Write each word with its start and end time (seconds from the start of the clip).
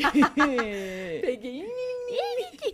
Peguei. 1.20 1.66
Que 2.58 2.72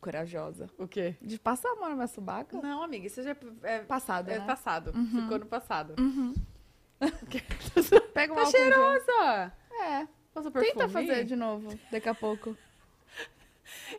corajosa. 0.00 0.68
O 0.78 0.86
quê? 0.86 1.16
De 1.20 1.38
passar 1.38 1.70
a 1.70 1.74
mão 1.74 1.88
na 1.88 1.94
minha 1.94 2.06
subaca? 2.06 2.60
Não, 2.62 2.82
amiga, 2.82 3.06
isso 3.06 3.22
já 3.22 3.36
é, 3.62 3.80
Passado, 3.80 4.30
é 4.30 4.38
né? 4.38 4.46
passado. 4.46 4.92
Ficou 4.92 5.38
no 5.38 5.46
passado. 5.46 5.94
Pega 8.14 8.32
um 8.32 8.36
Tá 8.36 8.44
gel. 8.44 8.50
cheirosa! 8.50 9.52
É. 9.70 10.06
Passa 10.34 10.50
perfume. 10.50 10.72
Tenta 10.72 10.88
fazer 10.88 11.24
de 11.24 11.36
novo, 11.36 11.78
daqui 11.90 12.08
a 12.08 12.14
pouco. 12.14 12.56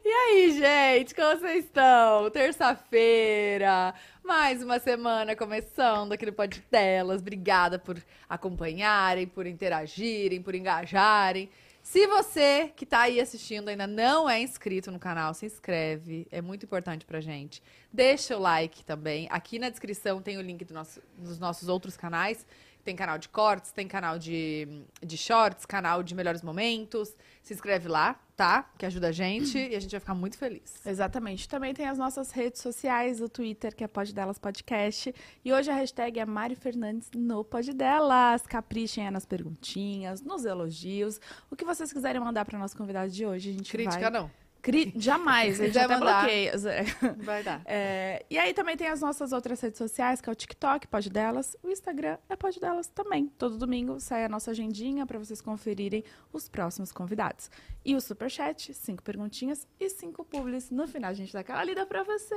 E 0.04 0.08
aí, 0.08 0.52
gente, 0.52 1.14
como 1.14 1.38
vocês 1.40 1.66
estão? 1.66 2.30
Terça-feira, 2.32 3.94
mais 4.24 4.64
uma 4.64 4.80
semana 4.80 5.36
começando 5.36 6.12
aqui 6.12 6.26
no 6.26 6.34
Pod 6.34 6.64
Delas. 6.72 7.22
Obrigada 7.22 7.78
por 7.78 8.02
acompanharem, 8.28 9.28
por 9.28 9.46
interagirem, 9.46 10.42
por 10.42 10.56
engajarem. 10.56 11.50
Se 11.92 12.06
você 12.06 12.72
que 12.76 12.86
tá 12.86 13.00
aí 13.02 13.20
assistindo 13.20 13.68
ainda 13.68 13.88
não 13.88 14.30
é 14.30 14.40
inscrito 14.40 14.92
no 14.92 15.00
canal, 15.00 15.34
se 15.34 15.48
inscreve, 15.48 16.28
é 16.30 16.40
muito 16.40 16.64
importante 16.64 17.04
pra 17.04 17.20
gente. 17.20 17.64
Deixa 17.92 18.38
o 18.38 18.40
like 18.40 18.86
também. 18.86 19.28
Aqui 19.32 19.58
na 19.58 19.70
descrição 19.72 20.22
tem 20.22 20.38
o 20.38 20.42
link 20.42 20.64
do 20.64 20.72
nosso- 20.72 21.02
dos 21.18 21.40
nossos 21.40 21.68
outros 21.68 21.98
canais. 21.98 22.46
Tem 22.86 22.96
canal 22.96 23.18
de 23.18 23.28
cortes, 23.28 23.72
tem 23.72 23.88
canal 23.88 24.20
de, 24.20 24.68
de 25.02 25.18
shorts, 25.18 25.66
canal 25.66 26.04
de 26.04 26.14
melhores 26.14 26.44
momentos. 26.44 27.12
Se 27.42 27.54
inscreve 27.54 27.88
lá, 27.88 28.20
tá? 28.36 28.70
Que 28.78 28.86
ajuda 28.86 29.10
a 29.10 29.12
gente 29.12 29.58
e 29.58 29.76
a 29.76 29.80
gente 29.80 29.92
vai 29.92 30.00
ficar 30.00 30.14
muito 30.14 30.38
feliz. 30.38 30.86
Exatamente. 30.86 31.48
Também 31.48 31.74
tem 31.74 31.88
as 31.88 31.98
nossas 31.98 32.32
redes 32.32 32.62
sociais, 32.62 33.22
o 33.22 33.28
Twitter, 33.28 33.76
que 33.76 33.84
é 33.84 33.88
Pod 33.88 34.14
Delas 34.14 34.38
Podcast. 34.38 35.14
E 35.44 35.52
hoje 35.52 35.72
a 35.72 35.74
hashtag 35.74 36.20
é 36.20 36.26
Mari 36.26 36.56
Fernandes 36.56 37.10
no 37.16 37.44
Pod 37.44 37.74
Delas. 37.74 38.46
Caprichem 38.46 39.06
aí 39.06 39.12
nas 39.12 39.26
perguntinhas, 39.26 40.22
nos 40.22 40.46
elogios. 40.46 41.20
O 41.50 41.56
que 41.56 41.66
vocês 41.66 41.92
quiserem 41.92 42.22
mandar 42.22 42.46
para 42.46 42.58
nosso 42.58 42.78
convidado 42.78 43.12
de 43.12 43.26
hoje, 43.26 43.50
a 43.50 43.54
gente 43.54 43.72
Crítica 43.72 44.10
vai... 44.10 44.22
não. 44.22 44.32
Cri... 44.62 44.94
Jamais, 44.98 45.60
a 45.60 45.66
gente 45.66 45.78
até 45.78 45.96
mandar. 45.96 46.22
bloqueia. 46.22 46.54
Vai 47.20 47.44
dar. 47.44 47.62
É, 47.66 48.26
e 48.30 48.38
aí 48.38 48.54
também 48.54 48.76
tem 48.76 48.88
as 48.88 49.02
nossas 49.02 49.32
outras 49.32 49.60
redes 49.62 49.78
sociais, 49.78 50.22
que 50.22 50.30
é 50.30 50.32
o 50.32 50.36
TikTok, 50.36 50.88
Pod 50.88 51.10
Delas, 51.10 51.56
o 51.64 51.70
Instagram 51.70 52.18
é 52.28 52.36
Pod 52.36 52.60
Delas 52.60 52.88
também. 52.88 53.28
Todo 53.38 53.58
domingo 53.58 54.00
sai 54.00 54.26
a 54.26 54.30
nossa 54.30 54.52
agendinha 54.52 55.06
para 55.06 55.18
vocês 55.18 55.42
conferirem 55.42 56.04
os 56.32 56.48
próximos 56.48 56.92
convidados. 56.92 57.50
E 57.84 57.96
o 57.96 58.02
Superchat, 58.02 58.74
cinco 58.74 59.04
perguntinhas 59.04 59.68
e 59.80 59.90
cinco 59.90 60.24
publis. 60.24 60.70
No 60.70 60.88
final 60.88 61.12
a 61.12 61.14
gente 61.14 61.34
dá 61.34 61.40
aquela 61.40 61.64
lida 61.64 61.86
pra 61.86 62.04
você. 62.04 62.36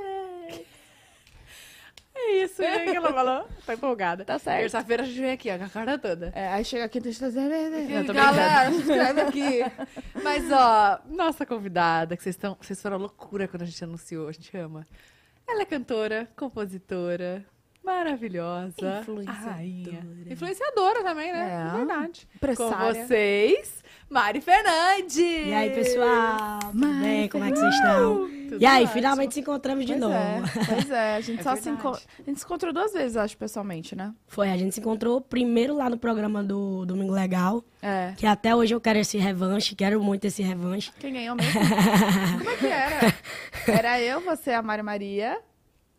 É 2.15 2.43
isso, 2.43 2.61
né? 2.61 2.85
Que 2.85 2.95
ela 2.95 3.11
falou. 3.11 3.47
Tá 3.65 3.73
empolgada. 3.73 4.23
Tá 4.23 4.37
certo. 4.37 4.61
Terça-feira 4.61 5.03
a 5.03 5.05
gente 5.05 5.19
vem 5.19 5.31
aqui, 5.31 5.49
ó, 5.51 5.57
com 5.57 5.63
a 5.63 5.69
cara 5.69 5.97
toda. 5.97 6.31
É, 6.35 6.47
aí 6.49 6.63
chega 6.63 6.85
aqui, 6.85 6.99
deixa 6.99 7.25
eu 7.25 7.31
fazer... 7.31 7.41
Não, 7.89 8.05
tô 8.05 8.13
Galera, 8.13 8.69
brincando. 8.69 8.85
se 8.85 8.91
inscreve 8.91 9.21
aqui. 9.21 9.59
Mas, 10.23 10.51
ó, 10.51 10.99
nossa 11.09 11.45
convidada, 11.45 12.15
que 12.15 12.23
vocês 12.23 12.35
estão. 12.35 12.55
Vocês 12.59 12.81
foram 12.81 12.97
loucura 12.97 13.47
quando 13.47 13.63
a 13.63 13.65
gente 13.65 13.83
anunciou, 13.83 14.27
a 14.27 14.31
gente 14.31 14.55
ama. 14.55 14.85
Ela 15.47 15.63
é 15.63 15.65
cantora, 15.65 16.29
compositora, 16.37 17.45
maravilhosa. 17.83 18.99
Influenciadora. 19.01 19.55
rainha. 19.55 20.07
Influenciadora 20.27 21.03
também, 21.03 21.33
né? 21.33 21.69
É. 21.73 21.77
Verdade. 21.77 22.27
Com 22.27 22.35
Empresária. 22.37 23.05
vocês, 23.05 23.82
Mari 24.13 24.41
Fernandes. 24.41 25.17
E 25.17 25.53
aí, 25.53 25.69
pessoal? 25.71 26.59
Tudo 26.71 26.93
bem? 27.01 27.27
Como 27.29 27.43
é 27.43 27.51
que 27.51 27.57
vocês 27.57 27.73
estão? 27.73 28.29
Tudo 28.49 28.61
E 28.61 28.65
aí, 28.65 28.83
ótimo. 28.83 28.93
finalmente 28.93 29.33
se 29.33 29.39
encontramos 29.39 29.83
de 29.85 29.93
Pois 29.93 30.01
novo. 30.01 30.13
é, 30.13 30.41
pois 30.69 30.91
é, 30.91 31.15
a 31.15 31.21
gente 31.21 31.39
É 31.41 31.43
só 31.43 31.55
se, 31.55 31.63
verdade. 31.63 31.87
enco... 31.87 31.97
a 31.97 32.23
gente 32.29 32.39
se 32.39 32.45
encontrou 32.45 32.71
duas 32.71 32.93
vezes, 32.93 33.17
acho, 33.17 33.35
pessoalmente, 33.35 33.95
né? 33.95 34.13
Foi, 34.27 34.51
a 34.51 34.55
gente 34.57 34.75
se 34.75 34.79
encontrou 34.79 35.19
primeiro 35.19 35.75
lá 35.75 35.89
no 35.89 35.97
programa 35.97 36.43
do 36.43 36.85
Domingo 36.85 37.11
Legal, 37.13 37.63
É. 37.81 38.13
que 38.15 38.27
até 38.27 38.55
hoje 38.55 38.75
eu 38.75 38.79
quero 38.79 38.99
esse 38.99 39.17
revanche, 39.17 39.73
quero 39.75 40.01
muito 40.03 40.25
esse 40.25 40.43
revanche. 40.43 40.91
Quem 40.99 41.13
ganhou 41.13 41.35
mesmo? 41.35 41.59
Como 42.37 42.49
é 42.51 42.55
que 42.57 42.67
era? 42.67 43.13
Era 43.67 43.99
eu, 44.01 44.21
você, 44.21 44.51
a 44.51 44.61
Mari 44.61 44.83
Maria. 44.83 45.39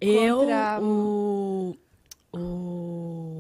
Eu, 0.00 0.38
Contra- 0.38 0.78
o... 0.80 1.76
O... 2.32 3.33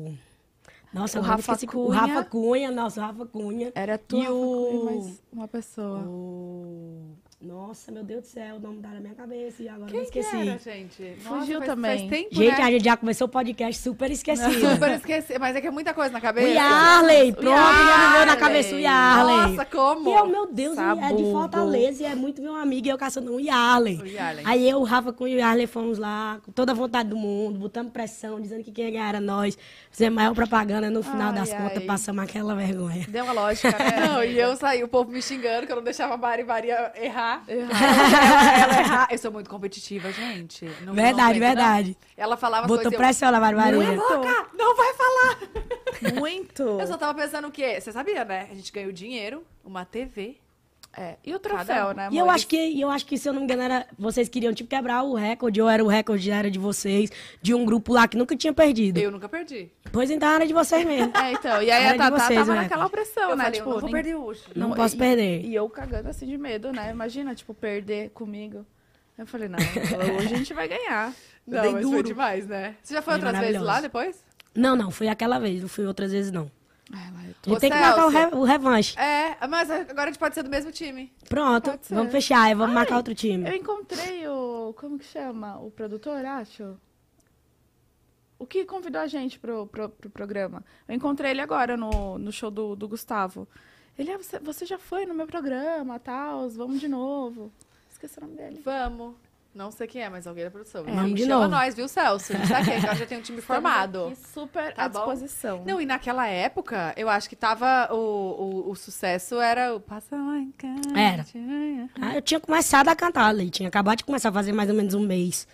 Nossa, 0.94 1.18
O 1.18 1.22
Rafa 1.22 1.52
esqueci- 1.52 1.66
O 1.66 1.68
Cunha. 1.86 1.98
Rafa 2.00 2.24
Cunha, 2.24 2.70
nossa, 2.70 3.00
o 3.00 3.04
Rafa 3.04 3.26
Cunha. 3.26 3.72
Era 3.74 3.98
tu, 3.98 4.16
E 4.16 4.20
Rafa 4.20 4.30
Cunha, 4.32 4.80
o- 4.80 4.84
mais 4.84 5.22
uma 5.32 5.48
pessoa. 5.48 5.98
O... 6.06 7.16
Nossa, 7.44 7.92
meu 7.92 8.02
Deus 8.02 8.22
do 8.22 8.26
céu, 8.26 8.56
o 8.56 8.58
nome 8.58 8.80
tá 8.80 8.88
na 8.88 9.00
minha 9.00 9.14
cabeça 9.14 9.62
e 9.62 9.68
agora 9.68 9.90
eu 9.90 10.00
Quem 10.00 10.10
que 10.10 10.18
esqueci. 10.18 10.48
era, 10.48 10.58
gente? 10.58 11.14
Fugiu 11.20 11.58
faz, 11.58 11.70
também. 11.70 11.98
Faz 11.98 12.10
tempo, 12.10 12.34
Gente, 12.34 12.58
né? 12.58 12.64
a 12.64 12.70
gente 12.70 12.84
já 12.84 12.96
começou 12.96 13.26
o 13.26 13.30
podcast 13.30 13.82
super 13.82 14.10
esquecido. 14.10 14.70
Super 14.70 14.90
esqueci, 14.92 15.38
mas 15.38 15.54
é 15.54 15.60
que 15.60 15.66
é 15.66 15.70
muita 15.70 15.92
coisa 15.92 16.10
na 16.10 16.20
O 16.20 16.22
cabeça. 16.22 16.48
Yarley, 16.48 17.32
O 17.32 17.34
pronto, 17.34 17.54
já 17.54 17.58
me 17.58 17.74
veio 17.74 17.84
na 17.84 18.16
Yarley. 18.16 18.36
cabeça 18.38 18.74
o 18.74 18.78
Yarley. 18.78 19.36
Nossa, 19.36 19.64
como? 19.66 20.08
E 20.08 20.12
eu, 20.14 20.26
meu 20.26 20.46
Deus, 20.50 20.78
é 20.78 21.12
de 21.12 21.22
Fortaleza 21.24 22.02
e 22.02 22.06
é 22.06 22.14
muito 22.14 22.40
meu 22.40 22.54
amigo. 22.54 22.86
E 22.86 22.90
eu 22.90 22.96
caçando 22.96 23.34
um 23.34 23.38
Yarley. 23.38 24.00
O 24.00 24.06
Yarley. 24.06 24.44
Aí 24.46 24.68
eu, 24.70 24.78
o 24.78 24.84
Rafa 24.84 25.12
com 25.12 25.24
o 25.24 25.28
Yarley 25.28 25.66
fomos 25.66 25.98
lá, 25.98 26.40
com 26.46 26.50
toda 26.50 26.72
a 26.72 26.74
vontade 26.74 27.10
do 27.10 27.16
mundo, 27.16 27.58
botando 27.58 27.90
pressão, 27.90 28.40
dizendo 28.40 28.64
que 28.64 28.72
quem 28.72 28.86
ia 28.86 28.90
ganhar 28.90 29.08
era 29.10 29.20
nós. 29.20 29.58
Fizemos 29.90 30.16
maior 30.16 30.34
propaganda. 30.34 30.88
No 30.88 31.02
final 31.02 31.28
Ai, 31.28 31.34
das 31.34 31.52
ai. 31.52 31.62
contas, 31.62 31.84
passamos 31.84 32.24
aquela 32.24 32.54
vergonha. 32.54 33.04
Deu 33.06 33.24
uma 33.24 33.34
lógica, 33.34 33.70
né? 33.70 34.06
Não, 34.08 34.24
e 34.24 34.38
eu 34.38 34.56
saí, 34.56 34.82
o 34.82 34.88
povo 34.88 35.10
me 35.10 35.20
xingando 35.20 35.66
que 35.66 35.72
eu 35.72 35.76
não 35.76 35.82
deixava 35.82 36.14
a 36.14 36.16
Mari 36.16 36.42
Maria 36.44 36.92
errar. 36.96 37.33
Errado. 37.48 37.82
ela, 37.82 38.58
ela 38.62 38.80
errar. 38.80 39.08
Eu 39.10 39.18
sou 39.18 39.32
muito 39.32 39.48
competitiva, 39.50 40.12
gente. 40.12 40.64
Não- 40.80 40.86
não 40.86 40.94
Verdade, 40.94 41.38
não. 41.40 41.46
verdade. 41.46 41.96
Ela 42.16 42.36
falava 42.36 42.66
Botou 42.66 42.84
coisas 42.84 42.98
pressão 42.98 43.30
na. 43.30 43.84
Muito. 43.86 44.02
Ah, 44.26 44.46
não 44.56 44.76
vai 44.76 44.94
falar. 44.94 45.38
Muito. 46.18 46.62
Eu 46.62 46.86
só 46.86 46.96
tava 46.96 47.14
pensando 47.14 47.48
o 47.48 47.50
quê? 47.52 47.80
Você 47.80 47.92
sabia, 47.92 48.24
né? 48.24 48.48
A 48.50 48.54
gente 48.54 48.70
ganhou 48.72 48.92
dinheiro, 48.92 49.42
uma 49.64 49.84
TV. 49.84 50.36
É, 50.96 51.16
E 51.24 51.34
o 51.34 51.38
troféu, 51.38 51.88
um. 51.88 51.92
né, 51.94 52.08
E 52.12 52.18
eu 52.18 52.30
acho 52.30 52.46
que, 52.46 52.56
e 52.56 52.80
eu 52.80 52.88
acho 52.90 53.04
que, 53.04 53.18
se 53.18 53.28
eu 53.28 53.32
não 53.32 53.40
me 53.40 53.44
engano, 53.44 53.62
era, 53.62 53.86
vocês 53.98 54.28
queriam, 54.28 54.52
tipo, 54.54 54.70
quebrar 54.70 55.02
o 55.02 55.14
recorde, 55.14 55.60
ou 55.60 55.68
era 55.68 55.82
o 55.84 55.88
recorde, 55.88 56.30
era 56.30 56.50
de 56.50 56.58
vocês, 56.58 57.10
de 57.42 57.52
um 57.54 57.64
grupo 57.64 57.92
lá 57.92 58.06
que 58.06 58.16
nunca 58.16 58.36
tinha 58.36 58.52
perdido. 58.52 58.98
Eu 58.98 59.10
nunca 59.10 59.28
perdi. 59.28 59.70
Pois 59.92 60.10
então 60.10 60.28
era 60.28 60.46
de 60.46 60.52
vocês 60.52 60.84
mesmo. 60.86 61.12
É, 61.20 61.32
então. 61.32 61.62
E 61.62 61.70
aí 61.70 61.82
Era 61.84 61.88
a 61.88 61.92
de 61.92 61.98
Tatá 61.98 62.18
vocês, 62.26 62.38
tava 62.38 62.54
né? 62.54 62.60
naquela 62.62 62.88
pressão, 62.88 63.30
eu 63.30 63.36
né? 63.36 63.44
falei, 63.44 63.58
tipo, 63.60 63.70
eu 63.70 63.72
não 63.74 63.80
vou 63.80 63.88
ninguém- 63.88 64.02
perder 64.04 64.16
hoje. 64.16 64.42
Não, 64.54 64.68
Não, 64.68 64.76
posso 64.76 64.94
e- 64.94 64.98
perder. 64.98 65.44
E 65.44 65.54
eu 65.54 65.68
cagando 65.68 66.08
assim 66.08 66.26
de 66.26 66.38
medo, 66.38 66.72
né? 66.72 66.90
Imagina, 66.90 67.34
tipo, 67.34 67.52
perder 67.54 68.10
comigo. 68.10 68.64
Eu 69.16 69.26
falei, 69.26 69.48
não, 69.48 69.58
hoje 70.18 70.34
a 70.34 70.36
gente 70.38 70.52
vai 70.54 70.66
ganhar. 70.68 71.12
Não, 71.46 71.72
mas 71.72 71.82
duro. 71.82 71.90
foi 71.96 72.02
demais, 72.02 72.46
né? 72.46 72.74
Você 72.82 72.94
já 72.94 73.02
foi 73.02 73.14
Foi 73.18 73.22
outras 73.26 73.44
vezes 73.44 73.60
lá 73.62 73.80
depois? 73.80 74.24
Não, 74.54 74.74
não, 74.74 74.90
foi 74.90 75.08
aquela 75.08 75.38
vez, 75.38 75.60
não 75.60 75.68
fui 75.68 75.84
outras 75.86 76.10
vezes, 76.10 76.32
não. 76.32 76.50
Gente 77.44 77.56
Ô, 77.56 77.60
tem 77.60 77.70
que 77.70 77.76
marcar 77.76 78.06
o, 78.06 78.08
re- 78.08 78.36
o 78.36 78.42
revanche. 78.44 78.98
É, 78.98 79.46
mas 79.46 79.70
agora 79.70 80.04
a 80.04 80.06
gente 80.06 80.18
pode 80.18 80.34
ser 80.34 80.42
do 80.42 80.48
mesmo 80.50 80.72
time. 80.72 81.12
Pronto, 81.28 81.78
vamos 81.90 82.10
fechar, 82.12 82.50
e 82.50 82.54
vamos 82.54 82.70
Ai, 82.70 82.74
marcar 82.74 82.96
outro 82.96 83.14
time. 83.14 83.48
Eu 83.48 83.54
encontrei 83.54 84.26
o. 84.28 84.74
Como 84.78 84.98
que 84.98 85.04
chama? 85.04 85.58
O 85.58 85.70
produtor, 85.70 86.24
acho. 86.24 86.76
O 88.38 88.46
que 88.46 88.64
convidou 88.64 89.00
a 89.00 89.06
gente 89.06 89.38
pro, 89.38 89.66
pro, 89.66 89.88
pro 89.88 90.10
programa. 90.10 90.64
Eu 90.88 90.94
encontrei 90.94 91.30
ele 91.30 91.40
agora 91.40 91.76
no, 91.76 92.18
no 92.18 92.32
show 92.32 92.50
do, 92.50 92.74
do 92.74 92.88
Gustavo. 92.88 93.46
Ele, 93.98 94.10
ah, 94.10 94.18
você, 94.18 94.38
você 94.38 94.66
já 94.66 94.78
foi 94.78 95.06
no 95.06 95.14
meu 95.14 95.26
programa, 95.26 95.98
tal, 96.00 96.48
vamos 96.50 96.80
de 96.80 96.88
novo. 96.88 97.52
Esqueci 97.90 98.18
o 98.18 98.22
nome 98.22 98.36
dele. 98.36 98.60
Vamos. 98.64 99.14
Não 99.54 99.70
sei 99.70 99.86
quem 99.86 100.02
é, 100.02 100.08
mas 100.08 100.26
alguém 100.26 100.42
da 100.44 100.50
produção. 100.50 100.84
É. 100.86 100.92
Gente, 100.92 101.14
de 101.14 101.22
chama 101.22 101.34
novo. 101.36 101.48
nós, 101.48 101.74
viu, 101.76 101.86
Celso? 101.86 102.32
Tá 102.48 102.58
aqui, 102.58 102.72
agora 102.72 102.94
já 102.96 103.06
tem 103.06 103.18
um 103.18 103.22
time 103.22 103.40
formado. 103.42 104.06
Aqui 104.06 104.16
super 104.32 104.74
Tá 104.74 104.84
à 104.84 104.88
bom? 104.88 104.98
disposição. 104.98 105.62
Não, 105.64 105.80
e 105.80 105.86
naquela 105.86 106.26
época, 106.26 106.92
eu 106.96 107.08
acho 107.08 107.28
que 107.28 107.36
tava. 107.36 107.88
O, 107.92 107.96
o, 108.66 108.70
o 108.70 108.74
sucesso 108.74 109.40
era 109.40 109.74
o 109.74 109.80
Passa 109.80 110.16
lá 110.16 110.38
em 110.38 110.50
casa. 110.52 110.98
Era. 110.98 111.24
Ah, 112.00 112.16
eu 112.16 112.22
tinha 112.22 112.40
começado 112.40 112.88
a 112.88 112.96
cantar 112.96 113.26
ali, 113.26 113.48
tinha 113.50 113.68
acabado 113.68 113.98
de 113.98 114.04
começar 114.04 114.30
a 114.30 114.32
fazer 114.32 114.52
mais 114.52 114.68
ou 114.68 114.74
menos 114.74 114.92
um 114.94 115.00
mês. 115.06 115.46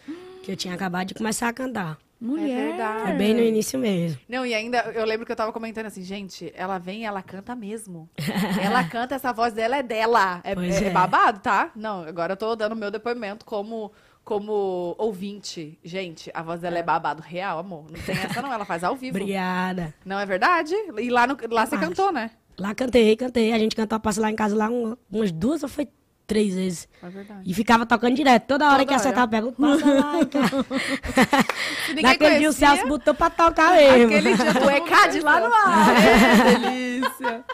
Que 0.43 0.53
eu 0.53 0.57
tinha 0.57 0.73
acabado 0.75 1.09
de 1.09 1.15
começar 1.15 1.49
a 1.49 1.53
cantar. 1.53 1.99
Mulher. 2.21 2.51
É 2.51 2.69
verdade. 2.69 3.03
Foi 3.05 3.13
bem 3.13 3.35
no 3.35 3.41
início 3.41 3.79
mesmo. 3.79 4.21
Não, 4.29 4.45
e 4.45 4.55
ainda 4.55 4.79
eu 4.95 5.05
lembro 5.07 5.25
que 5.25 5.33
eu 5.33 5.37
tava 5.37 5.53
comentando 5.53 5.87
assim, 5.87 6.03
gente, 6.03 6.53
ela 6.55 6.77
vem 6.79 7.01
e 7.01 7.05
ela 7.05 7.23
canta 7.23 7.57
mesmo. 7.57 8.09
ela 8.63 8.85
canta, 8.85 9.15
essa 9.15 9.33
voz 9.33 9.53
dela 9.55 9.77
é 9.79 9.83
dela. 9.83 10.41
É, 10.45 10.53
é- 10.53 10.85
é 10.85 10.85
é. 10.89 10.91
babado, 10.91 11.41
tá? 11.41 11.71
Não, 11.75 12.03
agora 12.03 12.35
eu 12.35 12.37
tô 12.37 12.55
dando 12.55 12.77
meu 12.77 12.91
depoimento 12.91 13.47
como, 13.47 13.91
como 14.23 14.95
ouvinte. 14.99 15.79
Gente, 15.83 16.31
a 16.35 16.43
voz 16.43 16.61
dela 16.61 16.79
é. 16.79 16.83
babado 16.83 17.23
real, 17.23 17.59
amor. 17.59 17.87
Não 17.91 17.99
tem 18.01 18.15
essa 18.19 18.43
não, 18.43 18.53
ela 18.53 18.65
faz 18.67 18.85
ao 18.85 18.95
vivo. 18.97 19.17
Obrigada. 19.17 19.95
Não 20.05 20.19
é 20.19 20.27
verdade? 20.27 20.75
E 20.99 21.09
lá, 21.09 21.27
no, 21.27 21.37
lá 21.51 21.65
você 21.65 21.77
Acho. 21.77 21.85
cantou, 21.89 22.13
né? 22.13 22.31
Lá 22.59 22.75
cantei, 22.75 23.17
cantei. 23.17 23.53
A 23.53 23.59
gente 23.59 23.75
cantou 23.75 23.97
a 23.97 24.01
passa 24.01 24.21
lá 24.21 24.31
em 24.31 24.37
casa 24.37 24.55
lá 24.55 24.69
um- 24.69 24.95
umas 25.11 25.33
duas 25.33 25.63
ou 25.63 25.69
foi 25.71 25.89
três 26.31 26.55
vezes. 26.55 26.89
É 27.03 27.09
verdade. 27.09 27.41
E 27.45 27.53
ficava 27.53 27.85
tocando 27.85 28.15
direto. 28.15 28.45
Toda 28.47 28.67
hora 28.67 28.79
Toda 28.79 28.87
que 28.87 28.95
acertava, 28.95 29.27
pega 29.27 29.51
passa 29.51 29.85
lá. 29.87 30.27
cara. 30.27 32.03
Naquele 32.03 32.39
dia 32.39 32.49
o 32.49 32.53
Celso 32.53 32.87
botou 32.87 33.13
pra 33.15 33.29
tocar 33.31 33.73
mesmo. 33.73 34.07
Aquele 34.07 34.37
dia 34.37 34.55
do 34.55 34.71
ECAD 34.71 35.21
lá 35.23 35.41
no 35.41 35.53
ar. 35.53 35.89
É, 36.01 36.71
delícia. 36.71 37.45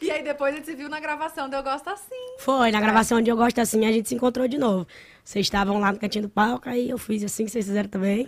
E 0.00 0.10
aí 0.10 0.24
depois 0.24 0.54
a 0.54 0.56
gente 0.56 0.64
se 0.64 0.74
viu 0.74 0.88
na 0.88 0.98
gravação 0.98 1.46
do 1.48 1.54
Eu 1.54 1.62
Gosto 1.62 1.90
Assim. 1.90 2.14
Foi, 2.38 2.70
na 2.72 2.80
gravação 2.80 3.18
onde 3.18 3.30
eu 3.30 3.36
gosto 3.36 3.60
assim, 3.60 3.84
a 3.86 3.92
gente 3.92 4.08
se 4.08 4.14
encontrou 4.14 4.48
de 4.48 4.56
novo. 4.58 4.86
Vocês 5.24 5.46
estavam 5.46 5.78
lá 5.78 5.92
no 5.92 5.98
cantinho 6.00 6.22
do 6.22 6.28
palco, 6.28 6.68
aí 6.68 6.90
eu 6.90 6.98
fiz 6.98 7.22
assim 7.22 7.44
que 7.44 7.50
vocês 7.52 7.64
fizeram 7.64 7.88
também. 7.88 8.26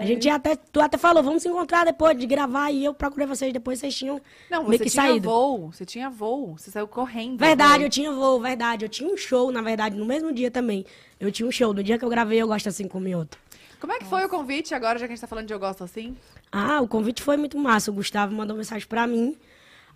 A 0.00 0.04
gente 0.04 0.28
até, 0.28 0.56
tu 0.56 0.80
até 0.80 0.98
falou, 0.98 1.22
vamos 1.22 1.42
se 1.42 1.48
encontrar 1.48 1.84
depois 1.84 2.18
de 2.18 2.26
gravar, 2.26 2.72
e 2.72 2.84
eu 2.84 2.92
procurei 2.92 3.26
vocês 3.26 3.52
depois, 3.52 3.78
vocês 3.78 3.94
tinham 3.94 4.20
Não, 4.50 4.64
meio 4.64 4.78
você 4.78 4.84
que 4.84 4.90
tinha 4.90 5.02
saído. 5.04 5.28
voo. 5.28 5.72
Você 5.72 5.84
tinha 5.84 6.10
voo. 6.10 6.58
Você 6.58 6.70
saiu 6.72 6.88
correndo. 6.88 7.38
Verdade, 7.38 7.78
né? 7.78 7.84
eu 7.86 7.90
tinha 7.90 8.10
voo, 8.10 8.40
verdade. 8.40 8.84
Eu 8.84 8.88
tinha 8.88 9.08
um 9.08 9.16
show, 9.16 9.52
na 9.52 9.62
verdade, 9.62 9.96
no 9.96 10.04
mesmo 10.04 10.32
dia 10.32 10.50
também. 10.50 10.84
Eu 11.20 11.30
tinha 11.30 11.48
um 11.48 11.52
show. 11.52 11.72
No 11.72 11.82
dia 11.82 11.96
que 11.96 12.04
eu 12.04 12.08
gravei, 12.08 12.42
eu 12.42 12.48
gosto 12.48 12.68
assim 12.68 12.88
com 12.88 12.98
o 12.98 13.00
Mioto. 13.00 13.38
Como 13.80 13.92
é 13.92 13.98
que 13.98 14.04
foi 14.04 14.24
o 14.24 14.28
convite 14.28 14.74
agora, 14.74 14.98
já 14.98 15.06
que 15.06 15.12
a 15.12 15.16
gente 15.16 15.20
tá 15.20 15.26
falando 15.26 15.46
de 15.46 15.52
Eu 15.52 15.58
Gosto 15.58 15.82
Assim? 15.82 16.16
Ah, 16.52 16.80
o 16.80 16.86
convite 16.86 17.20
foi 17.20 17.36
muito 17.36 17.58
massa. 17.58 17.90
O 17.90 17.94
Gustavo 17.94 18.32
mandou 18.34 18.56
mensagem 18.56 18.86
pra 18.86 19.06
mim. 19.06 19.36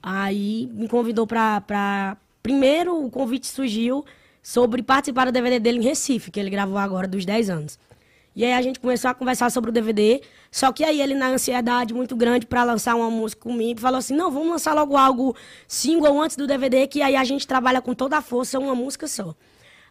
Aí 0.02 0.69
me 0.72 0.88
convidou 0.88 1.26
pra, 1.26 1.60
pra. 1.60 2.16
Primeiro, 2.42 3.04
o 3.04 3.10
convite 3.10 3.46
surgiu 3.46 4.04
sobre 4.46 4.81
participar 4.81 5.25
do 5.25 5.32
DVD 5.32 5.58
dele 5.58 5.78
em 5.78 5.82
Recife, 5.82 6.31
que 6.31 6.38
ele 6.38 6.50
gravou 6.50 6.78
agora 6.78 7.08
dos 7.08 7.25
10 7.25 7.50
anos. 7.50 7.81
E 8.32 8.44
aí 8.44 8.52
a 8.52 8.62
gente 8.62 8.78
começou 8.78 9.10
a 9.10 9.14
conversar 9.14 9.50
sobre 9.50 9.70
o 9.70 9.72
DVD. 9.72 10.22
Só 10.52 10.70
que 10.70 10.84
aí 10.84 11.02
ele, 11.02 11.14
na 11.14 11.31
ansiedade 11.31 11.93
muito 11.93 12.14
grande 12.14 12.46
pra 12.46 12.62
lançar 12.62 12.94
uma 12.94 13.10
música 13.10 13.43
comigo, 13.43 13.81
falou 13.81 13.98
assim: 13.98 14.14
não, 14.14 14.31
vamos 14.31 14.48
lançar 14.48 14.72
logo 14.72 14.96
algo 14.96 15.34
single 15.66 16.22
antes 16.22 16.37
do 16.37 16.46
DVD, 16.46 16.87
que 16.87 17.02
aí 17.02 17.16
a 17.16 17.25
gente 17.25 17.44
trabalha 17.44 17.82
com 17.82 17.93
toda 17.93 18.19
a 18.19 18.22
força 18.22 18.56
uma 18.60 18.72
música 18.72 19.08
só. 19.08 19.31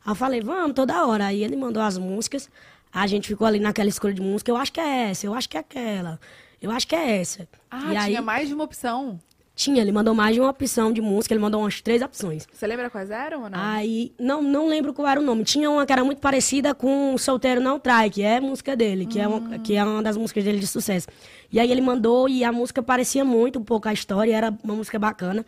Aí 0.06 0.12
eu 0.12 0.16
falei, 0.16 0.40
vamos, 0.40 0.74
toda 0.74 1.06
hora. 1.06 1.26
Aí 1.26 1.44
ele 1.44 1.58
mandou 1.58 1.84
as 1.84 1.98
músicas, 1.98 2.50
a 2.94 3.06
gente 3.08 3.28
ficou 3.28 3.46
ali 3.46 3.60
naquela 3.60 3.90
escolha 3.90 4.14
de 4.14 4.22
música, 4.22 4.50
eu 4.52 4.56
acho 4.56 4.72
que 4.72 4.80
é 4.80 5.10
essa, 5.10 5.26
eu 5.26 5.34
acho 5.34 5.50
que 5.50 5.58
é 5.58 5.60
aquela, 5.60 6.18
eu 6.62 6.72
acho 6.72 6.88
que 6.88 6.96
é 6.96 7.20
essa. 7.20 7.46
Ah, 7.70 7.92
e 7.92 7.98
aí, 7.98 8.06
tinha 8.06 8.22
mais 8.22 8.48
de 8.48 8.54
uma 8.54 8.64
opção. 8.64 9.20
Tinha, 9.56 9.82
ele 9.82 9.92
mandou 9.92 10.14
mais 10.14 10.36
de 10.36 10.42
uma 10.42 10.50
opção 10.50 10.92
de 10.92 11.02
música, 11.02 11.34
ele 11.34 11.42
mandou 11.42 11.62
umas 11.62 11.80
três 11.80 12.02
opções. 12.02 12.46
Você 12.52 12.68
lembra 12.68 12.90
quais 12.90 13.10
eram 13.10 13.44
ou 13.44 13.50
não? 13.50 13.58
Aí, 13.58 14.12
não, 14.20 14.42
não 14.42 14.68
lembro 14.68 14.94
qual 14.94 15.08
era 15.08 15.20
o 15.20 15.24
nome. 15.24 15.46
Tinha 15.46 15.72
uma 15.72 15.86
que 15.86 15.94
era 15.94 16.04
muito 16.04 16.20
parecida 16.20 16.76
com 16.76 17.18
Solteiro 17.18 17.62
Não 17.62 17.80
Trai, 17.80 18.10
que 18.10 18.22
é 18.22 18.42
música 18.42 18.76
dele, 18.76 19.06
que, 19.06 19.18
é 19.18 19.26
uma, 19.28 19.60
que 19.60 19.76
é 19.76 19.84
uma 19.84 20.04
das 20.04 20.18
músicas 20.18 20.44
dele 20.44 20.60
de 20.60 20.68
sucesso. 20.68 21.08
E 21.50 21.58
aí 21.58 21.72
ele 21.72 21.80
mandou 21.80 22.28
e 22.28 22.44
a 22.44 22.52
música 22.52 22.84
parecia 22.84 23.24
muito 23.24 23.58
um 23.58 23.64
pouco 23.64 23.88
a 23.88 23.94
história, 23.94 24.36
era 24.36 24.54
uma 24.62 24.76
música 24.76 25.00
bacana. 25.00 25.46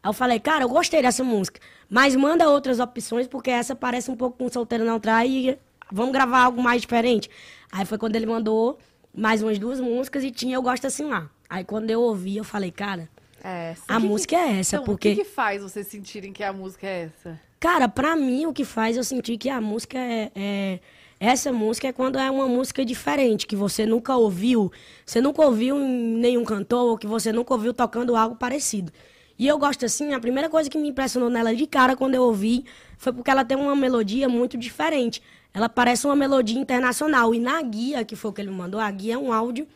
Aí 0.00 0.08
eu 0.08 0.12
falei, 0.12 0.38
cara, 0.38 0.62
eu 0.62 0.68
gostei 0.68 1.02
dessa 1.02 1.24
música, 1.24 1.60
mas 1.90 2.14
manda 2.14 2.48
outras 2.48 2.78
opções, 2.78 3.26
porque 3.26 3.50
essa 3.50 3.74
parece 3.74 4.08
um 4.08 4.16
pouco 4.16 4.38
com 4.38 4.48
Solteiro 4.48 4.84
Não 4.84 5.00
Trai 5.00 5.28
e 5.28 5.58
vamos 5.90 6.12
gravar 6.12 6.44
algo 6.44 6.62
mais 6.62 6.80
diferente. 6.80 7.28
Aí 7.72 7.84
foi 7.84 7.98
quando 7.98 8.14
ele 8.14 8.26
mandou 8.26 8.78
mais 9.12 9.42
umas 9.42 9.58
duas 9.58 9.80
músicas 9.80 10.22
e 10.22 10.30
tinha 10.30 10.54
Eu 10.54 10.62
Gosto 10.62 10.86
Assim 10.86 11.06
Lá. 11.06 11.28
Aí 11.50 11.64
quando 11.64 11.90
eu 11.90 12.00
ouvi, 12.00 12.36
eu 12.36 12.44
falei, 12.44 12.70
cara, 12.70 13.08
É, 13.42 13.70
essa. 13.72 13.82
a 13.88 13.94
que 13.96 14.00
que- 14.02 14.06
música 14.08 14.36
é 14.36 14.58
essa, 14.60 14.76
Então, 14.76 14.84
porque... 14.86 15.12
o 15.12 15.16
que, 15.16 15.22
que 15.24 15.28
faz 15.28 15.62
vocês 15.62 15.86
sentirem 15.86 16.32
que 16.32 16.42
a 16.42 16.52
música 16.52 16.86
é 16.86 17.04
essa? 17.14 17.40
Cara, 17.60 17.88
pra 17.88 18.14
mim 18.16 18.46
o 18.46 18.52
que 18.52 18.64
faz 18.64 18.96
eu 18.96 19.02
sentir 19.04 19.36
que 19.36 19.48
a 19.50 19.60
música 19.60 19.98
é, 19.98 20.30
é- 20.34 20.78
Essa 21.20 21.52
música 21.52 21.88
é 21.88 21.92
quando 21.92 22.16
é 22.16 22.30
uma 22.30 22.46
música 22.46 22.84
diferente, 22.84 23.44
que 23.46 23.56
você 23.56 23.84
nunca 23.84 24.14
ouviu. 24.16 24.70
Você 25.04 25.20
nunca 25.20 25.44
ouviu 25.44 25.76
em 25.76 26.16
nenhum 26.20 26.44
cantor, 26.44 26.90
ou 26.90 26.96
que 26.96 27.08
você 27.08 27.32
nunca 27.32 27.52
ouviu 27.52 27.74
tocando 27.74 28.14
algo 28.14 28.36
parecido. 28.36 28.92
E 29.36 29.46
eu 29.48 29.58
gosto 29.58 29.84
assim, 29.84 30.12
a 30.14 30.20
primeira 30.20 30.48
coisa 30.48 30.70
que 30.70 30.78
me 30.78 30.88
impressionou 30.88 31.28
nela 31.28 31.54
de 31.56 31.66
cara 31.66 31.96
quando 31.96 32.14
eu 32.14 32.22
ouvi 32.22 32.64
foi 32.96 33.12
porque 33.12 33.30
ela 33.30 33.44
tem 33.44 33.56
uma 33.56 33.74
melodia 33.74 34.28
muito 34.28 34.56
diferente. 34.56 35.20
Ela 35.52 35.68
parece 35.68 36.06
uma 36.06 36.14
melodia 36.14 36.56
internacional. 36.58 37.34
E 37.34 37.40
na 37.40 37.60
guia, 37.62 38.04
que 38.04 38.14
foi 38.14 38.30
o 38.30 38.34
que 38.34 38.40
ele 38.40 38.50
me 38.50 38.56
mandou, 38.56 38.78
a 38.80 38.88
guia 38.90 39.14
é 39.14 39.18
um 39.18 39.32
áudio 39.32 39.66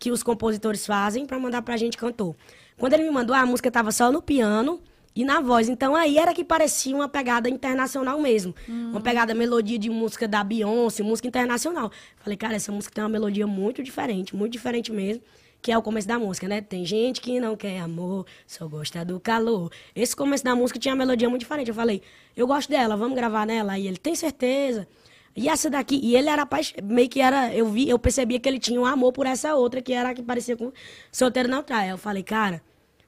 que 0.00 0.10
os 0.10 0.22
compositores 0.22 0.86
fazem 0.86 1.26
pra 1.26 1.38
mandar 1.38 1.60
pra 1.60 1.76
gente 1.76 1.98
cantor. 1.98 2.34
Quando 2.78 2.94
ele 2.94 3.02
me 3.02 3.10
mandou, 3.10 3.36
a 3.36 3.44
música 3.44 3.70
tava 3.70 3.92
só 3.92 4.10
no 4.10 4.22
piano 4.22 4.80
e 5.14 5.26
na 5.26 5.40
voz. 5.40 5.68
Então 5.68 5.94
aí 5.94 6.16
era 6.16 6.32
que 6.32 6.42
parecia 6.42 6.96
uma 6.96 7.06
pegada 7.06 7.50
internacional 7.50 8.18
mesmo. 8.18 8.54
Uma 8.90 9.00
pegada 9.02 9.34
melodia 9.34 9.78
de 9.78 9.90
música 9.90 10.26
da 10.26 10.42
Beyoncé, 10.42 11.02
música 11.02 11.28
internacional. 11.28 11.92
Falei, 12.16 12.38
cara, 12.38 12.56
essa 12.56 12.72
música 12.72 12.94
tem 12.94 13.04
uma 13.04 13.10
melodia 13.10 13.46
muito 13.46 13.82
diferente, 13.82 14.34
muito 14.34 14.52
diferente 14.52 14.90
mesmo. 14.90 15.22
Que 15.60 15.70
é 15.70 15.76
o 15.76 15.82
começo 15.82 16.08
da 16.08 16.18
música, 16.18 16.48
né? 16.48 16.62
Tem 16.62 16.86
gente 16.86 17.20
que 17.20 17.38
não 17.38 17.54
quer 17.54 17.80
amor, 17.80 18.24
só 18.46 18.66
gosta 18.66 19.04
do 19.04 19.20
calor. 19.20 19.70
Esse 19.94 20.16
começo 20.16 20.42
da 20.42 20.56
música 20.56 20.78
tinha 20.78 20.94
uma 20.94 21.04
melodia 21.04 21.28
muito 21.28 21.42
diferente. 21.42 21.68
Eu 21.68 21.74
falei, 21.74 22.00
eu 22.34 22.46
gosto 22.46 22.70
dela, 22.70 22.96
vamos 22.96 23.14
gravar 23.14 23.46
nela. 23.46 23.78
E 23.78 23.86
ele, 23.86 23.98
tem 23.98 24.14
certeza? 24.14 24.88
E 25.34 25.48
essa 25.48 25.70
daqui, 25.70 26.00
e 26.02 26.16
ele 26.16 26.28
era 26.28 26.46
meio 26.82 27.08
que 27.08 27.20
era, 27.20 27.54
eu 27.54 27.66
vi, 27.66 27.88
eu 27.88 27.98
percebia 27.98 28.40
que 28.40 28.48
ele 28.48 28.58
tinha 28.58 28.80
um 28.80 28.84
amor 28.84 29.12
por 29.12 29.26
essa 29.26 29.54
outra, 29.54 29.80
que 29.80 29.92
era 29.92 30.10
a 30.10 30.14
que 30.14 30.22
parecia 30.22 30.56
com 30.56 30.72
solteiro 31.12 31.48
não 31.48 31.62
trai. 31.62 31.90
Eu 31.90 31.98
falei, 31.98 32.22
cara, 32.22 32.60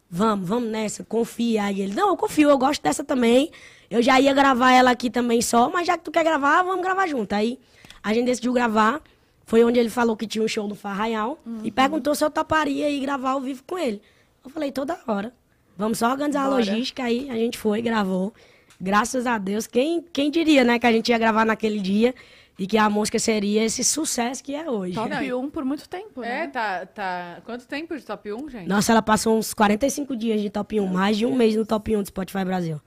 vamos, 0.09 0.49
vamos 0.49 0.71
nessa, 0.71 1.03
confia. 1.05 1.65
Aí 1.65 1.81
ele, 1.81 1.95
não, 1.95 2.11
eu 2.11 2.17
confio, 2.17 2.49
eu 2.49 2.59
gosto 2.59 2.81
dessa 2.83 3.03
também. 3.03 3.51
Eu 3.91 4.01
já 4.01 4.21
ia 4.21 4.33
gravar 4.33 4.73
ela 4.73 4.91
aqui 4.93 5.11
também 5.11 5.43
só, 5.43 5.69
mas 5.69 5.87
já 5.87 5.99
que 5.99 6.05
tu 6.05 6.11
quer 6.11 6.23
gravar, 6.25 6.63
vamos 6.63 6.83
gravar 6.83 7.07
junto. 7.07 7.33
Aí 7.33 7.59
a 8.03 8.15
gente 8.15 8.27
decidiu 8.27 8.53
gravar. 8.53 9.03
Foi 9.45 9.65
onde 9.65 9.79
ele 9.79 9.91
falou 9.91 10.17
que 10.17 10.27
tinha 10.27 10.43
um 10.43 10.49
show 10.49 10.67
no 10.69 10.75
Farraial 10.75 11.39
e 11.65 11.71
perguntou 11.71 12.15
se 12.15 12.25
eu 12.25 12.31
toparia 12.31 12.89
ir 12.89 13.01
gravar 13.01 13.33
ao 13.33 13.41
vivo 13.41 13.63
com 13.67 13.77
ele. 13.77 14.01
Eu 14.45 14.51
falei, 14.51 14.71
toda 14.71 14.99
hora. 15.07 15.35
Vamos 15.77 15.99
só 15.99 16.11
organizar 16.11 16.45
a 16.45 16.49
logística, 16.49 17.03
aí 17.03 17.29
a 17.29 17.35
gente 17.35 17.59
foi, 17.59 17.83
gravou. 17.83 18.33
Graças 18.83 19.29
a 19.29 19.39
Deus, 19.39 19.69
quem, 19.69 20.05
quem 20.13 20.29
diria, 20.29 20.65
né, 20.65 20.77
que 20.77 20.87
a 20.87 20.91
gente 20.93 21.09
ia 21.11 21.19
gravar 21.19 21.45
naquele 21.45 21.79
dia 21.79 22.13
e 22.59 22.67
que 22.67 22.77
a 22.77 22.91
música 22.91 23.17
seria 23.19 23.65
esse 23.65 23.85
sucesso 23.85 24.43
que 24.43 24.55
é 24.55 24.69
hoje. 24.69 24.95
Top 24.95 25.33
1 25.35 25.51
por 25.51 25.65
muito 25.65 25.89
tempo, 25.89 26.23
É, 26.23 26.41
né? 26.41 26.47
tá, 26.49 26.85
tá. 26.87 27.39
Quanto 27.45 27.67
tempo 27.67 27.97
de 27.97 28.03
top 28.05 28.33
1, 28.33 28.49
gente? 28.51 28.69
Nossa, 28.69 28.91
ela 28.93 29.01
passou 29.01 29.39
uns 29.39 29.55
45 29.55 30.17
dias 30.17 30.41
de 30.41 30.51
top 30.51 30.81
1, 30.81 30.87
mais 30.89 31.17
de 31.17 31.25
um 31.25 31.35
mês 31.35 31.55
no 31.55 31.65
top 31.65 31.97
1 31.97 32.03
do 32.03 32.09
Spotify 32.09 32.45
Brasil. 32.45 32.81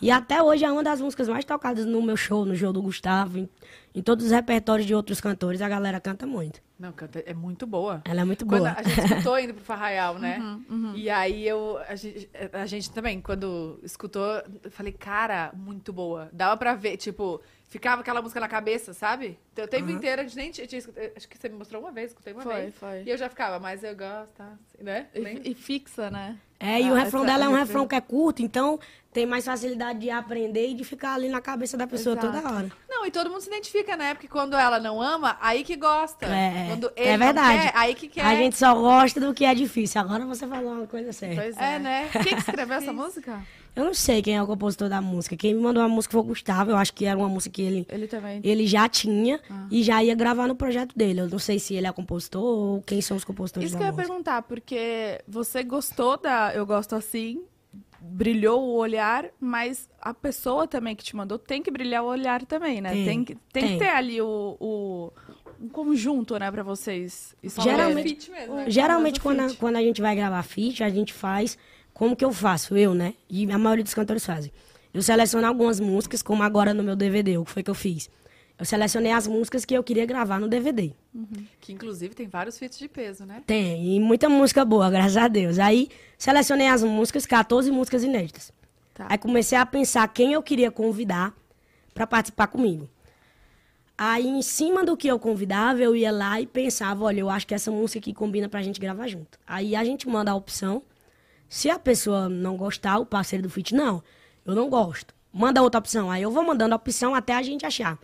E 0.00 0.10
até 0.10 0.42
hoje 0.42 0.64
é 0.64 0.70
uma 0.70 0.82
das 0.82 1.00
músicas 1.00 1.28
mais 1.28 1.44
tocadas 1.44 1.84
no 1.84 2.00
meu 2.00 2.16
show, 2.16 2.44
no 2.44 2.54
show 2.54 2.72
do 2.72 2.80
Gustavo, 2.80 3.38
em, 3.38 3.48
em 3.94 4.00
todos 4.02 4.26
os 4.26 4.30
repertórios 4.30 4.86
de 4.86 4.94
outros 4.94 5.20
cantores, 5.20 5.60
a 5.60 5.68
galera 5.68 5.98
canta 6.00 6.24
muito. 6.26 6.60
Não, 6.78 6.92
canta, 6.92 7.18
é 7.26 7.34
muito 7.34 7.66
boa. 7.66 8.00
Ela 8.04 8.20
é 8.20 8.24
muito 8.24 8.46
Quando 8.46 8.60
boa. 8.60 8.74
a 8.78 8.82
gente 8.84 9.00
escutou 9.04 9.36
indo 9.40 9.54
pro 9.54 9.64
Farraial, 9.64 10.16
né? 10.20 10.38
Uhum, 10.70 10.92
E 10.94 11.10
aí 11.10 11.46
eu. 11.46 11.78
A 11.88 11.96
gente, 11.96 12.30
a 12.52 12.66
gente 12.66 12.90
também, 12.92 13.20
quando 13.20 13.80
escutou, 13.82 14.24
eu 14.62 14.70
falei, 14.70 14.92
cara, 14.92 15.50
muito 15.56 15.92
boa. 15.92 16.28
Dava 16.32 16.56
pra 16.56 16.74
ver, 16.76 16.96
tipo, 16.96 17.40
ficava 17.64 18.00
aquela 18.02 18.22
música 18.22 18.38
na 18.38 18.46
cabeça, 18.46 18.94
sabe? 18.94 19.36
Então, 19.52 19.64
o 19.64 19.68
tempo 19.68 19.90
inteiro 19.90 20.20
a 20.22 20.24
gente 20.24 20.36
nem 20.36 20.52
tinha, 20.52 20.66
tinha 20.68 20.78
escutado- 20.78 21.10
Acho 21.16 21.28
que 21.28 21.36
você 21.36 21.48
me 21.48 21.56
mostrou 21.56 21.82
uma 21.82 21.90
vez, 21.90 22.10
escutei 22.12 22.32
uma 22.32 22.42
Foi, 22.42 22.54
vez. 22.54 22.74
foi. 22.76 23.02
E 23.02 23.10
eu 23.10 23.16
já 23.18 23.28
ficava, 23.28 23.58
mas 23.58 23.82
eu 23.82 23.96
gosto, 23.96 24.40
assim, 24.40 24.84
né? 24.84 25.08
E, 25.12 25.50
e 25.50 25.54
fixa, 25.56 26.08
né? 26.08 26.38
É, 26.60 26.80
e 26.80 26.90
o 26.90 26.94
Ah, 26.94 26.98
refrão 27.04 27.22
essa- 27.22 27.32
dela 27.32 27.44
é 27.44 27.48
um 27.48 27.54
refrão 27.54 27.86
que 27.86 27.94
é 27.94 28.00
curto, 28.00 28.42
então 28.42 28.80
tem 29.12 29.24
mais 29.24 29.44
facilidade 29.44 30.00
de 30.00 30.10
aprender 30.10 30.70
e 30.70 30.74
de 30.74 30.82
ficar 30.84 31.14
ali 31.14 31.28
na 31.28 31.40
cabeça 31.40 31.76
da 31.76 31.86
pessoa 31.86 32.14
Exato. 32.16 32.32
toda 32.32 32.52
hora. 32.52 32.68
Não, 32.88 33.06
e 33.06 33.10
todo 33.12 33.30
mundo 33.30 33.40
se 33.40 33.48
identifica, 33.48 33.96
né? 33.96 34.14
Porque 34.14 34.26
quando 34.28 34.54
ela 34.56 34.80
não 34.80 35.00
ama, 35.00 35.36
aí 35.40 35.62
que 35.62 35.76
gosta. 35.76 36.26
É, 36.26 36.66
quando 36.68 36.90
é 36.96 37.02
ele 37.04 37.16
não 37.16 37.26
verdade. 37.26 37.62
quer, 37.62 37.72
aí 37.76 37.94
que 37.94 38.08
quer. 38.08 38.24
A 38.24 38.34
gente 38.34 38.56
só 38.56 38.74
gosta 38.74 39.20
do 39.20 39.32
que 39.32 39.44
é 39.44 39.54
difícil. 39.54 40.00
Agora 40.00 40.26
você 40.26 40.46
falou 40.48 40.72
uma 40.72 40.86
coisa 40.86 41.12
certa. 41.12 41.40
Pois 41.42 41.56
É, 41.56 41.74
é. 41.74 41.78
né? 41.78 42.08
Quem 42.12 42.34
que 42.34 42.40
escreveu 42.40 42.76
essa 42.76 42.92
música? 42.92 43.40
Eu 43.78 43.84
não 43.84 43.94
sei 43.94 44.20
quem 44.20 44.36
é 44.36 44.42
o 44.42 44.46
compositor 44.46 44.88
da 44.88 45.00
música. 45.00 45.36
Quem 45.36 45.54
me 45.54 45.60
mandou 45.62 45.82
a 45.82 45.88
música 45.88 46.12
foi 46.12 46.20
o 46.20 46.24
Gustavo. 46.24 46.70
Eu 46.72 46.76
acho 46.76 46.92
que 46.92 47.04
era 47.04 47.16
uma 47.18 47.28
música 47.28 47.54
que 47.54 47.62
ele, 47.62 47.86
Ele 47.88 48.06
também. 48.06 48.40
ele 48.42 48.66
já 48.66 48.88
tinha 48.88 49.40
Ah. 49.48 49.66
e 49.70 49.82
já 49.82 50.02
ia 50.02 50.14
gravar 50.14 50.46
no 50.48 50.54
projeto 50.56 50.96
dele. 50.96 51.20
Eu 51.20 51.28
não 51.28 51.38
sei 51.38 51.58
se 51.58 51.74
ele 51.74 51.86
é 51.86 51.92
compositor 51.92 52.42
ou 52.42 52.82
quem 52.82 53.00
são 53.00 53.16
os 53.16 53.24
compositores 53.24 53.68
Isso 53.70 53.74
da 53.74 53.78
que 53.78 53.84
eu 53.84 53.86
ia 53.88 53.92
música. 53.92 54.08
perguntar, 54.08 54.42
porque 54.42 55.20
você 55.28 55.62
gostou 55.62 56.16
da 56.16 56.52
Eu 56.54 56.66
Gosto 56.66 56.94
Assim, 56.94 57.42
brilhou 58.00 58.62
o 58.62 58.74
olhar, 58.76 59.26
mas 59.40 59.88
a 60.00 60.14
pessoa 60.14 60.66
também 60.66 60.94
que 60.94 61.02
te 61.04 61.14
mandou 61.16 61.38
tem 61.38 61.62
que 61.62 61.70
brilhar 61.70 62.02
o 62.02 62.06
olhar 62.06 62.44
também, 62.46 62.80
né? 62.80 62.90
Tem, 62.92 63.04
Tem, 63.04 63.24
que, 63.24 63.34
tem, 63.52 63.62
tem. 63.62 63.72
que 63.78 63.84
ter 63.84 63.90
ali 63.90 64.20
o, 64.22 64.56
o 64.60 65.12
um 65.60 65.68
conjunto, 65.68 66.38
né, 66.38 66.50
pra 66.50 66.62
vocês 66.62 67.34
escolherem. 67.42 67.76
Geralmente- 67.78 68.30
mesmo, 68.30 68.54
né? 68.54 68.70
Geralmente, 68.70 69.20
quando 69.20 69.40
a, 69.40 69.54
quando 69.54 69.76
a 69.76 69.82
gente 69.82 70.00
vai 70.00 70.14
gravar 70.14 70.42
feat, 70.44 70.84
a 70.84 70.88
gente 70.90 71.12
faz 71.12 71.58
como 71.98 72.14
que 72.14 72.24
eu 72.24 72.32
faço, 72.32 72.76
eu, 72.76 72.94
né? 72.94 73.14
E 73.28 73.50
a 73.50 73.58
maioria 73.58 73.82
dos 73.82 73.92
cantores 73.92 74.24
fazem. 74.24 74.52
Eu 74.94 75.02
seleciono 75.02 75.44
algumas 75.44 75.80
músicas, 75.80 76.22
como 76.22 76.44
agora 76.44 76.72
no 76.72 76.80
meu 76.80 76.94
DVD, 76.94 77.36
o 77.36 77.44
que 77.44 77.50
foi 77.50 77.62
que 77.64 77.70
eu 77.70 77.74
fiz? 77.74 78.08
Eu 78.56 78.64
selecionei 78.64 79.10
as 79.10 79.26
músicas 79.26 79.64
que 79.64 79.74
eu 79.74 79.82
queria 79.82 80.06
gravar 80.06 80.38
no 80.38 80.46
DVD. 80.46 80.92
Que 81.60 81.72
inclusive 81.72 82.14
tem 82.14 82.28
vários 82.28 82.56
feats 82.56 82.78
de 82.78 82.88
peso, 82.88 83.26
né? 83.26 83.42
Tem, 83.44 83.96
e 83.96 83.98
muita 83.98 84.28
música 84.28 84.64
boa, 84.64 84.88
graças 84.90 85.16
a 85.16 85.26
Deus. 85.26 85.58
Aí, 85.58 85.88
selecionei 86.16 86.68
as 86.68 86.84
músicas, 86.84 87.26
14 87.26 87.68
músicas 87.72 88.04
inéditas. 88.04 88.52
Tá. 88.94 89.06
Aí 89.08 89.18
comecei 89.18 89.58
a 89.58 89.66
pensar 89.66 90.06
quem 90.06 90.34
eu 90.34 90.42
queria 90.42 90.70
convidar 90.70 91.34
para 91.92 92.06
participar 92.06 92.46
comigo. 92.46 92.88
Aí, 93.96 94.28
em 94.28 94.42
cima 94.42 94.84
do 94.84 94.96
que 94.96 95.08
eu 95.08 95.18
convidava, 95.18 95.80
eu 95.80 95.96
ia 95.96 96.12
lá 96.12 96.40
e 96.40 96.46
pensava, 96.46 97.02
olha, 97.02 97.18
eu 97.18 97.28
acho 97.28 97.44
que 97.44 97.54
essa 97.54 97.72
música 97.72 97.98
aqui 97.98 98.14
combina 98.14 98.48
pra 98.48 98.62
gente 98.62 98.78
gravar 98.78 99.08
junto. 99.08 99.36
Aí 99.44 99.74
a 99.74 99.84
gente 99.84 100.08
manda 100.08 100.30
a 100.30 100.36
opção. 100.36 100.80
Se 101.48 101.70
a 101.70 101.78
pessoa 101.78 102.28
não 102.28 102.56
gostar, 102.56 102.98
o 102.98 103.06
parceiro 103.06 103.42
do 103.42 103.50
feat, 103.50 103.74
não, 103.74 104.02
eu 104.44 104.54
não 104.54 104.68
gosto. 104.68 105.14
Manda 105.32 105.62
outra 105.62 105.78
opção. 105.78 106.10
Aí 106.10 106.22
eu 106.22 106.30
vou 106.30 106.44
mandando 106.44 106.74
a 106.74 106.76
opção 106.76 107.14
até 107.14 107.34
a 107.34 107.42
gente 107.42 107.64
achar. 107.64 107.98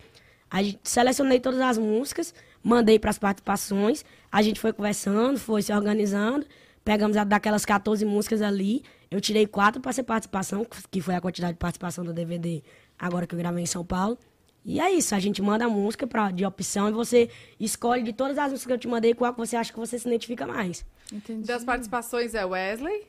Aí 0.51 0.79
selecionei 0.83 1.41
todas 1.41 1.61
as 1.61 1.77
músicas, 1.77 2.33
mandei 2.63 2.99
para 2.99 3.11
as 3.11 3.19
participações, 3.19 4.05
a 4.31 4.41
gente 4.41 4.61
foi 4.61 4.73
conversando, 4.73 5.39
foi 5.39 5.63
se 5.63 5.73
organizando, 5.73 6.47
pegamos 6.85 7.17
a, 7.17 7.25
daquelas 7.25 7.65
14 7.65 8.05
músicas 8.05 8.41
ali, 8.41 8.85
eu 9.11 9.21
tirei 9.21 9.47
quatro 9.47 9.81
para 9.81 9.93
ser 9.93 10.05
participação, 10.05 10.67
que 10.91 11.01
foi 11.01 11.15
a 11.15 11.21
quantidade 11.21 11.55
de 11.55 11.59
participação 11.59 12.05
do 12.05 12.13
DVD 12.13 12.63
agora 12.99 13.27
que 13.27 13.35
eu 13.35 13.39
gravei 13.39 13.65
em 13.65 13.67
São 13.67 13.85
Paulo. 13.85 14.19
E 14.65 14.81
é 14.81 14.91
isso, 14.93 15.15
a 15.15 15.19
gente 15.19 15.43
manda 15.43 15.65
a 15.67 15.69
música 15.69 16.07
pra, 16.07 16.31
de 16.31 16.45
opção 16.45 16.89
e 16.89 16.93
você 16.93 17.29
escolhe 17.61 18.03
de 18.03 18.13
todas 18.13 18.39
as 18.39 18.51
músicas 18.51 18.67
que 18.67 18.73
eu 18.73 18.79
te 18.79 18.89
mandei 18.89 19.13
qual 19.13 19.33
que 19.33 19.39
você 19.39 19.57
acha 19.57 19.73
que 19.73 19.79
você 19.79 19.99
se 19.99 20.09
identifica 20.09 20.47
mais. 20.47 20.87
Entendi. 21.13 21.47
Das 21.47 21.65
participações 21.65 22.35
é 22.35 22.45
Wesley. 22.45 23.07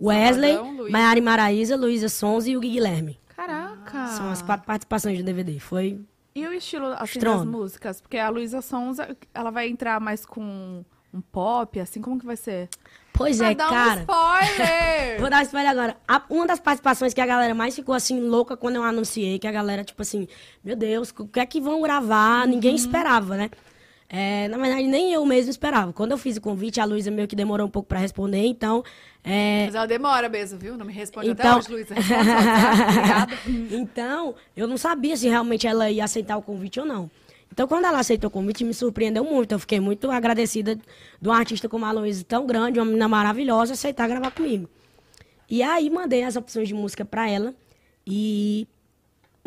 Wesley. 0.00 0.56
Maiara 0.90 1.18
e 1.18 1.22
Maraísa, 1.22 1.76
Luísa 1.76 2.08
Sons 2.08 2.46
e 2.46 2.56
o 2.56 2.60
Gui 2.60 2.70
Guilherme. 2.70 3.18
Caraca. 3.36 4.06
São 4.08 4.30
as 4.30 4.42
quatro 4.42 4.66
participações 4.66 5.18
do 5.18 5.24
DVD. 5.24 5.58
Foi. 5.58 6.00
E 6.34 6.46
o 6.46 6.52
estilo 6.52 6.86
assim, 6.88 7.18
Estrondo. 7.18 7.38
das 7.38 7.46
músicas? 7.46 8.00
Porque 8.00 8.16
a 8.18 8.28
Luísa 8.28 8.60
Sonza, 8.62 9.16
ela 9.34 9.50
vai 9.50 9.68
entrar 9.68 10.00
mais 10.00 10.24
com 10.24 10.84
um 11.12 11.20
pop, 11.20 11.80
assim, 11.80 12.00
como 12.00 12.18
que 12.18 12.26
vai 12.26 12.36
ser? 12.36 12.68
Pois 13.12 13.40
Ah, 13.40 13.46
é, 13.48 13.50
um 13.52 13.56
cara. 13.56 14.00
spoiler! 14.02 15.18
Vou 15.20 15.30
dar 15.30 15.38
um 15.40 15.42
spoiler 15.42 15.70
agora. 15.70 15.96
A- 16.06 16.22
uma 16.30 16.46
das 16.46 16.60
participações 16.60 17.12
que 17.12 17.20
a 17.20 17.26
galera 17.26 17.54
mais 17.54 17.74
ficou 17.74 17.94
assim 17.94 18.20
louca 18.20 18.56
quando 18.56 18.76
eu 18.76 18.82
anunciei, 18.84 19.38
que 19.38 19.46
a 19.46 19.52
galera, 19.52 19.82
tipo 19.82 20.00
assim, 20.02 20.28
meu 20.62 20.76
Deus, 20.76 21.12
o 21.18 21.26
que 21.26 21.40
é 21.40 21.46
que 21.46 21.60
vão 21.60 21.80
gravar? 21.82 22.46
Ninguém 22.46 22.76
esperava, 22.76 23.36
né? 23.36 23.50
É, 24.10 24.48
na 24.48 24.56
verdade, 24.56 24.84
nem 24.86 25.12
eu 25.12 25.24
mesmo 25.26 25.50
esperava. 25.50 25.92
Quando 25.92 26.12
eu 26.12 26.18
fiz 26.18 26.36
o 26.38 26.40
convite, 26.40 26.80
a 26.80 26.84
Luísa 26.86 27.10
meio 27.10 27.28
que 27.28 27.36
demorou 27.36 27.66
um 27.66 27.70
pouco 27.70 27.86
pra 27.88 27.98
responder, 27.98 28.38
então. 28.46 28.82
é, 29.22 29.66
Mas 29.66 29.74
ela 29.74 29.86
demora 29.86 30.28
mesmo, 30.30 30.58
viu? 30.58 30.78
Não 30.78 30.86
me 30.86 30.92
responde 30.94 31.30
até 31.30 31.42
Então- 31.42 31.58
hoje, 31.58 31.70
Luísa. 31.70 31.94
Então, 33.70 34.34
eu 34.56 34.66
não 34.66 34.76
sabia 34.76 35.16
se 35.16 35.28
realmente 35.28 35.66
ela 35.66 35.90
ia 35.90 36.04
aceitar 36.04 36.36
o 36.36 36.42
convite 36.42 36.80
ou 36.80 36.86
não. 36.86 37.10
Então, 37.52 37.66
quando 37.66 37.84
ela 37.86 37.98
aceitou 37.98 38.28
o 38.28 38.30
convite, 38.30 38.64
me 38.64 38.74
surpreendeu 38.74 39.24
muito. 39.24 39.52
Eu 39.52 39.58
fiquei 39.58 39.80
muito 39.80 40.10
agradecida 40.10 40.76
de 41.20 41.28
um 41.28 41.32
artista 41.32 41.68
como 41.68 41.84
a 41.84 41.92
Luísa, 41.92 42.24
tão 42.26 42.46
grande, 42.46 42.78
uma 42.78 42.84
menina 42.86 43.08
maravilhosa, 43.08 43.72
aceitar 43.72 44.06
gravar 44.08 44.30
comigo. 44.30 44.68
E 45.50 45.62
aí, 45.62 45.88
mandei 45.90 46.22
as 46.24 46.36
opções 46.36 46.68
de 46.68 46.74
música 46.74 47.04
pra 47.04 47.28
ela. 47.28 47.54
E 48.06 48.66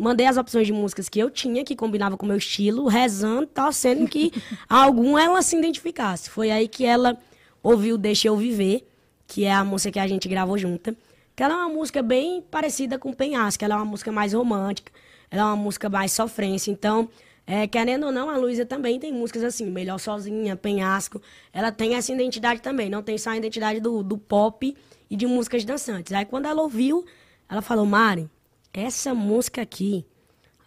mandei 0.02 0.26
as 0.26 0.36
opções 0.36 0.66
de 0.66 0.72
músicas 0.72 1.08
que 1.08 1.20
eu 1.20 1.30
tinha, 1.30 1.64
que 1.64 1.76
combinava 1.76 2.16
com 2.16 2.26
o 2.26 2.28
meu 2.28 2.36
estilo, 2.36 2.88
rezando, 2.88 3.46
torcendo 3.46 4.08
que 4.08 4.32
algum 4.68 5.16
ela 5.16 5.40
se 5.42 5.56
identificasse. 5.56 6.28
Foi 6.28 6.50
aí 6.50 6.66
que 6.66 6.84
ela 6.84 7.16
ouviu 7.62 7.96
Deixa 7.96 8.26
Eu 8.26 8.36
Viver, 8.36 8.84
que 9.28 9.44
é 9.44 9.52
a 9.52 9.64
música 9.64 9.92
que 9.92 9.98
a 10.00 10.06
gente 10.06 10.28
gravou 10.28 10.58
junta. 10.58 10.96
Que 11.36 11.42
ela 11.42 11.54
é 11.54 11.56
uma 11.56 11.68
música 11.68 12.02
bem 12.02 12.42
parecida 12.42 12.98
com 12.98 13.12
Penhasco, 13.12 13.64
ela 13.64 13.74
é 13.74 13.76
uma 13.76 13.86
música 13.86 14.10
mais 14.10 14.32
romântica, 14.32 14.92
ela 15.30 15.42
é 15.42 15.44
uma 15.46 15.56
música 15.56 15.88
mais 15.88 16.12
sofrência. 16.12 16.70
Então, 16.70 17.08
é, 17.46 17.66
querendo 17.66 18.06
ou 18.06 18.12
não, 18.12 18.28
a 18.28 18.36
Luísa 18.36 18.66
também 18.66 18.98
tem 18.98 19.12
músicas 19.12 19.44
assim, 19.44 19.70
Melhor 19.70 19.98
Sozinha, 19.98 20.56
Penhasco. 20.56 21.22
Ela 21.52 21.70
tem 21.70 21.94
essa 21.94 22.12
identidade 22.12 22.60
também, 22.60 22.90
não 22.90 23.02
tem 23.02 23.16
só 23.16 23.30
a 23.30 23.36
identidade 23.36 23.80
do, 23.80 24.02
do 24.02 24.18
pop 24.18 24.76
e 25.08 25.16
de 25.16 25.26
músicas 25.26 25.64
dançantes. 25.64 26.12
Aí 26.12 26.24
quando 26.24 26.46
ela 26.46 26.60
ouviu, 26.60 27.04
ela 27.48 27.62
falou, 27.62 27.86
Mari, 27.86 28.28
essa 28.72 29.14
música 29.14 29.62
aqui. 29.62 30.06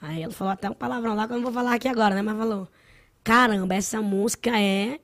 Aí 0.02 0.22
ela 0.22 0.34
falou 0.34 0.54
até 0.54 0.70
um 0.70 0.74
palavrão 0.74 1.16
lá 1.16 1.28
que 1.28 1.34
eu 1.34 1.38
não 1.38 1.44
vou 1.44 1.54
falar 1.54 1.74
aqui 1.74 1.88
agora, 1.88 2.16
né? 2.16 2.22
Mas 2.22 2.38
falou: 2.38 2.68
caramba, 3.24 3.76
essa 3.76 4.02
música 4.02 4.60
é 4.60 5.00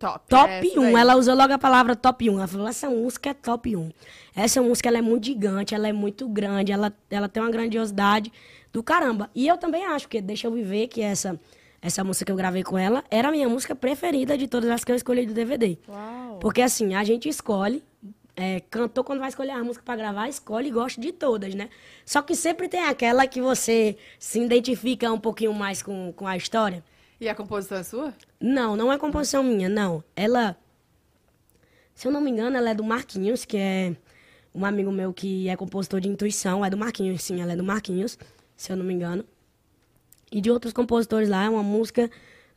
Top. 0.00 0.24
top 0.30 0.50
essa 0.50 0.80
1. 0.80 0.82
daí. 0.82 0.94
Ela 0.94 1.14
usou 1.16 1.34
logo 1.34 1.52
a 1.52 1.58
palavra 1.58 1.94
top 1.94 2.30
1. 2.30 2.38
Ela 2.38 2.46
falou: 2.48 2.66
essa 2.66 2.88
música 2.88 3.30
é 3.30 3.34
top 3.34 3.76
1. 3.76 3.90
Essa 4.34 4.62
música 4.62 4.88
ela 4.88 4.98
é 4.98 5.02
muito 5.02 5.26
gigante, 5.26 5.74
ela 5.74 5.86
é 5.88 5.92
muito 5.92 6.26
grande, 6.26 6.72
ela, 6.72 6.90
ela 7.10 7.28
tem 7.28 7.42
uma 7.42 7.50
grandiosidade 7.50 8.32
do 8.72 8.82
caramba. 8.82 9.28
E 9.34 9.46
eu 9.46 9.58
também 9.58 9.84
acho, 9.84 10.08
que 10.08 10.20
Deixa 10.22 10.46
Eu 10.46 10.52
Viver, 10.52 10.88
que 10.88 11.02
é 11.02 11.06
essa, 11.06 11.38
essa 11.82 12.02
música 12.02 12.24
que 12.24 12.32
eu 12.32 12.36
gravei 12.36 12.62
com 12.62 12.78
ela, 12.78 13.04
era 13.10 13.28
a 13.28 13.30
minha 13.30 13.48
música 13.48 13.74
preferida 13.74 14.38
de 14.38 14.48
todas 14.48 14.70
as 14.70 14.84
que 14.84 14.90
eu 14.90 14.96
escolhi 14.96 15.26
do 15.26 15.34
DVD. 15.34 15.76
Uau. 15.86 16.38
Porque 16.40 16.62
assim, 16.62 16.94
a 16.94 17.04
gente 17.04 17.28
escolhe, 17.28 17.82
é, 18.36 18.60
cantor 18.70 19.04
quando 19.04 19.18
vai 19.18 19.28
escolher 19.28 19.50
a 19.50 19.64
música 19.64 19.84
pra 19.84 19.96
gravar, 19.96 20.28
escolhe 20.28 20.68
e 20.68 20.72
gosta 20.72 21.00
de 21.00 21.12
todas, 21.12 21.54
né? 21.54 21.68
Só 22.04 22.22
que 22.22 22.34
sempre 22.34 22.68
tem 22.68 22.84
aquela 22.84 23.26
que 23.26 23.40
você 23.40 23.96
se 24.18 24.40
identifica 24.40 25.12
um 25.12 25.18
pouquinho 25.18 25.52
mais 25.52 25.82
com, 25.82 26.12
com 26.14 26.26
a 26.26 26.36
história. 26.36 26.82
E 27.20 27.28
a 27.28 27.34
composição 27.34 27.78
é 27.78 27.82
sua? 27.82 28.14
Não, 28.40 28.76
não 28.76 28.92
é 28.92 28.96
composição 28.96 29.42
minha, 29.42 29.68
não. 29.68 30.02
Ela, 30.16 30.56
se 31.94 32.08
eu 32.08 32.12
não 32.12 32.20
me 32.20 32.30
engano, 32.30 32.56
ela 32.56 32.70
é 32.70 32.74
do 32.74 32.82
Marquinhos, 32.82 33.44
que 33.44 33.58
é 33.58 33.94
um 34.54 34.64
amigo 34.64 34.90
meu 34.90 35.12
que 35.12 35.48
é 35.48 35.56
compositor 35.56 36.00
de 36.00 36.08
intuição. 36.08 36.64
É 36.64 36.70
do 36.70 36.78
Marquinhos, 36.78 37.22
sim, 37.22 37.42
ela 37.42 37.52
é 37.52 37.56
do 37.56 37.64
Marquinhos, 37.64 38.18
se 38.56 38.72
eu 38.72 38.76
não 38.76 38.84
me 38.84 38.94
engano. 38.94 39.24
E 40.32 40.40
de 40.40 40.50
outros 40.50 40.72
compositores 40.72 41.28
lá, 41.28 41.44
é 41.44 41.48
uma 41.48 41.62
música 41.62 42.10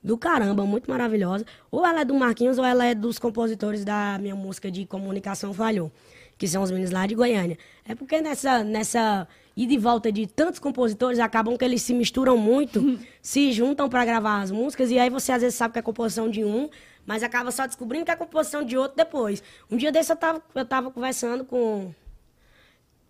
do 0.03 0.17
caramba, 0.17 0.65
muito 0.65 0.89
maravilhosa. 0.89 1.45
Ou 1.71 1.85
ela 1.85 2.01
é 2.01 2.05
do 2.05 2.13
Marquinhos 2.13 2.57
ou 2.57 2.65
ela 2.65 2.85
é 2.85 2.93
dos 2.93 3.17
compositores 3.17 3.85
da 3.85 4.17
minha 4.19 4.35
música 4.35 4.69
de 4.69 4.85
Comunicação 4.85 5.53
Falhou, 5.53 5.91
que 6.37 6.47
são 6.47 6.61
os 6.61 6.69
meninos 6.69 6.91
lá 6.91 7.07
de 7.07 7.15
Goiânia. 7.15 7.57
É 7.85 7.95
porque 7.95 8.21
nessa, 8.21 8.63
nessa 8.63 9.27
ida 9.55 9.73
e 9.73 9.77
volta 9.77 10.11
de 10.11 10.27
tantos 10.27 10.59
compositores, 10.59 11.19
acabam 11.19 11.55
que 11.55 11.63
eles 11.63 11.81
se 11.81 11.93
misturam 11.93 12.37
muito, 12.37 12.99
se 13.21 13.51
juntam 13.51 13.87
para 13.87 14.03
gravar 14.03 14.41
as 14.41 14.51
músicas, 14.51 14.91
e 14.91 14.99
aí 14.99 15.09
você 15.09 15.31
às 15.31 15.41
vezes 15.41 15.55
sabe 15.55 15.73
que 15.73 15.79
é 15.79 15.81
composição 15.81 16.29
de 16.29 16.43
um, 16.43 16.69
mas 17.05 17.23
acaba 17.23 17.51
só 17.51 17.65
descobrindo 17.65 18.05
que 18.05 18.11
é 18.11 18.15
composição 18.15 18.63
de 18.63 18.77
outro 18.77 18.97
depois. 18.97 19.41
Um 19.71 19.77
dia 19.77 19.91
desse 19.91 20.11
eu 20.11 20.15
tava, 20.15 20.41
eu 20.55 20.65
tava 20.65 20.91
conversando 20.91 21.45
com 21.45 21.93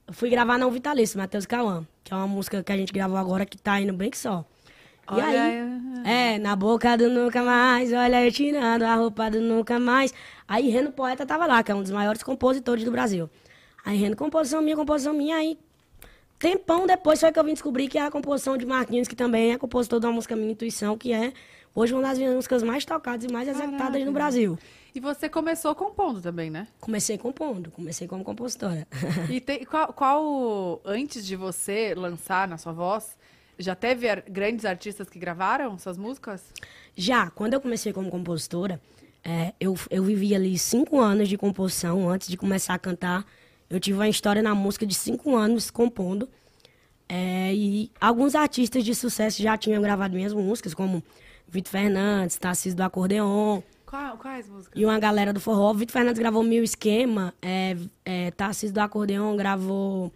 eu 0.05 0.13
fui 0.13 0.29
gravar 0.29 0.57
Não 0.57 0.69
Vitalício, 0.69 1.17
Matheus 1.17 1.45
Cauã, 1.45 1.87
que 2.03 2.13
é 2.13 2.15
uma 2.15 2.27
música 2.27 2.61
que 2.61 2.71
a 2.71 2.77
gente 2.77 2.91
gravou 2.91 3.17
agora 3.17 3.45
que 3.45 3.57
tá 3.57 3.79
indo 3.79 3.93
bem 3.93 4.09
que 4.09 4.17
só. 4.17 4.45
E 5.11 5.13
Olha 5.13 5.25
aí, 5.25 5.59
aí. 5.59 6.35
é, 6.35 6.39
na 6.39 6.55
boca 6.55 6.97
do 6.97 7.09
nunca 7.09 7.43
mais, 7.43 7.91
olha 7.91 8.25
eu 8.25 8.31
tirando 8.31 8.83
a 8.83 8.95
roupa 8.95 9.29
do 9.29 9.41
nunca 9.41 9.79
mais. 9.79 10.13
Aí 10.47 10.69
Reno 10.69 10.91
Poeta 10.91 11.25
tava 11.25 11.45
lá, 11.45 11.61
que 11.61 11.71
é 11.71 11.75
um 11.75 11.81
dos 11.81 11.91
maiores 11.91 12.23
compositores 12.23 12.83
do 12.83 12.91
Brasil. 12.91 13.29
Aí 13.85 13.97
Reno, 13.97 14.15
composição 14.15 14.61
minha, 14.61 14.75
composição 14.75 15.13
minha, 15.13 15.35
aí 15.35 15.57
tempão 16.39 16.87
depois 16.87 17.19
foi 17.19 17.31
que 17.31 17.39
eu 17.39 17.43
vim 17.43 17.53
descobrir 17.53 17.87
que 17.87 17.97
é 17.97 18.05
a 18.05 18.11
composição 18.11 18.57
de 18.57 18.65
Marquinhos, 18.65 19.07
que 19.07 19.15
também 19.15 19.51
é 19.51 19.57
compositor 19.57 19.99
de 19.99 20.05
uma 20.05 20.13
música 20.13 20.35
Minha 20.35 20.51
Intuição, 20.51 20.97
que 20.97 21.13
é 21.13 21.33
hoje 21.75 21.93
uma 21.93 22.01
das 22.01 22.17
minhas 22.17 22.35
músicas 22.35 22.63
mais 22.63 22.85
tocadas 22.85 23.25
e 23.25 23.31
mais 23.31 23.47
executadas 23.47 23.87
Caraca. 23.87 24.05
no 24.05 24.11
Brasil. 24.11 24.59
E 24.95 24.99
você 24.99 25.27
começou 25.27 25.73
compondo 25.73 26.21
também, 26.21 26.49
né? 26.49 26.67
Comecei 26.79 27.17
compondo, 27.17 27.71
comecei 27.71 28.07
como 28.07 28.23
compositora. 28.23 28.87
E 29.29 29.41
tem, 29.41 29.65
qual, 29.65 29.91
qual, 29.91 30.81
antes 30.85 31.25
de 31.25 31.35
você 31.35 31.93
lançar 31.95 32.47
na 32.47 32.57
sua 32.57 32.73
voz, 32.73 33.17
já 33.59 33.75
teve 33.75 34.07
ar- 34.09 34.23
grandes 34.27 34.65
artistas 34.65 35.09
que 35.09 35.19
gravaram 35.19 35.77
suas 35.77 35.97
músicas? 35.97 36.41
Já, 36.95 37.29
quando 37.29 37.53
eu 37.53 37.61
comecei 37.61 37.91
como 37.93 38.09
compositora, 38.09 38.79
é, 39.23 39.53
eu, 39.59 39.75
eu 39.89 40.03
vivi 40.03 40.35
ali 40.35 40.57
cinco 40.57 40.99
anos 40.99 41.29
de 41.29 41.37
composição 41.37 42.09
antes 42.09 42.27
de 42.27 42.37
começar 42.37 42.73
a 42.73 42.79
cantar. 42.79 43.25
Eu 43.69 43.79
tive 43.79 43.97
uma 43.97 44.09
história 44.09 44.41
na 44.41 44.53
música 44.53 44.85
de 44.85 44.93
cinco 44.93 45.35
anos 45.35 45.71
compondo. 45.71 46.27
É, 47.07 47.53
e 47.53 47.91
alguns 47.99 48.33
artistas 48.35 48.83
de 48.83 48.95
sucesso 48.95 49.41
já 49.41 49.57
tinham 49.57 49.81
gravado 49.81 50.15
minhas 50.15 50.33
músicas, 50.33 50.73
como 50.73 51.03
Vitor 51.47 51.71
Fernandes, 51.71 52.37
Tarcísio 52.37 52.75
do 52.77 52.81
Acordeon 52.81 53.61
Qual- 53.85 54.17
quais 54.17 54.47
músicas? 54.49 54.73
e 54.79 54.83
uma 54.85 54.97
galera 54.99 55.31
do 55.33 55.39
forró. 55.39 55.73
Vitor 55.73 55.93
Fernandes 55.93 56.17
gravou 56.19 56.41
Mil 56.43 56.63
Esquema, 56.63 57.33
é, 57.41 57.75
é, 58.05 58.31
Tarcísio 58.31 58.73
do 58.73 58.79
Acordeon 58.79 59.35
gravou 59.35 60.11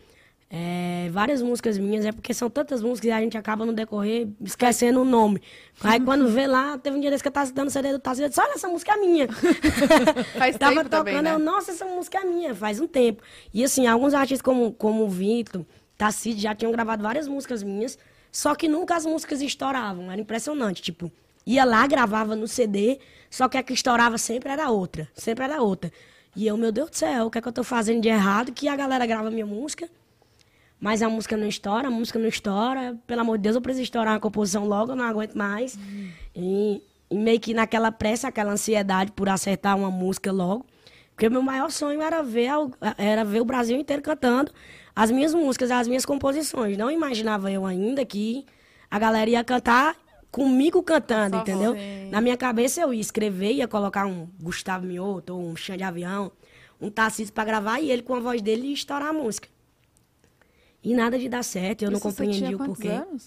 é, 0.50 1.10
várias 1.12 1.42
músicas 1.42 1.77
minhas. 1.77 2.06
É 2.06 2.12
porque 2.12 2.34
são 2.34 2.50
tantas 2.50 2.82
músicas 2.82 3.10
e 3.10 3.12
a 3.12 3.20
gente 3.20 3.38
acaba 3.38 3.66
no 3.66 3.74
decorrer 3.74 4.27
esquecendo 4.42 5.01
o 5.01 5.06
nome. 5.06 5.42
Aí 5.82 6.00
quando 6.00 6.27
vê 6.30 6.48
lá, 6.48 6.77
teve 6.77 6.98
um 6.98 7.00
dia 7.00 7.10
desse 7.10 7.24
que 7.24 7.27
eu 7.27 7.34
tava 7.34 7.51
dando 7.51 7.70
CD 7.70 7.92
do 7.92 8.00
Tarcísio, 8.00 8.25
eu 8.25 8.30
disse, 8.30 8.42
olha, 8.42 8.54
essa 8.54 8.68
música 8.68 8.94
é 8.94 8.98
minha. 8.98 9.27
Faz 10.38 10.58
tava 10.58 10.75
tempo 10.75 10.89
também, 10.89 11.13
tocando, 11.13 11.25
né? 11.25 11.34
eu, 11.34 11.39
nossa, 11.39 11.72
essa 11.72 11.86
música 11.86 12.20
é 12.20 12.25
minha, 12.25 12.56
faz 12.56 12.80
um 12.80 12.88
tempo. 12.88 13.22
E 13.54 13.63
assim, 13.63 13.88
alguns 13.88 14.13
artistas 14.13 14.42
como, 14.42 14.72
como 14.74 15.04
o 15.04 15.10
Vitor, 15.10 15.66
Tarcísio, 15.98 16.39
já 16.39 16.56
tinham 16.56 16.72
gravado 16.72 17.04
várias 17.04 17.27
músicas 17.27 17.62
minhas, 17.62 17.98
só 18.32 18.56
que 18.56 18.68
nunca 18.68 18.96
as 18.96 19.06
músicas 19.06 19.42
estouravam, 19.42 20.12
era 20.12 20.22
impressionante, 20.22 20.82
tipo, 20.82 21.12
ia 21.46 21.63
lá, 21.63 21.86
gravava 21.88 22.36
no 22.36 22.48
CD, 22.48 23.00
só 23.30 23.48
que 23.48 23.58
a 23.58 23.63
que 23.63 23.74
estourava 23.74 24.18
sempre 24.18 24.51
era 24.51 24.70
outra, 24.70 25.10
sempre 25.13 25.44
era 25.44 25.62
outra. 25.62 25.92
E 26.36 26.46
eu, 26.46 26.56
meu 26.56 26.72
Deus 26.72 26.92
do 26.92 26.96
céu, 26.96 27.25
o 27.25 27.32
que 27.32 27.39
é 27.39 27.42
que 27.42 27.48
eu 27.48 27.51
tô 27.51 27.63
fazendo 27.63 28.00
de 28.01 28.10
errado? 28.10 28.51
Que 28.51 28.68
a 28.68 28.75
galera 28.75 29.06
grava 29.08 29.32
minha 29.32 29.46
música, 29.46 29.89
mas 30.79 31.01
a 31.01 31.10
música 31.10 31.36
não 31.36 31.48
estoura, 31.48 31.88
a 31.88 31.91
música 31.91 32.19
não 32.19 32.27
estoura. 32.27 32.98
Pelo 33.07 33.22
amor 33.22 33.38
de 33.38 33.43
Deus, 33.43 33.55
eu 33.55 33.62
preciso 33.62 33.84
estourar 33.84 34.15
a 34.15 34.19
composição 34.19 34.65
logo, 34.65 34.91
eu 34.91 34.96
não 34.96 35.05
aguento 35.05 35.36
mais. 35.36 35.77
E, 36.36 36.81
e 37.10 37.15
meio 37.15 37.39
que 37.39 37.53
naquela 37.53 37.91
pressa, 37.91 38.27
aquela 38.27 38.51
ansiedade 38.51 39.12
por 39.12 39.27
acertar 39.29 39.77
uma 39.77 39.89
música 39.89 40.31
logo. 40.31 40.65
Porque 41.15 41.27
o 41.27 41.31
meu 41.31 41.41
maior 41.41 41.72
sonho 41.72 42.00
era 42.00 42.22
ver, 42.22 42.51
era 42.98 43.24
ver 43.25 43.41
o 43.41 43.46
Brasil 43.46 43.75
inteiro 43.79 44.03
cantando 44.03 44.51
as 44.96 45.12
minhas 45.12 45.34
músicas, 45.34 45.72
as 45.72 45.88
minhas 45.88 46.05
composições. 46.05 46.77
Não 46.77 46.91
imaginava 46.91 47.51
eu 47.51 47.65
ainda 47.65 48.05
que 48.05 48.46
a 48.89 49.00
galera 49.00 49.29
ia 49.29 49.43
cantar 49.43 49.96
comigo 50.31 50.84
cantando, 50.84 51.38
Sua 51.38 51.41
entendeu? 51.41 51.75
Na 52.12 52.22
minha 52.22 52.38
cabeça 52.38 52.81
eu 52.81 52.93
ia 52.93 53.01
escrever, 53.01 53.53
ia 53.53 53.67
colocar 53.67 54.05
um 54.05 54.27
Gustavo 54.41 54.86
Mioto, 54.86 55.34
ou 55.34 55.41
um 55.41 55.55
Xande 55.55 55.84
Avião, 55.84 56.31
um 56.79 56.89
Tarcísio 56.89 57.34
pra 57.34 57.46
gravar 57.46 57.79
e 57.79 57.89
ele 57.89 58.03
com 58.03 58.13
a 58.13 58.19
voz 58.19 58.41
dele 58.41 58.67
ia 58.67 58.74
estourar 58.74 59.10
a 59.10 59.13
música. 59.13 59.50
E 60.88 60.96
nada 60.96 61.20
de 61.20 61.27
dar 61.27 61.44
certo, 61.44 61.82
eu 61.82 61.91
não 61.91 61.98
Isso 61.98 62.10
você 62.10 62.24
compreendi 62.24 62.56
o 62.56 62.58
porquê. 62.60 62.88
anos? 62.88 63.25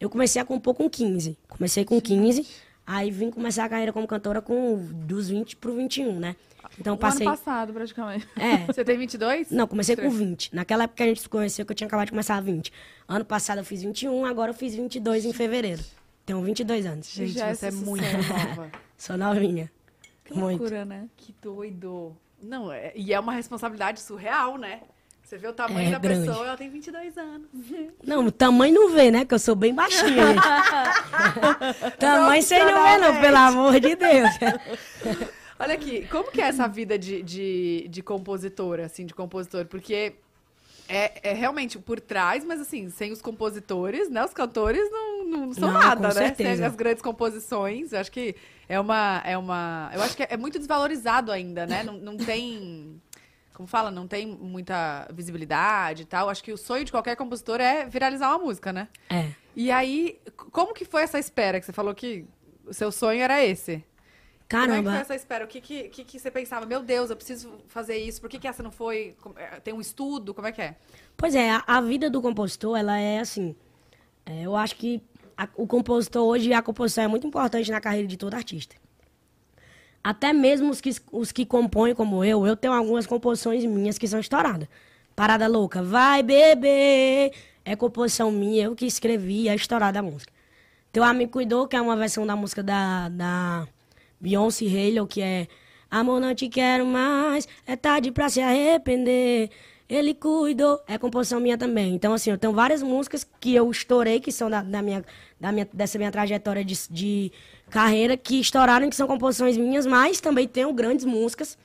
Eu 0.00 0.08
comecei 0.08 0.40
a 0.40 0.44
compor 0.46 0.74
com 0.74 0.88
15. 0.88 1.36
Comecei 1.46 1.84
com 1.84 2.00
15. 2.00 2.46
Aí 2.86 3.10
vim 3.10 3.30
começar 3.30 3.64
a 3.64 3.68
carreira 3.68 3.92
como 3.92 4.06
cantora 4.06 4.40
com 4.40 4.76
dos 4.76 5.28
20 5.28 5.56
pro 5.56 5.76
21, 5.76 6.18
né? 6.18 6.34
Então 6.80 6.94
O 6.94 6.96
passei. 6.96 7.26
ano 7.26 7.36
passado, 7.36 7.70
praticamente. 7.74 8.26
É. 8.34 8.64
Você 8.72 8.82
tem 8.82 8.96
22? 8.96 9.50
Não, 9.50 9.66
comecei 9.66 9.94
com 9.94 10.08
20. 10.08 10.54
Naquela 10.54 10.84
época 10.84 10.96
que 10.96 11.02
a 11.02 11.06
gente 11.06 11.20
se 11.20 11.28
conheceu, 11.28 11.66
que 11.66 11.72
eu 11.72 11.76
tinha 11.76 11.86
acabado 11.86 12.06
de 12.06 12.12
começar 12.12 12.36
a 12.36 12.40
20. 12.40 12.72
Ano 13.06 13.26
passado 13.26 13.58
eu 13.58 13.64
fiz 13.64 13.82
21, 13.82 14.24
agora 14.24 14.52
eu 14.52 14.54
fiz 14.54 14.74
22 14.74 15.26
em 15.26 15.34
fevereiro. 15.34 15.82
Tenho 16.24 16.40
22 16.40 16.86
anos. 16.86 17.12
Gente, 17.12 17.32
Já 17.32 17.48
é 17.48 17.54
você 17.54 17.66
é 17.66 17.70
muito 17.72 18.02
nova. 18.04 18.70
Sou 18.96 19.18
novinha. 19.18 19.70
Que 20.24 20.32
Muito. 20.32 20.60
loucura, 20.60 20.86
né? 20.86 21.08
Que 21.14 21.34
doido. 21.42 22.16
Não, 22.42 22.72
é, 22.72 22.92
e 22.96 23.12
é 23.12 23.20
uma 23.20 23.34
responsabilidade 23.34 24.00
surreal, 24.00 24.56
né? 24.56 24.80
Você 25.24 25.38
vê 25.38 25.48
o 25.48 25.52
tamanho 25.52 25.88
É, 25.88 25.92
da 25.92 25.98
grande. 25.98 26.26
pessoa, 26.26 26.46
ela 26.46 26.56
tem 26.56 26.68
22 26.68 27.16
anos. 27.16 27.48
Não, 28.04 28.26
o 28.26 28.30
tamanho 28.32 28.74
não 28.74 28.90
vê, 28.90 29.10
né? 29.10 29.24
Que 29.24 29.32
eu 29.34 29.38
sou 29.38 29.54
bem 29.54 29.74
baixinha, 29.74 30.34
tamanho 31.98 32.42
você 32.42 32.58
não 32.58 32.82
vê, 32.82 32.98
não, 32.98 33.20
pelo 33.20 33.36
amor 33.36 33.80
de 33.80 33.94
Deus. 33.94 34.30
Olha 35.58 35.74
aqui, 35.74 36.06
como 36.08 36.30
que 36.30 36.40
é 36.40 36.46
essa 36.46 36.66
vida 36.66 36.98
de, 36.98 37.22
de, 37.22 37.86
de 37.88 38.02
compositora, 38.02 38.86
assim, 38.86 39.06
de 39.06 39.14
compositor? 39.14 39.64
Porque 39.66 40.14
é, 40.88 41.30
é 41.30 41.32
realmente 41.32 41.78
por 41.78 42.00
trás, 42.00 42.44
mas 42.44 42.60
assim, 42.60 42.90
sem 42.90 43.12
os 43.12 43.22
compositores, 43.22 44.10
né? 44.10 44.24
Os 44.24 44.34
cantores 44.34 44.82
não, 44.90 45.24
não 45.24 45.54
são 45.54 45.70
Não, 45.70 45.80
nada, 45.80 46.08
né? 46.08 46.14
certeza. 46.14 46.56
Sem 46.56 46.64
as 46.66 46.74
grandes 46.74 47.00
composições. 47.02 47.92
Eu 47.92 48.00
acho 48.00 48.10
que 48.10 48.34
é 48.68 48.78
uma. 48.80 49.22
É 49.24 49.38
uma 49.38 49.90
eu 49.94 50.02
acho 50.02 50.16
que 50.16 50.24
é 50.28 50.36
muito 50.36 50.58
desvalorizado 50.58 51.30
ainda, 51.30 51.64
né? 51.64 51.84
Não, 51.84 51.94
não 51.94 52.16
tem. 52.16 53.00
Como 53.54 53.66
fala, 53.66 53.90
não 53.90 54.06
tem 54.08 54.26
muita 54.26 55.06
visibilidade 55.12 56.02
e 56.02 56.04
tal. 56.06 56.28
Acho 56.28 56.42
que 56.42 56.52
o 56.52 56.56
sonho 56.56 56.84
de 56.84 56.90
qualquer 56.90 57.16
compositor 57.16 57.60
é 57.60 57.86
viralizar 57.86 58.28
uma 58.30 58.38
música, 58.44 58.72
né? 58.72 58.88
É. 59.10 59.30
E 59.54 59.70
aí, 59.70 60.18
como 60.50 60.72
que 60.72 60.84
foi 60.84 61.02
essa 61.02 61.18
espera? 61.18 61.60
Que 61.60 61.66
você 61.66 61.72
falou 61.72 61.94
que 61.94 62.24
o 62.66 62.72
seu 62.72 62.90
sonho 62.90 63.20
era 63.20 63.44
esse. 63.44 63.84
Como 64.50 64.64
é 64.64 64.66
que 64.66 64.72
foi 64.72 64.82
Caramba. 64.82 64.98
essa 64.98 65.14
espera? 65.14 65.44
O 65.44 65.48
que, 65.48 65.60
que, 65.60 65.88
que, 65.88 66.04
que 66.04 66.18
você 66.18 66.30
pensava? 66.30 66.66
Meu 66.66 66.82
Deus, 66.82 67.08
eu 67.10 67.16
preciso 67.16 67.58
fazer 67.68 67.96
isso. 67.96 68.20
Por 68.20 68.28
que, 68.28 68.38
que 68.38 68.48
essa 68.48 68.62
não 68.62 68.70
foi? 68.70 69.16
É, 69.36 69.60
Tem 69.60 69.72
um 69.72 69.80
estudo? 69.80 70.34
Como 70.34 70.46
é 70.46 70.52
que 70.52 70.60
é? 70.60 70.76
Pois 71.16 71.34
é, 71.34 71.50
a, 71.52 71.62
a 71.66 71.80
vida 71.80 72.10
do 72.10 72.20
compositor, 72.20 72.76
ela 72.78 72.98
é 72.98 73.18
assim. 73.20 73.54
é, 74.26 74.42
eu 74.42 74.54
acho 74.56 74.76
que 74.76 75.02
a- 75.36 75.48
o 75.56 75.66
compositor 75.66 76.22
hoje, 76.26 76.52
a 76.52 76.60
composição 76.62 77.04
é 77.04 77.08
muito 77.08 77.26
importante 77.26 77.70
na 77.70 77.80
carreira 77.80 78.06
de 78.06 78.16
todo 78.16 78.34
artista. 78.34 78.76
Até 80.02 80.32
mesmo 80.32 80.70
os 80.70 80.80
que, 80.80 80.90
os 81.12 81.30
que 81.30 81.46
compõem 81.46 81.94
como 81.94 82.24
eu, 82.24 82.46
eu 82.46 82.56
tenho 82.56 82.72
algumas 82.72 83.06
composições 83.06 83.64
minhas 83.64 83.98
que 83.98 84.08
são 84.08 84.18
estouradas. 84.18 84.68
Parada 85.14 85.46
louca, 85.46 85.82
vai 85.82 86.22
beber, 86.22 87.32
é 87.64 87.76
composição 87.76 88.30
minha, 88.32 88.64
eu 88.64 88.74
que 88.74 88.86
escrevi, 88.86 89.48
é 89.48 89.54
estourada 89.54 90.00
a 90.00 90.02
música. 90.02 90.32
Teu 90.90 91.04
amigo 91.04 91.32
cuidou, 91.32 91.68
que 91.68 91.76
é 91.76 91.80
uma 91.80 91.96
versão 91.96 92.26
da 92.26 92.34
música 92.34 92.62
da, 92.62 93.08
da 93.08 93.68
Beyoncé 94.20 94.66
Halo, 94.66 95.06
que 95.06 95.22
é 95.22 95.46
Amor, 95.92 96.18
não 96.20 96.34
te 96.34 96.48
quero 96.48 96.86
mais, 96.86 97.46
é 97.66 97.76
tarde 97.76 98.10
pra 98.10 98.26
se 98.26 98.40
arrepender. 98.40 99.50
Ele 99.86 100.14
cuidou, 100.14 100.80
é 100.88 100.96
composição 100.96 101.38
minha 101.38 101.58
também. 101.58 101.94
Então, 101.94 102.14
assim, 102.14 102.30
eu 102.30 102.38
tenho 102.38 102.54
várias 102.54 102.82
músicas 102.82 103.28
que 103.38 103.54
eu 103.54 103.70
estourei, 103.70 104.18
que 104.18 104.32
são 104.32 104.48
da, 104.48 104.62
da 104.62 104.80
minha, 104.80 105.04
da 105.42 105.50
minha, 105.50 105.68
dessa 105.72 105.98
minha 105.98 106.12
trajetória 106.12 106.64
de, 106.64 106.78
de 106.88 107.32
carreira, 107.68 108.16
que 108.16 108.38
estouraram, 108.38 108.88
que 108.88 108.94
são 108.94 109.08
composições 109.08 109.56
minhas, 109.56 109.84
mas 109.84 110.20
também 110.20 110.46
tenho 110.46 110.72
grandes 110.72 111.04
músicas 111.04 111.58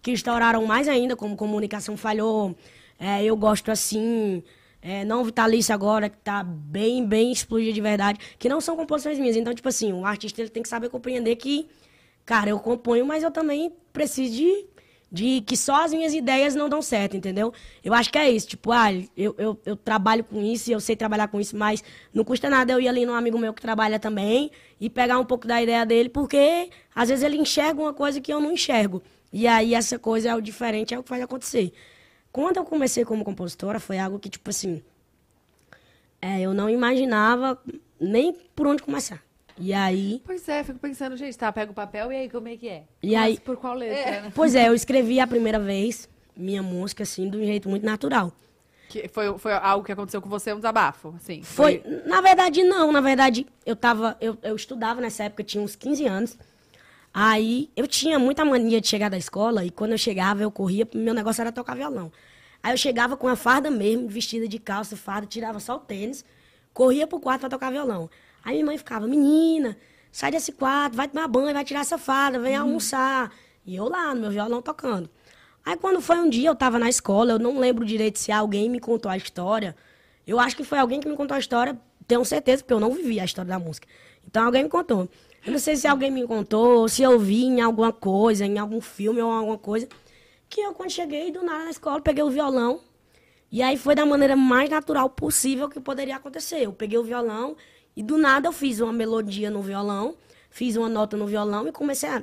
que 0.00 0.12
estouraram 0.12 0.64
mais 0.64 0.86
ainda, 0.86 1.16
como 1.16 1.34
Comunicação 1.34 1.96
Falhou, 1.96 2.54
é, 2.96 3.24
Eu 3.24 3.36
Gosto 3.36 3.72
Assim, 3.72 4.40
é, 4.80 5.04
Não 5.04 5.24
Vitalício 5.24 5.74
Agora, 5.74 6.08
que 6.08 6.16
tá 6.18 6.44
bem, 6.44 7.04
bem 7.04 7.32
explodida 7.32 7.72
de 7.72 7.80
verdade, 7.80 8.20
que 8.38 8.48
não 8.48 8.60
são 8.60 8.76
composições 8.76 9.18
minhas. 9.18 9.34
Então, 9.34 9.52
tipo 9.52 9.68
assim, 9.68 9.92
o 9.92 10.06
artista 10.06 10.40
ele 10.40 10.50
tem 10.50 10.62
que 10.62 10.68
saber 10.68 10.88
compreender 10.88 11.34
que, 11.34 11.66
cara, 12.24 12.50
eu 12.50 12.60
componho, 12.60 13.04
mas 13.04 13.24
eu 13.24 13.32
também 13.32 13.72
preciso 13.92 14.32
de, 14.32 14.64
de 15.14 15.40
que 15.42 15.56
só 15.56 15.84
as 15.84 15.92
minhas 15.92 16.12
ideias 16.12 16.56
não 16.56 16.68
dão 16.68 16.82
certo, 16.82 17.16
entendeu? 17.16 17.54
Eu 17.84 17.94
acho 17.94 18.10
que 18.10 18.18
é 18.18 18.28
isso, 18.28 18.48
tipo, 18.48 18.72
ah, 18.72 18.92
eu, 19.16 19.32
eu, 19.38 19.60
eu 19.64 19.76
trabalho 19.76 20.24
com 20.24 20.42
isso, 20.42 20.72
eu 20.72 20.80
sei 20.80 20.96
trabalhar 20.96 21.28
com 21.28 21.40
isso, 21.40 21.56
mas 21.56 21.84
não 22.12 22.24
custa 22.24 22.50
nada 22.50 22.72
eu 22.72 22.80
ir 22.80 22.88
ali 22.88 23.06
num 23.06 23.14
amigo 23.14 23.38
meu 23.38 23.54
que 23.54 23.62
trabalha 23.62 24.00
também 24.00 24.50
e 24.80 24.90
pegar 24.90 25.20
um 25.20 25.24
pouco 25.24 25.46
da 25.46 25.62
ideia 25.62 25.86
dele, 25.86 26.08
porque 26.08 26.68
às 26.92 27.10
vezes 27.10 27.22
ele 27.22 27.36
enxerga 27.36 27.80
uma 27.80 27.94
coisa 27.94 28.20
que 28.20 28.32
eu 28.32 28.40
não 28.40 28.50
enxergo. 28.50 29.00
E 29.32 29.46
aí 29.46 29.72
essa 29.72 30.00
coisa 30.00 30.30
é 30.30 30.34
o 30.34 30.40
diferente, 30.40 30.92
é 30.92 30.98
o 30.98 31.02
que 31.04 31.08
faz 31.08 31.22
acontecer. 31.22 31.72
Quando 32.32 32.56
eu 32.56 32.64
comecei 32.64 33.04
como 33.04 33.24
compositora, 33.24 33.78
foi 33.78 34.00
algo 34.00 34.18
que, 34.18 34.28
tipo 34.28 34.50
assim, 34.50 34.82
é, 36.20 36.40
eu 36.40 36.52
não 36.52 36.68
imaginava 36.68 37.56
nem 38.00 38.32
por 38.32 38.66
onde 38.66 38.82
começar. 38.82 39.22
E 39.58 39.72
aí, 39.72 40.20
Pois 40.24 40.48
é, 40.48 40.64
fico 40.64 40.78
pensando, 40.78 41.16
gente, 41.16 41.36
tá, 41.38 41.52
pega 41.52 41.70
o 41.70 41.74
papel 41.74 42.10
e 42.10 42.16
aí, 42.16 42.28
como 42.28 42.48
é 42.48 42.56
que 42.56 42.68
é? 42.68 42.84
e 43.02 43.14
aí, 43.14 43.38
Por 43.38 43.56
qual 43.56 43.74
letra, 43.74 44.22
né? 44.22 44.32
pois 44.34 44.54
é, 44.54 44.68
eu 44.68 44.74
escrevi 44.74 45.20
a 45.20 45.26
primeira 45.26 45.58
vez 45.58 46.08
minha 46.36 46.62
música 46.62 47.04
assim 47.04 47.30
de 47.30 47.36
um 47.36 47.44
jeito 47.44 47.68
muito 47.68 47.86
natural. 47.86 48.32
Que 48.88 49.08
foi, 49.08 49.38
foi 49.38 49.52
algo 49.52 49.84
que 49.84 49.92
aconteceu 49.92 50.20
com 50.20 50.28
você, 50.28 50.52
um 50.52 50.56
desabafo, 50.56 51.14
assim. 51.16 51.42
Foi, 51.42 51.82
na 52.06 52.20
verdade, 52.20 52.62
não. 52.62 52.92
Na 52.92 53.00
verdade, 53.00 53.46
eu 53.64 53.74
tava. 53.74 54.16
Eu, 54.20 54.36
eu 54.42 54.54
estudava 54.54 55.00
nessa 55.00 55.24
época, 55.24 55.42
tinha 55.42 55.62
uns 55.62 55.74
15 55.74 56.06
anos. 56.06 56.38
Aí 57.12 57.70
eu 57.76 57.86
tinha 57.86 58.18
muita 58.18 58.44
mania 58.44 58.80
de 58.80 58.88
chegar 58.88 59.08
da 59.08 59.16
escola 59.16 59.64
e 59.64 59.70
quando 59.70 59.92
eu 59.92 59.98
chegava, 59.98 60.42
eu 60.42 60.50
corria, 60.50 60.86
meu 60.92 61.14
negócio 61.14 61.40
era 61.40 61.52
tocar 61.52 61.76
violão. 61.76 62.10
Aí 62.60 62.72
eu 62.72 62.76
chegava 62.76 63.16
com 63.16 63.28
a 63.28 63.36
farda 63.36 63.70
mesmo, 63.70 64.08
vestida 64.08 64.48
de 64.48 64.58
calça, 64.58 64.96
farda, 64.96 65.26
tirava 65.26 65.60
só 65.60 65.76
o 65.76 65.78
tênis, 65.78 66.24
corria 66.72 67.06
pro 67.06 67.20
quarto 67.20 67.42
pra 67.42 67.48
tocar 67.50 67.70
violão. 67.70 68.10
Aí 68.44 68.54
minha 68.54 68.66
mãe 68.66 68.78
ficava, 68.78 69.06
menina, 69.06 69.76
sai 70.12 70.30
desse 70.30 70.52
quarto, 70.52 70.94
vai 70.94 71.08
tomar 71.08 71.26
banho, 71.26 71.54
vai 71.54 71.64
tirar 71.64 71.80
essa 71.80 71.96
farda, 71.96 72.38
vem 72.38 72.54
almoçar. 72.54 73.32
E 73.64 73.74
eu 73.74 73.88
lá, 73.88 74.14
no 74.14 74.20
meu 74.20 74.30
violão 74.30 74.60
tocando. 74.60 75.08
Aí 75.64 75.76
quando 75.76 76.00
foi 76.00 76.18
um 76.18 76.28
dia, 76.28 76.50
eu 76.50 76.54
tava 76.54 76.78
na 76.78 76.90
escola, 76.90 77.32
eu 77.32 77.38
não 77.38 77.58
lembro 77.58 77.84
direito 77.86 78.18
se 78.18 78.30
alguém 78.30 78.68
me 78.68 78.78
contou 78.78 79.10
a 79.10 79.16
história. 79.16 79.74
Eu 80.26 80.38
acho 80.38 80.54
que 80.54 80.62
foi 80.62 80.78
alguém 80.78 81.00
que 81.00 81.08
me 81.08 81.16
contou 81.16 81.34
a 81.34 81.38
história, 81.38 81.78
tenho 82.06 82.22
certeza, 82.24 82.62
porque 82.62 82.74
eu 82.74 82.80
não 82.80 82.90
vivi 82.90 83.18
a 83.18 83.24
história 83.24 83.48
da 83.48 83.58
música. 83.58 83.88
Então 84.26 84.44
alguém 84.44 84.62
me 84.62 84.68
contou. 84.68 85.08
Eu 85.44 85.52
não 85.52 85.58
sei 85.58 85.76
se 85.76 85.86
alguém 85.86 86.10
me 86.10 86.26
contou, 86.26 86.80
ou 86.80 86.88
se 86.88 87.02
eu 87.02 87.18
vi 87.18 87.44
em 87.44 87.62
alguma 87.62 87.92
coisa, 87.92 88.44
em 88.44 88.58
algum 88.58 88.80
filme 88.80 89.22
ou 89.22 89.30
alguma 89.30 89.58
coisa. 89.58 89.88
Que 90.48 90.60
eu, 90.60 90.74
quando 90.74 90.90
cheguei 90.90 91.30
do 91.30 91.42
nada 91.42 91.64
na 91.64 91.70
escola, 91.70 92.00
peguei 92.00 92.22
o 92.22 92.30
violão. 92.30 92.80
E 93.50 93.62
aí 93.62 93.76
foi 93.76 93.94
da 93.94 94.04
maneira 94.04 94.36
mais 94.36 94.68
natural 94.68 95.08
possível 95.08 95.68
que 95.68 95.80
poderia 95.80 96.16
acontecer. 96.16 96.60
Eu 96.62 96.72
peguei 96.72 96.98
o 96.98 97.04
violão 97.04 97.56
e 97.96 98.02
do 98.02 98.18
nada 98.18 98.48
eu 98.48 98.52
fiz 98.52 98.80
uma 98.80 98.92
melodia 98.92 99.50
no 99.50 99.62
violão, 99.62 100.16
fiz 100.50 100.76
uma 100.76 100.88
nota 100.88 101.16
no 101.16 101.26
violão 101.26 101.66
e 101.68 101.72
comecei 101.72 102.08
a. 102.08 102.22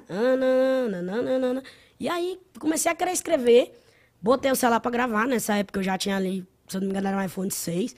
E 1.99 2.10
aí 2.10 2.39
comecei 2.60 2.91
a 2.91 2.95
querer 2.95 3.12
escrever. 3.12 3.77
Botei 4.21 4.51
o 4.51 4.55
celular 4.55 4.79
pra 4.79 4.91
gravar. 4.91 5.27
Nessa 5.27 5.55
época 5.55 5.79
eu 5.79 5.84
já 5.84 5.97
tinha 5.97 6.15
ali, 6.17 6.45
se 6.67 6.77
eu 6.77 6.81
não 6.81 6.88
me 6.88 6.91
engano, 6.93 7.07
era 7.07 7.17
um 7.17 7.25
iPhone 7.25 7.49
6. 7.51 7.95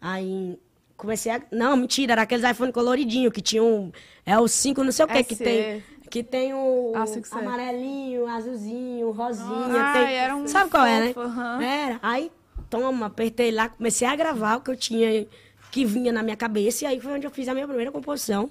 Aí 0.00 0.58
comecei 0.96 1.32
a. 1.32 1.42
Não, 1.52 1.76
mentira, 1.76 2.12
era 2.12 2.22
aqueles 2.22 2.48
iPhone 2.48 2.72
coloridinho 2.72 3.30
que 3.30 3.40
tinham. 3.40 3.92
É 4.24 4.38
o 4.38 4.48
5, 4.48 4.82
não 4.82 4.92
sei 4.92 5.04
o 5.04 5.08
que, 5.08 5.24
que 5.24 5.36
tem. 5.36 5.82
Que 6.10 6.22
tem 6.22 6.52
o 6.52 6.92
Ah, 6.94 7.06
sei. 7.06 7.22
amarelinho, 7.30 8.26
azulzinho, 8.26 9.10
rosinha. 9.12 9.82
Ah, 9.82 9.92
tem... 9.94 10.14
era 10.14 10.36
um 10.36 10.46
Sabe 10.46 10.70
qual 10.70 10.84
é, 10.84 11.00
né? 11.00 11.14
aham. 11.16 11.62
Era. 11.62 11.98
Aí, 12.02 12.30
toma, 12.68 13.06
apertei 13.06 13.50
lá, 13.50 13.70
comecei 13.70 14.06
a 14.06 14.14
gravar 14.14 14.56
o 14.56 14.60
que 14.60 14.70
eu 14.70 14.76
tinha, 14.76 15.26
que 15.72 15.86
vinha 15.86 16.12
na 16.12 16.22
minha 16.22 16.36
cabeça. 16.36 16.84
E 16.84 16.86
aí 16.86 17.00
foi 17.00 17.14
onde 17.14 17.26
eu 17.26 17.30
fiz 17.30 17.48
a 17.48 17.54
minha 17.54 17.66
primeira 17.66 17.90
composição, 17.90 18.48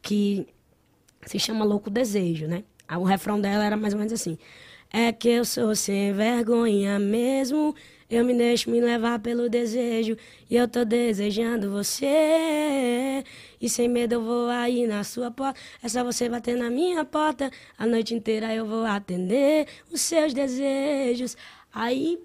que 0.00 0.46
se 1.26 1.38
chama 1.38 1.64
Louco 1.64 1.90
Desejo, 1.90 2.46
né? 2.46 2.62
Aí 2.86 2.98
o 2.98 3.04
refrão 3.04 3.40
dela 3.40 3.64
era 3.64 3.76
mais 3.76 3.94
ou 3.94 3.98
menos 3.98 4.12
assim. 4.12 4.38
É 4.92 5.10
que 5.10 5.30
eu 5.30 5.44
sou 5.46 5.74
sem 5.74 6.12
vergonha 6.12 6.98
mesmo, 6.98 7.74
eu 8.10 8.22
me 8.22 8.34
deixo 8.34 8.70
me 8.70 8.78
levar 8.78 9.18
pelo 9.20 9.48
desejo, 9.48 10.18
e 10.50 10.54
eu 10.54 10.68
tô 10.68 10.84
desejando 10.84 11.70
você. 11.70 13.24
E 13.58 13.70
sem 13.70 13.88
medo 13.88 14.16
eu 14.16 14.22
vou 14.22 14.50
aí 14.50 14.86
na 14.86 15.02
sua 15.02 15.30
porta, 15.30 15.58
é 15.82 15.88
só 15.88 16.04
você 16.04 16.28
bater 16.28 16.58
na 16.58 16.68
minha 16.68 17.02
porta, 17.06 17.50
a 17.78 17.86
noite 17.86 18.14
inteira 18.14 18.54
eu 18.54 18.66
vou 18.66 18.84
atender 18.84 19.66
os 19.90 20.02
seus 20.02 20.34
desejos. 20.34 21.34
Aí 21.72 22.18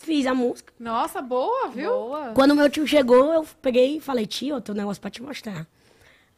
fiz 0.00 0.26
a 0.26 0.34
música. 0.34 0.72
Nossa, 0.78 1.20
boa, 1.22 1.68
viu? 1.68 1.90
Boa. 1.90 2.32
Quando 2.34 2.54
meu 2.54 2.68
tio 2.68 2.86
chegou, 2.86 3.32
eu 3.32 3.46
peguei 3.62 3.98
e 3.98 4.00
falei, 4.00 4.26
tio, 4.26 4.56
eu 4.56 4.60
tenho 4.60 4.76
um 4.76 4.80
negócio 4.80 5.00
pra 5.00 5.10
te 5.10 5.22
mostrar. 5.22 5.66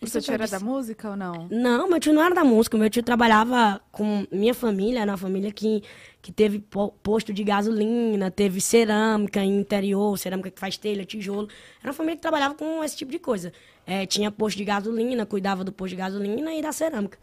O 0.01 0.07
seu 0.07 0.21
tio 0.21 0.35
era 0.35 0.49
da 0.49 0.59
música 0.59 1.11
ou 1.11 1.17
não? 1.17 1.47
Não, 1.49 1.89
meu 1.89 2.01
tio 2.01 2.13
não 2.13 2.21
era 2.25 2.35
da 2.35 2.43
música. 2.43 2.77
Meu 2.77 2.91
tio 2.91 3.05
trabalhava 3.05 3.81
com 3.93 4.27
minha 4.33 4.53
família, 4.53 4.99
era 5.01 5.13
uma 5.13 5.17
família 5.17 5.53
que, 5.53 5.81
que 6.21 6.33
teve 6.33 6.59
po- 6.59 6.91
posto 7.05 7.33
de 7.33 7.45
gasolina, 7.45 8.29
teve 8.29 8.61
cerâmica 8.61 9.39
em 9.45 9.61
interior, 9.61 10.19
cerâmica 10.19 10.51
que 10.51 10.59
faz 10.59 10.77
telha, 10.77 11.05
tijolo. 11.05 11.47
Era 11.81 11.91
uma 11.91 11.95
família 11.95 12.17
que 12.17 12.23
trabalhava 12.23 12.55
com 12.57 12.83
esse 12.83 12.97
tipo 12.97 13.13
de 13.13 13.21
coisa. 13.21 13.53
É, 13.87 14.05
tinha 14.05 14.29
posto 14.33 14.57
de 14.57 14.65
gasolina, 14.65 15.25
cuidava 15.25 15.63
do 15.63 15.71
posto 15.71 15.91
de 15.91 15.97
gasolina 15.97 16.53
e 16.53 16.61
da 16.61 16.73
cerâmica. 16.73 17.17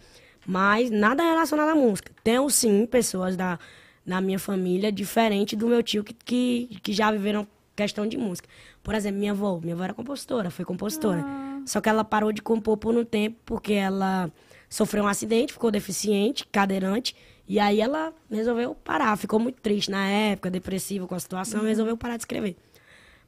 Mas 0.48 0.90
nada 0.90 1.22
relacionado 1.22 1.70
à 1.72 1.76
música. 1.76 2.14
Tenho, 2.24 2.50
sim, 2.50 2.86
pessoas 2.86 3.36
da, 3.36 3.60
na 4.10 4.20
minha 4.20 4.40
família 4.40 4.92
diferente 4.92 5.56
do 5.56 5.68
meu 5.68 5.84
tio 5.84 6.04
que, 6.04 6.14
que, 6.14 6.80
que 6.82 6.92
já 6.92 7.12
viveram 7.12 7.48
questão 7.76 8.08
de 8.08 8.18
música. 8.18 8.50
Por 8.82 8.96
exemplo, 8.96 9.20
minha 9.20 9.32
avó. 9.34 9.60
Minha 9.62 9.76
avó 9.76 9.84
era 9.84 9.94
compositora, 9.94 10.50
foi 10.50 10.66
compositora. 10.66 11.24
Só 11.64 11.80
que 11.80 11.88
ela 11.88 12.04
parou 12.04 12.32
de 12.32 12.42
compor 12.42 12.76
por 12.76 12.98
um 12.98 13.06
tempo 13.06 13.38
porque 13.46 13.74
ela 13.74 14.32
sofreu 14.68 15.04
um 15.04 15.08
acidente, 15.08 15.54
ficou 15.54 15.70
deficiente, 15.70 16.46
cadeirante. 16.48 17.16
E 17.48 17.60
aí 17.60 17.80
ela 17.80 18.12
resolveu 18.32 18.74
parar. 18.74 19.16
Ficou 19.16 19.40
muito 19.40 19.62
triste 19.62 19.92
na 19.92 20.08
época, 20.10 20.50
depressiva 20.50 21.06
com 21.08 21.14
a 21.14 21.20
situação, 21.20 21.62
resolveu 21.62 21.96
parar 21.96 22.18
de 22.18 22.24
escrever. 22.24 22.58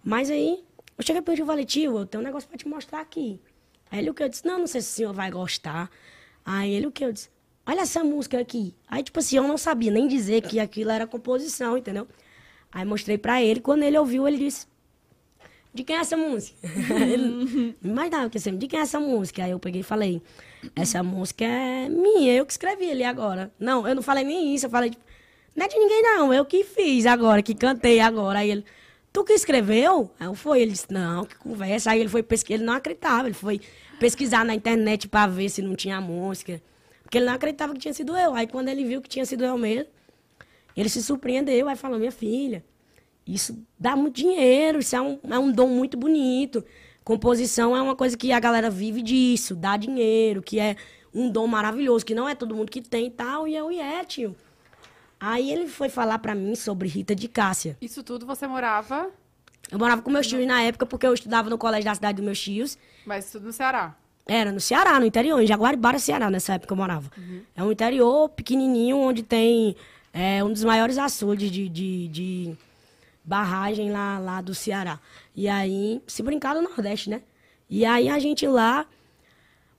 Mas 0.04 0.32
aí, 0.32 0.64
eu 0.98 1.06
cheguei 1.06 1.22
e 1.22 1.46
falei, 1.46 1.64
tio, 1.64 2.00
eu 2.00 2.06
tenho 2.08 2.24
um 2.24 2.26
negócio 2.26 2.50
pra 2.50 2.58
te 2.58 2.68
mostrar 2.68 3.02
aqui. 3.02 3.40
Aí 3.92 4.00
ele 4.00 4.10
o 4.10 4.14
que? 4.16 4.24
Eu 4.24 4.30
disse, 4.30 4.46
não, 4.48 4.58
não 4.58 4.68
sei 4.68 4.82
se 4.82 4.88
o 4.88 4.96
senhor 4.96 5.14
vai 5.14 5.30
gostar. 5.30 5.92
Aí 6.44 6.74
ele 6.74 6.88
o 6.88 6.92
que? 6.92 7.06
Eu 7.06 7.14
disse, 7.14 7.30
olha 7.66 7.82
essa 7.82 8.04
música 8.04 8.40
aqui. 8.40 8.74
Aí, 8.88 9.04
tipo 9.04 9.20
assim, 9.20 9.38
eu 9.38 9.44
não 9.44 9.58
sabia 9.58 9.92
nem 9.92 10.08
dizer 10.08 10.42
que 10.42 10.60
aquilo 10.60 10.92
era 10.92 11.08
composição, 11.08 11.78
entendeu? 11.78 12.08
Aí 12.72 12.86
mostrei 12.86 13.18
pra 13.18 13.42
ele, 13.42 13.60
quando 13.60 13.84
ele 13.84 13.98
ouviu, 13.98 14.28
ele 14.28 14.38
disse, 14.38 14.66
de 15.74 15.84
quem 15.84 15.96
é 15.96 16.00
essa 16.00 16.18
música? 16.18 16.56
ele, 17.12 17.76
não 17.82 17.92
imaginava 17.92 18.30
que 18.30 18.38
assim, 18.38 18.58
de 18.58 18.68
quem 18.68 18.80
é 18.80 18.84
essa 18.84 19.00
música? 19.00 19.44
Aí 19.44 19.52
eu 19.52 19.60
peguei 19.60 19.82
e 19.82 19.84
falei, 19.84 20.22
essa 20.76 21.02
música 21.02 21.46
é 21.46 21.90
minha, 21.90 22.34
eu 22.34 22.46
que 22.46 22.52
escrevi 22.52 22.92
ali 22.92 23.04
agora. 23.04 23.52
Não, 23.60 23.88
eu 23.88 23.96
não 23.96 24.02
falei 24.02 24.24
nem 24.24 24.54
isso, 24.54 24.66
eu 24.66 24.70
falei, 24.70 24.90
tipo, 24.90 25.04
não 25.56 25.66
é 25.66 25.70
de 25.70 25.78
ninguém 25.78 26.02
não, 26.02 26.34
eu 26.34 26.46
que 26.46 26.64
fiz 26.64 27.06
agora, 27.06 27.42
que 27.42 27.54
cantei 27.54 28.00
agora. 28.00 28.40
Aí 28.40 28.52
ele, 28.52 28.66
tu 29.12 29.24
que 29.24 29.34
escreveu? 29.34 30.10
Aí 30.20 30.28
eu 30.28 30.34
fui, 30.34 30.62
ele 30.62 30.72
disse, 30.72 30.92
não, 30.92 31.26
que 31.26 31.36
conversa. 31.36 31.92
Aí 31.92 32.00
ele 32.00 32.10
foi 32.10 32.24
pesquisar, 32.24 32.56
ele 32.56 32.64
não 32.64 32.74
acreditava, 32.74 33.28
ele 33.28 33.34
foi 33.34 33.60
pesquisar 34.00 34.46
na 34.46 34.56
internet 34.56 35.08
pra 35.08 35.28
ver 35.28 35.50
se 35.50 35.62
não 35.62 35.76
tinha 35.76 36.00
música. 36.00 36.62
Porque 37.12 37.18
ele 37.18 37.26
não 37.26 37.34
acreditava 37.34 37.74
que 37.74 37.80
tinha 37.80 37.94
sido 37.94 38.16
eu. 38.16 38.34
Aí 38.34 38.48
quando 38.48 38.70
ele 38.70 38.86
viu 38.86 39.02
que 39.02 39.10
tinha 39.10 39.26
sido 39.26 39.44
eu 39.44 39.58
mesmo, 39.58 39.92
ele 40.78 40.88
se 40.88 41.04
surpreendeu, 41.04 41.68
aí 41.68 41.76
falou, 41.76 42.00
minha 42.00 42.10
filha, 42.10 42.64
isso 43.28 43.62
dá 43.78 43.98
muito 43.98 44.16
dinheiro, 44.16 44.80
isso 44.80 44.96
é 44.96 45.02
um, 45.02 45.20
é 45.30 45.38
um 45.38 45.52
dom 45.52 45.68
muito 45.68 45.98
bonito. 45.98 46.64
Composição 47.04 47.76
é 47.76 47.82
uma 47.82 47.98
coisa 47.98 48.16
que 48.16 48.32
a 48.32 48.40
galera 48.40 48.70
vive 48.70 49.02
disso, 49.02 49.58
dá 49.58 49.76
dinheiro, 49.76 50.42
que 50.42 50.58
é 50.58 50.78
um 51.14 51.30
dom 51.30 51.48
maravilhoso, 51.48 52.06
que 52.06 52.16
não 52.16 52.30
é 52.30 52.34
todo 52.34 52.56
mundo 52.56 52.72
que 52.72 52.82
tem 52.82 53.08
e 53.08 53.12
tal, 53.12 53.46
e 53.46 53.58
eu, 53.58 53.70
e 53.70 53.82
é, 53.82 54.06
tio. 54.06 54.34
Aí 55.20 55.52
ele 55.52 55.68
foi 55.68 55.90
falar 55.90 56.18
pra 56.20 56.34
mim 56.34 56.56
sobre 56.56 56.88
Rita 56.88 57.14
de 57.14 57.28
Cássia. 57.28 57.78
Isso 57.82 58.04
tudo 58.04 58.26
você 58.26 58.48
morava, 58.48 59.12
Eu 59.70 59.78
morava 59.78 60.02
com 60.02 60.10
meus 60.10 60.28
tios 60.28 60.48
na 60.48 60.62
época, 60.64 60.86
porque 60.86 61.06
eu 61.06 61.14
estudava 61.14 61.50
no 61.50 61.58
colégio 61.58 61.84
da 61.84 61.96
cidade 61.96 62.16
dos 62.16 62.26
meus 62.26 62.40
tios. 62.40 62.78
mas 63.06 63.30
tudo 63.30 63.48
no 63.48 63.52
Ceará. 63.52 63.98
Era 64.28 64.52
no 64.52 64.60
Ceará, 64.60 65.00
no 65.00 65.06
interior, 65.06 65.42
em 65.42 65.48
Jaguaribara, 65.48 66.00
Ceará, 66.00 66.30
nessa 66.30 66.54
época 66.54 66.74
eu 66.74 66.78
morava. 66.78 67.12
É 67.56 67.64
um 67.64 67.72
interior 67.72 68.30
pequenininho, 68.30 68.98
onde 68.98 69.24
tem 69.24 69.76
é, 70.14 70.44
um 70.44 70.52
dos 70.52 70.64
maiores 70.64 70.98
açudes 70.98 71.52
de, 71.52 71.68
de, 71.68 72.08
de 72.08 72.58
barragem 73.24 73.92
lá, 73.92 74.20
lá 74.20 74.42
do 74.42 74.54
Ceará. 74.54 75.00
E 75.36 75.48
aí, 75.48 76.02
se 76.08 76.22
brincar 76.22 76.54
do 76.54 76.62
Nordeste, 76.62 77.10
né? 77.10 77.22
E 77.70 77.86
aí 77.86 78.10
a 78.10 78.20
gente 78.20 78.46
lá, 78.48 78.86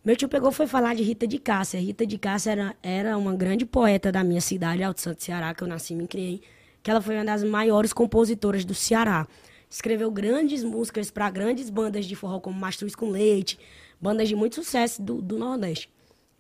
meu 0.05 0.17
tio 0.17 0.29
pegou 0.29 0.51
e 0.51 0.55
foi 0.55 0.67
falar 0.67 0.95
de 0.95 1.03
Rita 1.03 1.27
de 1.27 1.39
Cássia. 1.39 1.79
Rita 1.79 2.07
de 2.07 2.19
Cássia 2.19 2.53
era, 2.53 2.77
era 2.83 3.19
uma 3.19 3.35
grande 3.35 3.67
poeta 3.67 4.11
da 4.11 4.25
minha 4.25 4.41
cidade, 4.41 4.83
Alto 4.83 5.01
Santo 5.01 5.23
Ceará, 5.23 5.55
que 5.55 5.63
eu 5.63 5.69
nasci 5.69 5.93
e 5.93 5.97
me 5.97 6.09
criei. 6.09 6.43
Que 6.83 6.91
ela 6.91 7.01
foi 7.01 7.15
uma 7.15 7.25
das 7.25 7.45
maiores 7.45 7.93
compositoras 7.93 8.65
do 8.65 8.75
Ceará. 8.75 9.27
Escreveu 9.71 10.11
grandes 10.11 10.65
músicas 10.65 11.11
para 11.11 11.31
grandes 11.31 11.71
bandas 11.71 12.05
de 12.07 12.17
forró, 12.17 12.41
como 12.41 12.59
Mastruz 12.59 12.95
com 12.95 13.11
Leite, 13.11 13.59
bandas 14.03 14.29
de 14.29 14.35
muito 14.35 14.57
sucesso 14.57 15.01
do, 15.01 15.23
do 15.23 15.39
Nordeste. 15.39 15.89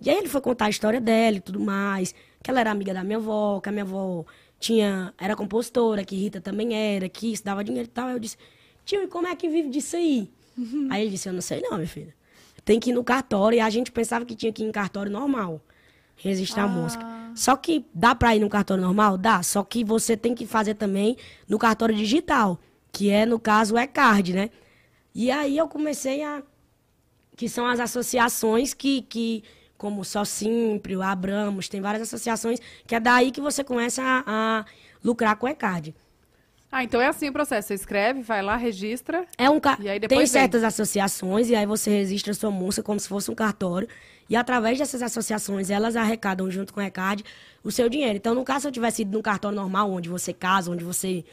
E 0.00 0.10
aí 0.10 0.18
ele 0.18 0.28
foi 0.28 0.40
contar 0.40 0.64
a 0.64 0.70
história 0.70 1.00
dela 1.00 1.36
e 1.36 1.40
tudo 1.40 1.60
mais, 1.60 2.12
que 2.42 2.50
ela 2.50 2.58
era 2.58 2.72
amiga 2.72 2.92
da 2.92 3.04
minha 3.04 3.18
avó, 3.18 3.60
que 3.60 3.68
a 3.68 3.72
minha 3.72 3.84
avó 3.84 4.24
tinha, 4.58 5.14
era 5.16 5.36
compositora, 5.36 6.04
que 6.04 6.16
Rita 6.16 6.40
também 6.40 6.74
era, 6.74 7.08
que 7.08 7.32
isso 7.32 7.44
dava 7.44 7.62
dinheiro 7.62 7.88
e 7.88 7.90
tal. 7.90 8.08
Eu 8.08 8.18
disse, 8.18 8.36
tio, 8.84 9.04
e 9.04 9.06
como 9.06 9.28
é 9.28 9.36
que 9.36 9.48
vive 9.48 9.68
disso 9.68 9.94
aí? 9.94 10.28
Aí 10.90 11.02
ele 11.02 11.12
disse, 11.12 11.28
eu 11.28 11.32
não 11.32 11.40
sei 11.40 11.60
não, 11.60 11.76
minha 11.76 11.86
filha. 11.86 12.12
Tem 12.64 12.80
que 12.80 12.90
ir 12.90 12.92
no 12.92 13.04
cartório, 13.04 13.56
e 13.56 13.60
a 13.60 13.70
gente 13.70 13.92
pensava 13.92 14.24
que 14.24 14.34
tinha 14.34 14.52
que 14.52 14.64
ir 14.64 14.66
em 14.66 14.72
cartório 14.72 15.10
normal, 15.10 15.60
registrar 16.16 16.64
a 16.64 16.68
música. 16.68 17.04
Só 17.34 17.56
que 17.56 17.86
dá 17.94 18.14
pra 18.14 18.36
ir 18.36 18.40
no 18.40 18.48
cartório 18.48 18.82
normal? 18.82 19.16
Dá, 19.16 19.42
só 19.42 19.62
que 19.62 19.84
você 19.84 20.16
tem 20.16 20.34
que 20.34 20.46
fazer 20.46 20.74
também 20.74 21.16
no 21.48 21.58
cartório 21.58 21.94
digital, 21.94 22.60
que 22.90 23.08
é, 23.08 23.24
no 23.24 23.38
caso, 23.38 23.74
o 23.74 23.78
ECARD, 23.78 24.34
né? 24.34 24.50
E 25.14 25.30
aí 25.30 25.56
eu 25.56 25.68
comecei 25.68 26.22
a 26.22 26.42
que 27.36 27.48
são 27.48 27.66
as 27.66 27.80
associações 27.80 28.74
que, 28.74 29.02
que 29.02 29.42
como 29.76 30.04
Só 30.04 30.24
Simpre, 30.24 30.96
o 30.96 31.02
Abramos, 31.02 31.68
tem 31.68 31.80
várias 31.80 32.02
associações, 32.02 32.60
que 32.86 32.94
é 32.94 33.00
daí 33.00 33.30
que 33.30 33.40
você 33.40 33.64
começa 33.64 34.02
a, 34.02 34.22
a 34.26 34.64
lucrar 35.04 35.36
com 35.36 35.46
o 35.46 35.48
ECAD. 35.48 35.94
Ah, 36.70 36.82
então 36.82 37.00
é 37.02 37.06
assim 37.06 37.28
o 37.28 37.32
processo. 37.32 37.68
Você 37.68 37.74
escreve, 37.74 38.22
vai 38.22 38.40
lá, 38.40 38.56
registra. 38.56 39.26
É 39.36 39.50
um 39.50 39.60
ca... 39.60 39.76
E 39.78 39.88
aí 39.88 40.00
Tem 40.00 40.08
depois 40.08 40.32
vem. 40.32 40.40
certas 40.40 40.64
associações, 40.64 41.50
e 41.50 41.54
aí 41.54 41.66
você 41.66 41.90
registra 41.90 42.32
sua 42.32 42.50
música 42.50 42.82
como 42.82 42.98
se 42.98 43.08
fosse 43.08 43.30
um 43.30 43.34
cartório. 43.34 43.86
E 44.30 44.34
através 44.36 44.78
dessas 44.78 45.02
associações, 45.02 45.68
elas 45.68 45.96
arrecadam 45.96 46.50
junto 46.50 46.72
com 46.72 46.80
o 46.80 46.82
ECAD 46.82 47.24
o 47.62 47.70
seu 47.70 47.90
dinheiro. 47.90 48.16
Então, 48.16 48.34
no 48.34 48.42
caso, 48.42 48.62
se 48.62 48.68
eu 48.68 48.72
tivesse 48.72 49.02
ido 49.02 49.12
num 49.12 49.20
cartório 49.20 49.54
normal, 49.56 49.90
onde 49.90 50.08
você 50.08 50.32
casa, 50.32 50.70
onde 50.70 50.82
você 50.82 51.24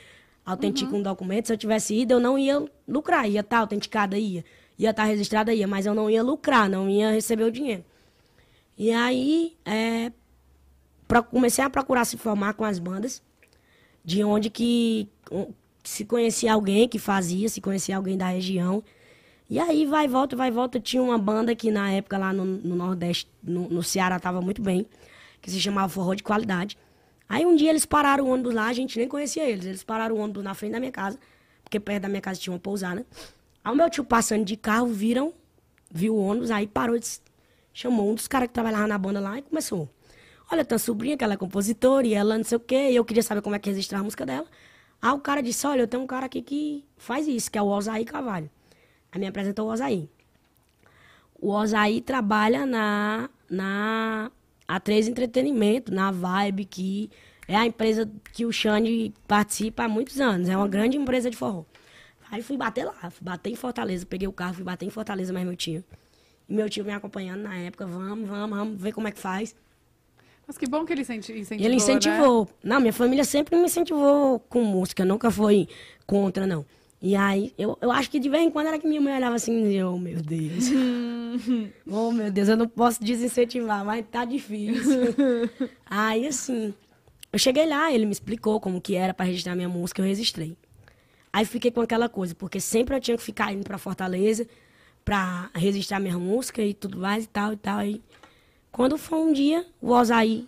autentica 0.45 0.91
Uhum. 0.91 0.99
um 0.99 1.03
documento, 1.03 1.47
se 1.47 1.53
eu 1.53 1.57
tivesse 1.57 1.93
ido, 1.95 2.15
eu 2.15 2.19
não 2.19 2.37
ia 2.37 2.65
lucrar. 2.85 3.29
Ia 3.29 3.39
estar 3.39 3.59
autenticada, 3.59 4.17
ia. 4.17 4.43
Ia 4.79 4.91
estar 4.91 5.03
registrada, 5.03 5.53
ia. 5.53 5.67
Mas 5.67 5.85
eu 5.85 5.93
não 5.93 6.09
ia 6.09 6.23
lucrar, 6.23 6.67
não 6.69 6.89
ia 6.89 7.11
receber 7.11 7.43
o 7.43 7.51
dinheiro. 7.51 7.83
E 8.77 8.91
aí, 8.91 9.57
é, 9.65 10.11
pro- 11.07 11.21
comecei 11.23 11.63
a 11.63 11.69
procurar 11.69 12.05
se 12.05 12.15
formar 12.17 12.53
com 12.53 12.63
as 12.63 12.79
bandas, 12.79 13.21
de 14.05 14.23
onde 14.23 14.49
que 14.49 15.07
se 15.83 16.05
conhecia 16.05 16.53
alguém 16.53 16.87
que 16.87 16.97
fazia, 16.97 17.49
se 17.49 17.59
conhecia 17.59 17.97
alguém 17.97 18.17
da 18.17 18.29
região. 18.29 18.81
E 19.49 19.59
aí, 19.59 19.85
vai 19.85 20.07
volta, 20.07 20.35
vai 20.35 20.49
volta. 20.49 20.79
Tinha 20.79 21.03
uma 21.03 21.17
banda 21.17 21.53
que 21.53 21.69
na 21.71 21.91
época 21.91 22.17
lá 22.17 22.31
no, 22.31 22.45
no 22.45 22.75
Nordeste, 22.75 23.29
no, 23.43 23.67
no 23.67 23.83
Ceará, 23.83 24.15
estava 24.15 24.41
muito 24.41 24.61
bem, 24.61 24.85
que 25.41 25.51
se 25.51 25.59
chamava 25.59 25.89
Forró 25.89 26.13
de 26.13 26.23
Qualidade. 26.23 26.77
Aí 27.27 27.45
um 27.45 27.55
dia 27.55 27.69
eles 27.69 27.85
pararam 27.85 28.25
o 28.25 28.29
ônibus 28.29 28.53
lá, 28.55 28.67
a 28.67 28.73
gente 28.73 28.97
nem 28.97 29.07
conhecia 29.07 29.47
eles. 29.47 29.65
Eles 29.65 29.83
pararam 29.83 30.15
o 30.15 30.19
ônibus 30.19 30.43
na 30.43 30.53
frente 30.53 30.71
da 30.71 30.79
minha 30.79 30.91
casa, 30.91 31.19
porque 31.63 31.79
perto 31.79 32.03
da 32.03 32.09
minha 32.09 32.21
casa 32.21 32.39
tinha 32.39 32.53
uma 32.53 32.59
pousada. 32.59 33.05
Aí 33.63 33.71
o 33.73 33.75
meu 33.75 33.89
tio 33.89 34.03
passando 34.03 34.45
de 34.45 34.55
carro, 34.55 34.87
viram, 34.87 35.33
viu 35.91 36.15
o 36.15 36.19
ônibus, 36.23 36.51
aí 36.51 36.67
parou 36.67 36.97
disse- 36.97 37.21
chamou 37.73 38.09
um 38.11 38.15
dos 38.15 38.27
caras 38.27 38.47
que 38.47 38.53
trabalhava 38.53 38.87
na 38.87 38.97
banda 38.97 39.19
lá 39.19 39.37
e 39.37 39.41
começou. 39.41 39.89
Olha, 40.51 40.65
tem 40.65 40.75
uma 40.75 40.79
sobrinha 40.79 41.15
que 41.17 41.23
ela 41.23 41.33
é 41.35 41.37
compositora 41.37 42.07
e 42.07 42.13
ela 42.13 42.37
não 42.37 42.43
sei 42.43 42.57
o 42.57 42.59
quê, 42.59 42.89
e 42.91 42.95
eu 42.95 43.05
queria 43.05 43.21
saber 43.23 43.41
como 43.41 43.55
é 43.55 43.59
que 43.59 43.69
registrar 43.69 43.99
a 43.99 44.03
música 44.03 44.25
dela. 44.25 44.47
Aí 45.01 45.11
o 45.11 45.19
cara 45.19 45.41
disse, 45.41 45.65
olha, 45.67 45.81
eu 45.81 45.87
tenho 45.87 46.03
um 46.03 46.07
cara 46.07 46.25
aqui 46.25 46.41
que 46.41 46.83
faz 46.97 47.27
isso, 47.27 47.51
que 47.51 47.57
é 47.57 47.61
o 47.61 47.67
Osaí 47.67 48.03
Cavalho. 48.05 48.49
Aí 49.11 49.19
me 49.19 49.27
apresentou 49.27 49.67
o 49.67 49.71
Osaí. 49.71 50.09
O 51.39 51.51
Osaí 51.51 52.01
trabalha 52.01 52.65
na, 52.65 53.29
na 53.49 54.31
A3 54.67 55.07
Entretenimento, 55.07 55.93
na 55.93 56.11
Vibe, 56.11 56.65
que 56.65 57.09
é 57.47 57.55
a 57.55 57.65
empresa 57.65 58.09
que 58.33 58.45
o 58.45 58.51
Xande 58.51 59.13
participa 59.27 59.83
há 59.83 59.87
muitos 59.87 60.19
anos. 60.19 60.49
É 60.49 60.57
uma 60.57 60.67
grande 60.67 60.97
empresa 60.97 61.29
de 61.29 61.37
forró. 61.37 61.63
Aí 62.31 62.41
fui 62.43 62.57
bater 62.57 62.85
lá, 62.85 63.09
fui 63.09 63.23
bater 63.23 63.49
em 63.49 63.55
Fortaleza, 63.55 64.05
peguei 64.05 64.27
o 64.27 64.31
carro, 64.31 64.53
fui 64.55 64.63
bater 64.63 64.85
em 64.85 64.89
Fortaleza, 64.89 65.33
mais 65.33 65.45
meu 65.45 65.55
tio. 65.55 65.83
E 66.47 66.53
meu 66.53 66.69
tio 66.69 66.85
me 66.85 66.91
acompanhando 66.91 67.41
na 67.41 67.55
época, 67.57 67.85
vamos, 67.85 68.27
vamos, 68.27 68.57
vamos 68.57 68.81
ver 68.81 68.91
como 68.91 69.07
é 69.07 69.11
que 69.11 69.19
faz. 69.19 69.55
Mas 70.47 70.57
que 70.57 70.67
bom 70.67 70.83
que 70.83 70.93
ele 70.93 71.01
incenti- 71.01 71.31
incentivou, 71.31 71.65
ele 71.65 71.75
né? 71.75 71.75
incentivou. 71.75 72.49
Não, 72.63 72.79
minha 72.79 72.93
família 72.93 73.23
sempre 73.23 73.55
me 73.55 73.65
incentivou 73.65 74.39
com 74.39 74.63
música, 74.63 75.05
nunca 75.05 75.29
foi 75.29 75.67
contra, 76.07 76.47
não. 76.47 76.65
E 77.01 77.15
aí, 77.15 77.53
eu, 77.57 77.77
eu 77.79 77.91
acho 77.91 78.09
que 78.09 78.19
de 78.19 78.27
vez 78.27 78.43
em 78.43 78.49
quando 78.51 78.67
era 78.67 78.77
que 78.77 78.87
minha 78.87 78.99
mãe 78.99 79.15
olhava 79.15 79.35
assim 79.35 79.81
oh 79.83 79.97
meu 79.97 80.21
Deus. 80.21 80.65
oh 81.87 82.11
meu 82.11 82.31
Deus, 82.31 82.49
eu 82.49 82.57
não 82.57 82.67
posso 82.67 83.01
desincentivar, 83.01 83.85
mas 83.85 84.03
tá 84.11 84.25
difícil. 84.25 85.15
aí, 85.85 86.27
assim, 86.27 86.73
eu 87.31 87.39
cheguei 87.39 87.67
lá, 87.67 87.93
ele 87.93 88.05
me 88.05 88.11
explicou 88.11 88.59
como 88.59 88.81
que 88.81 88.95
era 88.95 89.13
pra 89.13 89.25
registrar 89.25 89.55
minha 89.55 89.69
música, 89.69 90.01
eu 90.01 90.05
registrei. 90.05 90.57
Aí 91.31 91.45
fiquei 91.45 91.71
com 91.71 91.81
aquela 91.81 92.09
coisa, 92.09 92.33
porque 92.33 92.59
sempre 92.59 92.95
eu 92.95 92.99
tinha 92.99 93.17
que 93.17 93.23
ficar 93.23 93.53
indo 93.53 93.63
pra 93.63 93.77
Fortaleza 93.77 94.47
pra 95.05 95.49
registrar 95.55 95.99
minha 95.99 96.17
música 96.17 96.61
e 96.61 96.73
tudo 96.73 96.97
mais 96.97 97.25
e 97.25 97.27
tal 97.27 97.53
e 97.53 97.57
tal. 97.57 97.79
Aí, 97.79 98.01
quando 98.71 98.97
foi 98.97 99.19
um 99.19 99.33
dia, 99.33 99.65
o 99.81 99.91
Osaí 99.91 100.47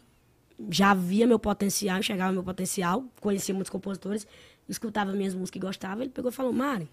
já 0.70 0.94
via 0.94 1.26
meu 1.26 1.40
potencial, 1.40 2.00
enxergava 2.00 2.32
meu 2.32 2.44
potencial, 2.44 3.04
conhecia 3.20 3.54
muitos 3.54 3.70
compositores, 3.70 4.28
escutava 4.70 5.12
minhas 5.14 5.34
músicas 5.34 5.58
e 5.58 5.66
gostava. 5.66 6.02
Ele 6.02 6.12
pegou 6.12 6.30
e 6.30 6.34
falou: 6.34 6.54
Mari, 6.54 6.90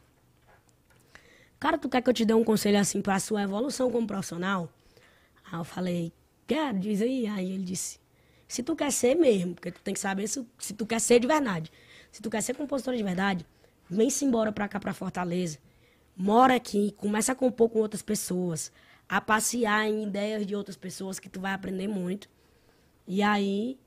cara, 1.58 1.78
tu 1.78 1.88
quer 1.88 2.02
que 2.02 2.08
eu 2.08 2.14
te 2.14 2.24
dê 2.24 2.34
um 2.34 2.44
conselho 2.44 2.78
assim 2.78 3.02
pra 3.02 3.18
sua 3.20 3.42
evolução 3.42 3.90
como 3.90 4.06
profissional? 4.06 4.70
Aí 5.50 5.58
eu 5.58 5.64
falei: 5.64 6.12
Quero, 6.46 6.78
diz 6.78 7.02
aí. 7.02 7.26
Aí 7.26 7.52
ele 7.52 7.64
disse: 7.64 7.98
Se 8.46 8.62
tu 8.62 8.74
quer 8.74 8.90
ser 8.90 9.14
mesmo, 9.14 9.54
porque 9.54 9.70
tu 9.70 9.80
tem 9.82 9.94
que 9.94 10.00
saber 10.00 10.26
se, 10.26 10.46
se 10.58 10.74
tu 10.74 10.86
quer 10.86 11.00
ser 11.00 11.20
de 11.20 11.26
verdade. 11.26 11.70
Se 12.10 12.22
tu 12.22 12.30
quer 12.30 12.42
ser 12.42 12.54
compositora 12.54 12.96
de 12.96 13.02
verdade, 13.02 13.46
vem-se 13.88 14.24
embora 14.24 14.52
pra 14.52 14.68
cá, 14.68 14.78
pra 14.78 14.92
Fortaleza. 14.92 15.58
Mora 16.16 16.54
aqui, 16.56 16.92
começa 16.96 17.32
a 17.32 17.34
compor 17.34 17.70
com 17.70 17.78
outras 17.78 18.02
pessoas, 18.02 18.72
a 19.08 19.20
passear 19.20 19.86
em 19.86 20.04
ideias 20.04 20.44
de 20.46 20.54
outras 20.54 20.76
pessoas 20.76 21.18
que 21.18 21.28
tu 21.28 21.40
vai 21.40 21.52
aprender 21.52 21.88
muito. 21.88 22.28
E 23.06 23.22
aí, 23.22 23.78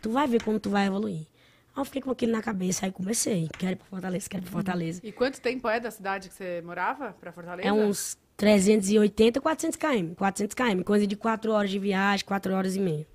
tu 0.00 0.10
vai 0.10 0.26
ver 0.26 0.42
como 0.42 0.58
tu 0.58 0.70
vai 0.70 0.86
evoluir. 0.86 1.26
Aí 1.74 1.80
eu 1.80 1.84
fiquei 1.84 2.00
com 2.02 2.10
aquilo 2.10 2.32
na 2.32 2.42
cabeça, 2.42 2.86
aí 2.86 2.92
comecei. 2.92 3.48
Quero 3.58 3.72
ir 3.72 3.76
pra 3.76 3.86
Fortaleza, 3.86 4.28
quero 4.28 4.42
ir 4.42 4.46
pra 4.46 4.52
Fortaleza. 4.52 5.00
E 5.04 5.12
quanto 5.12 5.40
tempo 5.40 5.68
é 5.68 5.78
da 5.78 5.90
cidade 5.90 6.28
que 6.28 6.34
você 6.34 6.62
morava 6.62 7.12
pra 7.20 7.32
Fortaleza? 7.32 7.68
É 7.68 7.72
uns 7.72 8.16
380, 8.36 9.40
400 9.40 9.76
km. 9.76 10.14
400 10.16 10.54
km, 10.54 10.82
coisa 10.82 11.06
de 11.06 11.16
4 11.16 11.52
horas 11.52 11.70
de 11.70 11.78
viagem, 11.78 12.24
4 12.24 12.54
horas 12.54 12.76
e 12.76 12.80
meia. 12.80 13.06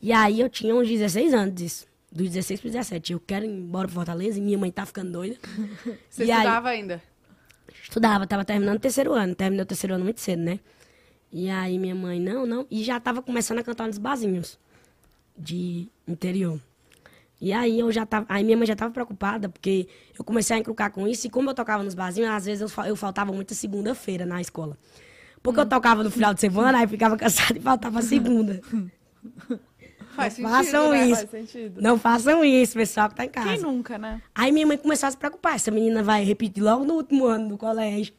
E 0.00 0.12
aí 0.12 0.40
eu 0.40 0.48
tinha 0.48 0.74
uns 0.74 0.88
16 0.88 1.34
anos 1.34 1.54
disso. 1.54 1.89
Dos 2.10 2.28
16 2.30 2.60
para 2.60 2.70
17. 2.70 3.12
Eu 3.12 3.20
quero 3.20 3.44
ir 3.44 3.48
embora 3.48 3.86
para 3.86 3.94
Fortaleza 3.94 4.38
e 4.38 4.42
minha 4.42 4.58
mãe 4.58 4.70
tá 4.70 4.84
ficando 4.84 5.12
doida. 5.12 5.36
Você 6.10 6.24
e 6.24 6.30
aí, 6.30 6.38
estudava 6.38 6.68
ainda? 6.68 7.02
Estudava, 7.82 8.26
tava 8.26 8.44
terminando 8.44 8.76
o 8.76 8.80
terceiro 8.80 9.12
ano. 9.12 9.34
Terminei 9.34 9.62
o 9.62 9.66
terceiro 9.66 9.94
ano 9.94 10.04
muito 10.04 10.20
cedo, 10.20 10.42
né? 10.42 10.58
E 11.32 11.48
aí 11.48 11.78
minha 11.78 11.94
mãe, 11.94 12.18
não, 12.18 12.44
não. 12.44 12.66
E 12.70 12.82
já 12.82 12.98
tava 12.98 13.22
começando 13.22 13.60
a 13.60 13.62
cantar 13.62 13.86
nos 13.86 13.98
barzinhos 13.98 14.58
de 15.38 15.88
interior. 16.06 16.60
E 17.40 17.52
aí 17.52 17.78
eu 17.78 17.90
já 17.92 18.04
tava. 18.04 18.26
Aí 18.28 18.42
minha 18.42 18.56
mãe 18.56 18.66
já 18.66 18.74
tava 18.74 18.92
preocupada, 18.92 19.48
porque 19.48 19.88
eu 20.18 20.24
comecei 20.24 20.56
a 20.56 20.58
encrucar 20.58 20.90
com 20.90 21.06
isso. 21.06 21.26
E 21.28 21.30
como 21.30 21.48
eu 21.50 21.54
tocava 21.54 21.82
nos 21.82 21.94
barzinhos, 21.94 22.30
às 22.30 22.44
vezes 22.44 22.76
eu, 22.76 22.84
eu 22.84 22.96
faltava 22.96 23.32
muito 23.32 23.54
segunda-feira 23.54 24.26
na 24.26 24.40
escola. 24.40 24.76
Porque 25.42 25.60
eu 25.60 25.66
tocava 25.66 26.02
no 26.02 26.10
final 26.10 26.34
de 26.34 26.40
semana, 26.40 26.78
aí 26.78 26.86
ficava 26.86 27.16
cansada 27.16 27.56
e 27.56 27.62
faltava 27.62 28.02
segunda. 28.02 28.60
Faz 30.20 30.38
Não 30.38 30.50
sentido, 30.50 30.72
façam 30.72 30.90
né? 30.90 31.06
isso. 31.06 31.28
Faz 31.28 31.30
sentido. 31.30 31.82
Não 31.82 31.98
façam 31.98 32.44
isso, 32.44 32.74
pessoal 32.74 33.08
que 33.08 33.14
tá 33.14 33.24
em 33.24 33.28
casa. 33.28 33.48
Quem 33.48 33.60
nunca, 33.60 33.98
né? 33.98 34.20
Aí 34.34 34.52
minha 34.52 34.66
mãe 34.66 34.76
começou 34.76 35.06
a 35.06 35.10
se 35.10 35.16
preocupar. 35.16 35.54
Essa 35.54 35.70
menina 35.70 36.02
vai 36.02 36.24
repetir 36.24 36.62
logo 36.62 36.84
no 36.84 36.94
último 36.94 37.26
ano 37.26 37.48
do 37.48 37.58
colégio. 37.58 38.14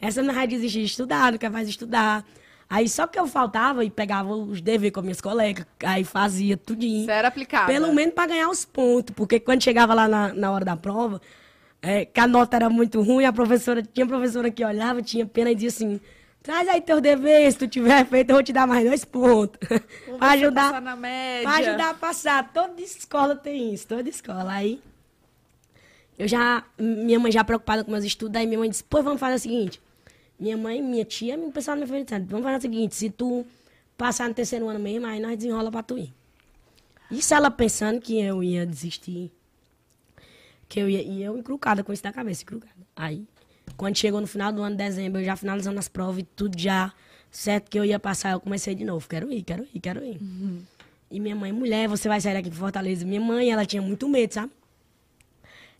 Essa 0.00 0.20
menina 0.20 0.38
vai 0.38 0.46
desistir 0.46 0.80
de 0.80 0.86
estudar, 0.86 1.32
não 1.32 1.38
quer 1.38 1.50
mais 1.50 1.68
estudar. 1.68 2.24
Aí 2.68 2.88
só 2.88 3.06
que 3.06 3.18
eu 3.18 3.26
faltava 3.26 3.84
e 3.84 3.90
pegava 3.90 4.34
os 4.34 4.60
deveres 4.60 4.94
com 4.94 5.02
minhas 5.02 5.20
colegas. 5.20 5.66
Aí 5.84 6.04
fazia 6.04 6.56
tudinho. 6.56 7.04
Você 7.04 7.10
era 7.10 7.28
aplicada. 7.28 7.66
Pelo 7.66 7.92
menos 7.92 8.14
para 8.14 8.28
ganhar 8.28 8.48
os 8.48 8.64
pontos. 8.64 9.14
Porque 9.14 9.38
quando 9.38 9.62
chegava 9.62 9.92
lá 9.92 10.08
na, 10.08 10.32
na 10.32 10.50
hora 10.50 10.64
da 10.64 10.74
prova, 10.74 11.20
é, 11.82 12.04
que 12.04 12.18
a 12.18 12.26
nota 12.26 12.56
era 12.56 12.70
muito 12.70 13.02
ruim, 13.02 13.24
a 13.24 13.32
professora, 13.32 13.82
tinha 13.82 14.06
professora 14.06 14.50
que 14.50 14.64
olhava, 14.64 15.02
tinha 15.02 15.26
pena 15.26 15.50
e 15.50 15.54
dizia 15.54 15.68
assim, 15.68 16.00
traz 16.42 16.68
aí 16.68 16.80
teu 16.80 17.00
dever, 17.00 17.50
se 17.52 17.58
tu 17.58 17.68
tiver 17.68 18.04
feito, 18.06 18.30
eu 18.30 18.36
vou 18.36 18.42
te 18.42 18.52
dar 18.52 18.66
mais 18.66 18.84
dois 18.84 19.04
pontos. 19.04 19.58
Pra 20.18 20.30
ajudar. 20.32 20.64
passar 20.64 20.82
na 20.82 20.96
média. 20.96 21.42
Pra 21.42 21.58
ajudar 21.58 21.90
a 21.90 21.94
passar. 21.94 22.52
Toda 22.52 22.80
escola 22.80 23.36
tem 23.36 23.72
isso, 23.72 23.86
toda 23.86 24.08
escola. 24.08 24.52
Aí, 24.52 24.80
eu 26.18 26.28
já, 26.28 26.64
minha 26.78 27.18
mãe 27.18 27.32
já 27.32 27.42
preocupada 27.42 27.84
com 27.84 27.90
meus 27.90 28.04
estudos, 28.04 28.36
aí 28.36 28.46
minha 28.46 28.58
mãe 28.58 28.70
disse, 28.70 28.84
pô, 28.84 29.02
vamos 29.02 29.20
fazer 29.20 29.36
o 29.36 29.38
seguinte. 29.38 29.80
Minha 30.38 30.56
mãe, 30.56 30.82
minha 30.82 31.04
tia, 31.04 31.38
o 31.38 31.52
pessoal 31.52 31.76
me 31.76 31.86
fez 31.86 32.06
vamos 32.26 32.44
fazer 32.44 32.58
o 32.58 32.60
seguinte, 32.60 32.94
se 32.94 33.10
tu 33.10 33.46
passar 33.96 34.28
no 34.28 34.34
terceiro 34.34 34.68
ano 34.68 34.80
mesmo, 34.80 35.06
aí 35.06 35.20
nós 35.20 35.36
desenrola 35.36 35.70
pra 35.70 35.82
tu 35.82 35.96
ir. 35.96 36.12
Isso 37.10 37.34
ela 37.34 37.50
pensando 37.50 38.00
que 38.00 38.20
eu 38.20 38.42
ia 38.42 38.66
desistir. 38.66 39.30
Que 40.68 40.80
eu 40.80 40.88
ia, 40.88 41.02
e 41.02 41.22
eu 41.22 41.36
encrucada 41.36 41.84
com 41.84 41.92
isso 41.92 42.02
da 42.02 42.12
cabeça, 42.12 42.42
encrucada. 42.42 42.74
Aí, 42.96 43.26
quando 43.76 43.96
chegou 43.96 44.20
no 44.20 44.26
final 44.26 44.52
do 44.52 44.62
ano, 44.62 44.76
dezembro, 44.76 45.20
eu 45.20 45.24
já 45.24 45.36
finalizando 45.36 45.78
as 45.78 45.88
provas 45.88 46.18
e 46.20 46.22
tudo 46.22 46.58
já 46.58 46.92
certo 47.30 47.70
que 47.70 47.78
eu 47.78 47.84
ia 47.84 47.98
passar, 47.98 48.32
eu 48.32 48.40
comecei 48.40 48.74
de 48.74 48.84
novo. 48.84 49.08
Quero 49.08 49.32
ir, 49.32 49.42
quero 49.42 49.66
ir, 49.74 49.80
quero 49.80 50.04
ir. 50.04 50.20
E 51.10 51.18
minha 51.20 51.34
mãe, 51.36 51.52
mulher, 51.52 51.88
você 51.88 52.08
vai 52.08 52.20
sair 52.20 52.34
daqui 52.34 52.50
de 52.50 52.56
Fortaleza. 52.56 53.04
Minha 53.04 53.20
mãe, 53.20 53.50
ela 53.50 53.64
tinha 53.66 53.82
muito 53.82 54.08
medo, 54.08 54.32
sabe? 54.34 54.52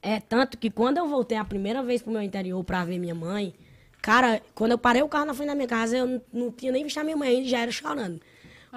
É 0.00 0.18
tanto 0.20 0.59
que 0.59 0.70
quando 0.70 0.98
eu 0.98 1.07
voltei 1.09 1.38
a 1.38 1.44
primeira 1.44 1.83
vez 1.83 2.02
pro 2.02 2.11
meu 2.12 2.22
interior 2.22 2.62
pra 2.64 2.85
ver 2.85 2.98
minha 2.98 3.14
mãe, 3.14 3.55
cara, 4.00 4.42
quando 4.55 4.72
eu 4.72 4.78
parei 4.78 5.02
o 5.02 5.09
carro 5.09 5.26
na 5.26 5.35
frente 5.35 5.48
da 5.48 5.55
minha 5.55 5.68
casa, 5.68 5.96
eu 5.96 6.07
não, 6.07 6.22
não 6.33 6.50
tinha 6.50 6.72
nem 6.72 6.83
visto 6.85 6.98
a 6.98 7.05
minha 7.05 7.16
mãe 7.16 7.28
ainda, 7.37 7.48
já 7.48 7.61
era 7.61 7.70
chorando. 7.70 8.20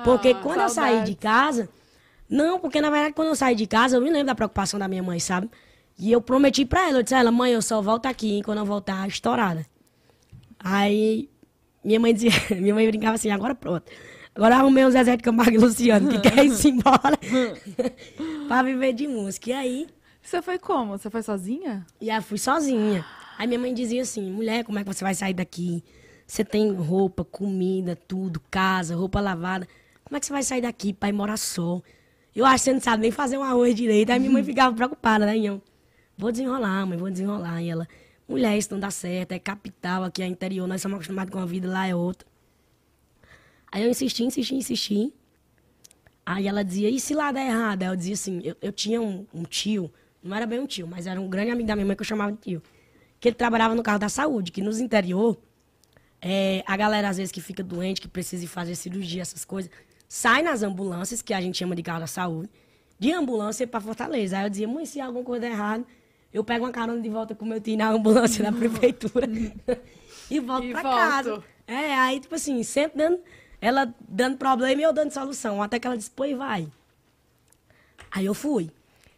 Porque 0.03 0.29
Ah, 0.29 0.35
quando 0.35 0.61
eu 0.61 0.69
saí 0.69 0.89
saudades. 0.91 1.09
de 1.09 1.15
casa, 1.15 1.69
não, 2.29 2.59
porque 2.59 2.79
na 2.79 2.89
verdade 2.89 3.13
quando 3.15 3.29
eu 3.29 3.35
saí 3.35 3.55
de 3.55 3.65
casa, 3.65 3.97
eu 3.97 4.01
me 4.01 4.09
lembro 4.09 4.27
da 4.27 4.35
preocupação 4.35 4.79
da 4.79 4.87
minha 4.87 5.01
mãe, 5.01 5.19
sabe? 5.19 5.49
E 5.97 6.11
eu 6.11 6.21
prometi 6.21 6.65
pra 6.65 6.89
ela, 6.89 6.99
eu 6.99 7.03
disse 7.03 7.15
a 7.15 7.19
ela, 7.19 7.31
mãe, 7.31 7.53
eu 7.53 7.61
só 7.61 7.81
volto 7.81 8.05
aqui 8.05 8.33
hein, 8.35 8.41
quando 8.43 8.57
eu 8.59 8.65
voltar 8.65 9.07
estourada. 9.07 9.65
Aí 10.59 11.29
minha 11.83 11.99
mãe 11.99 12.13
dizia, 12.13 12.31
minha 12.59 12.73
mãe 12.73 12.87
brincava 12.87 13.15
assim, 13.15 13.29
agora 13.29 13.55
pronto. 13.55 13.85
Agora 14.33 14.57
arrumei 14.57 14.83
o 14.83 14.91
Zezé 14.91 15.15
de 15.15 15.23
Camargo 15.23 15.53
e 15.53 15.57
Luciano, 15.57 16.09
que 16.09 16.19
quer 16.19 16.43
ir 16.45 16.67
embora 16.67 17.17
pra 18.49 18.61
viver 18.63 18.91
de 18.93 19.07
música. 19.07 19.49
E 19.51 19.53
aí, 19.53 19.87
Você 20.21 20.41
foi 20.41 20.59
como? 20.59 20.97
Você 20.97 21.09
foi 21.09 21.21
sozinha? 21.23 21.85
e 22.01 22.09
aí 22.11 22.21
fui 22.21 22.37
sozinha. 22.37 23.05
Aí 23.37 23.47
minha 23.47 23.59
mãe 23.59 23.73
dizia 23.73 24.01
assim, 24.01 24.29
mulher, 24.29 24.65
como 24.65 24.77
é 24.79 24.83
que 24.83 24.93
você 24.93 25.03
vai 25.05 25.13
sair 25.15 25.33
daqui? 25.33 25.83
Você 26.27 26.43
tem 26.43 26.73
roupa, 26.73 27.23
comida, 27.23 27.95
tudo, 27.95 28.41
casa, 28.51 28.95
roupa 28.95 29.21
lavada. 29.21 29.67
Como 30.03 30.17
é 30.17 30.19
que 30.19 30.25
você 30.25 30.33
vai 30.33 30.43
sair 30.43 30.61
daqui 30.61 30.91
pra 30.91 31.07
ir 31.09 31.13
morar 31.13 31.37
só? 31.37 31.81
Eu 32.35 32.45
acho 32.45 32.55
que 32.55 32.59
você 32.71 32.73
não 32.73 32.81
sabe 32.81 33.03
nem 33.03 33.11
fazer 33.11 33.37
um 33.37 33.43
arroz 33.43 33.73
direito. 33.75 34.09
Aí 34.09 34.19
minha 34.19 34.31
mãe 34.31 34.43
ficava 34.43 34.75
preocupada, 34.75 35.25
né? 35.25 35.37
Eu, 35.37 35.61
vou 36.17 36.31
desenrolar, 36.31 36.85
mãe, 36.85 36.97
vou 36.97 37.09
desenrolar. 37.09 37.61
E 37.61 37.69
ela, 37.69 37.87
mulher, 38.27 38.57
isso 38.57 38.71
não 38.71 38.79
dá 38.79 38.91
certo, 38.91 39.31
é 39.31 39.39
capital, 39.39 40.03
aqui 40.03 40.21
é 40.21 40.27
interior, 40.27 40.67
nós 40.67 40.81
somos 40.81 40.95
acostumados 40.95 41.31
com 41.31 41.39
uma 41.39 41.45
vida, 41.45 41.67
lá 41.67 41.87
é 41.87 41.95
outra. 41.95 42.27
Aí 43.71 43.83
eu 43.83 43.89
insisti, 43.89 44.23
insisti, 44.23 44.55
insisti. 44.55 45.13
Aí 46.25 46.47
ela 46.47 46.63
dizia, 46.63 46.89
e 46.89 46.99
se 46.99 47.13
lá 47.13 47.31
der 47.31 47.47
errado? 47.47 47.83
Aí 47.83 47.89
eu 47.89 47.95
dizia 47.95 48.13
assim, 48.13 48.41
eu, 48.43 48.55
eu 48.61 48.71
tinha 48.71 49.01
um, 49.01 49.27
um 49.33 49.43
tio, 49.43 49.91
não 50.23 50.35
era 50.35 50.47
bem 50.47 50.59
um 50.59 50.65
tio, 50.65 50.87
mas 50.87 51.05
era 51.05 51.19
um 51.21 51.29
grande 51.29 51.51
amigo 51.51 51.67
da 51.67 51.75
minha 51.75 51.85
mãe 51.85 51.95
que 51.95 52.01
eu 52.01 52.05
chamava 52.05 52.31
de 52.31 52.39
tio. 52.39 52.63
Que 53.19 53.27
ele 53.29 53.35
trabalhava 53.35 53.75
no 53.75 53.83
carro 53.83 53.99
da 53.99 54.09
saúde, 54.09 54.51
que 54.51 54.61
nos 54.61 54.79
interior, 54.79 55.37
é, 56.21 56.63
a 56.65 56.75
galera 56.75 57.09
às 57.09 57.17
vezes 57.17 57.31
que 57.31 57.41
fica 57.41 57.61
doente, 57.61 58.01
que 58.01 58.07
precisa 58.07 58.47
fazer 58.47 58.75
cirurgia, 58.75 59.21
essas 59.21 59.45
coisas, 59.45 59.69
sai 60.07 60.41
nas 60.41 60.63
ambulâncias, 60.63 61.21
que 61.21 61.33
a 61.33 61.39
gente 61.39 61.57
chama 61.57 61.75
de 61.75 61.83
carro 61.83 61.99
da 61.99 62.07
saúde, 62.07 62.49
de 62.97 63.11
ambulância 63.11 63.67
para 63.67 63.79
Fortaleza. 63.79 64.37
Aí 64.37 64.45
eu 64.45 64.49
dizia, 64.49 64.67
mãe, 64.67 64.85
se 64.85 64.99
alguma 64.99 65.23
coisa 65.23 65.41
der 65.41 65.51
errado, 65.51 65.85
eu 66.35 66.43
pego 66.43 66.65
uma 66.65 66.71
carona 66.71 67.01
de 67.01 67.09
volta 67.09 67.33
com 67.33 67.45
o 67.45 67.47
meu 67.47 67.61
tio 67.61 67.77
na 67.77 67.89
ambulância 67.89 68.43
da 68.43 68.51
prefeitura 68.57 69.25
e 70.29 70.39
volto 70.39 70.65
E 70.65 70.71
pra 70.73 70.81
volto. 70.81 70.95
casa. 70.95 71.43
É, 71.65 71.95
aí, 71.95 72.19
tipo 72.19 72.35
assim, 72.35 72.61
sempre 72.61 72.97
dando, 72.97 73.19
ela 73.61 73.93
dando 74.07 74.37
problema 74.37 74.81
e 74.81 74.83
eu 74.83 74.91
dando 74.91 75.11
solução. 75.11 75.63
Até 75.63 75.79
que 75.79 75.87
ela 75.87 75.95
disse, 75.97 76.11
pô, 76.11 76.25
e 76.25 76.35
vai. 76.35 76.67
Aí 78.11 78.25
eu 78.25 78.33
fui. 78.33 78.69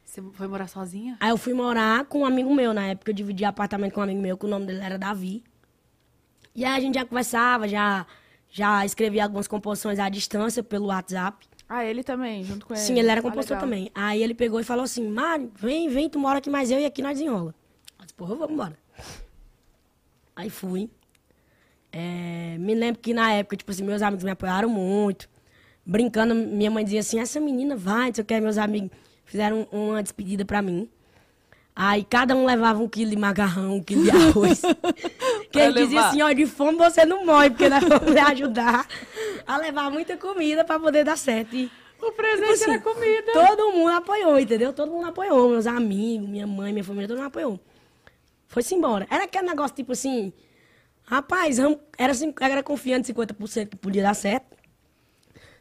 Você 0.05 0.21
foi 0.33 0.47
morar 0.47 0.67
sozinha? 0.67 1.17
Aí 1.19 1.29
eu 1.29 1.37
fui 1.37 1.53
morar 1.53 2.05
com 2.05 2.19
um 2.21 2.25
amigo 2.25 2.53
meu. 2.53 2.73
Na 2.73 2.85
época 2.87 3.09
eu 3.11 3.15
dividi 3.15 3.43
apartamento 3.43 3.93
com 3.93 3.99
um 3.99 4.03
amigo 4.03 4.21
meu, 4.21 4.37
que 4.37 4.45
o 4.45 4.49
nome 4.49 4.65
dele 4.67 4.81
era 4.81 4.97
Davi. 4.97 5.43
E 6.55 6.63
aí 6.63 6.75
a 6.77 6.79
gente 6.79 6.95
já 6.95 7.05
conversava, 7.05 7.67
já, 7.67 8.05
já 8.49 8.85
escrevia 8.85 9.23
algumas 9.23 9.47
composições 9.47 9.97
à 9.99 10.07
distância 10.07 10.61
pelo 10.63 10.85
WhatsApp. 10.87 11.47
Ah, 11.69 11.83
ele 11.83 12.01
também, 12.03 12.43
junto 12.45 12.65
com 12.65 12.73
ele. 12.73 12.81
Sim, 12.81 12.97
ele 12.97 13.09
era 13.09 13.19
Ah, 13.19 13.23
compositor 13.23 13.57
legal. 13.57 13.69
também. 13.69 13.91
Aí 13.93 14.23
ele 14.23 14.33
pegou 14.33 14.59
e 14.59 14.63
falou 14.63 14.83
assim, 14.85 15.05
Mário, 15.09 15.51
vem, 15.55 15.89
vem, 15.89 16.09
tu 16.09 16.17
mora 16.19 16.39
aqui 16.39 16.49
mais 16.49 16.71
eu 16.71 16.79
e 16.79 16.85
aqui 16.85 17.01
nós 17.01 17.17
desenrola. 17.17 17.53
Eu 17.99 18.05
disse, 18.05 18.13
porra, 18.13 18.35
vamos 18.35 18.53
embora. 18.53 18.77
Aí 20.35 20.49
fui. 20.49 20.89
É, 21.91 22.57
me 22.59 22.73
lembro 22.75 23.01
que 23.01 23.13
na 23.13 23.33
época, 23.33 23.57
tipo 23.57 23.71
assim, 23.71 23.83
meus 23.83 24.01
amigos 24.01 24.23
me 24.23 24.31
apoiaram 24.31 24.69
muito. 24.69 25.29
Brincando, 25.85 26.35
minha 26.35 26.69
mãe 26.69 26.83
dizia 26.83 26.99
assim, 26.99 27.19
essa 27.19 27.39
menina 27.39 27.75
vai, 27.75 28.07
não 28.07 28.13
sei 28.15 28.21
o 28.21 28.25
que, 28.25 28.39
meus 28.39 28.57
amigos 28.57 28.89
fizeram 29.25 29.67
um- 29.71 29.89
uma 29.89 30.03
despedida 30.03 30.45
pra 30.45 30.61
mim. 30.61 30.89
Aí 31.79 32.03
cada 32.03 32.35
um 32.35 32.43
levava 32.43 32.81
um 32.81 32.87
quilo 32.89 33.11
de 33.11 33.15
macarrão, 33.15 33.75
um 33.75 33.83
quilo 33.83 34.01
de 34.01 34.09
arroz. 34.09 34.63
que 35.51 35.59
ele 35.59 35.83
dizia 35.83 36.07
assim, 36.07 36.23
ó, 36.23 36.31
de 36.31 36.47
fome 36.47 36.75
você 36.75 37.05
não 37.05 37.23
morre, 37.23 37.51
porque 37.51 37.69
nós 37.69 37.83
vamos 37.83 38.11
lhe 38.11 38.19
ajudar 38.19 38.87
a 39.45 39.57
levar 39.57 39.91
muita 39.91 40.17
comida 40.17 40.65
pra 40.65 40.79
poder 40.79 41.03
dar 41.03 41.15
certo. 41.15 41.55
E, 41.55 41.69
O 42.01 42.11
presente 42.13 42.39
Tipo 42.41 42.51
assim, 42.51 42.71
era 42.71 42.81
comida. 42.81 43.31
Todo 43.31 43.71
mundo 43.73 43.91
apoiou, 43.91 44.39
entendeu? 44.39 44.73
Todo 44.73 44.91
mundo 44.91 45.05
apoiou. 45.05 45.49
Meus 45.49 45.67
amigos, 45.67 46.27
minha 46.27 46.47
mãe, 46.47 46.73
minha 46.73 46.83
família, 46.83 47.07
todo 47.07 47.17
mundo 47.17 47.27
apoiou. 47.27 47.59
Foi-se 48.47 48.73
embora. 48.73 49.05
Era 49.07 49.25
aquele 49.25 49.45
negócio 49.45 49.75
tipo 49.75 49.91
assim. 49.91 50.33
Rapaz, 51.03 51.59
era, 51.59 52.17
era 52.41 52.63
confiante 52.63 53.13
50% 53.13 53.69
que 53.69 53.75
podia 53.75 54.01
dar 54.01 54.15
certo. 54.15 54.57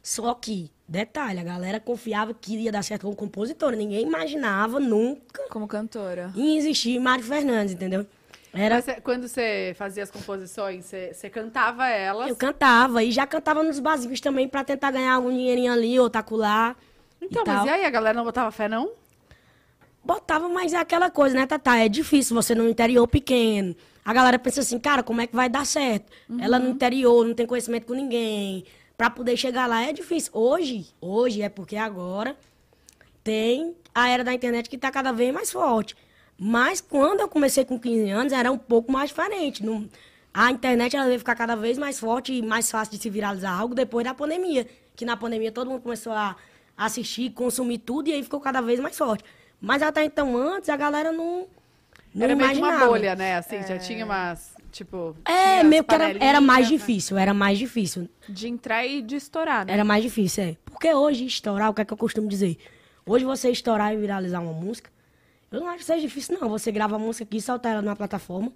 Só 0.03 0.33
que, 0.33 0.71
detalhe, 0.89 1.41
a 1.41 1.45
galera 1.45 1.81
confiava 1.81 2.33
que 2.35 2.57
ia 2.57 2.73
dar 2.73 2.83
certo 2.83 3.03
como 3.03 3.17
compositora. 3.17 3.75
Ninguém 3.77 4.03
imaginava 4.07 4.79
nunca 4.81 5.43
Como 5.51 5.67
cantora. 5.67 6.33
em 6.37 6.57
existir 6.57 6.99
Mário 7.01 7.25
Fernandes, 7.25 7.75
entendeu? 7.75 8.07
Era, 8.53 8.81
você- 8.81 9.01
quando 9.03 9.29
você 9.29 9.75
fazia 9.77 10.03
as 10.03 10.11
composições, 10.11 10.87
você, 10.87 11.13
você 11.13 11.29
cantava 11.29 11.87
elas. 11.89 12.29
eu 12.29 12.37
cantava 12.37 13.05
e 13.05 13.11
já 13.13 13.27
cantava 13.27 13.63
nos 13.63 13.79
básicos 13.79 14.19
também 14.21 14.49
pra 14.49 14.65
tentar 14.65 14.91
ganhar 14.93 15.13
algum 15.15 15.31
dinheirinho 15.31 15.71
ali 15.73 15.99
ou 16.01 16.09
tacular. 16.09 16.75
Então, 17.21 17.43
e 17.43 17.47
mas 17.47 17.57
tal. 17.59 17.67
e 17.67 17.71
aí, 17.71 17.85
a 17.85 17.91
galera 17.91 18.17
não 18.17 18.25
botava 18.25 18.51
fé, 18.51 18.67
não? 18.69 18.91
Botava, 20.05 20.49
mas 20.49 20.73
é 20.73 20.77
aquela 20.79 21.11
coisa, 21.11 21.35
né, 21.37 21.47
Tatá? 21.47 21.77
É 21.79 21.89
difícil 21.89 22.35
você 22.35 22.55
no 22.55 22.69
interior 22.69 23.09
pequeno. 23.09 23.75
A 24.05 24.13
galera 24.15 24.39
pensa 24.39 24.61
assim, 24.61 24.79
cara, 24.79 25.03
como 25.03 25.21
é 25.21 25.27
que 25.27 25.35
vai 25.35 25.49
dar 25.49 25.67
certo? 25.67 26.11
Ela 26.41 26.61
no 26.61 26.69
interior, 26.71 27.27
não 27.27 27.35
tem 27.35 27.45
conhecimento 27.45 27.87
com 27.87 27.95
ninguém. 27.95 28.65
Pra 28.97 29.11
poder 29.11 29.37
chegar 29.37 29.67
lá 29.67 29.83
é 29.85 29.93
difícil. 29.93 30.31
Hoje, 30.35 30.87
hoje 31.01 31.43
é 31.43 31.49
porque 31.49 31.77
agora 31.77 32.37
tem 33.23 33.75
a 33.95 34.09
era 34.09 34.25
da 34.25 34.33
internet 34.33 34.69
que 34.71 34.79
tá 34.79 34.91
cada 34.91 35.13
vez 35.13 35.33
mais 35.35 35.51
forte. 35.53 35.97
Mas 36.39 36.81
quando 36.81 37.21
eu 37.21 37.29
comecei 37.29 37.65
com 37.65 37.79
15 37.79 38.11
anos, 38.11 38.33
era 38.33 38.51
um 38.53 38.59
pouco 38.59 38.91
mais 38.93 39.09
diferente. 39.11 39.65
Não- 39.65 39.89
A 40.39 40.51
internet 40.51 40.95
ela 40.95 41.07
veio 41.07 41.19
ficar 41.19 41.35
cada 41.35 41.57
vez 41.57 41.79
mais 41.79 41.99
forte 41.99 42.31
e 42.31 42.43
mais 42.43 42.71
fácil 42.71 42.95
de 42.95 43.03
se 43.03 43.09
viralizar 43.09 43.59
algo 43.59 43.75
depois 43.75 44.05
da 44.05 44.13
pandemia. 44.13 44.67
Que 44.95 45.03
na 45.05 45.17
pandemia 45.17 45.51
todo 45.51 45.71
mundo 45.71 45.81
começou 45.81 46.13
a 46.13 46.37
assistir, 46.77 47.31
consumir 47.31 47.79
tudo 47.79 48.09
e 48.09 48.13
aí 48.13 48.23
ficou 48.23 48.39
cada 48.39 48.61
vez 48.61 48.79
mais 48.79 48.99
forte. 48.99 49.25
Mas 49.59 49.81
até 49.83 50.05
então, 50.05 50.37
antes, 50.37 50.69
a 50.69 50.77
galera 50.77 51.11
não, 51.11 51.47
Não 52.15 52.25
era 52.25 52.37
meio 52.37 52.51
que 52.51 52.57
uma 52.59 52.69
imaginava. 52.69 52.91
bolha, 52.91 53.15
né? 53.17 53.37
Assim, 53.37 53.63
já 53.67 53.79
tinha 53.79 54.05
umas, 54.05 54.53
tipo... 54.77 55.17
É, 55.25 55.63
meio 55.63 55.85
que 55.85 55.95
era, 55.95 56.25
era 56.25 56.41
mais 56.41 56.71
né? 56.71 56.77
difícil, 56.77 57.17
era 57.17 57.33
mais 57.33 57.59
difícil. 57.59 58.09
De 58.29 58.49
entrar 58.49 58.87
e 58.87 59.03
de 59.03 59.17
estourar, 59.17 59.67
né? 59.67 59.73
Era 59.73 59.85
mais 59.85 60.03
difícil, 60.03 60.45
é. 60.45 60.57
Porque 60.65 60.93
hoje 60.93 61.25
estourar, 61.27 61.71
o 61.71 61.75
que 61.75 61.83
é 61.83 61.85
que 61.85 61.93
eu 61.93 61.97
costumo 61.97 62.29
dizer? 62.29 62.59
Hoje 63.05 63.25
você 63.25 63.51
estourar 63.51 63.95
e 63.95 63.97
viralizar 63.97 64.41
uma 64.41 64.53
música, 64.53 64.91
eu 65.51 65.61
não 65.61 65.69
acho 65.69 65.79
que 65.79 65.85
seja 65.85 66.01
difícil, 66.01 66.39
não. 66.41 66.49
Você 66.51 66.71
grava 66.73 66.97
a 66.97 66.99
música 66.99 67.25
aqui, 67.25 67.41
solta 67.41 67.69
ela 67.69 67.81
numa 67.81 67.97
plataforma. 67.97 68.53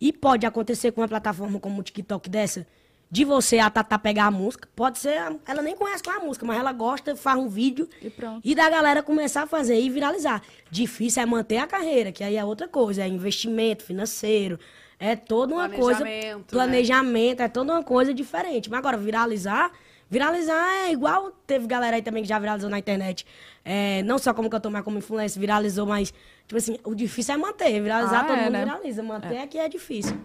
E 0.00 0.12
pode 0.12 0.46
acontecer 0.46 0.92
com 0.92 1.00
uma 1.00 1.08
plataforma 1.08 1.58
como 1.58 1.80
o 1.80 1.82
TikTok 1.82 2.30
dessa, 2.30 2.66
de 3.10 3.24
você, 3.24 3.58
a 3.58 3.68
Tatá 3.68 3.98
pegar 3.98 4.26
a 4.26 4.30
música. 4.30 4.68
Pode 4.76 4.98
ser, 4.98 5.18
ela 5.46 5.62
nem 5.62 5.74
conhece 5.74 6.02
qual 6.02 6.16
é 6.16 6.20
a 6.20 6.24
música, 6.24 6.46
mas 6.46 6.58
ela 6.58 6.72
gosta, 6.72 7.16
faz 7.16 7.38
um 7.38 7.48
vídeo. 7.48 7.88
E 8.00 8.10
pronto. 8.10 8.40
E 8.44 8.54
da 8.54 8.68
galera 8.70 9.02
começar 9.02 9.42
a 9.42 9.46
fazer 9.46 9.80
e 9.80 9.90
viralizar. 9.90 10.42
Difícil 10.70 11.22
é 11.22 11.26
manter 11.26 11.56
a 11.56 11.66
carreira, 11.66 12.12
que 12.12 12.22
aí 12.22 12.36
é 12.36 12.44
outra 12.44 12.68
coisa. 12.68 13.02
É 13.02 13.08
investimento 13.08 13.82
financeiro. 13.82 14.58
É 14.98 15.14
toda 15.14 15.54
uma 15.54 15.68
coisa. 15.68 16.04
Planejamento, 16.48 17.38
né? 17.38 17.44
É 17.44 17.48
toda 17.48 17.72
uma 17.72 17.84
coisa 17.84 18.12
diferente. 18.12 18.68
Mas 18.68 18.78
agora, 18.78 18.96
viralizar. 18.96 19.70
Viralizar 20.10 20.86
é 20.86 20.92
igual. 20.92 21.30
Teve 21.46 21.66
galera 21.66 21.96
aí 21.96 22.02
também 22.02 22.22
que 22.22 22.28
já 22.28 22.38
viralizou 22.38 22.68
na 22.68 22.78
internet. 22.78 23.24
É, 23.64 24.02
não 24.02 24.18
só 24.18 24.34
como 24.34 24.50
cantor, 24.50 24.72
mas 24.72 24.82
como 24.82 24.98
influencer, 24.98 25.38
viralizou, 25.38 25.86
mas, 25.86 26.12
tipo 26.46 26.56
assim, 26.56 26.78
o 26.82 26.94
difícil 26.94 27.34
é 27.34 27.36
manter. 27.36 27.80
Viralizar 27.80 28.20
Ah, 28.20 28.24
todo 28.24 28.36
é, 28.38 28.44
mundo 28.44 28.52
né? 28.52 28.64
viraliza. 28.64 29.02
Manter 29.02 29.36
é. 29.36 29.46
que 29.46 29.58
é 29.58 29.68
difícil. 29.68 30.16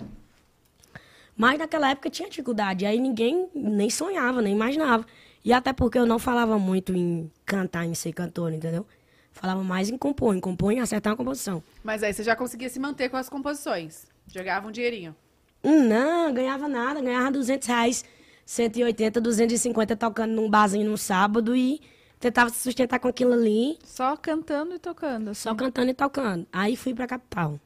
Mas 1.35 1.59
naquela 1.59 1.89
época 1.91 2.09
tinha 2.09 2.29
dificuldade. 2.29 2.85
Aí 2.85 2.99
ninguém 2.99 3.47
nem 3.53 3.89
sonhava, 3.89 4.41
nem 4.41 4.53
imaginava. 4.53 5.05
E 5.45 5.51
até 5.51 5.73
porque 5.73 5.99
eu 5.99 6.05
não 6.05 6.17
falava 6.17 6.57
muito 6.57 6.95
em 6.95 7.29
cantar, 7.45 7.85
em 7.85 7.93
ser 7.93 8.13
cantor, 8.13 8.53
entendeu? 8.53 8.85
Falava 9.33 9.63
mais 9.63 9.89
em 9.89 9.97
compor, 9.97 10.35
em 10.35 10.39
compor 10.39 10.71
e 10.71 10.79
acertar 10.79 11.11
uma 11.11 11.17
composição. 11.17 11.61
Mas 11.83 12.01
aí 12.01 12.13
você 12.13 12.23
já 12.23 12.35
conseguia 12.35 12.69
se 12.69 12.79
manter 12.79 13.09
com 13.09 13.17
as 13.17 13.27
composições. 13.29 14.05
Jogava 14.27 14.67
um 14.67 14.71
dinheirinho. 14.71 15.15
Hum, 15.63 15.87
Não, 15.87 16.33
ganhava 16.33 16.67
nada, 16.67 17.01
ganhava 17.01 17.31
200 17.31 17.67
reais, 17.67 18.03
180, 18.45 19.21
250 19.21 19.95
tocando 19.95 20.31
num 20.33 20.49
barzinho 20.49 20.89
no 20.89 20.97
sábado 20.97 21.55
e 21.55 21.79
tentava 22.19 22.49
se 22.49 22.57
sustentar 22.59 22.99
com 22.99 23.07
aquilo 23.07 23.33
ali, 23.33 23.77
Só 23.83 24.15
cantando 24.17 24.73
e 24.75 24.79
tocando. 24.79 25.29
assim. 25.29 25.41
só 25.43 25.55
cantando 25.55 25.91
e 25.91 25.93
tocando. 25.93 26.47
Aí 26.51 26.75
fui 26.75 26.93
pra 26.93 27.07
capital. 27.07 27.59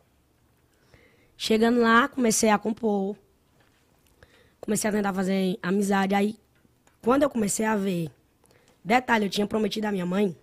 Chegando 1.36 1.80
lá, 1.80 2.08
comecei 2.08 2.50
a 2.50 2.58
compor. 2.58 3.16
Comecei 4.60 4.90
a 4.90 4.94
tentar 4.94 5.14
fazer 5.14 5.58
amizade. 5.62 6.14
Aí, 6.16 6.36
quando 7.02 7.24
eu 7.24 7.30
comecei 7.30 7.66
a 7.66 7.76
ver. 7.76 8.10
Detalhe, 8.84 9.26
eu 9.26 9.30
tinha 9.30 9.46
prometido 9.46 9.86
à 9.88 9.92
minha 9.92 10.06
mãe 10.06 10.36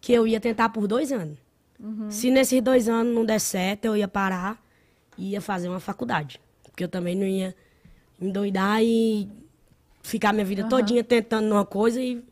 que 0.00 0.12
eu 0.12 0.26
ia 0.26 0.40
tentar 0.40 0.68
por 0.70 0.86
dois 0.86 1.12
anos. 1.12 1.38
Se 2.08 2.30
nesses 2.30 2.60
dois 2.62 2.88
anos 2.88 3.14
não 3.14 3.24
der 3.24 3.38
certo, 3.40 3.84
eu 3.84 3.96
ia 3.96 4.08
parar 4.08 4.62
ia 5.18 5.40
fazer 5.40 5.68
uma 5.68 5.80
faculdade. 5.80 6.40
Porque 6.64 6.84
eu 6.84 6.88
também 6.88 7.14
não 7.14 7.26
ia 7.26 7.54
endoidar 8.20 8.82
e 8.82 9.28
ficar 10.02 10.32
minha 10.32 10.44
vida 10.44 10.64
todinha 10.68 11.02
tentando 11.04 11.50
uma 11.52 11.64
coisa 11.64 12.00
e 12.00 12.22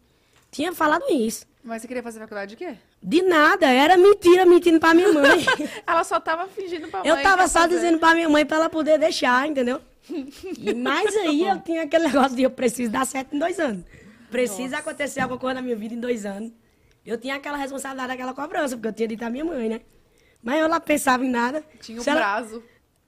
tinha 0.51 0.73
falado 0.73 1.05
isso. 1.11 1.47
Mas 1.65 1.81
você 1.83 1.89
queria 1.89 2.03
fazer 2.03 2.19
faculdade 2.19 2.51
de 2.51 2.57
quê? 2.57 2.75
De 3.01 3.23
nada, 3.23 3.67
era 3.69 3.97
mentira, 3.97 4.45
mentindo 4.45 4.81
pra 4.81 4.95
minha 4.95 5.13
mãe. 5.13 5.39
Ela 5.87 6.03
só 6.05 6.19
tava 6.19 6.49
fingindo 6.49 6.89
pra 6.89 7.01
mãe. 7.01 7.09
eu 7.09 7.23
tava 7.23 7.47
só 7.49 7.61
fazer. 7.61 7.75
dizendo 7.77 7.99
pra 7.99 8.15
minha 8.15 8.29
mãe 8.29 8.45
pra 8.45 8.57
ela 8.57 8.69
poder 8.69 8.99
deixar, 8.99 9.47
entendeu? 9.49 9.81
E, 10.59 10.75
mas 10.75 11.15
aí 11.17 11.47
eu 11.47 11.61
tinha 11.61 11.83
aquele 11.85 12.09
negócio 12.09 12.37
de 12.37 12.43
eu 12.43 12.51
preciso 12.51 12.91
dar 12.91 13.07
certo 13.07 13.35
em 13.35 13.39
dois 13.39 13.59
anos. 13.61 13.85
Precisa 14.31 14.79
acontecer 14.79 15.21
alguma 15.21 15.39
coisa 15.39 15.55
na 15.55 15.63
minha 15.63 15.77
vida 15.77 15.95
em 15.95 16.01
dois 16.01 16.27
anos. 16.27 16.51
Eu 17.07 17.17
tinha 17.19 17.37
aquela 17.37 17.57
responsabilidade, 17.57 18.13
aquela 18.13 18.35
cobrança, 18.35 18.77
porque 18.77 18.89
eu 18.89 18.93
tinha 18.93 19.09
dito 19.09 19.23
à 19.25 19.31
minha 19.31 19.45
mãe, 19.45 19.69
né? 19.69 19.81
Mas 20.43 20.61
eu 20.61 20.67
lá 20.69 20.81
pensava 20.81 21.25
em 21.25 21.31
nada. 21.31 21.63
Tinha 21.81 22.01
um 22.01 22.03
Se 22.03 22.11
ela- 22.11 22.21
prazo. 22.21 22.63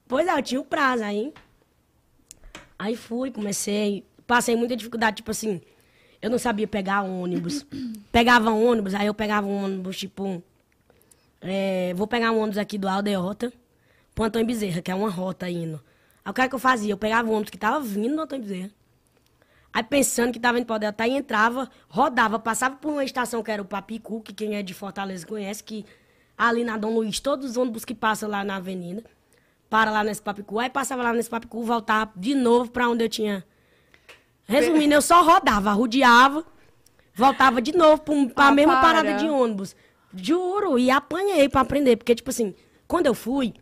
Pois 0.07 0.27
é, 0.27 0.37
eu 0.37 0.43
tinha 0.43 0.61
o 0.61 0.65
prazo 0.65 1.03
aí. 1.03 1.33
Aí 2.77 2.95
fui, 2.95 3.31
comecei, 3.31 4.05
passei 4.27 4.55
muita 4.55 4.75
dificuldade, 4.75 5.17
tipo 5.17 5.31
assim, 5.31 5.61
eu 6.21 6.29
não 6.29 6.37
sabia 6.37 6.67
pegar 6.67 7.01
ônibus. 7.01 7.65
Pegava 8.11 8.51
ônibus, 8.51 8.93
aí 8.93 9.07
eu 9.07 9.13
pegava 9.13 9.45
um 9.47 9.63
ônibus, 9.63 9.97
tipo, 9.97 10.41
é, 11.41 11.93
vou 11.95 12.07
pegar 12.07 12.31
um 12.31 12.39
ônibus 12.39 12.57
aqui 12.57 12.77
do 12.77 12.87
Aldeota, 12.87 13.51
pro 14.13 14.23
Antônio 14.23 14.47
Bezerra, 14.47 14.81
que 14.81 14.89
é 14.89 14.95
uma 14.95 15.09
rota 15.09 15.49
indo. 15.49 15.81
Aí 16.23 16.31
o 16.31 16.33
que, 16.33 16.41
é 16.41 16.47
que 16.47 16.55
eu 16.55 16.59
fazia? 16.59 16.93
Eu 16.93 16.97
pegava 16.97 17.27
o 17.27 17.31
ônibus 17.31 17.49
que 17.49 17.57
tava 17.57 17.79
vindo 17.81 18.15
do 18.15 18.21
Antônio 18.21 18.45
Bezerra, 18.45 18.71
aí 19.73 19.83
pensando 19.83 20.31
que 20.31 20.39
tava 20.39 20.57
indo 20.57 20.65
pro 20.65 20.75
Aldeota, 20.75 21.03
aí 21.03 21.11
entrava, 21.11 21.69
rodava, 21.89 22.39
passava 22.39 22.75
por 22.77 22.93
uma 22.93 23.03
estação 23.03 23.43
que 23.43 23.51
era 23.51 23.61
o 23.61 23.65
Papicu, 23.65 24.21
que 24.21 24.33
quem 24.33 24.55
é 24.55 24.63
de 24.63 24.73
Fortaleza 24.73 25.27
conhece, 25.27 25.63
que 25.63 25.85
ali 26.37 26.63
na 26.63 26.77
Dom 26.77 26.93
Luiz, 26.95 27.19
todos 27.19 27.51
os 27.51 27.57
ônibus 27.57 27.83
que 27.83 27.93
passam 27.93 28.29
lá 28.29 28.43
na 28.43 28.55
avenida, 28.55 29.03
para 29.75 29.91
lá 29.91 30.05
nesse 30.05 30.21
Papicu, 30.21 30.57
aí 30.57 30.69
passava 30.69 31.03
lá 31.03 31.11
nesse 31.11 31.29
Papicu, 31.29 31.61
voltava 31.61 32.09
de 32.15 32.33
novo 32.33 32.71
pra 32.71 32.87
onde 32.87 33.03
eu 33.03 33.09
tinha. 33.09 33.45
Resumindo, 34.47 34.93
eu 34.93 35.01
só 35.01 35.21
rodava, 35.21 35.71
rodeava, 35.73 36.45
voltava 37.13 37.61
de 37.61 37.75
novo 37.75 38.01
pra, 38.01 38.13
um- 38.13 38.29
pra 38.29 38.47
Ah, 38.47 38.51
mesma 38.53 38.73
para. 38.79 38.81
parada 38.81 39.13
de 39.15 39.27
ônibus. 39.29 39.75
Juro, 40.15 40.79
e 40.79 40.89
apanhei 40.89 41.49
pra 41.49 41.59
aprender, 41.59 41.97
porque, 41.97 42.15
tipo 42.15 42.29
assim, 42.29 42.55
quando 42.87 43.07
eu 43.07 43.13
fui, 43.13 43.53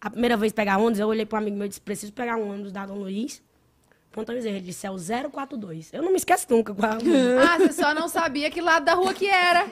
a 0.00 0.08
primeira 0.08 0.36
vez 0.36 0.52
pegar 0.52 0.78
ônibus, 0.78 1.00
eu 1.00 1.08
olhei 1.08 1.26
pro 1.26 1.36
amigo 1.38 1.56
meu 1.56 1.66
e 1.66 1.68
disse, 1.68 1.80
preciso 1.80 2.12
pegar 2.12 2.36
um 2.36 2.48
ônibus 2.48 2.70
da 2.70 2.86
Dom 2.86 2.94
Luiz, 2.98 3.42
Ponto 4.12 4.32
Bezerra, 4.32 4.56
ele 4.58 4.66
disse, 4.66 4.86
é 4.86 4.90
o 4.90 4.96
042. 5.30 5.92
Eu 5.92 6.00
não 6.02 6.10
me 6.10 6.16
esqueço 6.16 6.46
nunca 6.48 6.72
é. 6.72 6.76
Ah, 7.44 7.58
você 7.58 7.72
só 7.72 7.92
não 7.92 8.08
sabia 8.08 8.50
que 8.52 8.60
lado 8.60 8.84
da 8.84 8.94
rua 8.94 9.12
que 9.12 9.26
era. 9.26 9.66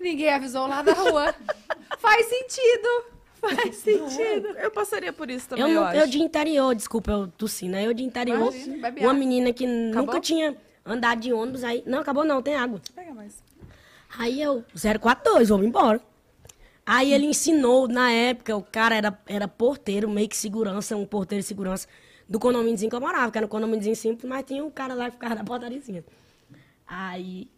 Ninguém 0.00 0.30
avisou 0.32 0.64
o 0.66 0.68
lado 0.68 0.86
da 0.86 0.92
rua. 0.94 1.34
Faz 1.98 2.26
sentido. 2.26 3.17
Faz 3.40 3.76
sentido. 3.76 4.48
Eu 4.58 4.70
passaria 4.70 5.12
por 5.12 5.30
isso 5.30 5.48
também, 5.48 5.64
Eu, 5.64 5.82
eu, 5.82 6.00
eu 6.00 6.06
de 6.06 6.20
interior, 6.20 6.74
desculpa, 6.74 7.12
eu 7.12 7.28
tossi, 7.28 7.68
né? 7.68 7.86
Eu 7.86 7.94
de 7.94 8.02
interior, 8.02 8.52
Imagina, 8.52 8.94
uma 9.00 9.12
menina 9.12 9.52
que 9.52 9.64
Acabou? 9.64 10.06
nunca 10.06 10.20
tinha 10.20 10.56
andado 10.84 11.20
de 11.20 11.32
ônibus, 11.32 11.62
aí... 11.64 11.82
Não, 11.86 12.00
acabou 12.00 12.24
não, 12.24 12.42
tem 12.42 12.54
água. 12.54 12.80
Pega 12.94 13.12
mais. 13.14 13.42
Aí 14.18 14.40
eu, 14.40 14.64
042, 15.00 15.48
vamos 15.48 15.66
embora. 15.66 16.00
Aí 16.84 17.12
ele 17.12 17.26
ensinou, 17.26 17.86
na 17.86 18.10
época, 18.10 18.56
o 18.56 18.62
cara 18.62 18.96
era, 18.96 19.18
era 19.26 19.46
porteiro, 19.46 20.08
meio 20.08 20.28
que 20.28 20.36
segurança, 20.36 20.96
um 20.96 21.04
porteiro 21.04 21.42
de 21.42 21.46
segurança 21.46 21.86
do 22.26 22.38
condomíniozinho 22.38 22.88
que 22.88 22.96
eu 22.96 23.00
morava, 23.00 23.30
que 23.30 23.38
era 23.38 23.46
um 23.46 23.50
condomíniozinho 23.50 23.94
simples, 23.94 24.24
mas 24.28 24.44
tinha 24.44 24.64
um 24.64 24.70
cara 24.70 24.94
lá 24.94 25.06
que 25.06 25.12
ficava 25.12 25.34
na 25.34 25.44
portariazinha. 25.44 26.02
Aí 26.86 27.50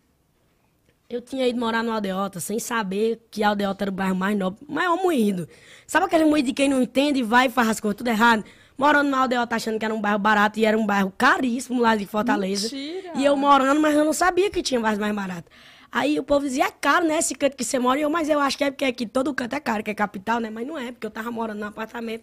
eu 1.10 1.20
tinha 1.20 1.46
ido 1.48 1.58
morar 1.58 1.82
no 1.82 1.90
Aldeota, 1.90 2.38
sem 2.38 2.60
saber 2.60 3.20
que 3.32 3.42
Aldeota 3.42 3.82
era 3.82 3.90
o 3.90 3.94
bairro 3.94 4.14
mais 4.14 4.38
nobre, 4.38 4.64
maior 4.68 4.96
moído. 4.96 5.48
Sabe 5.84 6.06
aquele 6.06 6.24
moído 6.24 6.46
de 6.46 6.52
quem 6.52 6.68
não 6.68 6.80
entende 6.80 7.18
e 7.18 7.22
vai 7.24 7.48
e 7.48 7.50
faz 7.50 7.68
as 7.68 7.80
coisas 7.80 7.98
tudo 7.98 8.08
errado? 8.08 8.44
Morando 8.78 9.10
no 9.10 9.16
Aldeota 9.16 9.56
achando 9.56 9.76
que 9.76 9.84
era 9.84 9.92
um 9.92 10.00
bairro 10.00 10.20
barato 10.20 10.60
e 10.60 10.64
era 10.64 10.78
um 10.78 10.86
bairro 10.86 11.12
caríssimo 11.18 11.80
lá 11.80 11.96
de 11.96 12.06
Fortaleza. 12.06 12.74
Mentira! 12.74 13.10
E 13.16 13.24
eu 13.24 13.36
morando, 13.36 13.80
mas 13.80 13.96
eu 13.96 14.04
não 14.04 14.12
sabia 14.12 14.48
que 14.50 14.62
tinha 14.62 14.80
bairro 14.80 15.00
mais 15.00 15.14
barato. 15.14 15.50
Aí 15.90 16.16
o 16.16 16.22
povo 16.22 16.46
dizia, 16.46 16.66
é 16.66 16.70
caro, 16.70 17.04
né, 17.04 17.18
esse 17.18 17.34
canto 17.34 17.56
que 17.56 17.64
você 17.64 17.80
mora. 17.80 17.98
E 17.98 18.02
eu, 18.02 18.08
mas 18.08 18.28
eu 18.28 18.38
acho 18.38 18.56
que 18.56 18.62
é 18.62 18.70
porque 18.70 18.84
aqui 18.84 19.04
todo 19.04 19.34
canto 19.34 19.54
é 19.54 19.60
caro, 19.60 19.82
que 19.82 19.90
é 19.90 19.94
capital, 19.94 20.38
né? 20.38 20.48
Mas 20.48 20.64
não 20.64 20.78
é, 20.78 20.92
porque 20.92 21.08
eu 21.08 21.10
tava 21.10 21.32
morando 21.32 21.58
num 21.58 21.66
apartamento, 21.66 22.22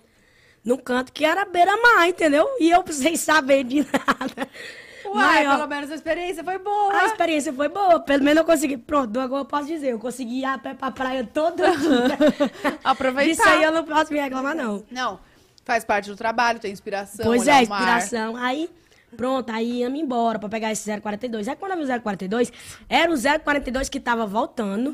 num 0.64 0.78
canto 0.78 1.12
que 1.12 1.26
era 1.26 1.44
beira-mar, 1.44 2.08
entendeu? 2.08 2.48
E 2.58 2.72
eu 2.72 2.82
sem 2.88 3.18
saber 3.18 3.66
de 3.66 3.80
nada. 3.80 4.50
Uai, 5.10 5.46
Mas, 5.46 5.48
ó, 5.48 5.56
pelo 5.58 5.68
menos 5.70 5.92
a 5.92 5.96
experiência 5.96 6.44
foi 6.44 6.58
boa. 6.60 6.94
a 6.94 7.06
experiência 7.06 7.54
foi 7.54 7.70
boa, 7.70 8.00
pelo 8.00 8.24
menos 8.24 8.38
eu 8.40 8.46
consegui. 8.46 8.78
Pronto, 8.78 9.20
agora 9.20 9.42
eu 9.42 9.46
posso 9.46 9.68
dizer, 9.68 9.92
eu 9.92 10.00
consegui 10.00 10.40
ir 10.42 10.46
a 10.46 10.58
pé 10.58 10.74
pra 10.74 10.92
praia 10.92 11.24
todo 11.24 11.56
dia. 11.78 12.78
Aproveitar. 12.84 13.32
Isso 13.32 13.44
aí 13.48 13.64
eu 13.64 13.72
não 13.72 13.84
posso 13.84 14.12
me 14.14 14.20
reclamar, 14.20 14.56
não. 14.56 14.84
Não, 14.92 15.20
faz 15.64 15.84
parte 15.86 16.10
do 16.10 16.16
trabalho, 16.16 16.60
tem 16.60 16.72
inspiração. 16.72 17.26
Pois 17.26 17.42
olhar 17.44 17.62
é, 17.62 17.66
o 17.66 17.70
mar. 17.70 17.80
inspiração. 17.82 18.36
Aí, 18.38 18.70
pronto, 19.16 19.50
aí 19.52 19.80
ia 19.80 19.90
me 19.90 20.00
embora 20.02 20.40
pra 20.40 20.50
pegar 20.50 20.72
esse 20.72 20.90
042. 21.00 21.48
Aí 21.48 21.56
quando 21.56 21.72
eu 21.74 21.86
vi 21.86 21.92
o 21.92 22.02
042, 22.02 22.52
era 22.90 23.12
o 23.12 23.16
042 23.44 23.90
que 23.90 24.00
tava 24.00 24.26
voltando, 24.26 24.94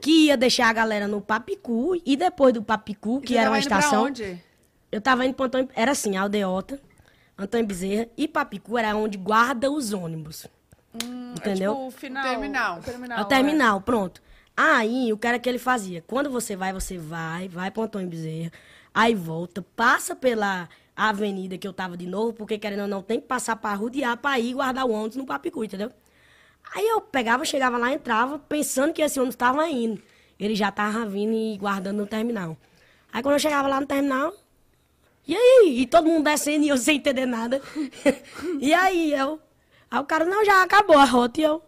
que 0.00 0.26
ia 0.26 0.36
deixar 0.36 0.68
a 0.68 0.72
galera 0.72 1.08
no 1.08 1.20
Papicu, 1.20 1.94
e 2.04 2.16
depois 2.16 2.52
do 2.52 2.62
Papicu, 2.62 3.20
que 3.20 3.36
era 3.36 3.50
uma 3.50 3.58
indo 3.58 3.68
pra 3.68 3.78
estação. 3.78 4.04
onde? 4.04 4.38
Eu 4.92 5.00
tava 5.00 5.24
indo 5.26 5.34
pro 5.34 5.46
Antônio. 5.46 5.68
Era 5.74 5.90
assim, 5.92 6.16
Aldeota, 6.16 6.78
Antônio 7.36 7.66
Bezerra 7.66 8.08
e 8.16 8.28
Papicu 8.28 8.78
era 8.78 8.94
onde 8.96 9.18
guarda 9.18 9.70
os 9.70 9.92
ônibus. 9.92 10.46
entendeu? 11.36 11.72
É 11.72 11.74
tipo 11.74 11.86
o 11.86 11.90
final. 11.90 12.24
Terminal. 12.24 12.78
o 12.78 12.82
terminal. 12.82 13.18
É 13.18 13.22
o 13.22 13.24
terminal, 13.24 13.80
pronto. 13.80 14.22
Aí, 14.56 15.12
o 15.12 15.18
cara 15.18 15.38
que 15.38 15.48
ele 15.48 15.58
fazia? 15.58 16.02
Quando 16.06 16.30
você 16.30 16.54
vai, 16.54 16.72
você 16.72 16.96
vai, 16.96 17.48
vai 17.48 17.70
pro 17.72 17.82
Antônio 17.82 18.08
Bezerra, 18.08 18.52
aí 18.94 19.14
volta, 19.14 19.62
passa 19.74 20.14
pela 20.14 20.68
avenida 20.96 21.58
que 21.58 21.66
eu 21.66 21.72
tava 21.72 21.96
de 21.96 22.06
novo, 22.06 22.32
porque 22.32 22.56
querendo 22.56 22.82
ou 22.82 22.88
não, 22.88 23.02
tem 23.02 23.20
que 23.20 23.26
passar 23.26 23.56
pra 23.56 23.74
rodear 23.74 24.16
pra 24.16 24.38
ir 24.38 24.54
guardar 24.54 24.86
o 24.86 24.92
ônibus 24.92 25.16
no 25.16 25.26
Papicu, 25.26 25.64
entendeu? 25.64 25.90
Aí 26.72 26.86
eu 26.86 27.00
pegava, 27.00 27.44
chegava 27.44 27.76
lá, 27.76 27.92
entrava, 27.92 28.38
pensando 28.38 28.92
que 28.92 29.02
esse 29.02 29.18
ônibus 29.18 29.36
tava 29.36 29.68
indo. 29.68 30.00
Ele 30.38 30.54
já 30.54 30.70
tava 30.70 31.04
vindo 31.04 31.32
e 31.32 31.58
guardando 31.58 31.98
no 31.98 32.06
terminal. 32.06 32.56
Aí 33.12 33.22
quando 33.22 33.34
eu 33.34 33.38
chegava 33.40 33.68
lá 33.68 33.80
no 33.80 33.86
terminal, 33.86 34.32
e 35.26 35.34
aí? 35.34 35.80
E 35.80 35.86
todo 35.86 36.06
mundo 36.06 36.24
descendo 36.24 36.64
e 36.64 36.68
eu 36.68 36.76
sem 36.76 36.96
entender 36.96 37.26
nada. 37.26 37.60
e 38.60 38.72
aí, 38.74 39.12
eu. 39.12 39.40
Aí 39.90 40.00
o 40.00 40.04
cara, 40.04 40.24
não, 40.24 40.44
já 40.44 40.62
acabou 40.62 40.98
a 40.98 41.04
rota. 41.04 41.40
E 41.40 41.44
eu. 41.44 41.62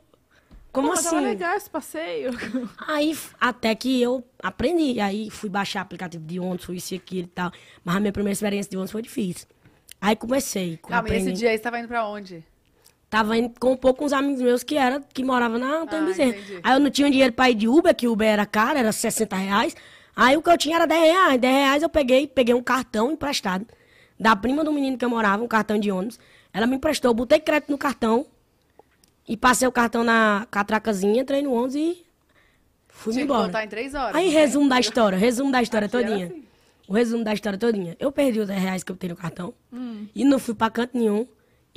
como 0.72 0.88
Pô, 0.88 0.94
assim? 0.94 1.20
legal 1.20 1.54
esse 1.57 1.70
passeio. 1.70 2.30
Aí, 2.86 3.16
até 3.40 3.74
que 3.74 4.00
eu 4.02 4.22
aprendi. 4.42 5.00
Aí 5.00 5.30
fui 5.30 5.48
baixar 5.48 5.80
aplicativo 5.80 6.24
de 6.24 6.38
ônibus, 6.40 6.64
fui 6.66 6.76
isso 6.76 6.92
e 6.94 6.96
aquilo 6.96 7.24
e 7.28 7.30
tal. 7.30 7.50
Mas 7.84 7.96
a 7.96 8.00
minha 8.00 8.12
primeira 8.12 8.32
experiência 8.32 8.70
de 8.70 8.76
ônibus 8.76 8.92
foi 8.92 9.02
difícil. 9.02 9.46
Aí 10.00 10.14
comecei. 10.16 10.76
Calma, 10.78 11.09
e 11.09 11.12
esse 11.12 11.20
aprendi. 11.22 11.38
dia 11.40 11.50
aí 11.50 11.57
você 11.57 11.62
tava 11.62 11.78
indo 11.78 11.88
pra 11.88 12.07
onde? 12.07 12.44
Tava 13.09 13.38
indo 13.38 13.52
com 13.59 13.72
um 13.72 13.76
pouco 13.76 14.04
uns 14.04 14.12
amigos 14.12 14.42
meus 14.42 14.62
que 14.64 14.76
era, 14.76 15.00
que 15.14 15.22
moravam 15.24 15.59
na 15.59 15.78
Antônio 15.78 16.04
Ah, 16.04 16.09
Bezerra. 16.09 16.30
entendi. 16.30 16.61
Aí 16.62 16.74
eu 16.74 16.80
não 16.80 16.90
tinha 16.90 17.09
dinheiro 17.11 17.32
pra 17.32 17.48
ir 17.48 17.54
de 17.54 17.68
Uber, 17.68 17.94
que 17.94 18.07
Uber 18.09 18.28
era 18.28 18.44
caro, 18.44 18.78
era 18.78 18.90
60 18.92 19.36
reais. 19.36 19.76
Aí 20.16 20.36
o 20.36 20.42
que 20.42 20.48
eu 20.48 20.56
tinha 20.56 20.76
era 20.76 20.86
10 20.86 21.02
reais. 21.12 21.40
10 21.40 21.54
reais 21.54 21.82
eu 21.82 21.88
peguei, 21.90 22.26
peguei 22.26 22.54
um 22.54 22.62
cartão 22.62 23.12
emprestado 23.12 23.66
da 24.18 24.34
prima 24.34 24.64
do 24.64 24.72
menino 24.72 24.96
que 24.96 25.04
eu 25.04 25.10
morava, 25.10 25.44
um 25.44 25.48
cartão 25.48 25.78
de 25.78 25.92
ônibus. 25.92 26.18
Ela 26.52 26.66
me 26.66 26.76
emprestou, 26.76 27.12
botei 27.12 27.38
crédito 27.38 27.70
no 27.70 27.76
cartão 27.76 28.26
e 29.28 29.36
passei 29.36 29.68
o 29.68 29.72
cartão 29.72 30.02
na 30.02 30.46
catracazinha, 30.50 31.20
entrei 31.20 31.42
no 31.42 31.52
ônibus 31.52 31.74
e 31.74 32.02
fui 32.88 33.12
Tinha 33.12 33.24
que 33.26 33.30
embora. 33.30 33.42
voltar 33.44 33.64
em 33.64 33.68
três 33.68 33.92
horas. 33.94 34.14
Aí, 34.16 34.24
tem? 34.24 34.32
resumo 34.32 34.68
da 34.68 34.80
história, 34.80 35.18
resumo 35.18 35.52
da 35.52 35.60
história 35.60 35.86
Aqui 35.86 35.96
todinha. 35.98 36.26
assim. 36.26 36.44
O 36.88 36.94
resumo 36.94 37.22
da 37.24 37.34
história 37.34 37.58
todinha. 37.58 37.96
Eu 38.00 38.10
perdi 38.10 38.40
os 38.40 38.46
10 38.46 38.62
reais 38.62 38.82
que 38.84 38.90
eu 38.92 38.96
tenho 38.96 39.12
no 39.14 39.20
cartão 39.20 39.52
Hum. 39.72 40.06
e 40.14 40.24
não 40.24 40.38
fui 40.38 40.54
pra 40.54 40.70
canto 40.70 40.96
nenhum. 40.96 41.26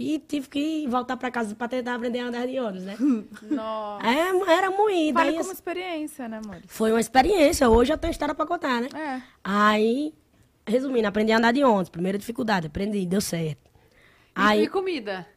E 0.02 0.18
tive 0.18 0.48
que 0.48 0.88
voltar 0.88 1.18
pra 1.18 1.30
casa 1.30 1.54
pra 1.54 1.68
tentar 1.68 1.96
aprender 1.96 2.20
a 2.20 2.28
andar 2.28 2.48
de 2.48 2.58
ônibus, 2.58 2.86
né? 2.86 2.96
Nossa. 3.52 4.08
é, 4.08 4.54
era 4.54 4.72
moído. 4.72 5.16
Vale 5.16 5.32
Aí, 5.32 5.38
como 5.38 5.52
experiência, 5.52 6.26
né, 6.30 6.40
amor? 6.42 6.62
Foi 6.68 6.92
uma 6.94 7.02
experiência. 7.02 7.70
Hoje 7.70 7.92
eu 7.92 7.98
tenho 7.98 8.12
história 8.12 8.34
pra 8.34 8.46
contar, 8.46 8.80
né? 8.80 8.88
É. 8.96 9.22
Aí, 9.44 10.14
resumindo, 10.66 11.06
aprendi 11.06 11.34
a 11.34 11.38
andar 11.38 11.52
de 11.52 11.66
ônibus. 11.66 11.90
Primeira 11.90 12.18
dificuldade, 12.18 12.68
aprendi, 12.68 13.06
deu 13.06 13.20
certo. 13.20 13.60
E, 13.68 13.72
Aí, 14.36 14.64
e 14.64 14.68
comida? 14.70 15.28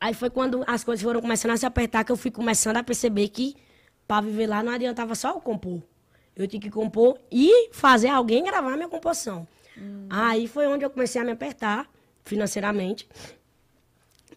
Aí 0.00 0.14
foi 0.14 0.30
quando 0.30 0.64
as 0.66 0.82
coisas 0.82 1.04
foram 1.04 1.20
começando 1.20 1.50
a 1.50 1.58
se 1.58 1.66
apertar 1.66 2.02
que 2.02 2.10
eu 2.10 2.16
fui 2.16 2.30
começando 2.30 2.78
a 2.78 2.82
perceber 2.82 3.28
que 3.28 3.56
pra 4.08 4.22
viver 4.22 4.46
lá 4.46 4.62
não 4.62 4.72
adiantava 4.72 5.14
só 5.14 5.32
eu 5.32 5.40
compor. 5.42 5.82
Eu 6.34 6.48
tinha 6.48 6.62
que 6.62 6.70
compor 6.70 7.18
e 7.30 7.68
fazer 7.72 8.08
alguém 8.08 8.42
gravar 8.42 8.74
minha 8.74 8.88
composição. 8.88 9.46
Aí 10.08 10.48
foi 10.48 10.66
onde 10.66 10.82
eu 10.82 10.88
comecei 10.88 11.20
a 11.20 11.24
me 11.24 11.32
apertar 11.32 11.86
financeiramente. 12.24 13.06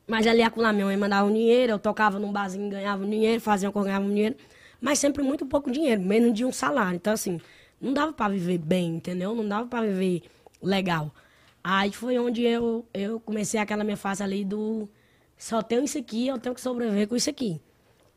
Mas 0.10 0.26
ali 0.26 0.42
a 0.42 0.52
minha 0.74 0.86
mãe 0.88 0.98
mandava 0.98 1.30
um 1.30 1.34
dinheiro, 1.34 1.74
eu 1.74 1.80
tocava 1.80 2.18
num 2.18 2.32
barzinho, 2.32 2.68
ganhava 2.68 3.06
um 3.06 3.10
dinheiro, 3.10 3.40
fazia 3.40 3.70
um 3.70 3.74
eu 3.74 3.84
ganhava 3.84 4.04
um 4.04 4.10
dinheiro. 4.10 4.36
Mas 4.82 4.98
sempre 4.98 5.22
muito 5.22 5.46
pouco 5.46 5.70
dinheiro, 5.70 6.02
menos 6.02 6.34
de 6.34 6.44
um 6.44 6.52
salário. 6.52 6.96
Então, 6.96 7.14
assim, 7.14 7.40
não 7.80 7.94
dava 7.94 8.12
pra 8.12 8.28
viver 8.28 8.58
bem, 8.58 8.96
entendeu? 8.96 9.36
Não 9.36 9.48
dava 9.48 9.68
pra 9.68 9.82
viver 9.82 10.24
legal. 10.62 11.14
Aí 11.64 11.92
foi 11.92 12.18
onde 12.18 12.42
eu, 12.44 12.86
eu 12.92 13.20
comecei 13.20 13.60
aquela 13.60 13.84
minha 13.84 13.98
fase 13.98 14.24
ali 14.24 14.44
do 14.44 14.90
só 15.38 15.62
tenho 15.62 15.84
isso 15.84 15.98
aqui, 15.98 16.28
eu 16.28 16.40
tenho 16.40 16.56
que 16.56 16.62
sobreviver 16.62 17.08
com 17.08 17.16
isso 17.16 17.30
aqui. 17.30 17.62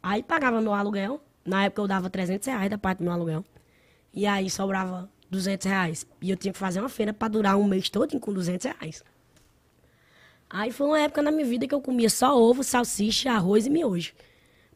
Aí 0.02 0.22
pagava 0.22 0.60
meu 0.62 0.72
aluguel. 0.72 1.20
Na 1.44 1.64
época 1.64 1.82
eu 1.82 1.86
dava 1.86 2.08
300 2.08 2.48
reais 2.48 2.70
da 2.70 2.78
parte 2.78 2.98
do 2.98 3.04
meu 3.04 3.12
aluguel. 3.12 3.44
E 4.14 4.26
aí 4.26 4.48
sobrava 4.48 5.10
200 5.30 5.66
reais. 5.66 6.06
E 6.22 6.30
eu 6.30 6.36
tinha 6.36 6.52
que 6.52 6.58
fazer 6.58 6.80
uma 6.80 6.88
feira 6.88 7.12
pra 7.12 7.28
durar 7.28 7.56
um 7.56 7.64
mês 7.64 7.90
todo 7.90 8.18
com 8.18 8.32
200 8.32 8.64
reais. 8.64 9.04
Aí 10.52 10.70
foi 10.70 10.86
uma 10.86 11.00
época 11.00 11.22
na 11.22 11.30
minha 11.30 11.46
vida 11.46 11.66
que 11.66 11.74
eu 11.74 11.80
comia 11.80 12.10
só 12.10 12.38
ovo, 12.38 12.62
salsicha, 12.62 13.32
arroz 13.32 13.64
e 13.64 13.70
miojo. 13.70 14.12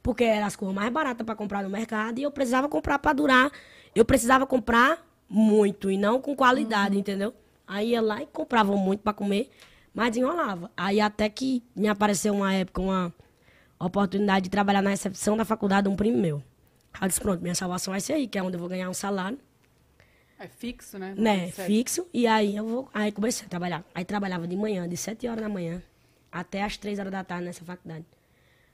Porque 0.03 0.24
eram 0.24 0.47
as 0.47 0.57
coisas 0.57 0.74
mais 0.74 0.91
baratas 0.91 1.22
para 1.27 1.35
comprar 1.37 1.62
no 1.62 1.68
mercado 1.68 2.18
e 2.18 2.22
eu 2.22 2.31
precisava 2.31 2.66
comprar 2.66 2.99
para 2.99 3.12
durar. 3.12 3.53
Eu 3.95 4.03
precisava 4.03 4.47
comprar 4.47 5.07
muito 5.29 5.91
e 5.91 5.99
não 5.99 6.18
com 6.18 6.35
qualidade, 6.35 6.97
entendeu? 6.97 7.35
Aí 7.66 7.91
ia 7.91 8.01
lá 8.01 8.22
e 8.22 8.27
comprava 8.27 8.74
muito 8.74 9.01
para 9.01 9.12
comer, 9.12 9.51
mas 9.93 10.16
enrolava. 10.16 10.70
Aí 10.74 10.99
até 10.99 11.29
que 11.29 11.62
me 11.74 11.89
apareceu 11.89 12.33
uma 12.33 12.55
época, 12.55 12.81
uma 12.81 13.12
oportunidade 13.79 14.45
de 14.45 14.51
trabalhar 14.51 14.81
na 14.81 14.91
recepção 14.91 15.37
da 15.37 15.45
faculdade 15.45 15.89
de 15.89 15.93
um 15.93 15.97
primo 15.97 16.16
meu. 16.16 16.43
Aí 16.95 17.03
eu 17.03 17.09
disse, 17.09 17.20
pronto, 17.20 17.43
minha 17.43 17.55
salvação 17.55 17.93
vai 17.93 18.01
ser 18.01 18.14
aí, 18.14 18.27
que 18.27 18.39
é 18.39 18.43
onde 18.43 18.57
eu 18.57 18.61
vou 18.61 18.68
ganhar 18.68 18.89
um 18.89 18.95
salário 18.95 19.39
É 20.39 20.47
fixo, 20.47 20.99
né? 20.99 21.14
né, 21.16 21.51
Certo. 21.51 21.66
fixo, 21.66 22.07
e 22.12 22.26
aí 22.26 22.57
eu 22.57 22.66
vou, 22.66 22.89
aí 22.93 23.11
comecei 23.11 23.47
a 23.47 23.49
trabalhar. 23.49 23.84
Aí 23.95 24.05
trabalhava 24.05 24.47
de 24.47 24.55
manhã, 24.57 24.87
de 24.89 24.97
7 24.97 25.26
horas 25.26 25.43
da 25.43 25.49
manhã 25.49 25.82
até 26.30 26.62
as 26.62 26.76
3 26.76 26.99
horas 26.99 27.12
da 27.12 27.24
tarde 27.24 27.47
nessa 27.47 27.64
faculdade. 27.64 28.05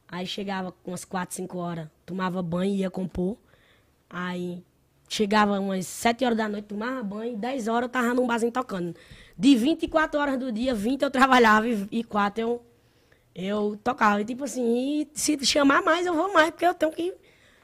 Aí 0.09 0.27
chegava 0.27 0.75
umas 0.85 1.05
4, 1.05 1.37
5 1.37 1.57
horas, 1.59 1.89
tomava 2.05 2.43
banho, 2.43 2.75
ia 2.75 2.91
compor. 2.91 3.37
Aí 4.11 4.63
chegava 5.09 5.59
umas 5.61 5.87
7 5.87 6.25
horas 6.25 6.37
da 6.37 6.49
noite, 6.49 6.65
tomava 6.67 7.03
banho, 7.03 7.37
10 7.37 7.69
horas 7.69 7.85
eu 7.85 7.89
tava 7.89 8.13
num 8.13 8.27
barzinho 8.27 8.51
tocando. 8.53 8.95
De 9.39 9.55
24 9.55 10.21
horas 10.21 10.39
do 10.39 10.51
dia, 10.51 10.75
20 10.75 11.03
eu 11.03 11.11
trabalhava 11.11 11.69
e, 11.69 11.89
e 11.91 12.05
4 12.05 12.43
eu, 12.43 12.63
eu 13.35 13.79
tocava. 13.83 14.21
E 14.21 14.25
tipo 14.25 14.45
assim, 14.45 15.03
e 15.03 15.09
se 15.15 15.39
chamar 15.47 15.83
mais, 15.83 16.05
eu 16.05 16.15
vou 16.15 16.33
mais, 16.33 16.51
porque 16.51 16.67
eu 16.67 16.75
tenho 16.75 16.93
que 16.93 17.15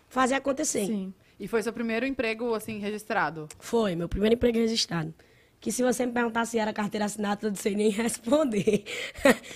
fazer 0.09 0.37
acontecer. 0.37 0.87
Sim. 0.87 1.13
E 1.39 1.47
foi 1.47 1.63
seu 1.63 1.73
primeiro 1.73 2.05
emprego, 2.05 2.55
assim, 2.55 2.79
registrado? 2.79 3.49
Foi, 3.59 3.95
meu 3.95 4.09
primeiro 4.09 4.35
emprego 4.35 4.59
registrado. 4.59 5.15
Que 5.61 5.73
se 5.73 5.83
você 5.83 6.07
me 6.07 6.13
perguntar 6.13 6.45
se 6.45 6.59
era 6.59 6.73
carteira 6.73 7.07
assinada, 7.07 7.47
eu 7.47 7.51
não 7.51 7.57
sei 7.57 7.75
nem 7.75 7.91
responder. 7.91 8.85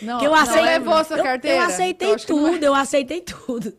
Não, 0.00 0.18
que 0.18 0.26
eu 0.26 0.30
não 0.30 0.38
aceitei, 0.38 0.64
levou 0.64 1.04
sua 1.04 1.22
carteira? 1.22 1.56
Eu, 1.58 1.62
aceitei 1.62 2.08
Eu 2.08 2.14
acho 2.14 2.26
que 2.26 2.32
não 2.32 2.48
é. 2.48 2.52
tudo, 2.52 2.64
eu 2.64 2.74
aceitei 2.74 3.20
tudo. 3.20 3.74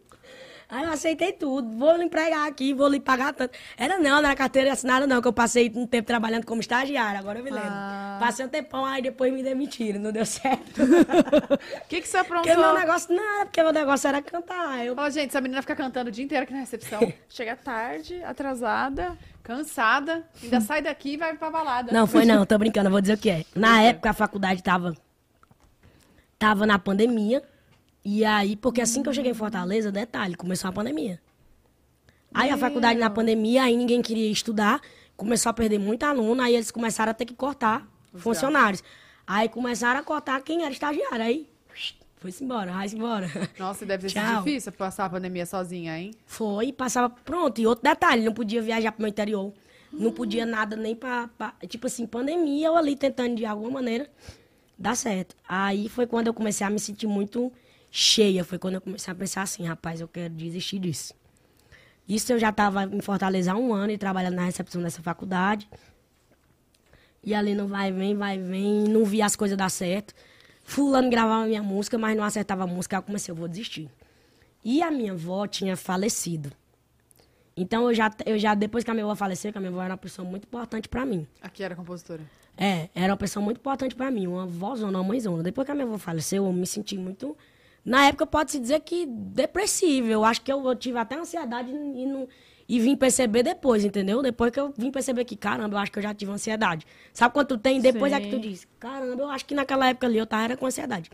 Aí 0.74 0.86
eu 0.86 0.92
aceitei 0.92 1.32
tudo. 1.32 1.70
Vou 1.78 1.96
lhe 1.96 2.06
empregar 2.06 2.48
aqui, 2.48 2.74
vou 2.74 2.88
lhe 2.88 3.00
pagar 3.00 3.32
tanto. 3.32 3.56
Era 3.78 4.00
não, 4.00 4.20
não 4.20 4.28
era 4.28 4.36
carteira 4.36 4.74
assinada, 4.74 5.06
não, 5.06 5.22
que 5.22 5.28
eu 5.28 5.34
passei 5.34 5.72
um 5.76 5.86
tempo 5.86 6.08
trabalhando 6.08 6.48
como 6.48 6.62
estagiária, 6.62 7.20
agora 7.20 7.38
eu 7.38 7.44
me 7.44 7.52
lembro. 7.52 7.70
Ah. 7.70 8.18
Passei 8.20 8.44
um 8.44 8.50
tempão, 8.50 8.84
aí 8.84 9.00
depois 9.00 9.32
me 9.32 9.44
demitiram, 9.44 10.00
não 10.00 10.12
deu 10.12 10.26
certo. 10.26 10.82
O 11.84 11.88
que, 11.88 12.02
que 12.02 12.08
você 12.08 12.18
aprontou? 12.18 12.50
porque 12.56 12.60
meu 12.60 12.74
negócio, 12.74 13.16
não, 13.16 13.36
era 13.36 13.46
porque 13.46 13.62
meu 13.62 13.72
negócio 13.72 14.08
era 14.08 14.22
cantar. 14.22 14.84
Eu 14.84 14.96
Ó, 14.98 15.10
gente, 15.12 15.30
essa 15.30 15.42
menina 15.42 15.62
fica 15.62 15.76
cantando 15.76 16.10
o 16.10 16.12
dia 16.12 16.26
inteiro 16.26 16.44
aqui 16.44 16.54
na 16.54 16.62
recepção. 16.62 17.00
Chega 17.30 17.56
tarde, 17.56 18.24
atrasada. 18.24 19.16
Cansada. 19.44 20.26
Ainda 20.42 20.60
sai 20.60 20.82
daqui 20.82 21.14
e 21.14 21.18
vai 21.18 21.36
pra 21.36 21.52
balada. 21.52 21.92
Não, 21.92 22.08
foi 22.08 22.26
não, 22.26 22.46
tô 22.46 22.58
brincando, 22.58 22.88
eu 22.88 22.92
vou 22.92 23.02
dizer 23.02 23.14
o 23.14 23.18
que 23.18 23.30
é. 23.30 23.46
Na 23.54 23.82
época 23.82 24.10
a 24.10 24.14
faculdade 24.14 24.64
tava, 24.64 24.96
tava 26.40 26.66
na 26.66 26.80
pandemia. 26.80 27.44
E 28.06 28.26
aí, 28.26 28.56
porque 28.56 28.82
assim 28.82 29.02
que 29.02 29.10
eu 29.10 29.14
cheguei 29.14 29.32
em 29.32 29.36
Fortaleza, 29.36 29.92
detalhe, 29.92 30.36
começou 30.36 30.70
a 30.70 30.74
pandemia. 30.74 31.20
Aí 32.34 32.50
a 32.50 32.58
faculdade 32.58 33.00
na 33.00 33.10
pandemia, 33.10 33.64
aí 33.64 33.78
ninguém 33.78 34.02
queria 34.02 34.30
estudar, 34.32 34.82
começou 35.16 35.50
a 35.50 35.54
perder 35.54 35.80
muito 35.80 36.04
aluno, 36.04 36.42
aí 36.42 36.56
eles 36.56 36.72
começaram 36.72 37.12
a 37.12 37.14
ter 37.14 37.26
que 37.26 37.34
cortar 37.36 37.88
funcionários. 38.16 38.84
Aí 39.26 39.48
começaram 39.48 40.00
a 40.00 40.04
cortar 40.04 40.42
quem 40.42 40.64
era 40.64 40.72
estagiário, 40.72 41.24
aí 41.24 41.48
foi-se 42.18 42.44
embora, 42.44 42.72
vai-se 42.72 42.96
embora. 42.96 43.30
Nossa, 43.60 43.86
deve 43.86 44.08
ter 44.12 44.20
sido 44.20 44.38
difícil 44.44 44.72
passar 44.72 45.06
a 45.06 45.10
pandemia 45.10 45.46
sozinha, 45.46 45.98
hein? 45.98 46.12
Foi, 46.26 46.72
passava. 46.74 47.10
Pronto, 47.10 47.62
e 47.62 47.68
outro 47.68 47.84
detalhe, 47.84 48.24
não 48.26 48.34
podia 48.34 48.62
viajar 48.62 48.92
pro 48.92 49.02
meu 49.02 49.10
interior. 49.10 49.54
Não 49.92 50.12
podia 50.12 50.44
nada 50.46 50.76
nem 50.76 50.96
pra, 50.96 51.30
pra- 51.38 51.54
Tipo 51.70 51.86
assim, 51.86 52.08
pandemia, 52.08 52.68
eu 52.68 52.76
ali 52.76 52.96
tentando 52.96 53.36
de 53.36 53.46
alguma 53.46 53.70
maneira 53.70 54.10
dar 54.78 54.96
certo. 54.96 55.36
Aí 55.48 55.88
foi 55.88 56.08
quando 56.08 56.28
eu 56.28 56.34
comecei 56.34 56.66
a 56.66 56.70
me 56.70 56.80
sentir 56.80 57.06
muito 57.06 57.52
cheia. 57.96 58.44
Foi 58.44 58.58
quando 58.58 58.74
eu 58.74 58.82
comecei 58.82 59.12
a 59.12 59.16
pensar 59.16 59.44
assim, 59.44 59.64
rapaz, 59.66 60.02
eu 60.02 60.08
quero 60.08 60.34
desistir 60.34 60.80
disso. 60.80 61.14
Isso 62.10 62.34
eu 62.34 62.40
já 62.40 62.50
estava 62.50 62.84
em 62.86 63.00
Fortaleza 63.00 63.54
há 63.54 63.56
um 63.56 63.72
ano 63.72 63.94
e 63.94 63.98
trabalhando 63.98 64.34
na 64.34 64.46
recepção 64.46 64.82
dessa 64.82 65.02
faculdade. 65.02 65.70
E 67.24 67.34
ali 67.34 67.54
não 67.54 67.68
vai, 67.68 67.92
vem, 67.92 68.16
vai, 68.16 68.38
vem, 68.38 68.84
não 68.86 69.06
via 69.06 69.26
as 69.26 69.36
coisas 69.36 69.56
dar 69.56 69.70
certo. 69.70 70.14
Fulano 70.64 71.10
gravava 71.10 71.46
minha 71.46 71.62
música, 71.62 71.98
mas 71.98 72.18
não 72.18 72.24
acertava 72.24 72.64
a 72.64 72.68
música. 72.68 72.98
Aí 72.98 73.00
eu 73.00 73.04
comecei, 73.04 73.32
eu 73.32 73.36
vou 73.36 73.48
desistir. 73.48 73.90
E 74.66 74.82
a 74.82 74.90
minha 74.90 75.14
avó 75.14 75.46
tinha 75.46 75.78
falecido. 75.78 76.52
Então 77.56 77.88
eu 77.88 77.94
já, 77.94 78.12
eu 78.26 78.40
já 78.40 78.56
depois 78.56 78.84
que 78.84 78.90
a 78.90 78.94
minha 78.94 79.06
avó 79.06 79.16
faleceu, 79.16 79.52
que 79.52 79.58
a 79.58 79.62
minha 79.62 79.72
avó 79.72 79.84
era 79.84 79.92
uma 79.92 79.98
pessoa 79.98 80.28
muito 80.28 80.46
importante 80.46 80.90
pra 80.90 81.06
mim. 81.06 81.28
Aqui 81.42 81.64
era 81.64 81.76
compositora. 81.76 82.24
É, 82.58 82.90
era 82.96 83.14
uma 83.14 83.18
pessoa 83.18 83.44
muito 83.44 83.58
importante 83.58 83.96
pra 83.96 84.10
mim, 84.10 84.28
uma 84.28 84.46
vozona, 84.46 84.98
uma 84.98 85.04
mãezona. 85.04 85.44
Depois 85.44 85.66
que 85.66 85.72
a 85.72 85.76
minha 85.76 85.86
avó 85.86 85.98
faleceu, 85.98 86.46
eu 86.46 86.54
me 86.54 86.66
senti 86.66 86.98
muito. 86.98 87.38
Na 87.86 88.06
época 88.06 88.26
pode-se 88.26 88.60
dizer 88.60 88.80
que 88.80 89.06
depressivo. 89.06 90.08
Eu 90.08 90.24
acho 90.24 90.42
que 90.42 90.52
eu, 90.52 90.66
eu 90.66 90.76
tive 90.76 90.98
até 90.98 91.16
ansiedade 91.16 91.70
e, 91.72 92.06
não, 92.06 92.28
e 92.68 92.80
vim 92.80 92.96
perceber 92.96 93.44
depois, 93.44 93.84
entendeu? 93.84 94.22
Depois 94.22 94.52
que 94.52 94.60
eu 94.60 94.74
vim 94.78 94.90
perceber 94.90 95.26
que, 95.26 95.36
caramba, 95.36 95.76
eu 95.76 95.80
acho 95.80 95.92
que 95.92 96.00
eu 96.00 96.04
já 96.04 96.14
tive 96.14 96.32
ansiedade. 96.32 96.86
Sabe 97.14 97.34
quando 97.34 97.48
tu 97.48 97.58
tem? 97.58 97.82
Depois 97.82 98.14
é 98.14 98.20
que 98.20 98.30
tu 98.30 98.38
Sim. 98.38 98.42
diz, 98.42 98.68
caramba, 98.80 99.22
eu 99.22 99.30
acho 99.30 99.46
que 99.46 99.54
naquela 99.54 99.90
época 99.90 100.08
ali 100.08 100.18
eu 100.18 100.26
tava 100.26 100.44
era 100.44 100.58
com 100.58 100.66
ansiedade. 100.66 101.12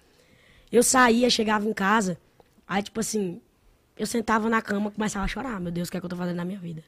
Eu 0.71 0.83
saía, 0.83 1.29
chegava 1.29 1.67
em 1.67 1.73
casa, 1.73 2.19
aí 2.67 2.83
tipo 2.83 2.99
assim, 2.99 3.41
eu 3.97 4.05
sentava 4.05 4.47
na 4.47 4.61
cama, 4.61 4.91
começava 4.91 5.25
a 5.25 5.27
chorar. 5.27 5.59
Meu 5.59 5.71
Deus, 5.71 5.87
o 5.87 5.91
que 5.91 5.97
é 5.97 5.99
que 5.99 6.05
eu 6.05 6.09
tô 6.09 6.15
fazendo 6.15 6.37
na 6.37 6.45
minha 6.45 6.59
vida? 6.59 6.83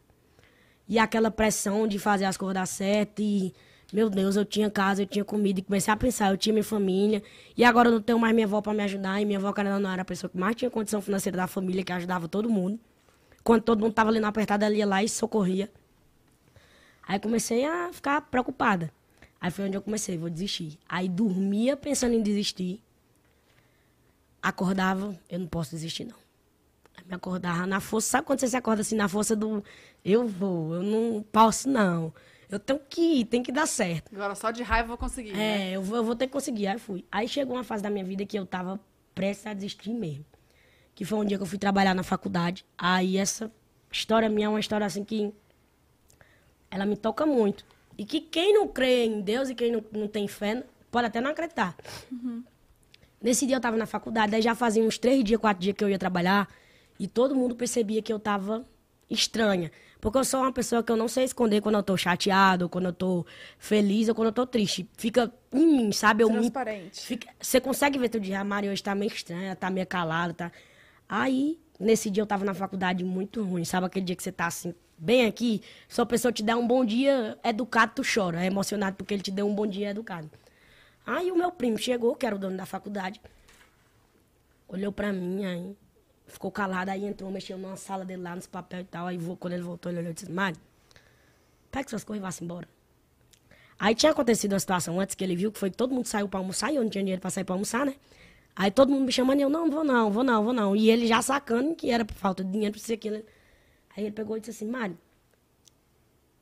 E 0.87 0.99
aquela 0.99 1.31
pressão 1.31 1.87
de 1.87 1.97
fazer 1.97 2.25
as 2.25 2.37
coisas 2.37 2.53
dar 2.53 2.67
certo 2.67 3.19
e, 3.21 3.53
meu 3.93 4.09
Deus, 4.09 4.35
eu 4.35 4.45
tinha 4.45 4.69
casa, 4.69 5.03
eu 5.03 5.05
tinha 5.05 5.25
comida 5.25 5.59
e 5.59 5.63
comecei 5.63 5.93
a 5.93 5.97
pensar, 5.97 6.31
eu 6.31 6.37
tinha 6.37 6.53
minha 6.53 6.63
família 6.63 7.21
e 7.57 7.63
agora 7.63 7.89
eu 7.89 7.93
não 7.93 8.01
tenho 8.01 8.17
mais 8.17 8.33
minha 8.33 8.47
avó 8.47 8.61
para 8.61 8.73
me 8.73 8.83
ajudar 8.83 9.21
e 9.21 9.25
minha 9.25 9.37
avó, 9.37 9.51
cara, 9.51 9.79
não 9.79 9.91
era 9.91 10.01
a 10.01 10.05
pessoa 10.05 10.29
que 10.29 10.37
mais 10.37 10.55
tinha 10.55 10.71
condição 10.71 11.01
financeira 11.01 11.37
da 11.37 11.47
família, 11.47 11.83
que 11.83 11.91
ajudava 11.91 12.27
todo 12.27 12.49
mundo. 12.49 12.79
Quando 13.43 13.63
todo 13.63 13.79
mundo 13.81 13.93
tava 13.93 14.09
ali 14.09 14.19
na 14.19 14.29
apertada, 14.29 14.65
ela 14.65 14.75
ia 14.75 14.85
lá 14.85 15.03
e 15.03 15.09
socorria. 15.09 15.69
Aí 17.07 17.19
comecei 17.19 17.65
a 17.65 17.91
ficar 17.91 18.21
preocupada. 18.21 18.91
Aí 19.39 19.49
foi 19.49 19.65
onde 19.65 19.75
eu 19.75 19.81
comecei, 19.81 20.17
vou 20.17 20.29
desistir. 20.29 20.77
Aí 20.87 21.09
dormia 21.09 21.75
pensando 21.75 22.13
em 22.13 22.21
desistir. 22.21 22.81
Acordava, 24.41 25.19
eu 25.29 25.39
não 25.39 25.47
posso 25.47 25.71
desistir 25.71 26.05
não. 26.05 26.15
Aí, 26.95 27.03
Me 27.07 27.15
acordava 27.15 27.65
na 27.65 27.79
força. 27.79 28.09
Sabe 28.09 28.27
quando 28.27 28.39
você 28.39 28.47
se 28.47 28.55
acorda 28.55 28.81
assim 28.81 28.95
na 28.95 29.07
força 29.07 29.35
do. 29.35 29.63
Eu 30.05 30.27
vou, 30.27 30.75
eu 30.75 30.83
não 30.83 31.23
posso, 31.23 31.67
não. 31.67 32.13
Eu 32.51 32.59
tenho 32.59 32.79
que 32.89 33.01
ir, 33.01 33.25
tem 33.25 33.41
que 33.41 33.51
dar 33.51 33.65
certo. 33.65 34.13
Agora 34.13 34.35
só 34.35 34.51
de 34.51 34.61
raiva 34.61 34.83
eu 34.83 34.89
vou 34.89 34.97
conseguir. 34.97 35.31
né? 35.31 35.71
É, 35.71 35.75
eu 35.77 35.81
vou, 35.81 35.97
eu 35.97 36.03
vou 36.03 36.15
ter 36.15 36.27
que 36.27 36.33
conseguir. 36.33 36.67
Aí 36.67 36.77
fui. 36.77 37.05
Aí 37.11 37.27
chegou 37.27 37.55
uma 37.55 37.63
fase 37.63 37.81
da 37.81 37.89
minha 37.89 38.03
vida 38.03 38.25
que 38.25 38.37
eu 38.37 38.45
tava 38.45 38.79
prestes 39.15 39.47
a 39.47 39.53
desistir 39.53 39.93
mesmo. 39.93 40.25
Que 40.93 41.05
foi 41.05 41.17
um 41.17 41.23
dia 41.25 41.37
que 41.37 41.43
eu 41.43 41.47
fui 41.47 41.57
trabalhar 41.57 41.95
na 41.95 42.03
faculdade. 42.03 42.65
Aí 42.77 43.17
essa 43.17 43.49
história 43.89 44.29
minha 44.29 44.47
é 44.47 44.49
uma 44.49 44.59
história 44.59 44.85
assim 44.85 45.03
que. 45.05 45.33
Ela 46.69 46.85
me 46.85 46.97
toca 46.97 47.25
muito. 47.25 47.65
E 47.97 48.03
que 48.05 48.19
quem 48.19 48.53
não 48.53 48.67
crê 48.67 49.05
em 49.05 49.21
Deus 49.21 49.49
e 49.49 49.55
quem 49.55 49.71
não, 49.71 49.83
não 49.91 50.07
tem 50.07 50.27
fé, 50.27 50.63
pode 50.89 51.07
até 51.07 51.21
não 51.21 51.31
acreditar. 51.31 51.75
Nesse 53.21 53.45
dia 53.45 53.57
eu 53.57 53.61
tava 53.61 53.77
na 53.77 53.85
faculdade, 53.85 54.35
aí 54.35 54.41
já 54.41 54.55
fazia 54.55 54.83
uns 54.83 54.97
três 54.97 55.23
dias, 55.23 55.39
quatro 55.39 55.61
dias 55.61 55.75
que 55.75 55.83
eu 55.83 55.89
ia 55.89 55.99
trabalhar. 55.99 56.47
E 56.99 57.07
todo 57.07 57.35
mundo 57.35 57.55
percebia 57.55 58.01
que 58.01 58.11
eu 58.11 58.19
tava 58.19 58.65
estranha. 59.09 59.71
Porque 60.01 60.17
eu 60.17 60.25
sou 60.25 60.41
uma 60.41 60.51
pessoa 60.51 60.81
que 60.81 60.91
eu 60.91 60.97
não 60.97 61.07
sei 61.07 61.23
esconder 61.25 61.61
quando 61.61 61.75
eu 61.75 61.83
tô 61.83 61.95
chateado, 61.95 62.67
quando 62.67 62.85
eu 62.85 62.93
tô 62.93 63.23
feliz, 63.59 64.09
ou 64.09 64.15
quando 64.15 64.27
eu 64.29 64.33
tô 64.33 64.47
triste. 64.47 64.89
Fica 64.97 65.31
em 65.53 65.65
mim, 65.65 65.91
sabe? 65.91 66.23
Eu 66.23 66.29
Transparente. 66.29 66.99
Fica- 66.99 67.29
você 67.39 67.61
consegue 67.61 67.99
ver 67.99 68.09
todo 68.09 68.21
dia, 68.21 68.39
a 68.39 68.43
Mari 68.43 68.67
hoje 68.67 68.81
tá 68.81 68.95
meio 68.95 69.13
estranha, 69.13 69.55
tá 69.55 69.69
meio 69.69 69.85
calada, 69.85 70.33
tá? 70.33 70.51
Aí, 71.07 71.59
nesse 71.79 72.09
dia 72.09 72.23
eu 72.23 72.27
tava 72.27 72.43
na 72.43 72.53
faculdade 72.53 73.03
muito 73.03 73.43
ruim, 73.43 73.63
sabe 73.63 73.85
aquele 73.85 74.05
dia 74.05 74.15
que 74.15 74.23
você 74.23 74.31
tá 74.31 74.47
assim, 74.47 74.73
bem 74.97 75.25
aqui, 75.27 75.61
só 75.87 76.01
a 76.01 76.05
pessoa 76.05 76.31
te 76.31 76.41
dá 76.41 76.57
um 76.57 76.65
bom 76.65 76.83
dia 76.83 77.37
educado, 77.43 77.91
tu 77.95 78.01
chora, 78.01 78.43
é 78.43 78.47
emocionado 78.47 78.95
porque 78.95 79.13
ele 79.13 79.21
te 79.21 79.29
deu 79.31 79.47
um 79.47 79.53
bom 79.53 79.67
dia 79.67 79.89
educado. 79.91 80.29
Aí 81.05 81.31
o 81.31 81.35
meu 81.37 81.51
primo 81.51 81.77
chegou, 81.77 82.15
que 82.15 82.25
era 82.25 82.35
o 82.35 82.39
dono 82.39 82.57
da 82.57 82.65
faculdade, 82.65 83.21
olhou 84.67 84.91
pra 84.91 85.11
mim, 85.13 85.45
aí 85.45 85.75
ficou 86.31 86.51
calado, 86.51 86.89
aí 86.89 87.05
entrou, 87.05 87.29
mexeu 87.31 87.57
numa 87.57 87.75
sala 87.75 88.03
dele 88.05 88.21
lá, 88.21 88.35
nos 88.35 88.47
papéis 88.47 88.85
e 88.85 88.87
tal, 88.87 89.07
aí 89.07 89.19
quando 89.39 89.53
ele 89.53 89.63
voltou, 89.63 89.91
ele 89.91 89.99
olhou 89.99 90.11
e 90.11 90.13
disse, 90.13 90.31
Mari, 90.31 90.57
pega 91.71 91.89
suas 91.89 92.03
coisas 92.03 92.21
e 92.21 92.23
vá-se 92.23 92.43
embora. 92.43 92.67
Aí 93.79 93.95
tinha 93.95 94.11
acontecido 94.11 94.53
uma 94.53 94.59
situação 94.59 94.99
antes 94.99 95.15
que 95.15 95.23
ele 95.23 95.35
viu, 95.35 95.51
que 95.51 95.59
foi 95.59 95.71
que 95.71 95.77
todo 95.77 95.93
mundo 95.93 96.05
saiu 96.05 96.27
pra 96.29 96.39
almoçar 96.39 96.71
e 96.71 96.75
eu 96.75 96.83
não 96.83 96.89
tinha 96.89 97.03
dinheiro 97.03 97.21
pra 97.21 97.29
sair 97.29 97.43
pra 97.43 97.55
almoçar, 97.55 97.85
né? 97.85 97.95
Aí 98.55 98.69
todo 98.69 98.89
mundo 98.89 99.05
me 99.05 99.11
chamando 99.11 99.39
e 99.39 99.41
eu, 99.41 99.49
não, 99.49 99.69
vou 99.69 99.83
não, 99.83 100.11
vou 100.11 100.23
não, 100.23 100.43
vou 100.43 100.53
não. 100.53 100.75
E 100.75 100.89
ele 100.89 101.07
já 101.07 101.21
sacando 101.21 101.73
que 101.73 101.89
era 101.89 102.05
por 102.05 102.15
falta 102.15 102.43
de 102.43 102.51
dinheiro, 102.51 102.73
pra 102.73 102.81
isso 102.81 102.93
aquilo. 102.93 103.15
Aí 103.95 104.03
ele 104.03 104.11
pegou 104.11 104.37
e 104.37 104.39
disse 104.39 104.51
assim, 104.51 104.71
Mário, 104.71 104.97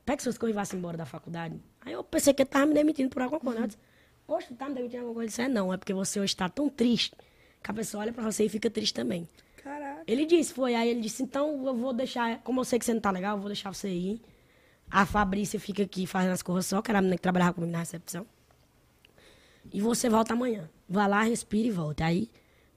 pega 0.05 0.21
suas 0.21 0.37
coisas 0.37 0.53
e 0.53 0.57
vá-se 0.57 0.75
embora 0.75 0.97
da 0.97 1.05
faculdade. 1.05 1.55
Aí 1.81 1.93
eu 1.93 2.03
pensei 2.03 2.33
que 2.33 2.41
ele 2.41 2.49
tava 2.49 2.65
me 2.65 2.73
demitindo 2.73 3.09
por 3.09 3.21
alguma 3.21 3.39
coisa. 3.39 3.59
Eu 3.59 3.67
disse, 3.67 3.79
Poxa, 4.29 4.45
tu 4.49 4.55
tá 4.55 4.69
me 4.69 4.75
demitindo 4.75 5.01
por 5.01 5.07
alguma 5.07 5.15
coisa? 5.15 5.23
Ele 5.23 5.29
disse, 5.29 5.41
é 5.41 5.47
não, 5.47 5.73
é 5.73 5.77
porque 5.77 5.91
você 5.91 6.19
hoje 6.19 6.33
está 6.33 6.47
tão 6.47 6.69
triste 6.69 7.15
que 7.63 7.71
a 7.71 7.73
pessoa 7.73 8.03
olha 8.03 8.13
pra 8.13 8.23
você 8.23 8.45
e 8.45 8.49
fica 8.49 8.69
triste 8.69 8.93
também. 8.93 9.27
Ele 10.07 10.25
disse, 10.25 10.53
foi. 10.53 10.75
Aí 10.75 10.89
ele 10.89 11.01
disse, 11.01 11.23
então 11.23 11.65
eu 11.65 11.75
vou 11.75 11.93
deixar, 11.93 12.39
como 12.39 12.59
eu 12.61 12.65
sei 12.65 12.79
que 12.79 12.85
você 12.85 12.93
não 12.93 13.01
tá 13.01 13.11
legal, 13.11 13.35
eu 13.35 13.41
vou 13.41 13.49
deixar 13.49 13.73
você 13.73 13.89
ir. 13.89 14.21
A 14.89 15.05
Fabrícia 15.05 15.59
fica 15.59 15.83
aqui 15.83 16.07
fazendo 16.07 16.31
as 16.31 16.41
coisas 16.41 16.65
só, 16.65 16.81
que 16.81 16.89
era 16.89 16.99
a 16.99 17.01
menina 17.01 17.15
que 17.15 17.21
trabalhava 17.21 17.53
comigo 17.53 17.71
na 17.71 17.79
recepção. 17.79 18.25
E 19.71 19.81
você 19.81 20.09
volta 20.09 20.33
amanhã. 20.33 20.69
Vai 20.87 21.07
lá, 21.07 21.21
respira 21.21 21.67
e 21.67 21.71
volta. 21.71 22.05
Aí, 22.05 22.29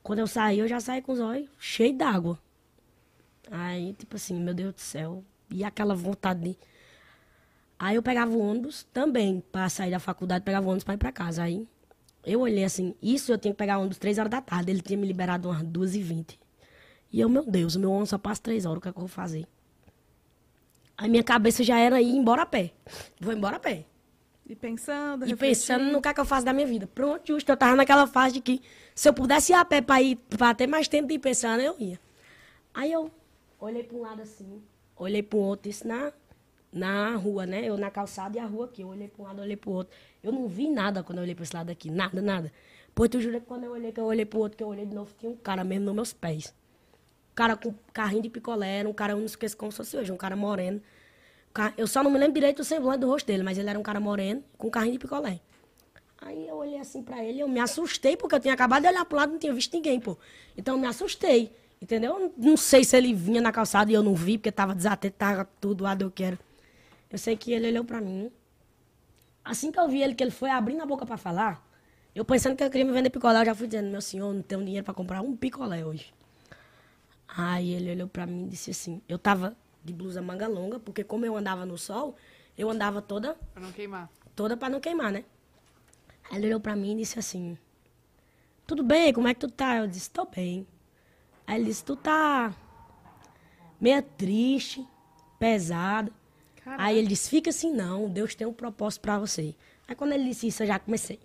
quando 0.02 0.18
eu 0.18 0.26
saí, 0.26 0.58
eu 0.58 0.68
já 0.68 0.78
saí 0.78 1.00
com 1.00 1.12
os 1.12 1.20
olhos 1.20 1.48
cheios 1.58 1.96
d'água. 1.96 2.38
Aí, 3.50 3.94
tipo 3.94 4.16
assim, 4.16 4.38
meu 4.38 4.52
Deus 4.52 4.74
do 4.74 4.80
céu. 4.80 5.24
E 5.50 5.64
aquela 5.64 5.94
vontade 5.94 6.40
de. 6.40 6.58
Aí 7.78 7.96
eu 7.96 8.02
pegava 8.02 8.30
o 8.30 8.38
ônibus 8.38 8.84
também, 8.92 9.42
pra 9.50 9.68
sair 9.68 9.90
da 9.90 9.98
faculdade, 9.98 10.44
pegava 10.44 10.66
o 10.66 10.68
ônibus 10.68 10.84
pra 10.84 10.94
ir 10.94 10.98
pra 10.98 11.10
casa. 11.10 11.42
Aí 11.42 11.66
eu 12.24 12.40
olhei 12.40 12.64
assim, 12.64 12.94
isso 13.02 13.32
eu 13.32 13.38
tinha 13.38 13.52
que 13.52 13.58
pegar 13.58 13.78
o 13.78 13.80
ônibus 13.80 13.98
três 13.98 14.18
horas 14.18 14.30
da 14.30 14.40
tarde. 14.40 14.70
Ele 14.70 14.82
tinha 14.82 14.98
me 14.98 15.06
liberado 15.06 15.48
umas 15.48 15.62
duas 15.62 15.94
e 15.94 16.02
vinte. 16.02 16.38
E 17.12 17.20
eu, 17.20 17.28
meu 17.28 17.44
Deus, 17.44 17.74
o 17.74 17.80
meu 17.80 17.90
ônibus 17.90 18.08
só 18.08 18.18
passa 18.18 18.40
três 18.40 18.64
horas, 18.64 18.78
o 18.78 18.80
que, 18.80 18.88
é 18.88 18.92
que 18.92 18.96
eu 18.96 19.02
vou 19.02 19.08
fazer? 19.08 19.46
Aí 20.96 21.10
minha 21.10 21.22
cabeça 21.22 21.62
já 21.62 21.78
era 21.78 22.00
ir 22.00 22.16
embora 22.16 22.42
a 22.42 22.46
pé. 22.46 22.72
Vou 23.20 23.32
embora 23.32 23.56
a 23.56 23.60
pé. 23.60 23.84
E 24.48 24.56
pensando, 24.56 25.26
E 25.26 25.36
pensando 25.36 25.84
no 25.84 26.00
que, 26.00 26.08
é 26.08 26.14
que 26.14 26.20
eu 26.20 26.24
faço 26.24 26.44
da 26.44 26.52
minha 26.52 26.66
vida. 26.66 26.86
Pronto, 26.86 27.26
justo, 27.26 27.48
eu 27.50 27.56
tava 27.56 27.76
naquela 27.76 28.06
fase 28.06 28.34
de 28.34 28.40
que 28.40 28.62
se 28.94 29.08
eu 29.08 29.12
pudesse 29.12 29.52
ir 29.52 29.54
a 29.54 29.64
pé 29.64 29.80
pra, 29.80 30.00
ir, 30.00 30.16
pra 30.16 30.54
ter 30.54 30.66
mais 30.66 30.88
tempo 30.88 31.08
de 31.08 31.14
ir 31.14 31.18
pensando, 31.18 31.60
eu 31.60 31.76
ia. 31.78 32.00
Aí 32.74 32.90
eu 32.92 33.10
olhei 33.60 33.82
pra 33.82 33.96
um 33.96 34.00
lado 34.00 34.22
assim, 34.22 34.62
olhei 34.96 35.22
pro 35.22 35.38
outro, 35.38 35.70
isso 35.70 35.86
na, 35.86 36.12
na 36.72 37.14
rua, 37.16 37.46
né? 37.46 37.62
Eu 37.68 37.76
na 37.76 37.90
calçada 37.90 38.36
e 38.36 38.40
a 38.40 38.46
rua 38.46 38.64
aqui. 38.66 38.82
Eu 38.82 38.88
olhei 38.88 39.08
pra 39.08 39.22
um 39.22 39.26
lado, 39.26 39.42
olhei 39.42 39.56
pro 39.56 39.70
outro. 39.70 39.94
Eu 40.22 40.32
não 40.32 40.48
vi 40.48 40.68
nada 40.68 41.02
quando 41.02 41.18
eu 41.18 41.24
olhei 41.24 41.34
pra 41.34 41.44
esse 41.44 41.54
lado 41.54 41.70
aqui, 41.70 41.90
nada, 41.90 42.20
nada. 42.22 42.52
Pois 42.94 43.08
tu 43.08 43.20
jura 43.20 43.40
que 43.40 43.46
quando 43.46 43.64
eu 43.64 43.72
olhei, 43.72 43.92
que 43.92 44.00
eu 44.00 44.04
olhei 44.04 44.24
pro 44.24 44.40
outro, 44.40 44.56
que 44.56 44.64
eu 44.64 44.68
olhei 44.68 44.86
de 44.86 44.94
novo, 44.94 45.12
tinha 45.18 45.30
um 45.30 45.36
cara 45.36 45.62
mesmo 45.64 45.86
nos 45.86 45.94
meus 45.94 46.12
pés. 46.12 46.52
Cara 47.34 47.56
com 47.56 47.74
carrinho 47.92 48.22
de 48.22 48.30
picolé, 48.30 48.80
era 48.80 48.88
um 48.88 48.92
cara, 48.92 49.12
eu 49.12 49.18
não 49.18 49.24
esqueço 49.24 49.56
como 49.56 49.72
se 49.72 49.78
fosse 49.78 49.96
hoje, 49.96 50.12
um 50.12 50.16
cara 50.16 50.36
moreno. 50.36 50.82
Eu 51.76 51.86
só 51.86 52.02
não 52.02 52.10
me 52.10 52.18
lembro 52.18 52.34
direito 52.34 52.58
do 52.58 52.64
semblante 52.64 53.00
do 53.00 53.08
rosto 53.08 53.26
dele, 53.26 53.42
mas 53.42 53.58
ele 53.58 53.68
era 53.68 53.78
um 53.78 53.82
cara 53.82 54.00
moreno, 54.00 54.42
com 54.56 54.70
carrinho 54.70 54.94
de 54.94 54.98
picolé. 54.98 55.40
Aí 56.20 56.46
eu 56.46 56.56
olhei 56.56 56.78
assim 56.78 57.02
pra 57.02 57.22
ele, 57.24 57.40
eu 57.40 57.48
me 57.48 57.58
assustei, 57.58 58.16
porque 58.16 58.34
eu 58.34 58.40
tinha 58.40 58.54
acabado 58.54 58.82
de 58.82 58.88
olhar 58.88 59.04
pro 59.04 59.18
lado 59.18 59.30
e 59.30 59.32
não 59.32 59.38
tinha 59.38 59.52
visto 59.52 59.74
ninguém, 59.74 59.98
pô. 60.00 60.16
Então 60.56 60.76
eu 60.76 60.80
me 60.80 60.86
assustei, 60.86 61.52
entendeu? 61.80 62.18
Eu 62.18 62.34
Não 62.36 62.56
sei 62.56 62.84
se 62.84 62.96
ele 62.96 63.12
vinha 63.12 63.40
na 63.40 63.50
calçada 63.50 63.90
e 63.90 63.94
eu 63.94 64.02
não 64.02 64.14
vi, 64.14 64.38
porque 64.38 64.52
tava 64.52 64.74
desatento, 64.74 65.16
tava 65.16 65.44
tudo 65.60 65.82
lá 65.84 65.94
do 65.94 66.04
eu 66.04 66.10
quero. 66.10 66.38
Eu 67.10 67.18
sei 67.18 67.36
que 67.36 67.52
ele 67.52 67.68
olhou 67.68 67.84
pra 67.84 68.00
mim. 68.00 68.30
Assim 69.44 69.72
que 69.72 69.80
eu 69.80 69.88
vi 69.88 70.00
ele, 70.02 70.14
que 70.14 70.22
ele 70.22 70.30
foi 70.30 70.48
abrindo 70.50 70.82
a 70.82 70.86
boca 70.86 71.04
pra 71.04 71.16
falar, 71.16 71.66
eu 72.14 72.24
pensando 72.24 72.54
que 72.54 72.62
ele 72.62 72.70
queria 72.70 72.84
me 72.84 72.92
vender 72.92 73.10
picolé, 73.10 73.40
eu 73.40 73.46
já 73.46 73.54
fui 73.54 73.66
dizendo, 73.66 73.90
meu 73.90 74.00
senhor, 74.00 74.32
não 74.32 74.42
tenho 74.42 74.64
dinheiro 74.64 74.84
pra 74.84 74.94
comprar 74.94 75.20
um 75.20 75.36
picolé 75.36 75.84
hoje. 75.84 76.14
Aí 77.34 77.72
ele 77.72 77.90
olhou 77.92 78.08
pra 78.08 78.26
mim 78.26 78.44
e 78.44 78.48
disse 78.48 78.70
assim, 78.72 79.00
eu 79.08 79.18
tava 79.18 79.56
de 79.82 79.92
blusa 79.92 80.20
manga 80.20 80.46
longa, 80.46 80.78
porque 80.78 81.02
como 81.02 81.24
eu 81.24 81.34
andava 81.36 81.64
no 81.64 81.78
sol, 81.78 82.14
eu 82.58 82.68
andava 82.70 83.00
toda 83.00 83.34
Pra 83.54 83.62
não 83.62 83.72
queimar. 83.72 84.10
toda 84.36 84.56
pra 84.56 84.68
não 84.68 84.80
queimar, 84.80 85.10
né? 85.12 85.24
Aí 86.30 86.38
ele 86.38 86.48
olhou 86.48 86.60
pra 86.60 86.76
mim 86.76 86.92
e 86.92 86.96
disse 86.98 87.18
assim: 87.18 87.56
Tudo 88.66 88.82
bem, 88.82 89.12
como 89.12 89.28
é 89.28 89.34
que 89.34 89.40
tu 89.40 89.50
tá? 89.50 89.76
Eu 89.76 89.86
disse: 89.86 90.10
Tô 90.10 90.24
bem. 90.26 90.66
Aí 91.46 91.56
ele 91.60 91.64
disse: 91.70 91.84
Tu 91.84 91.96
tá 91.96 92.54
meio 93.80 94.02
triste, 94.02 94.86
pesado. 95.38 96.12
Caraca. 96.62 96.82
Aí 96.82 96.96
ele 96.98 97.08
disse: 97.08 97.28
Fica 97.30 97.50
assim, 97.50 97.72
não, 97.72 98.08
Deus 98.08 98.34
tem 98.34 98.46
um 98.46 98.52
propósito 98.52 99.00
pra 99.02 99.18
você. 99.18 99.54
Aí 99.88 99.94
quando 99.96 100.12
ele 100.12 100.24
disse 100.24 100.46
isso, 100.46 100.62
eu 100.62 100.66
já 100.66 100.78
comecei. 100.78 101.18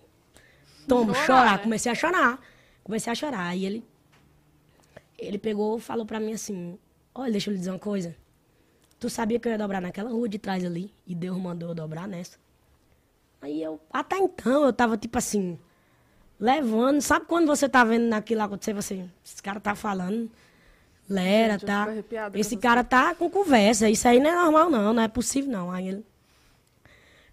Toma, 0.87 1.13
Chorar, 1.13 1.25
chorar. 1.25 1.57
né? 1.57 1.63
Comecei 1.63 1.91
a 1.91 1.95
chorar. 1.95 2.39
Comecei 2.83 3.11
a 3.11 3.15
chorar. 3.15 3.47
Aí 3.47 3.65
ele, 3.65 3.83
ele 5.17 5.37
pegou 5.37 5.77
e 5.77 5.81
falou 5.81 6.05
pra 6.05 6.19
mim 6.19 6.33
assim: 6.33 6.77
Olha, 7.13 7.31
deixa 7.31 7.49
eu 7.49 7.53
lhe 7.53 7.59
dizer 7.59 7.71
uma 7.71 7.79
coisa. 7.79 8.15
Tu 8.99 9.09
sabia 9.09 9.39
que 9.39 9.47
eu 9.47 9.51
ia 9.51 9.57
dobrar 9.57 9.81
naquela 9.81 10.09
rua 10.09 10.27
de 10.27 10.39
trás 10.39 10.65
ali? 10.65 10.93
E 11.05 11.13
Deus 11.13 11.37
mandou 11.37 11.69
eu 11.69 11.75
dobrar 11.75 12.07
nessa. 12.07 12.37
Aí 13.41 13.61
eu, 13.61 13.79
até 13.91 14.17
então, 14.17 14.65
eu 14.65 14.73
tava 14.73 14.97
tipo 14.97 15.17
assim, 15.17 15.59
levando. 16.39 17.01
Sabe 17.01 17.25
quando 17.25 17.47
você 17.47 17.69
tá 17.69 17.83
vendo 17.83 18.07
naquilo 18.07 18.41
acontecer, 18.41 18.73
você, 18.73 19.05
esse 19.23 19.41
cara 19.41 19.59
tá 19.59 19.75
falando, 19.75 20.29
lera, 21.07 21.53
Gente, 21.53 21.65
tá? 21.65 21.87
Esse 22.33 22.57
cara 22.57 22.83
tá 22.83 23.13
com 23.15 23.29
conversa. 23.29 23.89
Isso 23.89 24.07
aí 24.07 24.19
não 24.19 24.29
é 24.29 24.35
normal, 24.35 24.69
não, 24.69 24.93
não 24.93 25.03
é 25.03 25.07
possível, 25.07 25.51
não. 25.51 25.71
Aí 25.71 25.89
ele 25.89 26.05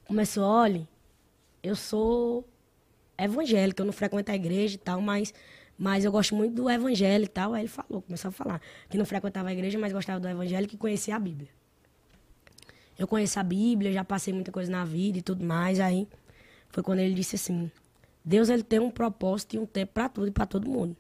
começou, 0.07 0.45
olha, 0.45 0.87
eu 1.63 1.75
sou 1.75 2.47
evangélico, 3.17 3.81
eu 3.81 3.87
não 3.87 3.93
frequento 3.93 4.31
a 4.31 4.35
igreja 4.35 4.75
e 4.75 4.79
tal, 4.79 5.01
mas, 5.01 5.33
mas 5.79 6.05
eu 6.05 6.13
gosto 6.13 6.35
muito 6.35 6.55
do 6.55 6.71
evangelho 6.71 7.25
e 7.25 7.29
tal. 7.29 7.55
Aí 7.55 7.63
ele 7.63 7.69
falou, 7.69 8.03
começou 8.03 8.29
a 8.29 8.33
falar 8.33 8.61
que 8.89 8.97
não 8.97 9.05
frequentava 9.05 9.49
a 9.49 9.53
igreja, 9.53 9.79
mas 9.79 9.93
gostava 9.93 10.21
do 10.21 10.29
evangelho 10.29 10.69
e 10.71 10.77
conhecia 10.77 11.17
a 11.17 11.19
Bíblia. 11.19 11.49
Eu 12.99 13.09
conheço 13.09 13.39
a 13.41 13.43
Bíblia, 13.43 13.93
já 13.93 14.05
passei 14.05 14.33
muita 14.33 14.53
coisa 14.53 14.71
na 14.71 14.85
vida 14.85 15.19
e 15.19 15.23
tudo 15.23 15.45
mais. 15.45 15.81
Aí 15.81 16.09
foi 16.69 16.83
quando 16.83 17.01
ele 17.01 17.15
disse 17.15 17.37
assim: 17.37 17.71
Deus 18.25 18.49
ele 18.49 18.63
tem 18.63 18.79
um 18.79 18.91
propósito 18.91 19.57
e 19.57 19.59
um 19.59 19.67
tempo 19.67 19.93
para 19.93 20.09
tudo 20.09 20.29
e 20.29 20.31
para 20.31 20.47
todo 20.47 20.69
mundo. 20.69 20.97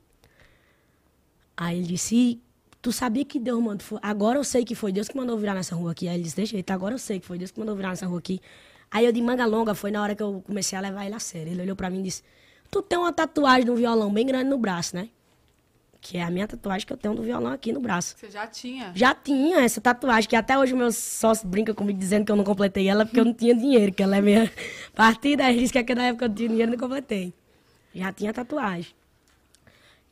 Aí 1.56 1.78
ele 1.78 1.86
disse: 1.86 2.16
"E 2.16 2.44
Tu 2.84 2.92
sabia 2.92 3.24
que 3.24 3.40
Deus 3.40 3.62
mandou. 3.62 3.98
Agora 4.02 4.38
eu 4.38 4.44
sei 4.44 4.62
que 4.62 4.74
foi 4.74 4.92
Deus 4.92 5.08
que 5.08 5.16
mandou 5.16 5.38
virar 5.38 5.54
nessa 5.54 5.74
rua 5.74 5.92
aqui. 5.92 6.06
Aí 6.06 6.16
ele 6.16 6.24
disse: 6.24 6.36
Deixa 6.36 6.52
jeito, 6.52 6.70
agora 6.70 6.92
eu 6.92 6.98
sei 6.98 7.18
que 7.18 7.24
foi 7.24 7.38
Deus 7.38 7.50
que 7.50 7.58
mandou 7.58 7.74
virar 7.74 7.88
nessa 7.88 8.06
rua 8.06 8.18
aqui. 8.18 8.42
Aí 8.90 9.06
eu 9.06 9.10
de 9.10 9.22
manga 9.22 9.46
longa, 9.46 9.74
foi 9.74 9.90
na 9.90 10.02
hora 10.02 10.14
que 10.14 10.22
eu 10.22 10.42
comecei 10.46 10.76
a 10.76 10.82
levar 10.82 11.06
ele 11.06 11.14
a 11.14 11.18
sério. 11.18 11.50
Ele 11.50 11.62
olhou 11.62 11.74
pra 11.74 11.88
mim 11.88 12.00
e 12.00 12.02
disse: 12.02 12.22
Tu 12.70 12.82
tem 12.82 12.98
uma 12.98 13.12
tatuagem 13.12 13.64
de 13.64 13.70
um 13.70 13.74
violão 13.74 14.12
bem 14.12 14.26
grande 14.26 14.50
no 14.50 14.58
braço, 14.58 14.96
né? 14.96 15.08
Que 16.00 16.18
é 16.18 16.22
a 16.22 16.30
minha 16.30 16.46
tatuagem 16.46 16.86
que 16.86 16.92
eu 16.92 16.96
tenho 16.96 17.14
do 17.14 17.22
violão 17.22 17.50
aqui 17.52 17.72
no 17.72 17.80
braço. 17.80 18.14
Você 18.18 18.30
já 18.30 18.46
tinha? 18.46 18.92
Já 18.94 19.14
tinha 19.14 19.60
essa 19.60 19.80
tatuagem, 19.80 20.28
que 20.28 20.36
até 20.36 20.58
hoje 20.58 20.74
meus 20.74 20.96
sócios 20.96 21.48
brincam 21.48 21.74
comigo 21.74 21.98
dizendo 21.98 22.26
que 22.26 22.32
eu 22.32 22.36
não 22.36 22.44
completei 22.44 22.88
ela 22.88 23.06
porque 23.06 23.20
eu 23.20 23.24
não 23.24 23.32
tinha 23.32 23.54
dinheiro, 23.54 23.92
que 23.92 24.02
ela 24.02 24.16
é 24.16 24.20
minha 24.20 24.52
partida, 24.94 25.50
diz 25.52 25.70
que 25.70 25.78
naquela 25.78 26.02
época 26.02 26.26
eu 26.26 26.28
não 26.28 26.34
tinha 26.34 26.48
dinheiro 26.48 26.72
e 26.72 26.76
não 26.76 26.78
completei. 26.78 27.32
Já 27.94 28.12
tinha 28.12 28.34
tatuagem. 28.34 28.92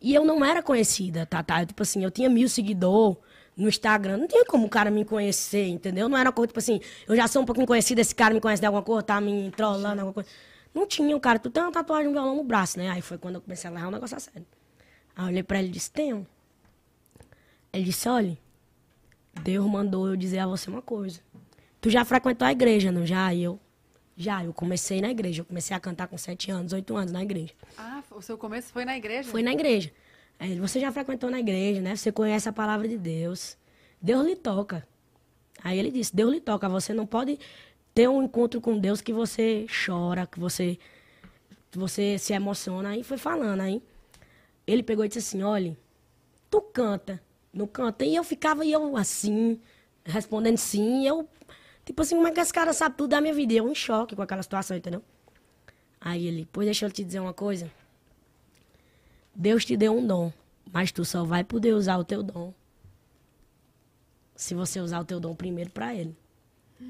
E 0.00 0.14
eu 0.14 0.24
não 0.24 0.44
era 0.44 0.62
conhecida, 0.62 1.26
tá? 1.26 1.42
tá? 1.42 1.62
Eu, 1.62 1.66
tipo 1.66 1.82
assim, 1.82 2.02
eu 2.02 2.10
tinha 2.10 2.28
mil 2.28 2.48
seguidores 2.48 3.16
no 3.56 3.68
Instagram, 3.68 4.16
não 4.16 4.26
tinha 4.26 4.44
como 4.44 4.66
o 4.66 4.68
cara 4.68 4.90
me 4.90 5.04
conhecer, 5.04 5.68
entendeu? 5.68 6.08
Não 6.08 6.16
era 6.16 6.32
coisa, 6.32 6.48
tipo 6.48 6.58
assim, 6.58 6.80
eu 7.06 7.14
já 7.14 7.28
sou 7.28 7.42
um 7.42 7.44
pouquinho 7.44 7.66
conhecida, 7.66 8.00
esse 8.00 8.14
cara 8.14 8.32
me 8.32 8.40
conhece 8.40 8.60
de 8.60 8.66
alguma 8.66 8.82
coisa, 8.82 9.02
tá 9.02 9.20
me 9.20 9.50
trollando, 9.50 10.00
alguma 10.00 10.12
coisa. 10.12 10.28
Não 10.74 10.86
tinha, 10.86 11.16
o 11.16 11.20
cara, 11.20 11.38
tu 11.38 11.50
tem 11.50 11.62
uma 11.62 11.72
tatuagem 11.72 12.04
de 12.04 12.10
um 12.10 12.12
violão 12.12 12.36
no 12.36 12.44
braço, 12.44 12.78
né? 12.78 12.90
Aí 12.90 13.02
foi 13.02 13.18
quando 13.18 13.36
eu 13.36 13.40
comecei 13.40 13.68
a 13.68 13.72
levar 13.72 13.88
o 13.88 13.90
negócio 13.90 14.16
a 14.16 14.20
sério. 14.20 14.46
Aí 15.14 15.24
eu 15.24 15.28
olhei 15.28 15.42
pra 15.42 15.58
ele 15.58 15.68
e 15.68 15.70
disse, 15.72 15.90
tenho. 15.90 16.26
Ele 17.72 17.84
disse, 17.84 18.08
olha, 18.08 18.38
Deus 19.42 19.66
mandou 19.66 20.08
eu 20.08 20.16
dizer 20.16 20.38
a 20.38 20.46
você 20.46 20.70
uma 20.70 20.82
coisa. 20.82 21.20
Tu 21.80 21.90
já 21.90 22.04
frequentou 22.04 22.46
a 22.46 22.52
igreja, 22.52 22.92
não 22.92 23.04
já? 23.04 23.32
E 23.34 23.42
eu, 23.42 23.58
já, 24.16 24.44
eu 24.44 24.52
comecei 24.52 25.00
na 25.00 25.10
igreja. 25.10 25.42
Eu 25.42 25.44
comecei 25.44 25.76
a 25.76 25.80
cantar 25.80 26.06
com 26.06 26.16
sete 26.16 26.50
anos, 26.50 26.72
oito 26.72 26.96
anos 26.96 27.12
na 27.12 27.22
igreja. 27.22 27.52
Ah, 27.76 28.02
o 28.10 28.22
seu 28.22 28.38
começo 28.38 28.72
foi 28.72 28.84
na 28.84 28.96
igreja? 28.96 29.28
Foi 29.28 29.42
na 29.42 29.52
igreja. 29.52 29.92
Aí 30.38 30.58
você 30.58 30.80
já 30.80 30.90
frequentou 30.90 31.30
na 31.30 31.40
igreja, 31.40 31.80
né? 31.80 31.96
Você 31.96 32.10
conhece 32.10 32.48
a 32.48 32.52
palavra 32.52 32.88
de 32.88 32.96
Deus. 32.96 33.56
Deus 34.00 34.26
lhe 34.26 34.36
toca. 34.36 34.86
Aí 35.62 35.78
ele 35.78 35.90
disse, 35.90 36.14
Deus 36.14 36.32
lhe 36.32 36.40
toca. 36.40 36.68
Você 36.68 36.92
não 36.92 37.06
pode 37.06 37.38
ter 37.94 38.08
um 38.08 38.22
encontro 38.22 38.60
com 38.60 38.78
Deus 38.78 39.00
que 39.00 39.12
você 39.12 39.66
chora, 39.86 40.26
que 40.26 40.38
você, 40.38 40.78
você 41.72 42.18
se 42.18 42.32
emociona. 42.32 42.90
Aí 42.90 43.02
foi 43.02 43.18
falando, 43.18 43.60
aí 43.60 43.82
ele 44.66 44.82
pegou 44.82 45.04
e 45.04 45.08
disse 45.08 45.18
assim, 45.36 45.42
olha, 45.42 45.76
tu 46.50 46.60
canta, 46.60 47.20
não 47.52 47.66
canta. 47.66 48.04
E 48.04 48.14
eu 48.14 48.24
ficava, 48.24 48.64
eu 48.64 48.96
assim, 48.96 49.60
respondendo 50.04 50.56
sim, 50.56 51.06
eu, 51.06 51.28
tipo 51.84 52.02
assim, 52.02 52.14
como 52.14 52.28
é 52.28 52.32
que 52.32 52.40
esse 52.40 52.52
cara 52.52 52.72
sabe 52.72 52.96
tudo 52.96 53.10
da 53.10 53.20
minha 53.20 53.34
vida? 53.34 53.52
Eu 53.54 53.68
em 53.68 53.74
choque 53.74 54.16
com 54.16 54.22
aquela 54.22 54.42
situação, 54.42 54.76
entendeu? 54.76 55.02
Aí 56.00 56.26
ele, 56.26 56.48
pois 56.52 56.66
deixa 56.66 56.86
eu 56.86 56.90
te 56.90 57.04
dizer 57.04 57.20
uma 57.20 57.34
coisa. 57.34 57.70
Deus 59.34 59.64
te 59.64 59.76
deu 59.76 59.96
um 59.96 60.06
dom, 60.06 60.32
mas 60.72 60.92
tu 60.92 61.04
só 61.04 61.24
vai 61.24 61.44
poder 61.44 61.74
usar 61.74 61.96
o 61.96 62.04
teu 62.04 62.22
dom 62.22 62.52
se 64.34 64.54
você 64.54 64.80
usar 64.80 65.00
o 65.00 65.04
teu 65.04 65.20
dom 65.20 65.34
primeiro 65.34 65.70
para 65.70 65.94
ele. 65.94 66.16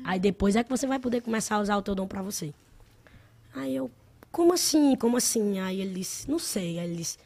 Aí 0.04 0.18
depois 0.18 0.56
é 0.56 0.64
que 0.64 0.70
você 0.70 0.86
vai 0.86 0.98
poder 0.98 1.20
começar 1.20 1.56
a 1.56 1.60
usar 1.60 1.76
o 1.76 1.82
teu 1.82 1.94
dom 1.94 2.06
para 2.06 2.22
você. 2.22 2.52
Aí 3.54 3.74
eu, 3.74 3.90
como 4.30 4.52
assim? 4.52 4.96
Como 4.96 5.16
assim? 5.16 5.60
Aí 5.60 5.80
ele 5.80 5.94
disse, 5.94 6.30
não 6.30 6.38
sei. 6.38 6.78
Aí 6.78 6.86
ele 6.86 6.96
disse, 6.96 7.18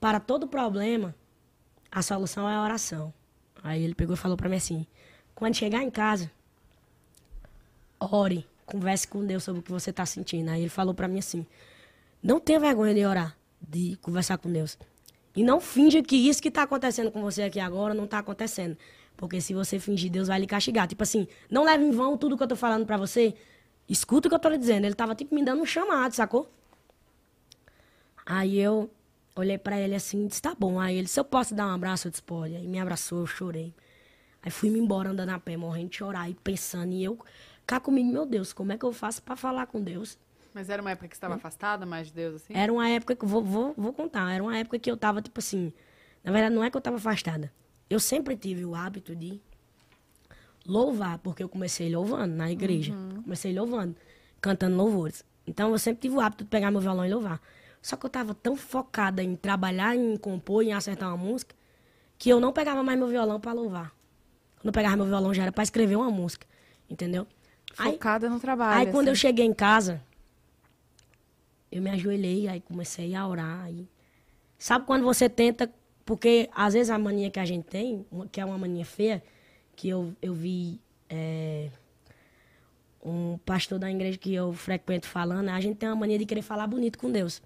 para 0.00 0.18
todo 0.18 0.48
problema, 0.48 1.14
a 1.90 2.02
solução 2.02 2.48
é 2.48 2.54
a 2.54 2.62
oração. 2.62 3.12
Aí 3.62 3.82
ele 3.82 3.94
pegou 3.94 4.14
e 4.14 4.18
falou 4.18 4.36
para 4.36 4.48
mim 4.48 4.56
assim: 4.56 4.86
quando 5.34 5.54
chegar 5.54 5.82
em 5.82 5.90
casa, 5.90 6.30
ore, 7.98 8.46
converse 8.64 9.06
com 9.06 9.24
Deus 9.24 9.44
sobre 9.44 9.60
o 9.60 9.62
que 9.62 9.72
você 9.72 9.90
está 9.90 10.06
sentindo. 10.06 10.50
Aí 10.50 10.62
ele 10.62 10.70
falou 10.70 10.94
para 10.94 11.08
mim 11.08 11.18
assim: 11.18 11.46
não 12.22 12.40
tenha 12.40 12.58
vergonha 12.60 12.94
de 12.94 13.04
orar, 13.04 13.36
de 13.60 13.96
conversar 14.00 14.38
com 14.38 14.50
Deus. 14.50 14.78
E 15.36 15.44
não 15.44 15.60
finja 15.60 16.02
que 16.02 16.16
isso 16.16 16.42
que 16.42 16.48
está 16.48 16.62
acontecendo 16.62 17.10
com 17.10 17.20
você 17.20 17.42
aqui 17.42 17.60
agora 17.60 17.94
não 17.94 18.04
está 18.04 18.18
acontecendo. 18.18 18.76
Porque 19.20 19.38
se 19.38 19.52
você 19.52 19.78
fingir, 19.78 20.10
Deus 20.10 20.28
vai 20.28 20.40
lhe 20.40 20.46
castigar. 20.46 20.88
Tipo 20.88 21.02
assim, 21.02 21.28
não 21.50 21.62
leve 21.62 21.84
em 21.84 21.90
vão 21.90 22.16
tudo 22.16 22.38
que 22.38 22.42
eu 22.42 22.48
tô 22.48 22.56
falando 22.56 22.86
para 22.86 22.96
você. 22.96 23.34
Escuta 23.86 24.26
o 24.26 24.30
que 24.30 24.34
eu 24.34 24.38
tô 24.38 24.48
lhe 24.48 24.56
dizendo. 24.56 24.86
Ele 24.86 24.94
tava, 24.94 25.14
tipo, 25.14 25.34
me 25.34 25.44
dando 25.44 25.60
um 25.60 25.66
chamado, 25.66 26.14
sacou? 26.14 26.50
Aí 28.24 28.58
eu 28.58 28.90
olhei 29.36 29.58
para 29.58 29.78
ele 29.78 29.94
assim 29.94 30.24
e 30.24 30.28
disse, 30.28 30.40
tá 30.40 30.56
bom. 30.58 30.80
Aí 30.80 30.96
ele, 30.96 31.06
se 31.06 31.20
eu 31.20 31.24
posso 31.24 31.54
dar 31.54 31.66
um 31.66 31.74
abraço, 31.74 32.06
eu 32.06 32.10
disse, 32.10 32.22
pode. 32.22 32.56
Aí 32.56 32.66
me 32.66 32.80
abraçou, 32.80 33.20
eu 33.20 33.26
chorei. 33.26 33.74
Aí 34.42 34.50
fui-me 34.50 34.78
embora 34.78 35.10
andando 35.10 35.28
a 35.28 35.38
pé, 35.38 35.54
morrendo 35.54 35.90
de 35.90 35.98
chorar 35.98 36.30
e 36.30 36.32
pensando. 36.32 36.94
E 36.94 37.04
eu 37.04 37.18
cá 37.66 37.78
comigo, 37.78 38.10
meu 38.10 38.24
Deus, 38.24 38.54
como 38.54 38.72
é 38.72 38.78
que 38.78 38.86
eu 38.86 38.92
faço 38.94 39.22
para 39.22 39.36
falar 39.36 39.66
com 39.66 39.82
Deus? 39.82 40.16
Mas 40.54 40.70
era 40.70 40.80
uma 40.80 40.92
época 40.92 41.08
que 41.08 41.14
você 41.14 41.18
estava 41.18 41.34
afastada 41.34 41.84
mais 41.84 42.06
de 42.06 42.14
Deus, 42.14 42.36
assim? 42.36 42.54
Era 42.56 42.72
uma 42.72 42.88
época 42.88 43.14
que, 43.14 43.26
vou, 43.26 43.44
vou, 43.44 43.74
vou 43.76 43.92
contar, 43.92 44.32
era 44.32 44.42
uma 44.42 44.56
época 44.56 44.78
que 44.78 44.90
eu 44.90 44.96
tava, 44.96 45.20
tipo 45.20 45.38
assim, 45.38 45.74
na 46.24 46.32
verdade 46.32 46.54
não 46.54 46.64
é 46.64 46.70
que 46.70 46.76
eu 46.78 46.80
tava 46.80 46.96
afastada. 46.96 47.52
Eu 47.90 47.98
sempre 48.00 48.36
tive 48.36 48.64
o 48.64 48.74
hábito 48.74 49.14
de 49.16 49.40
louvar, 50.64 51.18
porque 51.18 51.42
eu 51.42 51.48
comecei 51.48 51.92
louvando 51.92 52.34
na 52.34 52.50
igreja. 52.50 52.94
Uhum. 52.94 53.22
Comecei 53.24 53.52
louvando, 53.52 53.96
cantando 54.40 54.76
louvores. 54.76 55.24
Então 55.46 55.72
eu 55.72 55.78
sempre 55.78 56.02
tive 56.02 56.14
o 56.14 56.20
hábito 56.20 56.44
de 56.44 56.50
pegar 56.50 56.70
meu 56.70 56.80
violão 56.80 57.04
e 57.04 57.12
louvar. 57.12 57.40
Só 57.82 57.96
que 57.96 58.06
eu 58.06 58.10
tava 58.10 58.34
tão 58.34 58.56
focada 58.56 59.22
em 59.22 59.34
trabalhar, 59.34 59.96
em 59.96 60.16
compor, 60.16 60.62
em 60.62 60.72
acertar 60.72 61.08
uma 61.08 61.16
música, 61.16 61.54
que 62.16 62.28
eu 62.28 62.38
não 62.38 62.52
pegava 62.52 62.82
mais 62.82 62.98
meu 62.98 63.08
violão 63.08 63.40
para 63.40 63.52
louvar. 63.52 63.92
Quando 64.56 64.66
eu 64.66 64.72
pegava 64.72 64.96
meu 64.96 65.06
violão 65.06 65.34
já 65.34 65.42
era 65.42 65.52
para 65.52 65.64
escrever 65.64 65.96
uma 65.96 66.10
música, 66.10 66.46
entendeu? 66.88 67.26
Aí, 67.78 67.92
Focada 67.92 68.28
no 68.28 68.38
trabalho. 68.38 68.78
aí 68.78 68.92
quando 68.92 69.08
eu 69.08 69.12
assim. 69.12 69.22
cheguei 69.22 69.46
em 69.46 69.54
casa, 69.54 70.02
eu 71.72 71.80
me 71.80 71.90
ajoelhei, 71.90 72.46
aí 72.46 72.60
comecei 72.60 73.14
a 73.14 73.26
orar. 73.26 73.64
Aí... 73.64 73.88
Sabe 74.58 74.84
quando 74.84 75.02
você 75.02 75.28
tenta, 75.28 75.72
porque 76.10 76.50
às 76.52 76.74
vezes 76.74 76.90
a 76.90 76.98
mania 76.98 77.30
que 77.30 77.38
a 77.38 77.44
gente 77.44 77.66
tem, 77.66 78.04
que 78.32 78.40
é 78.40 78.44
uma 78.44 78.58
mania 78.58 78.84
feia, 78.84 79.22
que 79.76 79.88
eu, 79.88 80.12
eu 80.20 80.34
vi 80.34 80.80
é, 81.08 81.68
um 83.00 83.38
pastor 83.46 83.78
da 83.78 83.88
igreja 83.88 84.18
que 84.18 84.34
eu 84.34 84.52
frequento 84.52 85.06
falando, 85.06 85.50
a 85.50 85.60
gente 85.60 85.76
tem 85.76 85.88
uma 85.88 85.94
mania 85.94 86.18
de 86.18 86.26
querer 86.26 86.42
falar 86.42 86.66
bonito 86.66 86.98
com 86.98 87.12
Deus. 87.12 87.40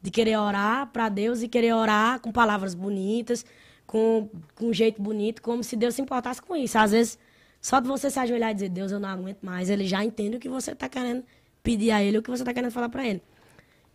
De 0.00 0.10
querer 0.10 0.38
orar 0.38 0.86
para 0.86 1.10
Deus 1.10 1.42
e 1.42 1.48
querer 1.48 1.74
orar 1.74 2.18
com 2.20 2.32
palavras 2.32 2.74
bonitas, 2.74 3.44
com, 3.86 4.30
com 4.54 4.68
um 4.68 4.72
jeito 4.72 5.02
bonito, 5.02 5.42
como 5.42 5.62
se 5.62 5.76
Deus 5.76 5.94
se 5.94 6.00
importasse 6.00 6.40
com 6.40 6.56
isso. 6.56 6.78
Às 6.78 6.92
vezes, 6.92 7.18
só 7.60 7.78
de 7.78 7.88
você 7.88 8.08
se 8.08 8.18
ajoelhar 8.18 8.52
e 8.52 8.54
dizer, 8.54 8.70
Deus, 8.70 8.90
eu 8.90 8.98
não 8.98 9.10
aguento 9.10 9.42
mais, 9.42 9.68
ele 9.68 9.86
já 9.86 10.02
entende 10.02 10.38
o 10.38 10.40
que 10.40 10.48
você 10.48 10.72
está 10.72 10.88
querendo 10.88 11.22
pedir 11.62 11.90
a 11.90 12.02
ele, 12.02 12.16
o 12.16 12.22
que 12.22 12.30
você 12.30 12.40
está 12.42 12.54
querendo 12.54 12.72
falar 12.72 12.88
para 12.88 13.06
ele. 13.06 13.22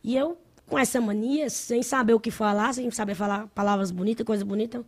E 0.04 0.16
eu, 0.16 0.38
com 0.74 0.80
essa 0.80 1.00
mania, 1.00 1.52
sem 1.52 1.84
saber 1.84 2.16
o 2.16 2.20
que 2.20 2.32
falar, 2.32 2.74
sem 2.74 2.90
saber 2.90 3.14
falar 3.14 3.46
palavras 3.50 3.92
bonitas, 3.92 4.26
coisas 4.26 4.42
bonitas, 4.42 4.82
eu 4.82 4.88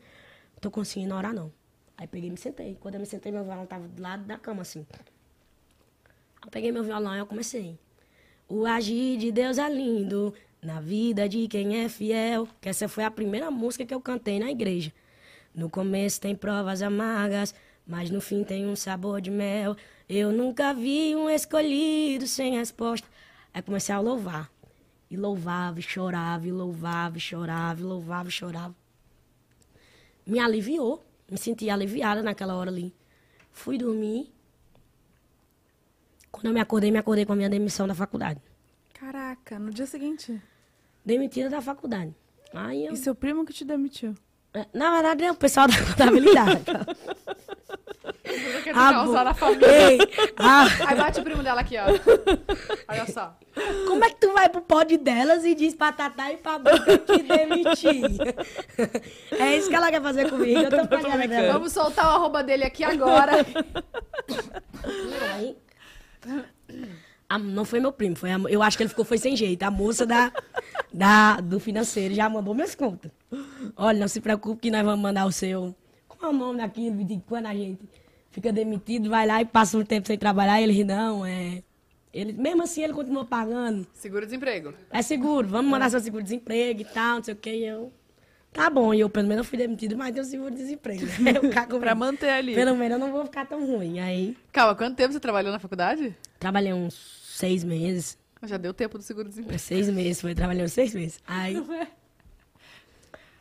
não 0.55 0.59
tô 0.59 0.71
conseguindo 0.71 1.13
orar, 1.13 1.31
não. 1.31 1.53
Aí 1.95 2.07
peguei 2.07 2.27
e 2.27 2.31
me 2.31 2.37
sentei. 2.37 2.75
Quando 2.81 2.95
eu 2.95 2.99
me 2.99 3.05
sentei, 3.05 3.31
meu 3.31 3.43
violão 3.43 3.67
tava 3.67 3.87
do 3.87 4.01
lado 4.01 4.23
da 4.23 4.35
cama, 4.35 4.63
assim. 4.63 4.83
Eu 6.43 6.49
peguei 6.49 6.71
meu 6.71 6.83
violão 6.83 7.15
e 7.15 7.19
eu 7.19 7.25
comecei. 7.27 7.77
O 8.49 8.65
agir 8.65 9.19
de 9.19 9.31
Deus 9.31 9.59
é 9.59 9.69
lindo 9.69 10.33
na 10.59 10.81
vida 10.81 11.29
de 11.29 11.47
quem 11.47 11.83
é 11.83 11.87
fiel. 11.87 12.47
Que 12.59 12.69
essa 12.69 12.87
foi 12.87 13.03
a 13.03 13.11
primeira 13.11 13.51
música 13.51 13.85
que 13.85 13.93
eu 13.93 14.01
cantei 14.01 14.39
na 14.39 14.49
igreja. 14.49 14.91
No 15.53 15.69
começo 15.69 16.19
tem 16.19 16.35
provas 16.35 16.81
amargas, 16.81 17.53
mas 17.85 18.09
no 18.09 18.21
fim 18.21 18.43
tem 18.43 18.65
um 18.65 18.75
sabor 18.75 19.21
de 19.21 19.29
mel. 19.29 19.75
Eu 20.09 20.31
nunca 20.31 20.73
vi 20.73 21.15
um 21.15 21.29
escolhido 21.29 22.25
sem 22.25 22.57
resposta. 22.57 23.07
Aí 23.53 23.61
comecei 23.61 23.93
a 23.93 23.99
louvar. 23.99 24.49
E 25.09 25.15
louvava, 25.17 25.79
e 25.79 25.83
chorava, 25.83 26.47
e 26.47 26.51
louvava, 26.51 27.17
e 27.17 27.21
chorava, 27.21 27.79
e 27.79 27.83
louvava, 27.83 28.29
e 28.29 28.31
chorava. 28.31 28.75
Me 30.25 30.39
aliviou. 30.39 31.03
Me 31.29 31.37
senti 31.37 31.69
aliviada 31.69 32.21
naquela 32.21 32.55
hora 32.55 32.69
ali. 32.69 32.93
Fui 33.51 33.77
dormir. 33.77 34.31
Quando 36.31 36.47
eu 36.47 36.53
me 36.53 36.59
acordei, 36.59 36.91
me 36.91 36.97
acordei 36.99 37.25
com 37.25 37.33
a 37.33 37.35
minha 37.35 37.49
demissão 37.49 37.87
da 37.87 37.95
faculdade. 37.95 38.39
Caraca, 38.93 39.57
no 39.57 39.71
dia 39.71 39.85
seguinte. 39.85 40.41
Demitida 41.03 41.49
da 41.49 41.61
faculdade. 41.61 42.13
Aí 42.53 42.85
eu... 42.85 42.93
E 42.93 42.97
seu 42.97 43.15
primo 43.15 43.45
que 43.45 43.53
te 43.53 43.63
demitiu. 43.65 44.15
É, 44.53 44.65
Na 44.73 44.91
verdade, 44.91 45.23
é 45.23 45.31
o 45.31 45.35
pessoal 45.35 45.67
da 45.67 45.73
contabilidade. 45.85 46.61
Você 48.35 48.61
quer 48.63 48.75
Ah, 48.75 48.91
causar 48.93 49.23
na 49.25 49.33
família. 49.33 49.67
Ei, 49.91 49.99
ah, 50.37 50.65
Aí 50.87 50.95
bate 50.95 51.19
o 51.19 51.23
primo 51.23 51.41
dela 51.43 51.61
aqui, 51.61 51.75
ó. 51.77 51.85
Olha 52.87 53.05
só. 53.11 53.37
como 53.87 54.03
é 54.03 54.09
que 54.09 54.17
tu 54.19 54.33
vai 54.33 54.49
pro 54.49 54.61
pod 54.61 54.97
delas 54.97 55.45
e 55.45 55.55
diz 55.55 55.73
pra 55.75 55.91
Tatá 55.91 56.31
e 56.31 56.37
pra 56.37 56.59
Boca 56.59 56.97
que 56.97 57.23
demitir? 57.23 58.03
É 59.39 59.55
isso 59.57 59.69
que 59.69 59.75
ela 59.75 59.89
quer 59.89 60.01
fazer 60.01 60.29
comigo. 60.29 60.59
Eu 60.59 60.69
tô 60.69 60.97
dela. 61.27 61.53
Vamos 61.53 61.71
soltar 61.71 62.05
o 62.05 62.15
arroba 62.15 62.43
dele 62.43 62.63
aqui 62.65 62.83
agora. 62.83 63.31
Aí, 65.33 65.55
a- 67.29 67.37
não 67.39 67.65
foi 67.65 67.79
meu 67.79 67.91
primo, 67.91 68.15
foi 68.15 68.31
a- 68.31 68.39
eu 68.49 68.61
acho 68.61 68.77
que 68.77 68.83
ele 68.83 68.89
ficou 68.89 69.05
foi 69.05 69.17
sem 69.17 69.35
jeito. 69.35 69.63
A 69.63 69.71
moça 69.71 70.05
da, 70.05 70.31
da, 70.93 71.39
do 71.41 71.59
financeiro 71.59 72.13
já 72.13 72.29
mandou 72.29 72.53
minhas 72.53 72.75
contas. 72.75 73.11
Olha, 73.75 73.99
não 73.99 74.07
se 74.07 74.21
preocupe 74.21 74.61
que 74.63 74.71
nós 74.71 74.83
vamos 74.83 74.99
mandar 75.01 75.25
o 75.25 75.31
seu. 75.31 75.75
Qual 76.07 76.31
é 76.31 76.33
o 76.35 76.37
nome 76.37 76.59
daquilo 76.59 77.03
de 77.03 77.21
quando 77.27 77.47
a 77.47 77.53
gente 77.53 77.79
fica 78.35 78.51
demitido, 78.51 79.09
vai 79.09 79.25
lá 79.25 79.41
e 79.41 79.45
passa 79.45 79.77
um 79.77 79.85
tempo 79.85 80.05
sem 80.05 80.17
trabalhar, 80.17 80.61
ele 80.61 80.83
não, 80.83 81.25
é. 81.25 81.63
Ele, 82.13 82.33
mesmo 82.33 82.63
assim, 82.63 82.83
ele 82.83 82.91
continua 82.91 83.23
pagando. 83.23 83.87
Seguro-desemprego. 83.93 84.73
É 84.91 85.01
seguro, 85.01 85.47
vamos 85.47 85.71
mandar 85.71 85.89
seu 85.89 86.01
seguro-desemprego 86.01 86.81
e 86.81 86.85
tal, 86.85 87.15
não 87.15 87.23
sei 87.23 87.33
o 87.33 87.37
que. 87.37 87.49
E 87.49 87.65
eu. 87.65 87.93
Tá 88.51 88.69
bom, 88.69 88.93
e 88.93 88.99
eu 88.99 89.09
pelo 89.09 89.27
menos 89.27 89.47
fui 89.47 89.57
demitido, 89.57 89.97
mas 89.97 90.13
tenho 90.13 90.25
seguro-desemprego. 90.25 91.05
né? 91.19 91.33
Pra 91.79 91.95
manter 91.95 92.29
ali. 92.29 92.55
Pelo 92.55 92.75
menos 92.75 92.99
eu 92.99 93.05
não 93.05 93.11
vou 93.13 93.23
ficar 93.23 93.45
tão 93.45 93.65
ruim. 93.65 93.99
Aí, 93.99 94.37
Calma, 94.51 94.75
quanto 94.75 94.97
tempo 94.97 95.13
você 95.13 95.19
trabalhou 95.19 95.51
na 95.51 95.59
faculdade? 95.59 96.15
trabalhei 96.37 96.73
uns 96.73 96.93
seis 96.93 97.63
meses. 97.63 98.17
Já 98.43 98.57
deu 98.57 98.73
tempo 98.73 98.97
do 98.97 99.03
seguro-desemprego. 99.03 99.59
Seis 99.59 99.89
meses, 99.89 100.21
foi 100.21 100.35
trabalhando 100.35 100.67
seis 100.67 100.93
meses. 100.93 101.19
Aí, 101.25 101.55
é? 101.57 101.87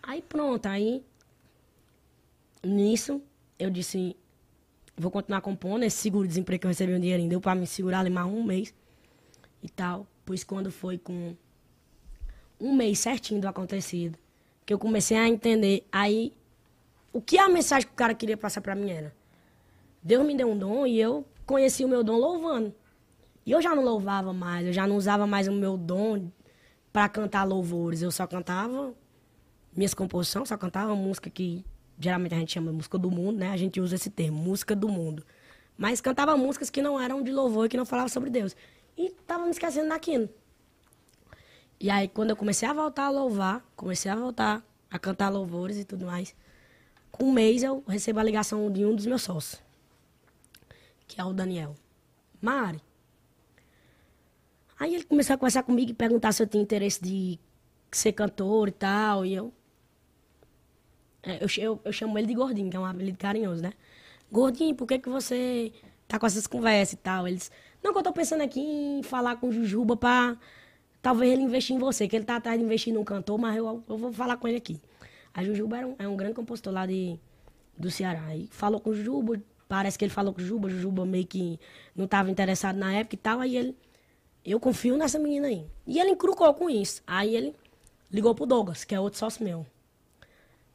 aí 0.02 0.22
pronto, 0.22 0.66
aí 0.66 1.04
nisso 2.62 3.20
eu 3.58 3.70
disse, 3.70 4.16
vou 4.96 5.10
continuar 5.10 5.40
compondo, 5.40 5.84
esse 5.84 5.96
seguro-desemprego 5.96 6.62
que 6.62 6.66
eu 6.66 6.70
recebi 6.70 6.94
um 6.94 7.00
dinheirinho 7.00 7.28
deu 7.28 7.40
pra 7.40 7.54
me 7.54 7.66
segurar 7.66 8.00
ali 8.00 8.10
mais 8.10 8.26
um 8.26 8.42
mês 8.42 8.74
e 9.62 9.68
tal. 9.68 10.06
Pois 10.24 10.44
quando 10.44 10.70
foi 10.70 10.98
com 10.98 11.36
um 12.60 12.74
mês 12.74 12.98
certinho 13.00 13.40
do 13.40 13.48
acontecido, 13.48 14.18
que 14.64 14.72
eu 14.72 14.78
comecei 14.78 15.16
a 15.16 15.28
entender, 15.28 15.86
aí 15.92 16.32
o 17.12 17.20
que 17.20 17.38
a 17.38 17.48
mensagem 17.48 17.86
que 17.86 17.92
o 17.92 17.96
cara 17.96 18.14
queria 18.14 18.36
passar 18.36 18.60
pra 18.60 18.74
mim 18.74 18.90
era, 18.90 19.14
Deus 20.02 20.24
me 20.26 20.36
deu 20.36 20.50
um 20.50 20.56
dom 20.56 20.86
e 20.86 21.00
eu 21.00 21.26
conheci 21.46 21.84
o 21.84 21.88
meu 21.88 22.02
dom 22.02 22.16
louvando. 22.16 22.74
E 23.46 23.50
eu 23.50 23.60
já 23.60 23.74
não 23.74 23.84
louvava 23.84 24.32
mais, 24.32 24.66
eu 24.66 24.72
já 24.72 24.86
não 24.86 24.96
usava 24.96 25.26
mais 25.26 25.48
o 25.48 25.52
meu 25.52 25.76
dom 25.76 26.30
para 26.92 27.08
cantar 27.08 27.44
louvores. 27.44 28.00
Eu 28.00 28.10
só 28.10 28.26
cantava 28.26 28.94
minhas 29.76 29.92
composições, 29.92 30.48
só 30.48 30.56
cantava 30.56 30.94
música 30.94 31.28
que 31.28 31.64
geralmente 31.98 32.34
a 32.34 32.38
gente 32.38 32.52
chama 32.52 32.72
música 32.72 32.98
do 32.98 33.10
mundo, 33.10 33.38
né? 33.38 33.50
A 33.50 33.56
gente 33.56 33.80
usa 33.80 33.94
esse 33.94 34.10
termo, 34.10 34.38
música 34.38 34.74
do 34.74 34.88
mundo. 34.88 35.24
Mas 35.76 36.00
cantava 36.00 36.36
músicas 36.36 36.70
que 36.70 36.80
não 36.80 37.00
eram 37.00 37.22
de 37.22 37.32
louvor 37.32 37.68
que 37.68 37.76
não 37.76 37.86
falavam 37.86 38.08
sobre 38.08 38.30
Deus. 38.30 38.56
E 38.96 39.10
tava 39.26 39.44
me 39.44 39.50
esquecendo 39.50 39.88
daquilo. 39.88 40.28
E 41.80 41.90
aí, 41.90 42.08
quando 42.08 42.30
eu 42.30 42.36
comecei 42.36 42.68
a 42.68 42.72
voltar 42.72 43.06
a 43.06 43.10
louvar, 43.10 43.64
comecei 43.74 44.10
a 44.10 44.16
voltar 44.16 44.64
a 44.90 44.98
cantar 44.98 45.28
louvores 45.28 45.76
e 45.76 45.84
tudo 45.84 46.06
mais, 46.06 46.34
com 47.10 47.24
um 47.24 47.32
mês 47.32 47.62
eu 47.62 47.82
recebo 47.86 48.20
a 48.20 48.22
ligação 48.22 48.70
de 48.70 48.84
um 48.84 48.94
dos 48.94 49.06
meus 49.06 49.22
sócios, 49.22 49.60
que 51.06 51.20
é 51.20 51.24
o 51.24 51.32
Daniel. 51.32 51.74
Mari. 52.40 52.80
Aí 54.78 54.94
ele 54.94 55.04
começou 55.04 55.34
a 55.34 55.38
conversar 55.38 55.62
comigo 55.62 55.90
e 55.90 55.94
perguntar 55.94 56.32
se 56.32 56.42
eu 56.42 56.46
tinha 56.46 56.62
interesse 56.62 57.02
de 57.02 57.38
ser 57.90 58.12
cantor 58.12 58.68
e 58.68 58.72
tal. 58.72 59.24
E 59.24 59.34
eu. 59.34 59.52
É, 61.26 61.38
Eu, 61.42 61.48
eu, 61.58 61.80
eu 61.84 61.92
chamo 61.92 62.18
ele 62.18 62.26
de 62.26 62.34
Gordinho, 62.34 62.70
que 62.70 62.76
é 62.76 62.80
um 62.80 62.84
apelido 62.84 63.18
carinhoso, 63.18 63.62
né? 63.62 63.72
Gordinho, 64.30 64.74
por 64.74 64.86
que, 64.86 64.98
que 64.98 65.08
você 65.08 65.72
tá 66.08 66.18
com 66.18 66.26
essas 66.26 66.46
conversas 66.46 66.94
e 66.94 66.96
tal? 66.96 67.26
Eles. 67.26 67.50
Não, 67.82 67.92
que 67.92 67.98
eu 67.98 68.02
tô 68.02 68.12
pensando 68.12 68.42
aqui 68.42 68.60
em 68.60 69.02
falar 69.02 69.36
com 69.36 69.48
o 69.48 69.52
Jujuba 69.52 69.96
pra 69.96 70.36
talvez 71.02 71.32
ele 71.32 71.42
investir 71.42 71.76
em 71.76 71.78
você, 71.78 72.08
que 72.08 72.16
ele 72.16 72.24
tá 72.24 72.36
atrás 72.36 72.58
de 72.58 72.64
investir 72.64 72.92
num 72.92 73.04
cantor, 73.04 73.38
mas 73.38 73.56
eu, 73.56 73.84
eu 73.86 73.98
vou 73.98 74.12
falar 74.12 74.38
com 74.38 74.48
ele 74.48 74.56
aqui. 74.56 74.80
A 75.34 75.44
Jujuba 75.44 75.76
era 75.76 75.86
um, 75.86 75.94
é 75.98 76.08
um 76.08 76.16
grande 76.16 76.34
compositor 76.34 76.72
lá 76.72 76.86
de, 76.86 77.18
do 77.76 77.90
Ceará. 77.90 78.34
E 78.34 78.48
falou 78.50 78.80
com 78.80 78.90
o 78.90 78.94
Jujuba, 78.94 79.42
parece 79.68 79.98
que 79.98 80.04
ele 80.04 80.12
falou 80.12 80.32
com 80.32 80.40
o 80.40 80.42
Jujuba, 80.42 80.68
o 80.68 80.70
Jujuba 80.70 81.04
meio 81.04 81.26
que 81.26 81.60
não 81.94 82.06
tava 82.06 82.30
interessado 82.30 82.76
na 82.76 82.92
época 82.94 83.16
e 83.16 83.18
tal, 83.18 83.40
aí 83.40 83.56
ele. 83.56 83.76
Eu 84.44 84.60
confio 84.60 84.96
nessa 84.96 85.18
menina 85.18 85.48
aí. 85.48 85.66
E 85.86 85.98
ele 85.98 86.10
encrucou 86.10 86.52
com 86.54 86.68
isso. 86.68 87.02
Aí 87.06 87.34
ele 87.34 87.54
ligou 88.10 88.34
pro 88.34 88.46
Douglas, 88.46 88.84
que 88.84 88.94
é 88.94 89.00
outro 89.00 89.18
sócio 89.18 89.42
meu. 89.42 89.66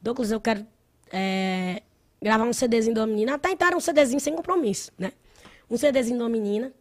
Douglas, 0.00 0.30
eu 0.30 0.40
quero 0.40 0.66
é, 1.12 1.82
gravar 2.20 2.44
um 2.44 2.52
CDzinho 2.52 2.94
de 2.94 3.00
uma 3.00 3.06
menina. 3.06 3.34
Até 3.34 3.50
então 3.50 3.68
era 3.68 3.76
um 3.76 3.80
CDzinho 3.80 4.20
sem 4.20 4.34
compromisso, 4.34 4.92
né? 4.98 5.12
Um 5.68 5.76
CDzinho 5.76 6.18
de 6.18 6.22
uma 6.22 6.28
menina. 6.28 6.72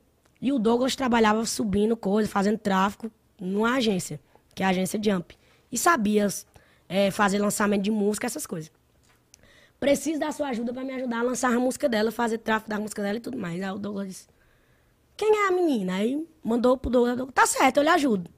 E 0.42 0.52
o 0.52 0.60
Douglas 0.60 0.96
trabalhava 0.96 1.46
subindo 1.46 1.98
coisa, 1.98 2.30
fazendo 2.30 2.58
tráfico 2.58 3.12
numa 3.40 3.76
agência, 3.76 4.20
que 4.56 4.64
é 4.64 4.66
a 4.66 4.70
agência 4.70 5.00
Jump. 5.02 5.38
E 5.72 5.78
sabia 5.78 6.28
é, 6.88 7.12
fazer 7.12 7.40
lançamento 7.40 7.84
de 7.84 7.92
música, 7.92 8.26
essas 8.26 8.48
coisas. 8.48 8.72
Preciso 9.80 10.20
da 10.20 10.32
sua 10.32 10.50
ajuda 10.50 10.74
para 10.74 10.84
me 10.84 10.94
ajudar 10.94 11.20
a 11.20 11.24
lançar 11.24 11.54
a 11.54 11.60
música 11.60 11.88
dela, 11.88 12.12
fazer 12.12 12.40
tráfico 12.40 12.70
da 12.70 12.80
música 12.80 13.02
dela 13.02 13.18
e 13.18 13.22
tudo 13.22 13.38
mais. 13.38 13.62
Aí 13.62 13.72
o 13.72 13.78
Douglas 13.78 14.08
disse, 14.08 14.28
quem 15.16 15.30
é 15.30 15.48
a 15.48 15.52
menina? 15.52 15.96
Aí 15.96 16.26
mandou 16.44 16.78
pro 16.78 16.90
Douglas, 16.90 17.30
tá 17.34 17.46
certo, 17.46 17.78
eu 17.78 17.84
lhe 17.84 17.90
ajudo. 17.90 18.30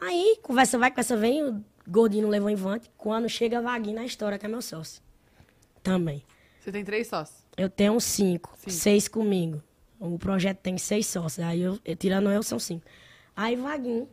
Aí, 0.00 0.38
conversa 0.42 0.76
vai, 0.76 0.90
conversa 0.90 1.16
vem, 1.16 1.64
gordinho 1.88 2.28
levou 2.28 2.50
em 2.50 2.54
vante. 2.54 2.90
Quando 2.96 3.28
chega 3.28 3.60
Vaguinho 3.60 3.96
na 3.96 4.04
história, 4.04 4.38
que 4.38 4.46
é 4.46 4.48
meu 4.48 4.62
sócio. 4.62 5.02
Também. 5.82 6.22
Você 6.60 6.72
tem 6.72 6.84
três 6.84 7.06
sócios. 7.08 7.38
Eu 7.56 7.68
tenho 7.68 7.98
cinco, 8.00 8.50
Cinco. 8.56 8.70
seis 8.70 9.06
comigo. 9.08 9.62
O 10.00 10.18
projeto 10.18 10.58
tem 10.58 10.76
seis 10.78 11.06
sócios. 11.06 11.44
Aí, 11.46 11.60
eu, 11.62 11.78
eu- 11.84 11.96
tirando 11.96 12.30
eu, 12.30 12.42
são 12.42 12.58
cinco. 12.58 12.84
Aí, 13.36 13.54
Vaguinho 13.56 14.08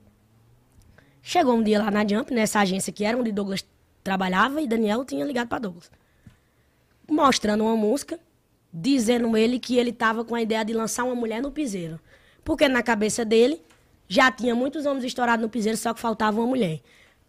chegou 1.22 1.54
um 1.56 1.64
dia 1.64 1.80
lá 1.80 1.90
na 1.92 2.06
Jump, 2.08 2.34
nessa 2.34 2.60
agência 2.60 2.92
que 2.92 3.04
era 3.06 3.18
onde 3.18 3.32
Douglas 3.32 3.66
trabalhava, 4.04 4.62
e 4.62 4.68
Daniel 4.68 5.06
tinha 5.06 5.24
ligado 5.26 5.48
para 5.48 5.60
Douglas. 5.60 5.90
Mostrando 7.10 7.64
uma 7.64 7.76
música, 7.76 8.20
dizendo 8.74 9.36
ele 9.36 9.60
que 9.60 9.78
ele 9.78 9.92
tava 9.92 10.24
com 10.24 10.34
a 10.36 10.42
ideia 10.42 10.64
de 10.64 10.74
lançar 10.74 11.04
uma 11.04 11.16
mulher 11.16 11.42
no 11.42 11.52
piseiro. 11.52 12.00
Porque 12.44 12.68
na 12.68 12.82
cabeça 12.82 13.24
dele 13.26 13.62
já 14.08 14.32
tinha 14.32 14.56
muitos 14.56 14.86
homens 14.86 15.04
estourados 15.06 15.44
no 15.44 15.50
piseiro, 15.50 15.78
só 15.78 15.94
que 15.94 16.00
faltava 16.00 16.40
uma 16.40 16.48
mulher. 16.48 16.80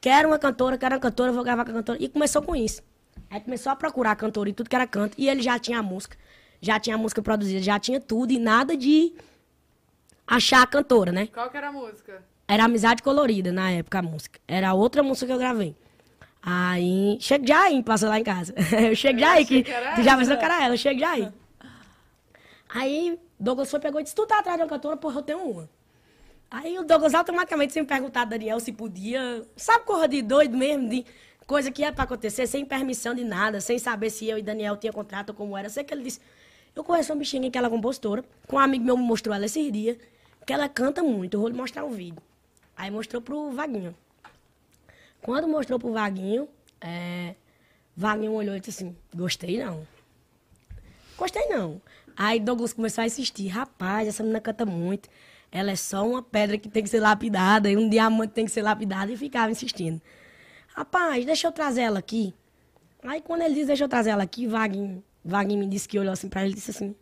Quero 0.02 0.30
uma 0.30 0.38
cantora, 0.38 0.76
quero 0.76 0.96
uma 0.96 1.00
cantora, 1.00 1.30
vou 1.30 1.44
gravar 1.44 1.64
com 1.64 1.70
a 1.70 1.74
cantora. 1.74 1.96
E 2.02 2.08
começou 2.08 2.42
com 2.42 2.56
isso. 2.56 2.82
Aí 3.30 3.40
começou 3.40 3.70
a 3.70 3.76
procurar 3.76 4.16
cantora 4.16 4.50
e 4.50 4.52
tudo 4.52 4.68
que 4.68 4.74
era 4.74 4.84
canto. 4.84 5.14
E 5.16 5.28
ele 5.28 5.40
já 5.40 5.60
tinha 5.60 5.78
a 5.78 5.82
música, 5.82 6.18
já 6.60 6.80
tinha 6.80 6.96
a 6.96 6.98
música 6.98 7.22
produzida, 7.22 7.62
já 7.62 7.78
tinha 7.78 8.00
tudo 8.00 8.32
e 8.32 8.38
nada 8.38 8.76
de 8.76 9.14
achar 10.26 10.60
a 10.60 10.66
cantora, 10.66 11.12
né? 11.12 11.28
Qual 11.28 11.48
que 11.48 11.56
era 11.56 11.68
a 11.68 11.72
música? 11.72 12.20
Era 12.48 12.64
Amizade 12.64 13.00
Colorida 13.00 13.52
na 13.52 13.70
época 13.70 14.00
a 14.00 14.02
música. 14.02 14.40
Era 14.48 14.74
outra 14.74 15.04
música 15.04 15.26
que 15.26 15.32
eu 15.34 15.38
gravei. 15.38 15.76
Aí, 16.42 17.16
chega 17.20 17.46
já 17.46 17.62
aí, 17.62 17.80
passa 17.84 18.08
lá 18.08 18.18
em 18.18 18.24
casa. 18.24 18.52
eu 18.90 18.96
chego 18.96 19.20
já 19.20 19.30
aí, 19.30 19.46
que 19.46 19.62
que 19.62 19.72
tu 19.94 20.02
já 20.02 20.16
pensou 20.16 20.36
que 20.36 20.44
era 20.44 20.64
ela, 20.64 20.74
eu 20.74 20.78
chego 20.78 20.98
já 20.98 21.10
aí. 21.10 21.32
Aí, 22.68 23.16
Douglas 23.38 23.70
foi, 23.70 23.78
pegou 23.78 24.00
e 24.00 24.02
disse, 24.02 24.16
tu 24.16 24.26
tá 24.26 24.40
atrás 24.40 24.58
de 24.58 24.64
uma 24.64 24.68
cantora? 24.68 24.96
Porra, 24.96 25.20
eu 25.20 25.22
tenho 25.22 25.38
uma. 25.38 25.70
Aí 26.52 26.78
o 26.78 26.84
Douglas 26.84 27.14
automaticamente 27.14 27.72
sem 27.72 27.82
perguntar 27.82 28.22
a 28.22 28.24
Daniel 28.26 28.60
se 28.60 28.70
podia. 28.72 29.42
Sabe 29.56 29.86
corra 29.86 30.06
de 30.06 30.20
doido 30.20 30.54
mesmo, 30.54 30.86
de 30.86 31.06
coisa 31.46 31.70
que 31.70 31.80
ia 31.80 31.90
pra 31.90 32.04
acontecer, 32.04 32.46
sem 32.46 32.62
permissão 32.62 33.14
de 33.14 33.24
nada, 33.24 33.58
sem 33.58 33.78
saber 33.78 34.10
se 34.10 34.28
eu 34.28 34.36
e 34.36 34.42
Daniel 34.42 34.76
tinha 34.76 34.92
contrato 34.92 35.30
ou 35.30 35.34
como 35.34 35.56
era. 35.56 35.70
Sei 35.70 35.82
que 35.82 35.94
ele 35.94 36.02
disse, 36.02 36.20
eu 36.76 36.84
conheço 36.84 37.10
uma 37.10 37.18
bichinha 37.18 37.50
que 37.50 37.56
ela 37.56 37.68
é 37.68 37.70
compositora, 37.70 38.22
com 38.46 38.56
um 38.56 38.58
amigo 38.58 38.84
meu 38.84 38.98
me 38.98 39.02
mostrou 39.02 39.34
ela 39.34 39.46
esses 39.46 39.72
dias, 39.72 39.96
que 40.46 40.52
ela 40.52 40.68
canta 40.68 41.02
muito, 41.02 41.34
eu 41.34 41.40
vou 41.40 41.48
lhe 41.48 41.56
mostrar 41.56 41.86
um 41.86 41.90
vídeo. 41.90 42.22
Aí 42.76 42.90
mostrou 42.90 43.22
pro 43.22 43.50
Vaguinho. 43.50 43.96
Quando 45.22 45.48
mostrou 45.48 45.78
pro 45.78 45.90
Vaguinho, 45.90 46.46
é, 46.82 47.34
Vaguinho 47.96 48.32
olhou 48.32 48.54
e 48.54 48.60
disse 48.60 48.84
assim, 48.84 48.94
gostei 49.14 49.64
não. 49.64 49.86
Gostei 51.16 51.46
não. 51.46 51.80
Aí 52.14 52.38
Douglas 52.38 52.74
começou 52.74 53.00
a 53.00 53.06
insistir, 53.06 53.48
rapaz, 53.48 54.06
essa 54.06 54.22
menina 54.22 54.40
canta 54.40 54.66
muito. 54.66 55.08
Ela 55.52 55.72
é 55.72 55.76
só 55.76 56.04
uma 56.08 56.22
pedra 56.22 56.56
que 56.56 56.68
tem 56.68 56.82
que 56.82 56.88
ser 56.88 56.98
lapidada, 57.00 57.70
e 57.70 57.76
um 57.76 57.88
diamante 57.88 58.32
tem 58.32 58.44
que 58.46 58.50
ser 58.50 58.62
lapidado, 58.62 59.12
e 59.12 59.16
ficava 59.16 59.50
insistindo. 59.52 60.00
Rapaz, 60.74 61.24
deixa 61.26 61.46
eu 61.46 61.52
trazer 61.52 61.82
ela 61.82 61.98
aqui. 61.98 62.34
Aí 63.04 63.20
quando 63.20 63.42
ele 63.42 63.54
disse, 63.54 63.66
deixa 63.66 63.84
eu 63.84 63.88
trazer 63.88 64.10
ela 64.10 64.22
aqui, 64.22 64.46
Vaguinho, 64.46 65.04
Vaguinho 65.24 65.60
me 65.60 65.66
disse 65.66 65.86
que 65.88 65.98
olhou 65.98 66.12
assim 66.12 66.28
pra 66.28 66.42
ele 66.42 66.52
e 66.52 66.54
disse 66.54 66.70
assim, 66.70 66.94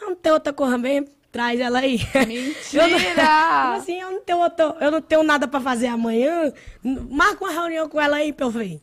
eu 0.00 0.08
não 0.10 0.16
tenho 0.16 0.34
outra 0.34 0.52
cor 0.52 0.76
mesmo, 0.76 1.08
traz 1.30 1.58
ela 1.60 1.78
aí. 1.78 1.98
Eu 2.14 2.88
não- 2.88 2.98
Mentira! 2.98 3.74
Assim, 3.74 4.00
eu 4.00 4.10
não 4.10 4.20
tenho, 4.20 4.38
outra- 4.38 4.76
eu 4.80 4.90
não 4.90 5.00
tenho 5.00 5.22
nada 5.22 5.48
pra 5.48 5.60
fazer 5.60 5.86
amanhã. 5.86 6.52
Marca 6.82 7.42
uma 7.44 7.52
reunião 7.52 7.88
com 7.88 7.98
ela 8.00 8.16
aí 8.16 8.32
pra 8.34 8.44
eu 8.46 8.50
ver. 8.50 8.80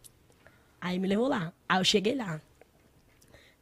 Aí 0.81 0.97
me 0.97 1.07
levou 1.07 1.27
lá. 1.27 1.51
Aí 1.67 1.79
eu 1.79 1.83
cheguei 1.83 2.15
lá. 2.15 2.41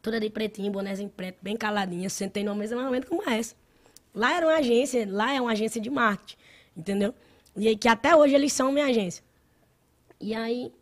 Toda 0.00 0.18
de 0.20 0.30
pretinho, 0.30 0.70
bonézinho 0.72 1.10
preto, 1.10 1.36
bem 1.42 1.56
caladinha. 1.56 2.08
Sentei 2.08 2.44
numa 2.44 2.54
mesa 2.54 2.74
mais 2.76 2.86
ou 2.86 2.92
menos 2.92 3.08
como 3.08 3.28
essa. 3.28 3.54
Lá 4.14 4.34
era 4.34 4.46
uma 4.46 4.56
agência, 4.56 5.06
lá 5.08 5.32
é 5.32 5.40
uma 5.40 5.52
agência 5.52 5.80
de 5.80 5.90
marketing, 5.90 6.36
entendeu? 6.76 7.14
E 7.56 7.68
aí 7.68 7.76
que 7.76 7.88
até 7.88 8.14
hoje 8.14 8.34
eles 8.34 8.52
são 8.52 8.72
minha 8.72 8.86
agência. 8.86 9.22
E 10.20 10.34
aí, 10.34 10.72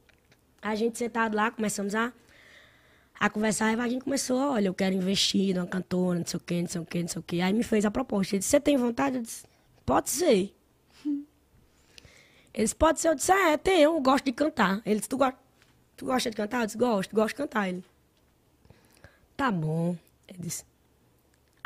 a 0.62 0.74
gente 0.74 0.96
sentado 0.98 1.36
lá, 1.36 1.50
começamos 1.50 1.94
a, 1.94 2.12
a 3.18 3.28
conversar, 3.28 3.66
aí 3.66 3.78
a 3.78 3.88
gente 3.88 4.04
começou, 4.04 4.38
olha, 4.52 4.68
eu 4.68 4.74
quero 4.74 4.94
investir 4.94 5.54
numa 5.54 5.66
cantora, 5.66 6.18
não 6.18 6.26
sei 6.26 6.38
o 6.38 6.40
quê, 6.40 6.60
não 6.62 6.68
sei 6.68 6.80
o 6.80 6.84
quê, 6.84 7.00
não 7.02 7.08
sei 7.08 7.20
o 7.20 7.22
quê. 7.22 7.40
Aí 7.40 7.52
me 7.52 7.62
fez 7.62 7.84
a 7.84 7.90
proposta. 7.90 8.34
Ele 8.34 8.40
disse, 8.40 8.50
você 8.50 8.60
tem 8.60 8.76
vontade? 8.76 9.16
Eu 9.16 9.22
disse, 9.22 9.44
pode 9.84 10.10
ser. 10.10 10.54
Ele 12.54 12.64
disse, 12.64 12.74
pode 12.74 13.00
ser. 13.00 13.08
Eu 13.08 13.14
disse, 13.14 13.32
é, 13.32 13.56
tenho, 13.56 13.82
eu 13.82 14.00
gosto 14.00 14.24
de 14.24 14.32
cantar. 14.32 14.80
Ele 14.84 14.96
disse, 14.96 15.08
tu, 15.08 15.18
go 15.18 15.32
tu 15.96 16.06
gosta 16.06 16.30
de 16.30 16.36
cantar? 16.36 16.62
Eu 16.62 16.66
disse, 16.66 16.78
gosto, 16.78 17.14
gosto 17.14 17.28
de 17.28 17.34
cantar. 17.34 17.68
Ele, 17.68 17.84
tá 19.36 19.50
bom. 19.50 19.96
Ele 20.26 20.38
disse. 20.38 20.64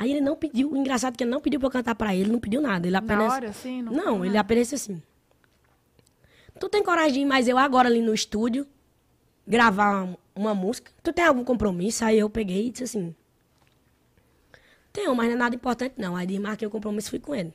Aí 0.00 0.12
ele 0.12 0.22
não 0.22 0.34
pediu, 0.34 0.72
o 0.72 0.76
engraçado 0.78 1.12
é 1.12 1.16
que 1.18 1.24
ele 1.24 1.30
não 1.30 1.42
pediu 1.42 1.60
pra 1.60 1.66
eu 1.66 1.70
cantar 1.70 1.94
pra 1.94 2.16
ele, 2.16 2.32
não 2.32 2.40
pediu 2.40 2.62
nada. 2.62 2.86
Ele 2.86 2.96
apenas... 2.96 3.30
hora, 3.30 3.50
assim, 3.50 3.82
não 3.82 3.92
Não, 3.92 4.24
ele 4.24 4.38
apenas 4.38 4.72
assim. 4.72 5.02
Tu 6.58 6.68
tem 6.70 6.82
coragem 6.82 7.12
de 7.12 7.20
ir 7.20 7.24
mais 7.26 7.46
eu 7.46 7.58
agora 7.58 7.86
ali 7.86 8.00
no 8.00 8.14
estúdio 8.14 8.66
gravar 9.46 10.04
uma, 10.04 10.18
uma 10.34 10.54
música? 10.54 10.90
Tu 11.02 11.12
tem 11.12 11.26
algum 11.26 11.44
compromisso? 11.44 12.02
Aí 12.02 12.18
eu 12.18 12.30
peguei 12.30 12.68
e 12.68 12.70
disse 12.70 12.84
assim. 12.84 13.14
Tenho, 14.90 15.14
mas 15.14 15.26
não 15.26 15.34
é 15.34 15.36
nada 15.36 15.54
importante 15.54 15.96
não. 15.98 16.16
Aí 16.16 16.38
marquei 16.38 16.66
o 16.66 16.70
compromisso 16.70 17.08
e 17.08 17.10
fui 17.10 17.18
com 17.18 17.34
ele. 17.34 17.52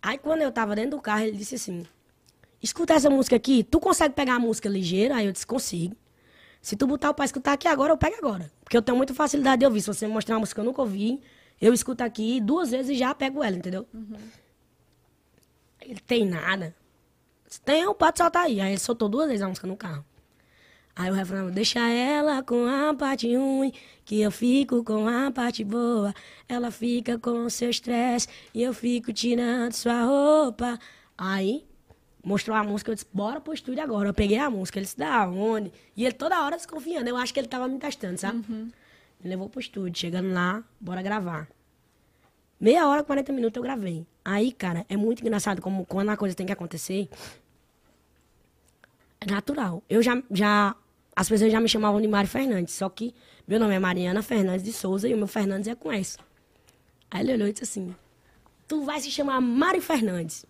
Aí 0.00 0.16
quando 0.16 0.40
eu 0.40 0.50
tava 0.50 0.74
dentro 0.74 0.92
do 0.92 1.02
carro, 1.02 1.24
ele 1.24 1.36
disse 1.36 1.56
assim: 1.56 1.84
Escuta 2.62 2.94
essa 2.94 3.10
música 3.10 3.36
aqui, 3.36 3.62
tu 3.62 3.78
consegue 3.78 4.14
pegar 4.14 4.36
a 4.36 4.38
música 4.38 4.70
ligeira? 4.70 5.16
Aí 5.16 5.26
eu 5.26 5.32
disse: 5.32 5.46
Consigo. 5.46 5.94
Se 6.62 6.76
tu 6.76 6.86
botar 6.86 7.10
o 7.10 7.14
pra 7.14 7.26
escutar 7.26 7.52
aqui 7.52 7.68
agora, 7.68 7.92
eu 7.92 7.98
pego 7.98 8.16
agora. 8.16 8.50
Porque 8.64 8.74
eu 8.74 8.80
tenho 8.80 8.96
muita 8.96 9.12
facilidade 9.12 9.60
de 9.60 9.66
ouvir. 9.66 9.82
Se 9.82 9.88
você 9.88 10.06
me 10.06 10.14
mostrar 10.14 10.36
uma 10.36 10.40
música 10.40 10.56
que 10.56 10.60
eu 10.62 10.64
nunca 10.64 10.80
ouvi, 10.80 11.20
eu 11.60 11.72
escuto 11.74 12.02
aqui 12.02 12.40
duas 12.40 12.70
vezes 12.70 12.90
e 12.90 12.98
já 12.98 13.14
pego 13.14 13.42
ela, 13.42 13.56
entendeu? 13.56 13.86
Ele 15.80 16.00
tem 16.00 16.26
nada. 16.26 16.74
Se 17.46 17.60
tem, 17.60 17.82
eu 17.82 17.94
pode 17.94 18.18
soltar 18.18 18.44
aí. 18.44 18.60
Aí 18.60 18.72
ele 18.72 18.78
soltou 18.78 19.08
duas 19.08 19.26
vezes 19.26 19.42
a 19.42 19.48
música 19.48 19.66
no 19.66 19.76
carro. 19.76 20.04
Aí 20.94 21.10
o 21.10 21.14
refrão, 21.14 21.48
deixa 21.50 21.78
ela 21.88 22.42
com 22.42 22.66
a 22.66 22.92
parte 22.92 23.32
ruim, 23.34 23.72
que 24.04 24.20
eu 24.20 24.32
fico 24.32 24.82
com 24.82 25.06
a 25.08 25.30
parte 25.30 25.62
boa. 25.64 26.12
Ela 26.48 26.70
fica 26.72 27.16
com 27.18 27.44
o 27.44 27.50
seu 27.50 27.70
estresse 27.70 28.26
e 28.52 28.62
eu 28.62 28.74
fico 28.74 29.12
tirando 29.12 29.72
sua 29.72 30.02
roupa. 30.04 30.78
Aí, 31.16 31.64
mostrou 32.24 32.56
a 32.56 32.64
música, 32.64 32.90
eu 32.90 32.94
disse, 32.96 33.06
bora 33.12 33.40
pro 33.40 33.54
estúdio 33.54 33.82
agora. 33.82 34.08
Eu 34.08 34.14
peguei 34.14 34.38
a 34.38 34.50
música, 34.50 34.78
ele 34.78 34.86
disse, 34.86 34.98
da 34.98 35.26
onde? 35.28 35.72
E 35.96 36.04
ele 36.04 36.14
toda 36.14 36.44
hora 36.44 36.56
desconfiando, 36.56 37.08
eu 37.08 37.16
acho 37.16 37.32
que 37.32 37.38
ele 37.40 37.48
tava 37.48 37.68
me 37.68 37.78
testando, 37.78 38.18
sabe? 38.18 38.44
Me 39.22 39.30
levou 39.30 39.48
pro 39.48 39.60
estúdio, 39.60 39.98
chegando 39.98 40.32
lá, 40.32 40.62
bora 40.80 41.02
gravar. 41.02 41.48
Meia 42.60 42.88
hora, 42.88 43.04
40 43.04 43.32
minutos 43.32 43.56
eu 43.56 43.62
gravei. 43.62 44.06
Aí, 44.24 44.52
cara, 44.52 44.84
é 44.88 44.96
muito 44.96 45.20
engraçado 45.20 45.62
como 45.62 45.86
quando 45.86 46.10
a 46.10 46.16
coisa 46.16 46.34
tem 46.34 46.46
que 46.46 46.52
acontecer, 46.52 47.08
é 49.20 49.30
natural. 49.30 49.82
Eu 49.88 50.02
já, 50.02 50.22
já 50.30 50.76
as 51.14 51.28
pessoas 51.28 51.50
já 51.50 51.60
me 51.60 51.68
chamavam 51.68 52.00
de 52.00 52.06
Mari 52.06 52.28
Fernandes. 52.28 52.74
Só 52.74 52.88
que 52.88 53.14
meu 53.46 53.58
nome 53.58 53.74
é 53.74 53.78
Mariana 53.78 54.22
Fernandes 54.22 54.62
de 54.62 54.72
Souza 54.72 55.08
e 55.08 55.14
o 55.14 55.16
meu 55.16 55.26
Fernandes 55.26 55.68
é 55.68 55.74
com 55.74 55.92
S. 55.92 56.16
Aí 57.10 57.22
ele 57.22 57.32
olhou 57.32 57.48
e 57.48 57.52
disse 57.52 57.64
assim: 57.64 57.94
Tu 58.68 58.84
vai 58.84 59.00
se 59.00 59.10
chamar 59.10 59.40
Mari 59.40 59.80
Fernandes. 59.80 60.46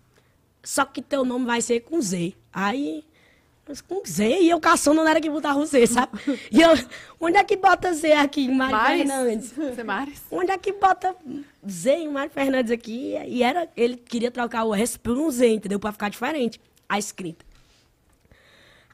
Só 0.63 0.85
que 0.85 1.01
teu 1.01 1.25
nome 1.25 1.45
vai 1.45 1.61
ser 1.61 1.79
com 1.81 2.01
Z. 2.01 2.35
Aí. 2.53 3.03
Mas 3.69 3.81
Com 3.81 4.01
Z, 4.03 4.25
e 4.25 4.49
eu 4.49 4.59
caçando 4.59 4.99
não 4.99 5.07
era 5.07 5.21
que 5.21 5.29
botava 5.29 5.59
o 5.59 5.65
Z, 5.65 5.85
sabe? 5.85 6.11
E 6.51 6.59
eu, 6.59 6.71
onde 7.19 7.37
é 7.37 7.43
que 7.43 7.55
bota 7.55 7.93
Z 7.93 8.13
aqui, 8.13 8.47
Mari 8.47 8.71
Maris? 8.71 8.97
Fernandes? 8.97 9.51
Você 9.51 9.83
Maris? 9.83 10.21
Onde 10.31 10.51
é 10.51 10.57
que 10.57 10.73
bota 10.73 11.15
Z 11.69 11.91
em 11.91 12.09
Mário 12.09 12.31
Fernandes 12.31 12.71
aqui? 12.71 13.13
E 13.27 13.43
era, 13.43 13.69
ele 13.77 13.95
queria 13.95 14.31
trocar 14.31 14.63
o 14.63 14.73
S 14.73 14.97
por 14.97 15.15
um 15.15 15.29
Z, 15.29 15.47
entendeu? 15.47 15.79
Pra 15.79 15.91
ficar 15.91 16.09
diferente 16.09 16.59
a 16.89 16.97
escrita. 16.97 17.45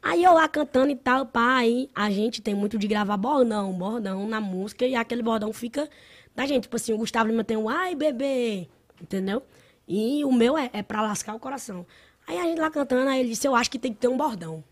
Aí 0.04 0.22
eu 0.22 0.34
lá 0.34 0.46
cantando 0.50 0.92
e 0.92 0.96
tal, 0.96 1.26
pá, 1.26 1.56
aí 1.56 1.90
a 1.96 2.12
gente 2.12 2.42
tem 2.42 2.54
muito 2.54 2.78
de 2.78 2.86
gravar 2.86 3.16
bordão, 3.16 3.72
bordão 3.72 4.28
na 4.28 4.42
música, 4.42 4.86
e 4.86 4.94
aquele 4.94 5.24
bordão 5.24 5.54
fica 5.54 5.90
da 6.36 6.46
gente. 6.46 6.64
Tipo 6.64 6.76
assim, 6.76 6.92
o 6.92 6.98
Gustavo 6.98 7.30
Lima 7.30 7.46
tem 7.46 7.56
um 7.56 7.70
ai, 7.70 7.96
bebê, 7.96 8.68
entendeu? 9.02 9.42
E 9.88 10.26
o 10.26 10.34
meu 10.34 10.58
é, 10.58 10.70
é 10.74 10.84
pra 10.84 11.02
lascar 11.02 11.34
o 11.34 11.40
coração. 11.40 11.86
Aí 12.28 12.38
a 12.38 12.44
gente 12.44 12.60
lá 12.60 12.72
cantando, 12.72 13.10
aí 13.10 13.20
ele 13.20 13.30
disse, 13.30 13.48
eu 13.48 13.56
acho 13.56 13.70
que 13.70 13.78
tem 13.78 13.94
que 13.94 14.00
ter 14.00 14.08
um 14.08 14.18
bordão. 14.18 14.64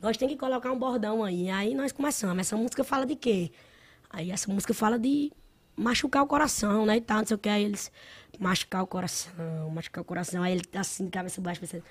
Nós 0.00 0.16
tem 0.16 0.28
que 0.28 0.36
colocar 0.36 0.70
um 0.72 0.78
bordão 0.78 1.24
aí. 1.24 1.50
Aí 1.50 1.74
nós 1.74 1.92
começamos. 1.92 2.38
Essa 2.38 2.56
música 2.56 2.84
fala 2.84 3.04
de 3.04 3.16
quê? 3.16 3.50
Aí 4.10 4.30
essa 4.30 4.50
música 4.50 4.72
fala 4.72 4.98
de 4.98 5.32
machucar 5.76 6.22
o 6.22 6.26
coração, 6.26 6.86
né? 6.86 6.96
E 6.96 7.00
tal, 7.00 7.18
não 7.18 7.26
sei 7.26 7.34
o 7.34 7.38
que. 7.38 7.48
Aí 7.48 7.64
eles, 7.64 7.90
machucar 8.38 8.82
o 8.82 8.86
coração, 8.86 9.70
machucar 9.70 10.02
o 10.02 10.04
coração. 10.04 10.42
Aí 10.42 10.52
ele 10.52 10.62
assim, 10.74 11.06
de 11.06 11.10
cabeça 11.10 11.40
baixa, 11.40 11.60
pensando, 11.60 11.84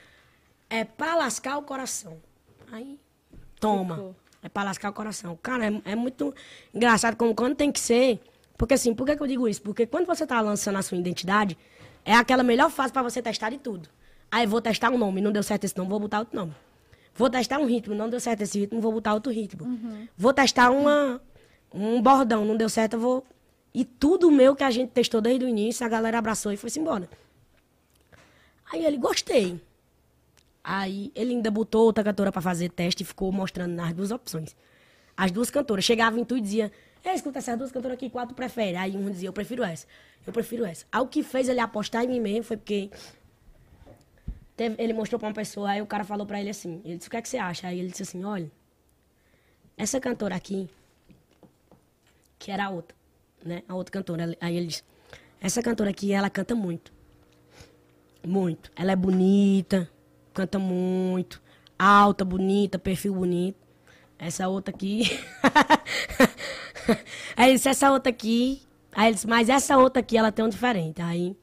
é 0.69 0.83
pra 0.83 1.15
lascar 1.15 1.57
o 1.57 1.63
coração. 1.63 2.17
Aí, 2.71 2.99
toma. 3.59 3.95
Ficou. 3.95 4.15
É 4.43 4.49
pra 4.49 4.63
lascar 4.63 4.89
o 4.89 4.93
coração. 4.93 5.37
Cara, 5.41 5.67
é, 5.67 5.81
é 5.91 5.95
muito 5.95 6.33
engraçado 6.73 7.15
como 7.17 7.35
quando 7.35 7.55
tem 7.55 7.71
que 7.71 7.79
ser. 7.79 8.19
Porque 8.57 8.73
assim, 8.73 8.93
por 8.93 9.05
que, 9.05 9.15
que 9.15 9.21
eu 9.21 9.27
digo 9.27 9.47
isso? 9.47 9.61
Porque 9.61 9.85
quando 9.85 10.05
você 10.05 10.25
tá 10.25 10.39
lançando 10.41 10.77
a 10.77 10.81
sua 10.81 10.97
identidade, 10.97 11.57
é 12.05 12.13
aquela 12.13 12.43
melhor 12.43 12.69
fase 12.69 12.93
pra 12.93 13.03
você 13.03 13.21
testar 13.21 13.49
de 13.49 13.57
tudo. 13.57 13.89
Aí 14.31 14.45
vou 14.45 14.61
testar 14.61 14.91
um 14.91 14.97
nome, 14.97 15.21
não 15.21 15.31
deu 15.31 15.43
certo 15.43 15.63
esse 15.63 15.77
nome, 15.77 15.89
vou 15.89 15.99
botar 15.99 16.19
outro 16.19 16.35
nome. 16.35 16.53
Vou 17.15 17.29
testar 17.29 17.59
um 17.59 17.65
ritmo, 17.65 17.95
não 17.95 18.09
deu 18.09 18.19
certo 18.19 18.41
esse 18.41 18.59
ritmo, 18.59 18.79
vou 18.79 18.91
botar 18.91 19.13
outro 19.13 19.31
ritmo. 19.31 19.65
Vou 20.15 20.33
testar 20.33 20.69
uma, 20.69 21.21
um 21.73 22.01
bordão, 22.01 22.45
não 22.45 22.55
deu 22.55 22.69
certo, 22.69 22.93
eu 22.93 22.99
vou. 22.99 23.25
E 23.73 23.83
tudo 23.85 24.29
meu 24.31 24.55
que 24.55 24.63
a 24.63 24.71
gente 24.71 24.89
testou 24.91 25.21
desde 25.21 25.45
o 25.45 25.47
início, 25.47 25.85
a 25.85 25.89
galera 25.89 26.19
abraçou 26.19 26.51
e 26.51 26.57
foi-se 26.57 26.79
embora. 26.79 27.09
Aí 28.71 28.85
ele, 28.85 28.97
gostei. 28.97 29.59
Aí 30.63 31.11
ele 31.15 31.31
ainda 31.31 31.49
botou 31.49 31.85
outra 31.85 32.03
cantora 32.03 32.31
pra 32.31 32.41
fazer 32.41 32.69
teste 32.69 33.03
e 33.03 33.05
ficou 33.05 33.31
mostrando 33.31 33.73
nas 33.73 33.93
duas 33.93 34.11
opções. 34.11 34.55
As 35.15 35.31
duas 35.31 35.49
cantoras. 35.49 35.85
Chegava 35.85 36.19
em 36.19 36.25
tu 36.25 36.37
e 36.37 36.41
dizia, 36.41 36.71
escuta 37.05 37.39
essas 37.39 37.57
duas 37.57 37.71
cantoras 37.71 37.95
aqui, 37.95 38.09
qual 38.09 38.27
tu 38.27 38.33
prefere? 38.33 38.75
Aí 38.75 38.95
um 38.95 39.09
dizia, 39.09 39.29
eu 39.29 39.33
prefiro 39.33 39.63
essa. 39.63 39.87
Eu 40.25 40.33
prefiro 40.33 40.65
essa. 40.65 40.85
Aí 40.91 41.01
o 41.01 41.07
que 41.07 41.23
fez 41.23 41.47
ele 41.47 41.59
apostar 41.59 42.03
em 42.03 42.07
mim 42.07 42.19
mesmo 42.19 42.43
foi 42.43 42.57
porque 42.57 42.89
teve- 44.57 44.75
ele 44.83 44.91
mostrou 44.91 45.17
pra 45.19 45.29
uma 45.29 45.33
pessoa, 45.35 45.69
aí 45.69 45.81
o 45.81 45.85
cara 45.85 46.03
falou 46.03 46.25
pra 46.25 46.41
ele 46.41 46.49
assim, 46.49 46.81
ele 46.83 46.97
disse, 46.97 47.07
o 47.07 47.11
que 47.11 47.17
é 47.17 47.21
que 47.21 47.29
você 47.29 47.37
acha? 47.37 47.67
Aí 47.67 47.79
ele 47.79 47.89
disse 47.89 48.03
assim, 48.03 48.23
olha, 48.25 48.51
essa 49.77 49.99
cantora 49.99 50.35
aqui, 50.35 50.67
que 52.39 52.51
era 52.51 52.65
a 52.65 52.69
outra, 52.69 52.97
né? 53.45 53.63
A 53.67 53.75
outra 53.75 53.91
cantora. 53.93 54.35
Aí 54.41 54.57
ele 54.57 54.67
disse, 54.67 54.83
essa 55.39 55.61
cantora 55.61 55.91
aqui, 55.91 56.11
ela 56.11 56.29
canta 56.29 56.55
muito. 56.55 56.91
Muito. 58.25 58.71
Ela 58.75 58.91
é 58.91 58.95
bonita, 58.95 59.89
canta 60.33 60.59
muito, 60.59 61.41
alta, 61.77 62.25
bonita, 62.25 62.79
perfil 62.79 63.13
bonito. 63.13 63.57
Essa 64.19 64.47
outra 64.47 64.73
aqui. 64.73 65.03
aí 67.37 67.49
ele 67.49 67.55
disse, 67.57 67.69
essa 67.69 67.91
outra 67.91 68.09
aqui. 68.09 68.63
Aí 68.91 69.07
ele 69.09 69.15
disse, 69.15 69.27
mas 69.27 69.47
essa 69.49 69.77
outra 69.77 69.99
aqui, 69.99 70.17
ela 70.17 70.31
tem 70.31 70.43
um 70.43 70.49
diferente. 70.49 71.01
Aí 71.01 71.37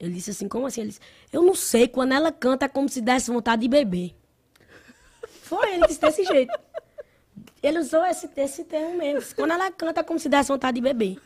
ele 0.00 0.14
disse 0.14 0.30
assim, 0.30 0.48
como 0.48 0.66
assim? 0.66 0.80
Ele 0.80 0.88
disse, 0.88 1.00
eu 1.30 1.42
não 1.42 1.54
sei, 1.54 1.86
quando 1.86 2.12
ela 2.12 2.32
canta 2.32 2.64
é 2.64 2.68
como 2.68 2.88
se 2.88 3.02
desse 3.02 3.30
vontade 3.30 3.62
de 3.62 3.68
beber. 3.68 4.14
Foi, 5.42 5.74
ele 5.74 5.86
disse 5.86 6.00
desse 6.00 6.24
jeito. 6.24 6.58
Ele 7.62 7.78
usou 7.78 8.06
esse, 8.06 8.28
esse 8.34 8.64
termo 8.64 8.96
mesmo. 8.96 9.34
Quando 9.36 9.50
ela 9.50 9.70
canta 9.70 10.00
é 10.00 10.02
como 10.02 10.18
se 10.18 10.28
desse 10.28 10.48
vontade 10.48 10.76
de 10.76 10.80
beber. 10.80 11.18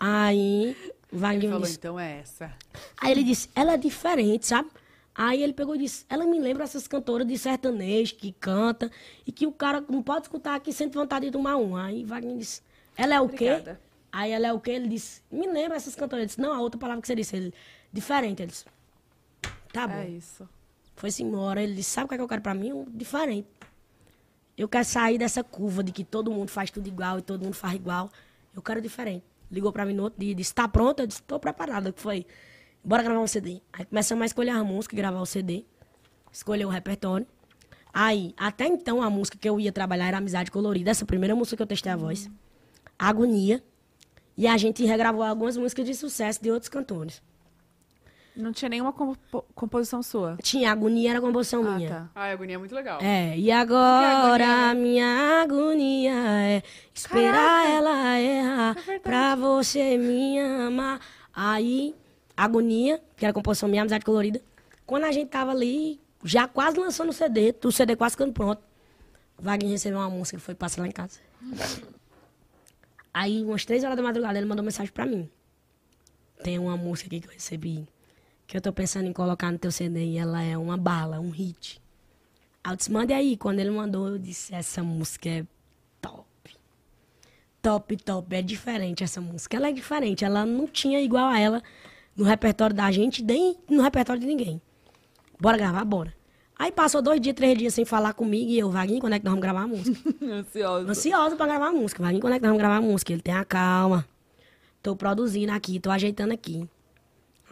Aí, 0.00 0.76
Ele 0.76 1.20
Wagner 1.20 1.50
falou, 1.50 1.60
disse, 1.60 1.76
então 1.76 2.00
é 2.00 2.18
essa. 2.18 2.52
Aí 3.00 3.12
ele 3.12 3.22
disse, 3.22 3.48
ela 3.54 3.74
é 3.74 3.76
diferente, 3.76 4.46
sabe? 4.46 4.68
Aí 5.14 5.40
ele 5.40 5.52
pegou 5.52 5.76
e 5.76 5.78
disse, 5.78 6.04
ela 6.08 6.26
me 6.26 6.40
lembra 6.40 6.64
essas 6.64 6.88
cantoras 6.88 7.24
de 7.24 7.38
sertanejo 7.38 8.16
que 8.16 8.32
canta 8.32 8.90
e 9.24 9.30
que 9.30 9.46
o 9.46 9.52
cara 9.52 9.84
não 9.88 10.02
pode 10.02 10.22
escutar 10.22 10.56
aqui 10.56 10.72
sente 10.72 10.94
vontade 10.94 11.26
de 11.26 11.30
tomar 11.30 11.56
um. 11.56 11.76
Aí 11.76 12.02
Wagner 12.02 12.36
disse, 12.36 12.60
ela 12.96 13.14
é 13.14 13.20
o 13.20 13.28
quê? 13.28 13.52
Obrigada. 13.52 13.80
Aí 14.10 14.32
ela 14.32 14.48
é 14.48 14.52
o 14.52 14.58
quê? 14.58 14.72
Ele 14.72 14.88
disse, 14.88 15.22
me 15.30 15.46
lembra 15.46 15.76
essas 15.76 15.94
cantoras. 15.94 16.22
Ele 16.22 16.26
disse, 16.26 16.40
não, 16.40 16.52
a 16.52 16.60
outra 16.60 16.78
palavra 16.78 17.00
que 17.00 17.06
você 17.06 17.14
disse. 17.14 17.36
Ele, 17.36 17.54
diferente. 17.94 18.42
Ele 18.42 18.50
disse, 18.50 18.64
tá 19.72 19.86
bom. 19.86 19.94
É 19.94 20.08
isso. 20.08 20.48
Foi-se 20.96 21.22
embora. 21.22 21.62
Ele 21.62 21.74
disse, 21.74 21.90
sabe 21.90 22.06
o 22.06 22.08
que, 22.08 22.14
é 22.14 22.18
que 22.18 22.22
eu 22.22 22.28
quero 22.28 22.42
pra 22.42 22.54
mim? 22.54 22.72
Um 22.72 22.84
diferente. 22.84 23.48
Eu 24.56 24.68
quero 24.68 24.84
sair 24.84 25.18
dessa 25.18 25.42
curva 25.42 25.82
de 25.82 25.92
que 25.92 26.04
todo 26.04 26.30
mundo 26.30 26.48
faz 26.48 26.70
tudo 26.70 26.86
igual 26.86 27.18
e 27.18 27.22
todo 27.22 27.42
mundo 27.42 27.54
faz 27.54 27.74
igual. 27.74 28.10
Eu 28.54 28.62
quero 28.62 28.80
diferente. 28.80 29.24
Ligou 29.50 29.72
pra 29.72 29.84
mim 29.84 29.94
no 29.94 30.04
outro 30.04 30.20
dia 30.20 30.32
e 30.32 30.34
disse, 30.34 30.54
tá 30.54 30.68
pronta? 30.68 31.02
Eu 31.02 31.06
disse, 31.06 31.22
tô 31.22 31.38
preparada. 31.38 31.92
que 31.92 32.00
foi? 32.00 32.26
Bora 32.82 33.02
gravar 33.02 33.20
um 33.20 33.26
CD. 33.26 33.60
Aí 33.72 33.84
começamos 33.84 34.22
a 34.22 34.26
escolher 34.26 34.50
a 34.50 34.62
música, 34.62 34.96
gravar 34.96 35.20
o 35.20 35.26
CD. 35.26 35.64
Escolher 36.30 36.66
o 36.66 36.68
repertório. 36.68 37.26
Aí, 37.92 38.34
até 38.36 38.66
então, 38.66 39.00
a 39.00 39.08
música 39.08 39.38
que 39.38 39.48
eu 39.48 39.58
ia 39.60 39.72
trabalhar 39.72 40.08
era 40.08 40.18
Amizade 40.18 40.50
Colorida. 40.50 40.90
Essa 40.90 41.04
primeira 41.04 41.34
música 41.34 41.56
que 41.56 41.62
eu 41.62 41.66
testei 41.66 41.92
a 41.92 41.96
voz. 41.96 42.28
Agonia. 42.98 43.62
E 44.36 44.48
a 44.48 44.56
gente 44.56 44.84
regravou 44.84 45.22
algumas 45.22 45.56
músicas 45.56 45.86
de 45.86 45.94
sucesso 45.94 46.42
de 46.42 46.50
outros 46.50 46.68
cantores. 46.68 47.22
Não 48.36 48.52
tinha 48.52 48.68
nenhuma 48.68 48.92
compo- 48.92 49.44
composição 49.54 50.02
sua. 50.02 50.36
Tinha 50.42 50.72
Agonia, 50.72 51.10
era 51.10 51.20
composição 51.20 51.64
Ah, 51.66 51.76
minha. 51.76 51.88
tá. 51.88 52.10
Ah, 52.14 52.24
a 52.24 52.32
agonia 52.32 52.56
é 52.56 52.58
muito 52.58 52.74
legal. 52.74 53.00
É, 53.00 53.38
e 53.38 53.50
agora 53.52 54.08
agonia, 54.08 54.70
a 54.70 54.74
minha 54.74 55.42
agonia 55.42 56.12
é 56.42 56.62
esperar 56.92 57.70
ela 57.70 58.20
errar 58.20 58.76
pra 59.02 59.36
você 59.36 59.96
me 59.96 60.40
amar. 60.40 61.00
Aí, 61.32 61.94
agonia, 62.36 63.00
que 63.16 63.24
era 63.24 63.30
a 63.30 63.34
composição 63.34 63.68
minha, 63.68 63.82
amizade 63.82 64.04
colorida. 64.04 64.42
Quando 64.84 65.04
a 65.04 65.12
gente 65.12 65.28
tava 65.28 65.52
ali, 65.52 66.00
já 66.24 66.48
quase 66.48 66.76
lançando 66.78 67.10
o 67.10 67.12
CD, 67.12 67.54
o 67.64 67.70
CD 67.70 67.94
quase 67.94 68.14
ficando 68.14 68.32
pronto. 68.32 68.60
Wagner 69.38 69.70
recebeu 69.70 69.98
uma 70.00 70.10
música 70.10 70.38
que 70.38 70.42
foi 70.44 70.54
passar 70.56 70.82
lá 70.82 70.88
em 70.88 70.92
casa. 70.92 71.20
Aí, 73.12 73.44
umas 73.44 73.64
três 73.64 73.84
horas 73.84 73.96
da 73.96 74.02
madrugada, 74.02 74.38
ele 74.38 74.46
mandou 74.46 74.64
mensagem 74.64 74.92
pra 74.92 75.06
mim. 75.06 75.28
Tem 76.42 76.58
uma 76.58 76.76
música 76.76 77.06
aqui 77.06 77.20
que 77.20 77.28
eu 77.28 77.32
recebi, 77.32 77.86
que 78.46 78.56
eu 78.56 78.60
tô 78.60 78.72
pensando 78.72 79.06
em 79.06 79.12
colocar 79.12 79.50
no 79.50 79.58
teu 79.58 79.72
CD, 79.72 80.04
e 80.04 80.18
ela 80.18 80.42
é 80.42 80.56
uma 80.56 80.76
bala, 80.76 81.20
um 81.20 81.30
hit. 81.30 81.80
Aí 82.62 82.72
eu 82.72 82.76
disse, 82.76 82.90
mande 82.90 83.12
aí. 83.12 83.36
Quando 83.36 83.58
ele 83.60 83.70
mandou, 83.70 84.08
eu 84.08 84.18
disse, 84.18 84.54
essa 84.54 84.82
música 84.82 85.28
é 85.28 85.46
top. 86.00 86.26
Top, 87.60 87.96
top. 87.98 88.34
É 88.34 88.42
diferente 88.42 89.04
essa 89.04 89.20
música. 89.20 89.56
Ela 89.56 89.68
é 89.68 89.72
diferente. 89.72 90.24
Ela 90.24 90.46
não 90.46 90.66
tinha 90.66 91.00
igual 91.00 91.28
a 91.28 91.38
ela 91.38 91.62
no 92.16 92.24
repertório 92.24 92.74
da 92.74 92.90
gente, 92.90 93.22
nem 93.22 93.56
no 93.68 93.82
repertório 93.82 94.20
de 94.20 94.26
ninguém. 94.26 94.60
Bora 95.38 95.56
gravar? 95.56 95.84
Bora. 95.84 96.14
Aí 96.56 96.70
passou 96.70 97.02
dois 97.02 97.20
dias, 97.20 97.34
três 97.34 97.58
dias 97.58 97.74
sem 97.74 97.84
falar 97.84 98.14
comigo 98.14 98.48
e 98.48 98.58
eu, 98.58 98.70
Vaguinho, 98.70 99.00
quando 99.00 99.14
é 99.14 99.18
que 99.18 99.24
nós 99.24 99.32
vamos 99.32 99.42
gravar 99.42 99.62
a 99.62 99.66
música? 99.66 100.14
Ansiosa. 100.24 100.90
Ansioso 100.90 101.36
pra 101.36 101.46
gravar 101.46 101.68
a 101.68 101.72
música. 101.72 102.02
Vaguinho, 102.02 102.20
quando 102.20 102.34
é 102.34 102.36
que 102.36 102.42
nós 102.42 102.50
vamos 102.50 102.62
gravar 102.62 102.76
a 102.76 102.80
música? 102.80 103.12
Ele 103.12 103.20
tem 103.20 103.34
a 103.34 103.44
calma. 103.44 104.06
Tô 104.80 104.94
produzindo 104.94 105.52
aqui, 105.52 105.80
tô 105.80 105.90
ajeitando 105.90 106.32
aqui. 106.32 106.68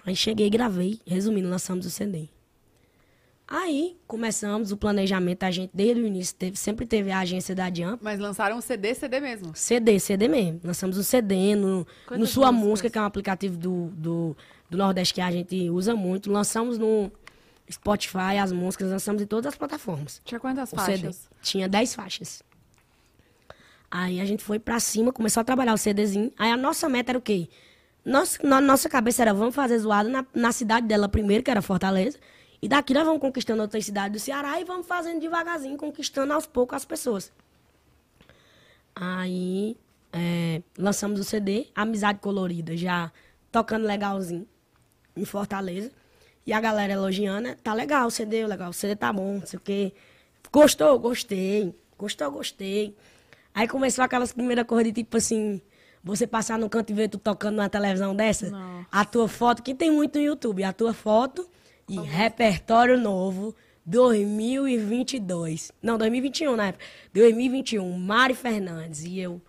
Aí 0.05 0.17
cheguei 0.17 0.47
e 0.47 0.51
gravei. 0.51 1.01
Resumindo, 1.07 1.49
lançamos 1.49 1.87
o 1.87 1.91
CD. 1.91 2.29
Aí 3.47 3.97
começamos 4.07 4.73
o 4.73 4.77
planejamento. 4.77 5.43
A 5.43 5.51
gente, 5.51 5.71
desde 5.75 6.01
o 6.01 6.07
início, 6.07 6.35
teve- 6.35 6.57
sempre 6.57 6.87
teve 6.87 7.11
a 7.11 7.19
agência 7.19 7.55
da 7.55 7.67
Jump. 7.73 7.99
Mas 8.03 8.19
lançaram 8.19 8.57
um 8.57 8.61
CD, 8.61 8.95
CD 8.95 9.21
mesmo. 9.21 9.53
CD, 9.55 9.99
CD 10.01 10.27
mesmo. 10.27 10.61
Lançamos 10.65 10.97
o 10.97 11.05
CD 11.05 11.55
no, 11.55 11.87
no 12.11 12.27
Sua? 12.27 12.51
Música, 12.51 12.89
que 12.89 12.97
é 12.97 13.01
um 13.01 13.05
aplicativo 13.05 13.57
do, 13.57 13.89
do, 13.95 14.37
do 14.71 14.79
Nordeste 14.79 15.13
que 15.15 15.21
a 15.21 15.31
gente 15.31 15.69
usa 15.69 15.95
muito. 15.95 16.31
Lançamos 16.33 16.79
no 16.79 17.13
Spotify 17.71 18.39
as 18.43 18.53
músicas, 18.53 18.91
lançamos 18.91 19.21
em 19.21 19.27
todas 19.27 19.47
as 19.53 19.55
plataformas. 19.59 20.21
Tinha 20.25 20.41
quantas 20.41 20.73
O 20.73 20.77
CD. 20.79 20.93
faixas? 20.99 21.29
Tinha 21.43 21.69
10 21.69 21.95
faixas. 21.95 22.43
Aí 23.91 24.21
a 24.21 24.25
gente 24.25 24.43
foi 24.43 24.59
pra 24.59 24.81
cima, 24.81 25.13
começou 25.13 25.43
a 25.43 25.45
trabalhar 25.45 25.75
o 25.75 25.79
CDzinho. 25.79 26.33
Aí 26.39 26.51
a 26.51 26.57
nossa 26.57 26.89
meta 26.89 27.13
era 27.13 27.19
o 27.19 27.23
quê? 27.23 27.49
Nossa, 28.05 28.39
na 28.47 28.61
nossa 28.61 28.89
cabeça 28.89 29.23
era, 29.23 29.33
vamos 29.33 29.55
fazer 29.55 29.79
zoada 29.79 30.09
na, 30.09 30.27
na 30.35 30.53
cidade 30.53 30.87
dela 30.87 31.09
primeiro, 31.09 31.43
que 31.45 31.51
era 31.51 31.63
Fortaleza. 31.63 32.19
E 32.61 32.69
daqui 32.69 32.95
nós 32.95 33.05
vamos 33.05 33.21
conquistando 33.21 33.63
outras 33.63 33.85
cidades 33.85 34.21
do 34.21 34.25
Ceará 34.25 34.61
e 34.61 34.65
vamos 34.65 34.87
fazendo 34.87 35.21
devagarzinho, 35.21 35.77
conquistando 35.77 36.33
aos 36.33 36.47
poucos 36.47 36.77
as 36.77 36.85
pessoas. 36.85 37.33
Aí 38.95 39.77
é, 40.13 40.63
lançamos 40.77 41.19
o 41.21 41.25
CD, 41.25 41.67
Amizade 41.75 42.21
Colorida, 42.21 42.77
já 42.77 43.11
tocando 43.51 43.87
legalzinho 43.87 44.47
em 45.17 45.25
Fortaleza. 45.25 45.91
E 46.47 46.53
a 46.53 46.61
galera 46.61 46.93
elogiando, 46.93 47.49
né? 47.49 47.57
tá 47.63 47.73
legal 47.73 48.09
o 48.09 48.11
CD, 48.11 48.45
legal, 48.47 48.71
o 48.71 48.73
CD 48.73 48.97
tá 48.97 49.13
bom, 49.13 49.39
não 49.39 49.47
sei 49.47 49.59
o 49.59 49.63
quê. 49.63 49.93
Gostou? 50.53 50.99
Gostei. 50.99 51.75
Gostou, 51.97 52.31
gostei. 52.33 52.97
Aí 53.55 53.69
começou 53.69 54.05
aquelas 54.05 54.33
primeiras 54.33 54.67
coisas 54.67 54.93
de 54.93 55.03
tipo 55.03 55.17
assim, 55.17 55.61
você 56.03 56.27
passar 56.27 56.59
no 56.59 56.69
canto 56.69 56.91
e 56.91 56.95
ver 56.95 57.09
tu 57.09 57.19
tocando 57.19 57.57
numa 57.57 57.69
televisão 57.69 58.15
dessa, 58.15 58.51
Nossa. 58.51 58.87
a 58.91 59.05
tua 59.05 59.29
foto, 59.29 59.63
que 59.63 59.75
tem 59.75 59.91
muito 59.91 60.19
no 60.19 60.25
YouTube, 60.25 60.65
a 60.65 60.73
tua 60.73 60.93
foto 60.93 61.49
e 61.89 61.99
repertório 61.99 62.99
novo 62.99 63.55
2022. 63.87 65.73
Não, 65.83 65.99
2021 65.99 66.57
na 66.57 66.67
época. 66.69 66.85
2021, 67.13 67.99
Mari 67.99 68.35
Fernandes 68.35 69.05
e 69.05 69.19
eu 69.19 69.41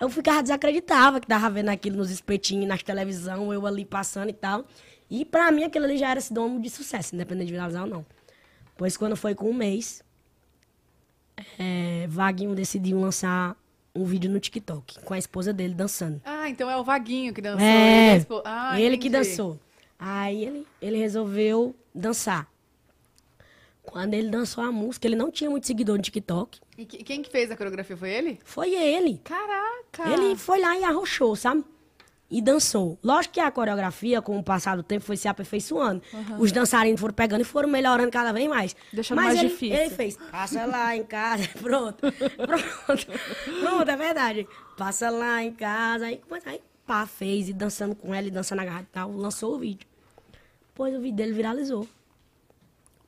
eu 0.00 0.08
ficava 0.08 0.42
desacreditava 0.42 1.20
que 1.20 1.26
tava 1.26 1.50
vendo 1.50 1.68
aquilo 1.68 1.96
nos 1.96 2.10
espetinhos, 2.10 2.66
nas 2.66 2.82
televisão, 2.82 3.52
eu 3.52 3.66
ali 3.66 3.84
passando 3.84 4.30
e 4.30 4.32
tal. 4.32 4.64
E 5.10 5.24
pra 5.24 5.50
mim 5.50 5.64
aquilo 5.64 5.84
ali 5.84 5.98
já 5.98 6.10
era 6.10 6.20
sinônimo 6.20 6.60
de 6.60 6.70
sucesso, 6.70 7.14
independente 7.14 7.46
de 7.46 7.52
viralizar 7.52 7.82
ou 7.82 7.88
não. 7.88 8.06
Pois 8.76 8.96
quando 8.96 9.16
foi 9.16 9.34
com 9.34 9.50
um 9.50 9.54
mês, 9.54 10.02
é, 11.58 12.06
Vaguinho 12.08 12.54
decidiu 12.54 13.00
lançar 13.00 13.56
um 13.94 14.04
vídeo 14.04 14.30
no 14.30 14.38
TikTok 14.40 15.00
com 15.00 15.14
a 15.14 15.18
esposa 15.18 15.52
dele 15.52 15.74
dançando. 15.74 16.20
Ah, 16.24 16.48
então 16.48 16.70
é 16.70 16.76
o 16.76 16.84
Vaguinho 16.84 17.32
que 17.34 17.40
dançou. 17.42 17.60
É, 17.66 18.14
ele, 18.16 18.26
ah, 18.44 18.80
ele 18.80 18.98
que 18.98 19.08
dançou. 19.10 19.58
Aí 19.98 20.44
ele, 20.44 20.66
ele 20.80 20.98
resolveu 20.98 21.74
dançar. 21.94 22.48
Quando 23.82 24.14
ele 24.14 24.28
dançou 24.30 24.62
a 24.62 24.70
música, 24.70 25.06
ele 25.08 25.16
não 25.16 25.30
tinha 25.30 25.50
muito 25.50 25.66
seguidor 25.66 25.96
no 25.96 26.02
TikTok. 26.02 26.60
E 26.78 26.84
que- 26.86 27.02
quem 27.02 27.22
que 27.22 27.30
fez 27.30 27.50
a 27.50 27.56
coreografia 27.56 27.96
foi 27.96 28.10
ele? 28.10 28.38
Foi 28.44 28.72
ele. 28.74 29.20
Caraca! 29.24 30.08
Ele 30.12 30.36
foi 30.36 30.60
lá 30.60 30.78
e 30.78 30.84
arrochou, 30.84 31.34
sabe? 31.34 31.64
E 32.30 32.40
dançou. 32.40 32.96
Lógico 33.02 33.34
que 33.34 33.40
a 33.40 33.50
coreografia, 33.50 34.22
com 34.22 34.38
o 34.38 34.42
passar 34.42 34.76
do 34.76 34.84
tempo, 34.84 35.04
foi 35.04 35.16
se 35.16 35.26
aperfeiçoando. 35.26 36.00
Os 36.38 36.52
dançarinos 36.52 37.00
foram 37.00 37.12
pegando 37.12 37.40
e 37.40 37.44
foram 37.44 37.68
melhorando 37.68 38.10
cada 38.10 38.32
vez 38.32 38.48
mais. 38.48 38.76
Deixando 38.92 39.16
Mas 39.16 39.26
mais 39.26 39.38
ele, 39.40 39.48
difícil. 39.48 39.76
Ele 39.76 39.90
fez, 39.90 40.16
passa 40.30 40.64
lá 40.64 40.96
em 40.96 41.02
casa, 41.02 41.48
pronto. 41.60 42.00
Pronto. 42.12 43.06
Pronto, 43.60 43.90
é 43.90 43.96
verdade. 43.96 44.48
Passa 44.76 45.10
lá 45.10 45.42
em 45.42 45.52
casa. 45.52 46.06
Aí, 46.06 46.20
aí 46.46 46.60
pá, 46.86 47.04
fez. 47.04 47.48
E 47.48 47.52
dançando 47.52 47.96
com 47.96 48.14
ela, 48.14 48.28
e 48.28 48.30
dançando 48.30 48.60
agarrado 48.60 48.84
e 48.84 48.92
tal. 48.92 49.10
Lançou 49.10 49.56
o 49.56 49.58
vídeo. 49.58 49.88
Pois 50.72 50.94
o 50.94 51.00
vídeo 51.00 51.16
dele 51.16 51.32
viralizou. 51.32 51.86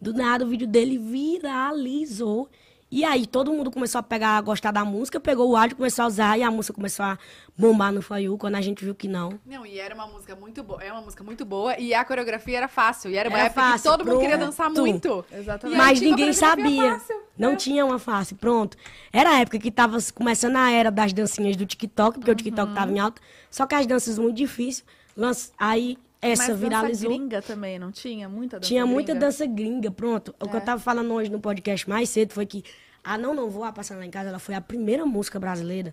Do 0.00 0.12
nada, 0.12 0.44
o 0.44 0.48
vídeo 0.48 0.66
dele 0.66 0.98
viralizou. 0.98 2.48
E 2.94 3.06
aí, 3.06 3.26
todo 3.26 3.50
mundo 3.50 3.70
começou 3.70 3.98
a 4.00 4.02
pegar, 4.02 4.36
a 4.36 4.40
gostar 4.42 4.70
da 4.70 4.84
música, 4.84 5.18
pegou 5.18 5.48
o 5.50 5.56
áudio, 5.56 5.76
começou 5.78 6.02
a 6.04 6.08
usar, 6.08 6.38
e 6.38 6.42
a 6.42 6.50
música 6.50 6.74
começou 6.74 7.06
a 7.06 7.18
bombar 7.56 7.90
no 7.90 8.02
Faiu, 8.02 8.36
quando 8.36 8.56
a 8.56 8.60
gente 8.60 8.84
viu 8.84 8.94
que 8.94 9.08
não. 9.08 9.40
Não, 9.46 9.64
e 9.64 9.78
era 9.78 9.94
uma 9.94 10.06
música 10.06 10.36
muito 10.36 10.62
boa. 10.62 10.82
É 10.84 10.92
uma 10.92 11.00
música 11.00 11.24
muito 11.24 11.42
boa 11.46 11.78
e 11.80 11.94
a 11.94 12.04
coreografia 12.04 12.58
era 12.58 12.68
fácil. 12.68 13.10
E 13.10 13.16
era 13.16 13.30
uma 13.30 13.38
Era 13.38 13.46
época 13.46 13.62
que 13.62 13.68
fácil, 13.70 13.90
todo 13.90 14.04
mundo 14.04 14.20
queria 14.20 14.36
pronto. 14.36 14.50
dançar 14.50 14.70
muito. 14.70 15.24
Exatamente. 15.32 15.78
Mas 15.78 15.98
tinha 15.98 16.10
uma 16.10 16.16
ninguém 16.18 16.32
sabia. 16.34 16.92
fácil. 16.98 17.22
Não 17.38 17.52
É. 17.52 17.56
tinha 17.56 17.86
uma 17.86 17.98
face, 17.98 18.34
pronto. 18.34 18.76
Era 19.10 19.30
a 19.30 19.40
época 19.40 19.58
que 19.58 19.70
tava 19.70 19.96
começando 20.14 20.56
a 20.56 20.70
era 20.70 20.90
das 20.90 21.14
dancinhas 21.14 21.56
do 21.56 21.64
TikTok, 21.64 22.18
porque 22.18 22.30
o 22.30 22.34
TikTok 22.34 22.74
tava 22.74 22.92
em 22.92 22.98
alta. 23.00 23.22
Só 23.50 23.64
que 23.66 23.74
as 23.74 23.86
danças 23.86 24.18
muito 24.18 24.36
difíceis. 24.36 24.84
Aí 25.58 25.96
essa 26.22 26.52
Mas 26.52 26.60
viralizou. 26.60 27.10
dança 27.10 27.18
gringa 27.18 27.42
também, 27.42 27.78
não 27.78 27.90
tinha? 27.92 28.28
Muita 28.28 28.58
dança 28.58 28.68
Tinha 28.68 28.86
muita 28.86 29.12
gringa? 29.12 29.26
dança 29.26 29.44
gringa, 29.46 29.90
pronto. 29.90 30.34
O 30.40 30.48
que 30.48 30.56
eu 30.56 30.60
tava 30.60 30.80
falando 30.80 31.12
hoje 31.12 31.28
no 31.30 31.40
podcast 31.40 31.88
mais 31.88 32.08
cedo 32.08 32.32
foi 32.32 32.46
que 32.46 32.62
a 33.02 33.18
Não 33.18 33.34
Não 33.34 33.50
Vou, 33.50 33.64
a 33.64 33.72
Passando 33.72 33.98
Lá 33.98 34.06
em 34.06 34.10
Casa, 34.10 34.28
ela 34.28 34.38
foi 34.38 34.54
a 34.54 34.60
primeira 34.60 35.04
música 35.04 35.38
brasileira 35.40 35.92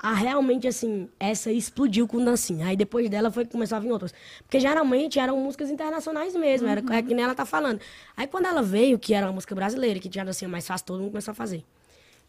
a 0.00 0.14
realmente, 0.14 0.68
assim, 0.68 1.08
essa 1.18 1.50
explodiu 1.50 2.06
com 2.06 2.24
dancinha. 2.24 2.66
Aí 2.68 2.76
depois 2.76 3.10
dela 3.10 3.30
foi 3.32 3.44
que 3.44 3.50
começou 3.50 3.76
a 3.76 3.80
vir 3.80 3.90
outras. 3.90 4.14
Porque 4.44 4.60
geralmente 4.60 5.18
eram 5.18 5.36
músicas 5.38 5.70
internacionais 5.70 6.36
mesmo, 6.36 6.68
era, 6.68 6.80
é 6.94 7.02
que 7.02 7.12
nem 7.14 7.24
ela 7.24 7.34
tá 7.34 7.44
falando. 7.44 7.80
Aí 8.16 8.26
quando 8.26 8.46
ela 8.46 8.62
veio, 8.62 8.98
que 8.98 9.12
era 9.12 9.26
uma 9.26 9.32
música 9.32 9.54
brasileira, 9.54 9.98
que 9.98 10.08
tinha 10.08 10.24
dancinha 10.24 10.48
mais 10.48 10.66
fácil, 10.66 10.86
todo 10.86 11.00
mundo 11.00 11.10
começou 11.10 11.32
a 11.32 11.34
fazer. 11.34 11.64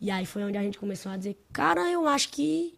E 0.01 0.09
aí 0.09 0.25
foi 0.25 0.43
onde 0.43 0.57
a 0.57 0.63
gente 0.63 0.79
começou 0.79 1.11
a 1.11 1.17
dizer, 1.17 1.37
cara, 1.53 1.81
eu 1.91 2.07
acho 2.07 2.29
que 2.29 2.73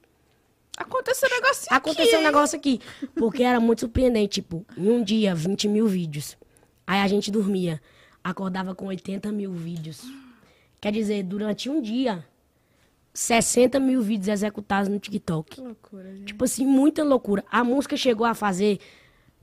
Aconteceu 0.77 1.29
um 1.29 1.33
negócio 1.33 1.65
aqui, 1.65 1.75
Aconteceu 1.75 2.19
um 2.19 2.23
negócio 2.23 2.57
aqui. 2.57 2.79
Porque 3.15 3.43
era 3.43 3.59
muito 3.59 3.81
surpreendente. 3.81 4.41
Tipo, 4.41 4.65
em 4.77 4.89
um 4.89 5.03
dia, 5.03 5.35
20 5.35 5.67
mil 5.67 5.87
vídeos. 5.87 6.37
Aí 6.87 6.99
a 6.99 7.07
gente 7.07 7.31
dormia. 7.31 7.81
Acordava 8.23 8.73
com 8.75 8.85
80 8.85 9.31
mil 9.31 9.51
vídeos. 9.51 10.01
Quer 10.79 10.91
dizer, 10.91 11.23
durante 11.23 11.69
um 11.69 11.81
dia, 11.81 12.25
60 13.13 13.79
mil 13.79 14.01
vídeos 14.01 14.27
executados 14.27 14.89
no 14.89 14.99
TikTok. 14.99 15.55
Que 15.55 15.61
loucura, 15.61 16.15
gente. 16.15 16.27
Tipo 16.27 16.43
assim, 16.43 16.65
muita 16.65 17.03
loucura. 17.03 17.43
A 17.51 17.63
música 17.63 17.97
chegou 17.97 18.25
a 18.25 18.33
fazer, 18.33 18.79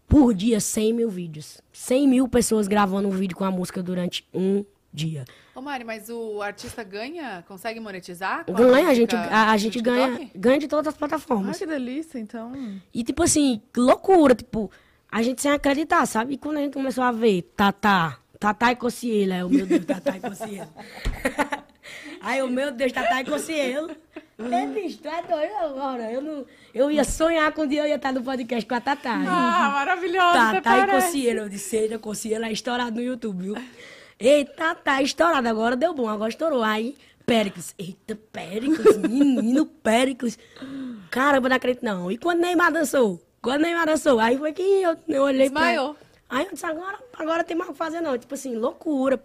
por 0.06 0.34
dia, 0.34 0.58
100 0.58 0.92
mil 0.92 1.10
vídeos. 1.10 1.60
100 1.72 2.08
mil 2.08 2.28
pessoas 2.28 2.66
gravando 2.66 3.08
um 3.08 3.12
vídeo 3.12 3.36
com 3.36 3.44
a 3.44 3.50
música 3.50 3.82
durante 3.82 4.26
um 4.32 4.64
dia. 4.92 5.24
Ô, 5.58 5.60
Mari, 5.60 5.82
mas 5.82 6.08
o 6.08 6.40
artista 6.40 6.84
ganha? 6.84 7.44
Consegue 7.48 7.80
monetizar? 7.80 8.44
Ganha, 8.46 8.90
a 8.90 8.94
gente, 8.94 9.16
a, 9.16 9.50
a 9.50 9.56
gente 9.56 9.72
TikTok? 9.72 9.96
ganha, 9.96 10.30
ganha 10.32 10.58
de 10.60 10.68
todas 10.68 10.86
as 10.86 10.96
plataformas. 10.96 11.48
Ai, 11.48 11.58
que 11.58 11.66
delícia, 11.66 12.16
então. 12.16 12.52
E, 12.94 13.02
tipo 13.02 13.24
assim, 13.24 13.60
que 13.74 13.80
loucura, 13.80 14.36
tipo, 14.36 14.70
a 15.10 15.20
gente 15.20 15.42
sem 15.42 15.50
acreditar, 15.50 16.06
sabe? 16.06 16.34
E 16.34 16.38
quando 16.38 16.58
a 16.58 16.60
gente 16.60 16.74
começou 16.74 17.02
a 17.02 17.10
ver 17.10 17.42
Tatá, 17.56 18.20
Tatá 18.38 18.70
e 18.70 18.76
Cocielo, 18.76 19.32
aí, 19.32 19.42
o 19.42 19.48
meu 19.48 19.66
Deus, 19.66 19.84
Tatá 19.84 20.16
e 20.16 20.20
Cocielo. 20.20 20.68
aí, 22.22 22.40
o 22.40 22.48
meu 22.48 22.70
Deus, 22.70 22.92
Tatá 22.92 23.20
e 23.20 23.24
Cocielo. 23.24 23.90
É, 24.38 24.66
bicho, 24.68 24.98
tu 24.98 25.08
é 25.08 25.22
doido 25.22 25.56
agora. 25.56 26.12
Eu, 26.12 26.22
não, 26.22 26.46
eu 26.72 26.88
ia 26.88 27.02
sonhar 27.02 27.50
com 27.50 27.62
um 27.62 27.66
dia 27.66 27.82
eu 27.82 27.88
ia 27.88 27.96
estar 27.96 28.12
no 28.12 28.22
podcast 28.22 28.64
com 28.64 28.76
a 28.76 28.80
Tatá. 28.80 29.14
Ah, 29.26 29.70
maravilhosa, 29.74 30.60
Tatá 30.62 30.78
e. 30.78 30.86
Cocielo. 30.86 31.40
Eu 31.40 31.48
disse, 31.48 31.76
eita, 31.76 31.98
Cocielo 31.98 32.44
é 32.44 32.52
estourado 32.52 32.94
no 32.94 33.02
YouTube, 33.02 33.42
viu? 33.42 33.56
Eita, 34.18 34.74
tá 34.74 35.00
estourado. 35.00 35.48
Agora 35.48 35.76
deu 35.76 35.94
bom, 35.94 36.08
agora 36.08 36.28
estourou. 36.28 36.62
Aí, 36.62 36.96
Péricles. 37.24 37.74
Eita, 37.78 38.16
Péricles, 38.32 38.96
menino 38.96 39.66
Péricles. 39.66 40.38
Caramba, 41.10 41.48
não 41.48 41.56
acredito 41.56 41.84
não. 41.84 42.10
E 42.10 42.18
quando 42.18 42.40
Neymar 42.40 42.72
dançou? 42.72 43.22
Quando 43.42 43.62
Neymar 43.62 43.86
dançou? 43.86 44.18
Aí 44.18 44.38
foi 44.38 44.52
que 44.52 44.62
eu, 44.62 44.96
eu 45.06 45.22
olhei 45.22 45.50
pra 45.50 45.60
Desmaiou. 45.60 45.96
Aí 46.28 46.46
eu 46.46 46.52
disse, 46.52 46.66
agora, 46.66 46.98
agora 47.14 47.44
tem 47.44 47.56
mais 47.56 47.70
o 47.70 47.72
que 47.72 47.78
fazer 47.78 48.00
não. 48.00 48.16
Tipo 48.16 48.34
assim, 48.34 48.56
loucura. 48.56 49.22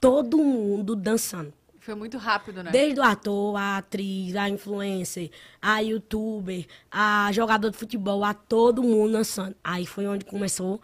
Todo 0.00 0.36
mundo 0.36 0.94
dançando. 0.94 1.52
Foi 1.78 1.94
muito 1.94 2.16
rápido, 2.16 2.62
né? 2.62 2.70
Desde 2.70 2.98
o 2.98 3.02
ator, 3.02 3.56
a 3.56 3.76
atriz, 3.76 4.34
a 4.36 4.48
influencer, 4.48 5.30
a 5.60 5.80
youtuber, 5.80 6.66
a 6.90 7.30
jogador 7.30 7.70
de 7.70 7.76
futebol, 7.76 8.24
a 8.24 8.32
todo 8.32 8.82
mundo 8.82 9.12
dançando. 9.12 9.54
Aí 9.62 9.86
foi 9.86 10.06
onde 10.06 10.24
começou. 10.24 10.80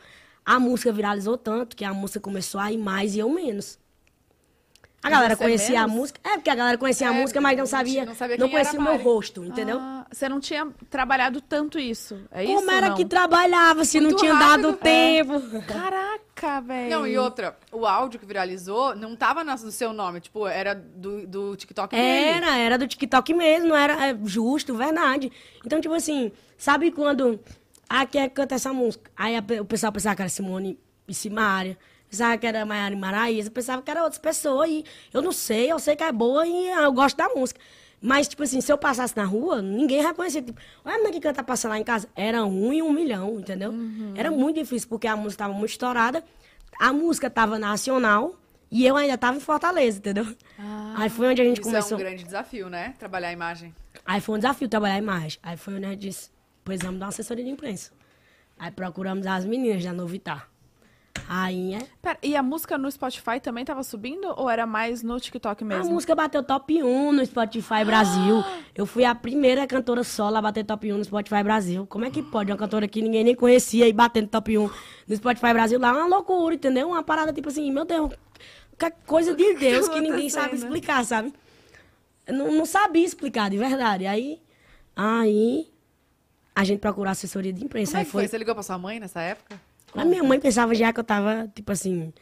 A 0.53 0.59
música 0.59 0.91
viralizou 0.93 1.37
tanto 1.39 1.77
que 1.77 1.85
a 1.85 1.95
música 1.95 2.19
começou 2.19 2.61
a 2.61 2.73
ir 2.73 2.77
mais 2.79 3.15
e 3.15 3.21
eu 3.21 3.31
menos. 3.31 3.79
A 5.03 5.09
galera 5.09 5.35
você 5.37 5.45
conhecia 5.45 5.79
a 5.81 5.87
menos? 5.87 5.97
música. 5.97 6.21
É, 6.25 6.35
porque 6.35 6.51
a 6.51 6.55
galera 6.57 6.77
conhecia 6.77 7.09
a 7.09 7.15
É, 7.15 7.21
música, 7.21 7.41
mas 7.41 7.53
não 7.53 7.61
não 7.63 7.67
sabia. 7.67 8.01
Não, 8.01 8.09
não 8.09 8.15
sabia 8.17 8.37
quem 8.37 8.51
conhecia 8.51 8.71
era 8.73 8.81
o 8.81 8.83
meu 8.83 8.93
Mari. 8.95 9.05
rosto, 9.05 9.45
entendeu? 9.45 9.79
Ah, 9.81 10.07
você 10.13 10.29
não 10.29 10.41
tinha 10.41 10.67
trabalhado 10.91 11.41
tanto 11.41 11.79
isso, 11.79 12.19
é 12.33 12.43
isso? 12.45 12.53
Como 12.53 12.71
era 12.71 12.89
não? 12.89 12.97
que 12.97 13.05
trabalhava 13.05 13.85
se 13.85 14.01
não 14.01 14.09
Muito 14.11 14.19
tinha 14.21 14.35
rápido, 14.35 14.63
dado 14.73 14.75
é. 14.75 14.77
tempo? 15.23 15.63
Caraca, 15.67 16.61
velho. 16.61 16.91
Não, 16.91 17.07
e 17.07 17.17
outra, 17.17 17.57
o 17.71 17.87
áudio 17.87 18.19
que 18.19 18.27
viralizou 18.27 18.95
não 18.97 19.15
tava 19.15 19.45
no 19.45 19.71
seu 19.71 19.93
nome, 19.93 20.21
tipo, 20.21 20.47
era 20.49 20.75
do, 20.75 21.27
do 21.29 21.57
TikTok 21.57 21.95
dele. 21.95 22.29
Era, 22.37 22.59
era 22.59 22.77
do 22.77 22.89
TikTok 22.89 23.33
mesmo, 23.33 23.73
era 23.75 24.09
é, 24.09 24.19
justo, 24.25 24.75
verdade. 24.75 25.31
Então, 25.65 25.81
tipo 25.81 25.95
assim, 25.95 26.33
sabe 26.59 26.91
quando. 26.91 27.39
Ah, 27.93 28.07
quem 28.07 28.23
é 28.23 28.29
que 28.29 28.37
canta 28.37 28.55
essa 28.55 28.73
música? 28.73 29.11
Aí 29.17 29.35
a 29.37 29.43
o 29.61 29.65
pessoal 29.65 29.91
pensava 29.91 30.15
que 30.15 30.23
era 30.23 30.29
Simone 30.29 30.79
e 31.09 31.13
Simária, 31.13 31.77
pensava 32.09 32.39
que 32.39 32.47
era 32.47 32.65
Maiara 32.65 32.95
Maraísa, 32.97 33.51
pensava 33.51 33.83
que 33.83 33.91
era 33.91 34.05
outras 34.05 34.21
pessoas. 34.21 34.71
E 34.71 34.85
eu 35.13 35.21
não 35.21 35.33
sei, 35.33 35.73
eu 35.73 35.79
sei 35.81 35.97
que 35.97 36.05
é 36.05 36.13
boa 36.13 36.47
e 36.47 36.69
eu 36.69 36.93
gosto 36.93 37.17
da 37.17 37.29
música. 37.31 37.61
Mas, 38.01 38.29
tipo 38.29 38.45
assim, 38.45 38.61
se 38.61 38.73
eu 38.73 38.79
passasse 38.79 39.17
na 39.17 39.25
rua, 39.25 39.61
ninguém 39.61 40.01
reconhecia. 40.03 40.41
Tipo, 40.41 40.61
olha 40.85 40.95
a 40.95 40.99
menina 40.99 41.15
que 41.15 41.21
canta 41.21 41.43
passando 41.43 41.73
lá 41.73 41.81
em 41.81 41.85
casa. 41.85 42.09
Era 42.15 42.45
um 42.45 42.73
em 42.73 42.81
um 42.81 42.93
milhão, 42.93 43.41
entendeu? 43.41 43.75
Era 44.15 44.31
muito 44.31 44.61
difícil, 44.61 44.89
porque 44.89 45.09
a 45.09 45.17
música 45.17 45.43
estava 45.43 45.53
muito 45.53 45.71
estourada. 45.73 46.25
A 46.81 46.93
música 46.93 47.27
estava 47.27 47.59
nacional 47.59 48.37
e 48.71 48.87
eu 48.87 48.97
ainda 48.97 49.15
estava 49.15 49.37
em 49.37 49.41
Fortaleza, 49.41 49.99
entendeu? 49.99 50.27
Aí 50.97 51.11
foi 51.11 51.27
onde 51.29 51.43
a 51.43 51.45
gente 51.45 51.61
Isso 51.61 51.69
começou. 51.69 51.99
é 51.99 52.01
um 52.01 52.05
grande 52.05 52.23
desafio, 52.23 52.71
né? 52.71 52.95
Trabalhar 53.01 53.29
a 53.29 53.33
imagem. 53.33 53.75
Aí 54.07 54.21
foi 54.21 54.37
um 54.37 54.39
desafio 54.39 54.69
trabalhar 54.69 54.95
a 54.95 54.99
imagem. 54.99 55.41
Aí 55.43 55.57
foi 55.57 55.75
onde 55.75 55.87
a 55.87 55.91
gente 55.91 56.01
disse, 56.01 56.31
precisamos 56.77 56.99
dar 56.99 57.07
uma 57.07 57.11
assessoria 57.11 57.45
de 57.45 57.51
imprensa. 57.51 57.93
Aí 58.59 58.71
procuramos 58.71 59.27
as 59.27 59.45
meninas 59.45 59.83
da 59.83 59.93
Novitar. 59.93 60.51
Aí, 61.29 61.75
é, 61.75 61.87
Pera, 62.03 62.19
e 62.23 62.35
a 62.35 62.43
música 62.43 62.77
no 62.77 62.91
Spotify 62.91 63.41
também 63.41 63.65
tava 63.65 63.83
subindo 63.83 64.33
ou 64.37 64.51
era 64.51 64.67
mais 64.67 65.03
no 65.03 65.19
TikTok 65.19 65.63
a 65.63 65.67
mesmo? 65.67 65.93
música 65.93 66.15
bateu 66.15 66.43
top 66.43 66.83
1 66.83 67.13
no 67.13 67.25
Spotify 67.25 67.85
Brasil. 67.85 68.45
Eu 68.75 68.87
fui 68.87 69.05
a 69.05 69.15
primeira 69.15 69.67
cantora 69.67 70.03
solo 70.03 70.37
a 70.37 70.43
bater 70.43 70.65
top 70.65 70.93
1 70.93 70.99
no 70.99 71.05
Spotify 71.05 71.43
Brasil. 71.43 71.87
Como 71.87 72.05
é 72.05 72.11
que 72.11 72.23
pode 72.23 72.51
uma 72.51 72.59
cantora 72.59 72.89
que 72.89 73.01
ninguém 73.01 73.25
nem 73.25 73.35
conhecia 73.35 73.87
e 73.89 73.93
batendo 73.93 74.29
top 74.29 74.59
1 74.59 74.71
no 75.09 75.17
Spotify 75.17 75.53
Brasil 75.53 75.79
lá? 75.79 75.91
É 75.91 75.93
uma 75.93 76.07
loucura, 76.07 76.55
entendeu? 76.55 76.89
Uma 76.89 77.03
parada 77.03 77.33
tipo 77.33 77.49
assim, 77.49 77.71
meu 77.71 77.85
Deus, 77.85 78.13
que 78.79 78.91
coisa 79.07 79.35
de 79.35 79.55
Deus 79.59 79.89
que 79.89 80.01
ninguém 80.01 80.29
sabe 80.29 80.57
explicar, 80.57 81.05
sabe? 81.05 81.33
Eu 82.27 82.35
não, 82.35 82.53
não 82.53 82.67
sabia 82.67 83.05
explicar, 83.05 83.51
de 83.51 83.57
verdade. 83.59 84.07
Aí, 84.07 84.41
aí 84.97 85.70
a 86.55 86.65
gente 86.65 86.81
procurou 86.81 87.11
assessoria 87.11 87.53
de 87.53 87.65
imprensa. 87.65 87.93
Como 87.93 87.99
é 87.99 88.01
aí 88.01 88.05
que 88.07 88.13
foi? 88.13 88.27
Você 88.29 88.39
ligou 88.39 88.55
pra 88.55 88.63
sua 88.63 88.79
mãe 88.79 88.99
nessa 89.01 89.21
época? 89.21 89.61
A 89.95 90.05
minha 90.05 90.23
mãe 90.23 90.39
pensava 90.39 90.75
já 90.75 90.93
que 90.93 91.01
eu 91.01 91.05
tava, 91.05 91.51
tipo 91.55 91.73
assim, 91.73 92.13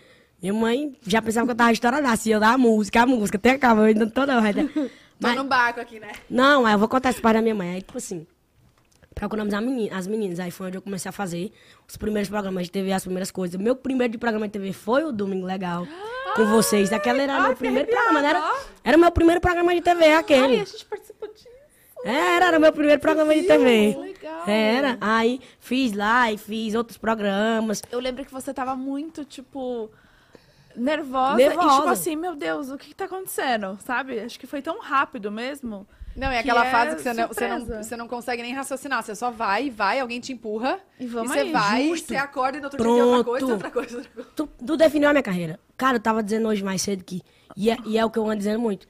Minha 0.41 0.55
mãe 0.55 0.97
já 1.07 1.20
pensava 1.20 1.47
que 1.47 1.53
eu 1.53 1.57
tava 1.57 1.72
estourada, 1.72 2.11
assim, 2.11 2.31
eu 2.31 2.41
dava 2.41 2.57
música, 2.57 3.03
a 3.03 3.07
música, 3.07 3.37
até 3.39 3.51
acaba, 3.51 3.81
eu 3.83 3.87
ainda 3.87 4.07
tô 4.09 4.24
não, 4.24 4.41
mas- 5.20 5.35
Tô 5.35 5.43
no 5.43 5.49
barco 5.49 5.81
aqui, 5.81 5.99
né? 5.99 6.12
Não, 6.31 6.64
aí 6.64 6.72
eu 6.74 6.79
vou 6.79 6.89
contar 6.89 7.09
essa 7.09 7.18
história 7.18 7.39
da 7.41 7.43
minha 7.43 7.55
mãe. 7.55 7.74
Aí, 7.74 7.83
tipo 7.83 7.99
assim, 7.99 8.24
procuramos 9.14 9.53
a 9.53 9.61
menina- 9.61 9.97
as 9.99 10.07
meninas. 10.07 10.39
Aí 10.39 10.51
foi 10.53 10.68
onde 10.68 10.79
eu 10.79 10.83
comecei 10.83 11.09
a 11.09 11.12
fazer 11.12 11.51
os 11.89 11.97
primeiros 11.97 12.29
programas 12.31 12.66
de 12.66 12.70
TV, 12.70 12.93
as 12.93 13.03
primeiras 13.03 13.31
coisas. 13.33 13.61
Meu 13.61 13.74
primeiro 13.74 14.12
de 14.12 14.18
programa 14.18 14.47
de 14.47 14.53
TV 14.53 14.72
foi 14.72 15.03
o 15.05 15.11
Domingo 15.11 15.45
Legal, 15.45 15.87
com 16.37 16.45
vocês. 16.47 16.93
Aquele 16.93 17.22
era 17.22 17.41
meu 17.41 17.57
primeiro 17.57 17.89
programa, 17.91 18.22
não 18.22 18.29
era? 18.29 18.55
Era 18.85 18.97
o 18.97 19.01
meu 19.01 19.11
primeiro 19.11 19.41
programa 19.41 19.74
de 19.74 19.81
TV, 19.81 20.05
Ai, 20.05 20.12
aquele. 20.14 20.61
a 20.61 20.64
gente 20.64 20.85
participou. 20.85 21.18
Era, 22.09 22.47
era 22.47 22.59
o 22.59 22.61
meu 22.61 22.73
primeiro 22.73 23.01
programa 23.01 23.35
de 23.35 23.43
TV. 23.43 23.97
Legal. 23.99 24.49
Era. 24.49 24.97
Aí 25.01 25.41
fiz 25.61 25.93
lá 25.93 26.33
e 26.33 26.39
fiz 26.39 26.75
outros 26.75 26.97
programas. 26.97 27.83
Eu 27.93 28.01
lembro 28.01 28.25
que 28.25 28.33
você 28.33 28.55
tava 28.55 28.75
muito, 28.75 29.25
tipo, 29.27 29.91
nervosa. 30.75 31.37
Nervosa. 31.37 31.69
E, 31.69 31.77
tipo 31.77 31.89
assim, 31.89 32.17
meu 32.17 32.35
Deus, 32.35 32.71
o 32.71 32.79
que, 32.79 32.89
que 32.89 32.95
tá 32.95 33.05
acontecendo? 33.05 33.79
Sabe? 33.85 34.21
Acho 34.21 34.41
que 34.41 34.47
foi 34.47 34.63
tão 34.63 34.81
rápido 34.81 35.31
mesmo. 35.31 35.87
Não, 36.17 36.29
é 36.29 36.43
Que 36.43 36.51
aquela 36.51 36.67
é 36.67 36.71
fase 36.71 36.97
que 36.97 37.03
você 37.03 37.13
não, 37.13 37.29
você, 37.29 37.49
não, 37.49 37.67
você 37.67 37.97
não 37.97 38.09
consegue 38.09 38.43
nem 38.43 38.53
raciocinar. 38.55 39.03
Você 39.03 39.15
só 39.15 39.31
vai, 39.31 39.71
vai, 39.71 40.01
alguém 40.01 40.19
te 40.19 40.33
empurra. 40.33 40.81
E 40.99 41.07
vamos 41.07 41.31
você 41.31 41.41
aí, 41.41 41.53
vai, 41.53 41.89
justo. 41.89 42.09
você 42.09 42.17
acorda 42.17 42.59
e 42.59 42.61
no 42.61 42.67
outro 42.67 42.83
dia 42.83 42.87
tem 42.87 43.03
outra 43.03 43.23
Pronto. 43.23 43.25
coisa, 43.25 43.53
outra 43.53 43.71
coisa, 43.71 43.97
outra 43.99 44.13
coisa. 44.13 44.31
Tu, 44.35 44.47
tu 44.67 44.77
definiu 44.77 45.09
a 45.09 45.13
minha 45.13 45.23
carreira. 45.23 45.61
Cara, 45.77 45.99
eu 45.99 46.01
tava 46.01 46.23
dizendo 46.23 46.49
hoje 46.49 46.65
mais 46.65 46.83
cedo 46.83 47.05
que. 47.05 47.23
E 47.57 47.71
é, 47.71 47.77
e 47.85 47.97
é 47.99 48.05
o 48.05 48.11
que 48.11 48.19
eu 48.19 48.25
ando 48.27 48.39
dizendo 48.39 48.59
muito. 48.61 48.89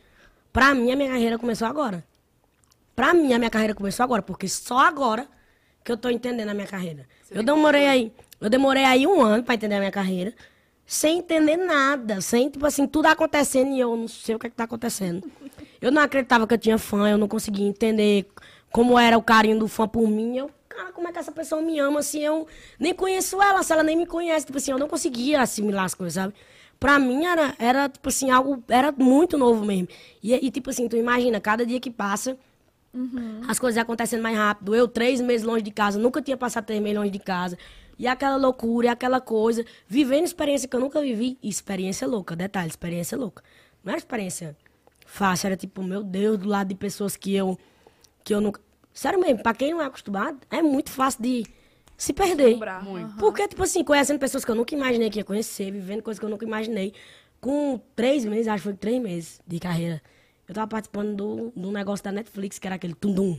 Pra 0.53 0.75
mim, 0.75 0.91
a 0.91 0.97
minha 0.97 1.11
carreira 1.11 1.39
começou 1.39 1.69
agora. 1.69 2.03
Pra 2.99 3.14
mim, 3.14 3.32
a 3.32 3.38
minha 3.38 3.49
carreira 3.49 3.76
começou 3.76 4.03
agora, 4.03 4.22
porque 4.22 4.49
só 4.49 4.78
agora 4.80 5.24
que 5.84 5.92
eu 5.92 5.96
tô 5.96 6.11
entendendo 6.11 6.49
a 6.49 6.53
minha 6.53 6.66
carreira. 6.66 7.07
eu 7.30 7.44
demorei 7.44 7.86
aí. 7.86 8.12
Eu 8.40 8.51
demorei 8.51 8.82
aí 8.82 9.07
um 9.07 9.22
ano 9.22 9.44
pra 9.44 9.55
entender 9.55 9.76
a 9.76 9.78
minha 9.78 9.92
carreira. 9.92 10.34
Sem 10.84 11.18
entender 11.18 11.57
nada. 11.57 12.20
Sem, 12.20 12.51
tipo 12.51 12.66
assim, 12.66 12.88
tudo 12.88 13.07
acontecendo 13.07 13.70
e 13.70 13.78
eu 13.78 13.96
não 13.96 14.09
sei 14.09 14.34
o 14.34 14.38
que, 14.40 14.49
é 14.49 14.51
que 14.51 14.57
tá 14.57 14.64
acontecendo. 14.64 15.30
Eu 15.80 15.92
não 15.92 16.03
acreditava 16.03 16.44
que 16.44 16.55
eu 16.55 16.59
tinha 16.59 16.76
fã, 16.76 17.09
eu 17.09 17.16
não 17.16 17.28
conseguia 17.28 17.64
entender 17.64 18.26
como 18.72 18.99
era 18.99 19.16
o 19.16 19.22
carinho 19.22 19.61
do 19.61 19.68
fã 19.68 19.86
por 19.86 20.09
mim. 20.09 20.36
Eu, 20.36 20.51
cara, 20.68 20.90
como 20.90 21.07
é 21.07 21.12
que 21.12 21.20
essa 21.20 21.30
pessoa 21.30 21.62
me 21.62 21.78
ama 21.78 22.01
assim? 22.01 22.18
Eu 22.18 22.49
nem 22.80 22.92
conheço 22.92 23.40
ela, 23.40 23.62
se 23.62 23.72
ela 23.72 23.84
nem 23.84 23.96
me 23.96 24.07
conhece. 24.07 24.44
Tipo 24.44 24.59
assim, 24.59 24.72
eu 24.72 24.78
não 24.78 24.88
conseguia 24.88 25.40
assimilar 25.40 25.84
as 25.84 25.94
coisas, 25.94 26.14
sabe? 26.14 26.34
Pra 26.80 26.99
mim 26.99 27.26
era, 27.26 27.55
era 27.61 27.88
tipo 27.88 28.09
assim, 28.09 28.28
algo. 28.28 28.61
Era 28.68 28.90
muito 28.90 29.38
novo 29.38 29.64
mesmo. 29.64 29.86
E, 30.20 30.34
e 30.34 30.51
tipo 30.51 30.70
assim, 30.70 30.88
tu 30.88 30.96
imagina, 30.96 31.40
cada 31.40 31.64
dia 31.64 31.78
que 31.78 31.92
passa. 31.92 32.36
As 33.47 33.59
coisas 33.59 33.80
acontecendo 33.80 34.22
mais 34.22 34.36
rápido. 34.36 34.74
Eu, 34.74 34.89
três 34.89 35.20
meses 35.20 35.47
longe 35.47 35.62
de 35.62 35.70
casa, 35.70 35.99
nunca 35.99 36.20
tinha 36.22 36.36
passado 36.36 36.64
três 36.66 36.80
meses 36.80 36.99
longe 36.99 37.11
de 37.11 37.18
casa. 37.18 37.59
E 37.99 38.07
aquela 38.07 38.36
loucura, 38.36 38.86
e 38.86 38.89
aquela 38.91 39.20
coisa. 39.20 39.64
Vivendo 39.86 40.24
experiência 40.24 40.68
que 40.68 40.76
eu 40.76 40.80
nunca 40.80 41.01
vivi. 41.01 41.39
Experiência 41.43 42.07
louca, 42.07 42.36
detalhe, 42.36 42.68
experiência 42.68 43.18
louca. 43.18 43.43
Não 43.84 43.91
era 43.91 43.99
experiência 43.99 44.57
fácil, 45.05 45.49
era 45.49 45.57
tipo, 45.57 45.82
meu 45.82 46.03
Deus, 46.03 46.39
do 46.39 46.49
lado 46.49 46.68
de 46.68 46.74
pessoas 46.74 47.16
que 47.16 47.34
eu. 47.34 47.59
Que 48.22 48.34
eu 48.34 48.41
nunca. 48.41 48.61
Sério 48.93 49.20
mesmo, 49.20 49.43
pra 49.43 49.55
quem 49.55 49.72
não 49.72 49.80
é 49.80 49.86
acostumado, 49.86 50.39
é 50.51 50.61
muito 50.61 50.91
fácil 50.91 51.22
de 51.22 51.47
se 51.97 52.12
perder. 52.12 52.57
Muito. 52.82 53.16
Porque, 53.16 53.47
tipo 53.49 53.62
assim, 53.62 53.82
conhecendo 53.84 54.18
pessoas 54.18 54.45
que 54.45 54.51
eu 54.51 54.55
nunca 54.55 54.74
imaginei 54.74 55.11
que 55.11 55.18
ia 55.18 55.24
conhecer, 55.24 55.70
vivendo 55.70 56.03
coisas 56.03 56.18
que 56.18 56.24
eu 56.24 56.30
nunca 56.30 56.45
imaginei. 56.45 56.93
Com 57.41 57.80
três 57.95 58.24
meses, 58.24 58.49
acho 58.49 58.62
que 58.62 58.68
foi 58.68 58.74
três 58.74 59.01
meses 59.01 59.41
de 59.47 59.59
carreira, 59.61 60.03
eu 60.49 60.55
tava 60.55 60.66
participando 60.66 61.14
do, 61.14 61.53
do 61.55 61.70
negócio 61.70 62.03
da 62.05 62.11
Netflix, 62.12 62.59
que 62.59 62.66
era 62.66 62.76
aquele 62.76 62.94
Tundum. 62.94 63.38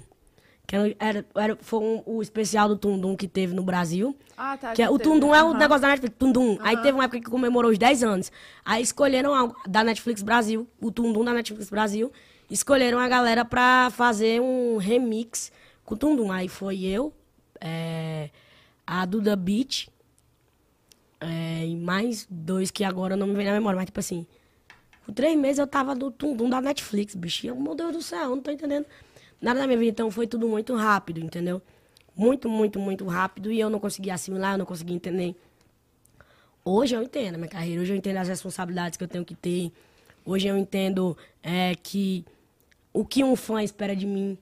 Que 0.68 0.76
era, 0.99 1.26
era, 1.34 1.57
foi 1.60 1.80
um- 1.80 2.03
o 2.05 2.22
especial 2.22 2.68
do 2.70 2.78
Tundum 2.78 3.16
que 3.16 3.28
teve 3.28 3.55
no 3.55 3.64
Brasil. 3.64 4.16
Ah, 4.38 4.55
tá. 4.55 4.74
Que 4.74 4.84
é, 4.84 4.89
o. 4.89 4.99
Tundum 4.99 5.34
é 5.34 5.43
o 5.43 5.47
Aham. 5.47 5.57
negócio 5.57 5.82
da 5.82 5.88
Netflix, 5.88 6.16
Tundum. 6.20 6.57
Aí 6.62 6.78
teve 6.78 6.91
uma 6.91 7.05
época 7.05 7.20
que 7.20 7.30
comemorou 7.30 7.72
os 7.72 7.78
10 7.80 8.03
anos. 8.03 8.32
Aí 8.64 8.84
escolheram 8.84 9.34
algo 9.34 9.55
da 9.68 9.84
Netflix 9.84 10.22
Brasil, 10.22 10.68
o 10.80 10.91
Tundum 10.91 11.24
da 11.26 11.34
Netflix 11.34 11.70
Brasil. 11.72 12.12
Escolheram 12.51 12.99
a 12.99 13.07
galera 13.07 13.43
pra 13.43 13.89
fazer 13.91 14.39
um 14.41 14.78
remix 14.78 15.51
com 15.84 15.95
o 15.95 15.97
Tundum. 15.97 16.32
Aí 16.32 16.47
foi 16.47 16.84
eu, 16.86 17.12
é, 17.60 18.30
a 18.86 19.03
Duda 19.07 19.36
Beat, 19.36 19.88
é, 21.20 21.66
e 21.66 21.76
mais 21.76 22.28
dois 22.30 22.72
que 22.72 22.84
agora 22.84 23.16
não 23.16 23.26
me 23.28 23.34
vem 23.34 23.45
na 23.47 23.53
memória. 23.53 23.76
Mas 23.78 23.86
tipo 23.88 23.99
assim, 23.99 24.26
por 25.10 25.14
três 25.14 25.36
meses 25.36 25.57
eu 25.57 25.66
tava 25.66 25.95
do 25.95 26.12
Tundum 26.12 26.47
da 26.47 26.62
Netflix, 26.62 27.16
bicho. 27.16 27.47
Eu, 27.47 27.55
meu 27.55 27.74
Deus 27.74 27.91
do 27.93 28.01
céu, 28.01 28.22
eu 28.22 28.30
não 28.36 28.41
tô 28.41 28.51
entendendo 28.51 28.86
nada 29.41 29.60
da 29.60 29.66
minha 29.66 29.80
vida. 29.80 29.89
Então 29.89 30.12
foi 30.12 30.28
tudo 30.28 30.47
muito 30.47 30.76
rápido, 30.76 31.20
entendeu? 31.20 31.62
Muito, 32.16 32.47
muito, 32.47 32.80
muito 32.80 33.05
rápido. 33.07 33.51
E 33.51 33.60
eu 33.60 33.72
não 33.72 33.80
conseguia 33.80 34.14
assimilar, 34.14 34.53
eu 34.53 34.60
não 34.60 34.66
conseguia 34.68 34.95
entender. 34.95 35.36
Hoje 36.64 36.95
eu 36.95 37.01
entendo 37.01 37.36
a 37.36 37.38
minha 37.39 37.49
carreira, 37.49 37.82
hoje 37.82 37.91
eu 37.91 37.97
entendo 37.97 38.18
as 38.18 38.28
responsabilidades 38.28 38.97
que 38.97 39.03
eu 39.03 39.07
tenho 39.07 39.26
que 39.26 39.34
ter. 39.34 39.72
Hoje 40.24 40.47
eu 40.47 40.55
entendo 40.55 41.18
é, 41.41 41.74
que 41.74 42.24
o 42.93 43.03
que 43.03 43.24
um 43.24 43.36
fã 43.36 43.64
espera 43.64 43.95
de 43.95 44.05
mim. 44.05 44.38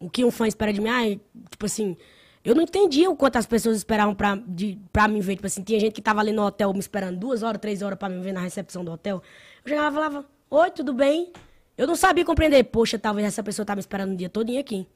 O 0.00 0.10
que 0.10 0.24
um 0.24 0.32
fã 0.32 0.48
espera 0.48 0.72
de 0.72 0.80
mim. 0.80 0.88
Ai, 0.88 1.20
tipo 1.48 1.64
assim, 1.64 1.96
eu 2.44 2.54
não 2.54 2.62
entendia 2.62 3.10
o 3.10 3.14
quanto 3.14 3.36
as 3.36 3.46
pessoas 3.46 3.76
esperavam 3.76 4.14
pra, 4.14 4.34
de, 4.46 4.78
pra 4.92 5.06
me 5.06 5.20
ver. 5.20 5.36
Tipo 5.36 5.46
assim, 5.46 5.62
tinha 5.62 5.78
gente 5.78 5.92
que 5.92 6.02
tava 6.02 6.20
ali 6.20 6.32
no 6.32 6.42
hotel 6.42 6.72
me 6.72 6.80
esperando 6.80 7.18
duas 7.18 7.42
horas, 7.42 7.60
três 7.60 7.82
horas 7.82 7.98
pra 7.98 8.08
me 8.08 8.20
ver 8.20 8.32
na 8.32 8.40
recepção 8.40 8.84
do 8.84 8.90
hotel. 8.90 9.22
Eu 9.68 9.76
chegava 9.76 9.88
e 9.90 9.94
falava, 9.94 10.26
oi, 10.50 10.70
tudo 10.70 10.92
bem? 10.94 11.32
Eu 11.76 11.86
não 11.86 11.94
sabia 11.94 12.24
compreender. 12.24 12.64
Poxa, 12.64 12.98
talvez 12.98 13.26
essa 13.26 13.42
pessoa 13.42 13.66
tava 13.66 13.76
me 13.76 13.80
esperando 13.80 14.12
o 14.12 14.16
dia 14.16 14.28
todinho 14.28 14.60
aqui. 14.60 14.86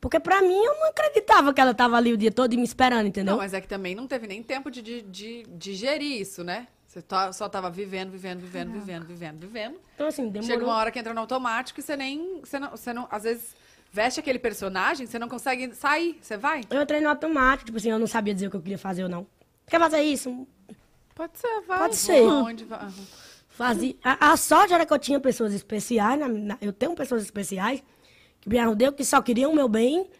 Porque 0.00 0.20
pra 0.20 0.42
mim, 0.42 0.54
eu 0.54 0.74
não 0.78 0.90
acreditava 0.90 1.52
que 1.54 1.60
ela 1.60 1.72
tava 1.74 1.96
ali 1.96 2.12
o 2.12 2.16
dia 2.16 2.30
todo 2.30 2.54
me 2.54 2.62
esperando, 2.62 3.06
entendeu? 3.06 3.32
Não, 3.32 3.38
mas 3.38 3.54
é 3.54 3.60
que 3.60 3.66
também 3.66 3.94
não 3.94 4.06
teve 4.06 4.26
nem 4.26 4.42
tempo 4.42 4.70
de, 4.70 4.82
de, 4.82 5.02
de 5.02 5.44
digerir 5.56 6.20
isso, 6.20 6.44
né? 6.44 6.68
Você 6.86 7.00
tá- 7.02 7.32
só 7.32 7.48
tava 7.48 7.70
vivendo, 7.70 8.10
vivendo, 8.10 8.40
vivendo, 8.40 8.72
vivendo, 8.72 9.04
vivendo, 9.06 9.38
vivendo. 9.40 9.80
Então, 9.94 10.06
assim, 10.06 10.28
demorou. 10.28 10.54
Chega 10.54 10.64
uma 10.64 10.76
hora 10.76 10.90
que 10.90 10.98
entra 10.98 11.12
no 11.14 11.20
automático 11.20 11.80
e 11.80 11.82
você 11.82 11.96
nem. 11.96 12.40
Você 12.40 12.58
não, 12.58 12.70
você 12.70 12.92
não, 12.92 13.08
às 13.10 13.24
vezes, 13.24 13.56
veste 13.90 14.20
aquele 14.20 14.38
personagem, 14.38 15.06
você 15.06 15.18
não 15.18 15.28
consegue 15.28 15.74
sair. 15.74 16.18
Você 16.22 16.36
vai? 16.36 16.60
Eu 16.70 16.82
entrei 16.82 17.00
no 17.00 17.08
automático, 17.08 17.66
tipo 17.66 17.78
assim, 17.78 17.90
eu 17.90 17.98
não 17.98 18.06
sabia 18.06 18.34
dizer 18.34 18.46
o 18.46 18.50
que 18.50 18.56
eu 18.56 18.62
queria 18.62 18.78
fazer 18.78 19.02
ou 19.02 19.08
não. 19.08 19.26
Quer 19.66 19.80
fazer 19.80 20.02
isso? 20.02 20.46
Pode 21.14 21.38
ser, 21.38 21.62
vai. 21.62 21.78
Pode 21.78 21.96
ser. 21.96 22.20
Onde 22.22 22.64
vai? 22.64 22.88
Fazia. 23.56 23.94
A, 24.04 24.32
a 24.32 24.36
sorte 24.36 24.74
era 24.74 24.84
que 24.84 24.92
eu 24.92 24.98
tinha 24.98 25.18
pessoas 25.18 25.54
especiais, 25.54 26.18
na- 26.20 26.28
na- 26.28 26.58
eu 26.60 26.72
tenho 26.72 26.94
pessoas 26.94 27.22
especiais 27.22 27.82
que 28.40 28.48
me 28.50 28.58
ajudam, 28.58 28.92
que 28.92 29.04
só 29.04 29.22
queriam 29.22 29.50
o 29.50 29.54
meu 29.54 29.68
bem. 29.68 30.04
Te 30.04 30.10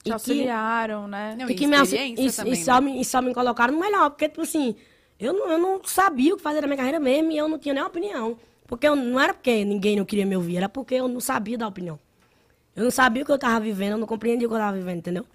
e 0.00 0.02
que, 0.04 0.12
auxiliaram, 0.12 1.08
né? 1.08 1.34
Não, 1.36 1.50
e 1.50 1.54
que 1.54 1.66
me 1.66 1.76
e, 1.76 2.30
também, 2.30 2.52
e 2.52 2.56
só 2.56 2.80
né? 2.80 2.80
me, 2.80 3.00
e 3.00 3.04
só 3.04 3.20
me 3.20 3.34
colocaram 3.34 3.74
no 3.74 3.80
melhor. 3.80 4.10
Porque, 4.10 4.28
tipo 4.28 4.42
assim, 4.42 4.76
eu 5.18 5.32
não, 5.32 5.50
eu 5.50 5.58
não 5.58 5.82
sabia 5.84 6.32
o 6.34 6.36
que 6.36 6.42
fazer 6.44 6.60
na 6.60 6.68
minha 6.68 6.76
carreira 6.76 7.00
mesmo 7.00 7.32
e 7.32 7.36
eu 7.36 7.48
não 7.48 7.58
tinha 7.58 7.74
nem 7.74 7.82
opinião. 7.82 8.38
Porque 8.68 8.86
eu, 8.86 8.94
não 8.94 9.18
era 9.18 9.34
porque 9.34 9.64
ninguém 9.64 9.96
não 9.96 10.04
queria 10.04 10.26
me 10.26 10.36
ouvir, 10.36 10.58
era 10.58 10.68
porque 10.68 10.94
eu 10.94 11.08
não 11.08 11.20
sabia 11.20 11.58
dar 11.58 11.66
opinião. 11.68 11.98
Eu 12.76 12.84
não 12.84 12.90
sabia 12.90 13.22
o 13.22 13.26
que 13.26 13.32
eu 13.32 13.38
tava 13.38 13.60
vivendo, 13.60 13.92
eu 13.92 13.98
não 13.98 14.06
compreendia 14.06 14.46
o 14.46 14.50
que 14.50 14.54
eu 14.56 14.60
tava 14.60 14.76
vivendo, 14.76 14.98
entendeu? 14.98 15.26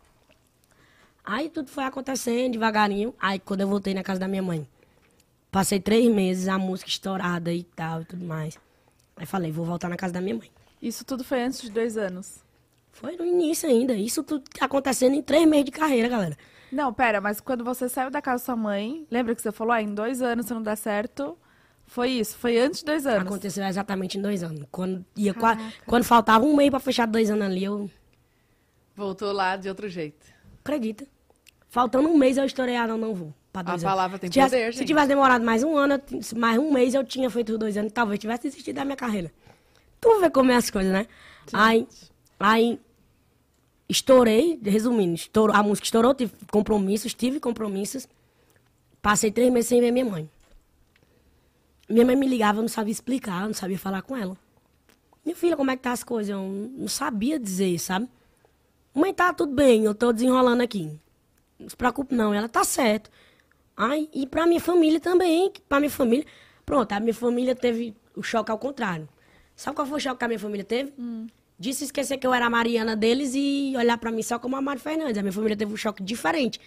Aí 1.24 1.50
tudo 1.50 1.70
foi 1.70 1.84
acontecendo 1.84 2.54
devagarinho. 2.54 3.14
Aí 3.20 3.40
quando 3.40 3.62
eu 3.62 3.68
voltei 3.68 3.94
na 3.94 4.04
casa 4.04 4.20
da 4.20 4.28
minha 4.28 4.42
mãe, 4.42 4.68
passei 5.52 5.80
três 5.80 6.10
meses, 6.14 6.48
a 6.48 6.58
música 6.58 6.90
estourada 6.90 7.52
e 7.54 7.64
tal 7.64 8.02
e 8.02 8.06
tudo 8.06 8.26
mais. 8.26 8.58
Aí 9.18 9.26
falei, 9.26 9.52
vou 9.52 9.66
voltar 9.66 9.90
na 9.90 9.98
casa 9.98 10.14
da 10.14 10.22
minha 10.22 10.36
mãe. 10.36 10.50
Isso 10.82 11.04
tudo 11.06 11.24
foi 11.24 11.44
antes 11.44 11.62
de 11.62 11.70
dois 11.70 11.98
anos. 11.98 12.44
Foi 12.92 13.16
no 13.16 13.26
início 13.26 13.70
ainda. 13.70 13.94
Isso 13.94 14.24
tudo 14.24 14.44
acontecendo 14.60 15.14
em 15.16 15.22
três 15.22 15.48
meses 15.48 15.66
de 15.66 15.72
carreira, 15.72 16.08
galera. 16.10 16.38
Não, 16.72 16.94
pera, 16.94 17.20
mas 17.20 17.40
quando 17.42 17.64
você 17.64 17.88
saiu 17.90 18.10
da 18.10 18.22
casa 18.22 18.42
da 18.42 18.46
sua 18.46 18.56
mãe, 18.56 19.06
lembra 19.12 19.36
que 19.36 19.42
você 19.42 19.52
falou, 19.52 19.74
ah, 19.74 19.82
em 19.82 19.94
dois 19.94 20.22
anos 20.22 20.46
se 20.46 20.54
não 20.54 20.64
der 20.64 20.78
certo, 20.78 21.38
foi 21.86 22.10
isso, 22.12 22.38
foi 22.38 22.58
antes 22.58 22.80
de 22.80 22.86
dois 22.86 23.06
anos. 23.06 23.24
Aconteceu 23.28 23.66
exatamente 23.66 24.18
em 24.18 24.22
dois 24.22 24.42
anos. 24.42 24.66
Quando, 24.72 25.06
ia, 25.16 25.34
qua- 25.34 25.58
quando 25.86 26.04
faltava 26.06 26.46
um 26.46 26.56
mês 26.56 26.70
pra 26.70 26.80
fechar 26.80 27.06
dois 27.06 27.30
anos 27.30 27.46
ali, 27.46 27.64
eu 27.66 27.90
Voltou 28.96 29.32
lá 29.32 29.56
de 29.58 29.68
outro 29.70 29.88
jeito. 29.90 30.26
acredita. 30.64 31.06
Faltando 31.70 32.08
um 32.10 32.18
mês 32.18 32.38
eu 32.38 32.46
estourei, 32.46 32.76
ah, 32.76 32.88
não, 32.88 32.98
não 32.98 33.14
vou. 33.14 33.34
A 33.54 33.64
palavra 33.78 34.18
tem 34.18 34.30
Se 34.30 34.34
tivesse- 34.34 34.56
poder, 34.56 34.72
Se 34.74 34.80
gente. 34.80 34.88
tivesse 34.88 35.08
demorado 35.10 35.44
mais 35.44 35.64
um 35.64 35.76
ano, 35.76 36.02
mais 36.38 36.58
um 36.58 36.72
mês 36.72 36.94
eu 36.94 37.04
tinha 37.04 37.30
feito 37.30 37.58
dois 37.58 37.76
anos, 37.76 37.92
talvez 37.92 38.18
tivesse 38.20 38.44
desistido 38.44 38.76
da 38.78 38.86
minha 38.86 38.96
carreira. 38.96 39.32
Tu 40.00 40.20
vê 40.22 40.30
como 40.30 40.52
é 40.52 40.56
as 40.56 40.70
coisas, 40.70 40.92
né? 40.92 41.06
Aí, 41.52 41.86
aí, 42.40 42.80
estourei, 43.90 44.60
resumindo, 44.64 45.16
estourou, 45.16 45.56
a 45.56 45.62
música 45.62 45.86
estourou, 45.86 46.14
tive 46.16 46.32
compromissos, 46.50 47.14
tive 47.14 47.40
compromissos. 47.40 48.08
Passei 49.02 49.32
três 49.32 49.52
meses 49.52 49.68
sem 49.68 49.82
ver 49.82 49.92
minha 49.92 50.06
mãe. 50.06 50.30
Minha 51.90 52.06
mãe 52.06 52.16
me 52.16 52.28
ligava, 52.28 52.60
eu 52.60 52.62
não 52.62 52.70
sabia 52.70 52.92
explicar, 52.92 53.42
eu 53.42 53.48
não 53.48 53.54
sabia 53.54 53.78
falar 53.78 54.02
com 54.02 54.16
ela. 54.16 54.38
Minha 55.26 55.36
filha, 55.36 55.58
como 55.58 55.70
é 55.72 55.76
que 55.76 55.84
tá 55.84 55.92
as 55.92 56.04
coisas? 56.04 56.30
Eu 56.30 56.42
não 56.42 56.88
sabia 56.88 57.38
dizer, 57.38 57.78
sabe? 57.80 58.08
Mãe, 58.94 59.14
tá 59.14 59.34
tudo 59.34 59.54
bem, 59.54 59.84
eu 59.84 59.94
tô 59.94 60.12
desenrolando 60.14 60.64
aqui. 60.64 60.98
Não 61.60 61.70
se 61.70 61.76
preocupe 61.76 62.16
não, 62.16 62.34
ela 62.34 62.48
tá 62.48 62.64
certo. 62.64 63.10
Ai, 63.84 64.08
e 64.14 64.28
pra 64.28 64.46
minha 64.46 64.60
família 64.62 65.00
também, 65.00 65.52
pra 65.68 65.80
minha 65.80 65.90
família... 65.90 66.24
Pronto, 66.64 66.92
a 66.92 67.00
minha 67.00 67.16
família 67.16 67.56
teve 67.56 67.96
o 68.16 68.22
choque 68.22 68.52
ao 68.52 68.58
contrário. 68.60 69.10
Sabe 69.56 69.76
qual 69.76 69.88
foi 69.88 69.98
o 69.98 70.00
choque 70.00 70.20
que 70.20 70.26
a 70.26 70.28
minha 70.28 70.40
família 70.40 70.64
teve? 70.64 70.94
Disse 71.58 71.86
esquecer 71.86 72.18
que 72.18 72.28
eu 72.28 72.32
era 72.34 72.46
a 72.46 72.50
Mariana 72.50 72.96
deles 72.96 73.34
e 73.34 73.74
olhar 73.76 73.98
pra 73.98 74.12
mim 74.12 74.22
só 74.22 74.38
como 74.38 74.56
a 74.56 74.62
Mari 74.62 74.80
Fernandes. 74.80 75.18
A 75.18 75.22
minha 75.24 75.34
família 75.34 75.58
teve 75.58 75.74
um 75.74 75.78
choque 75.78 76.04
diferente. 76.04 76.62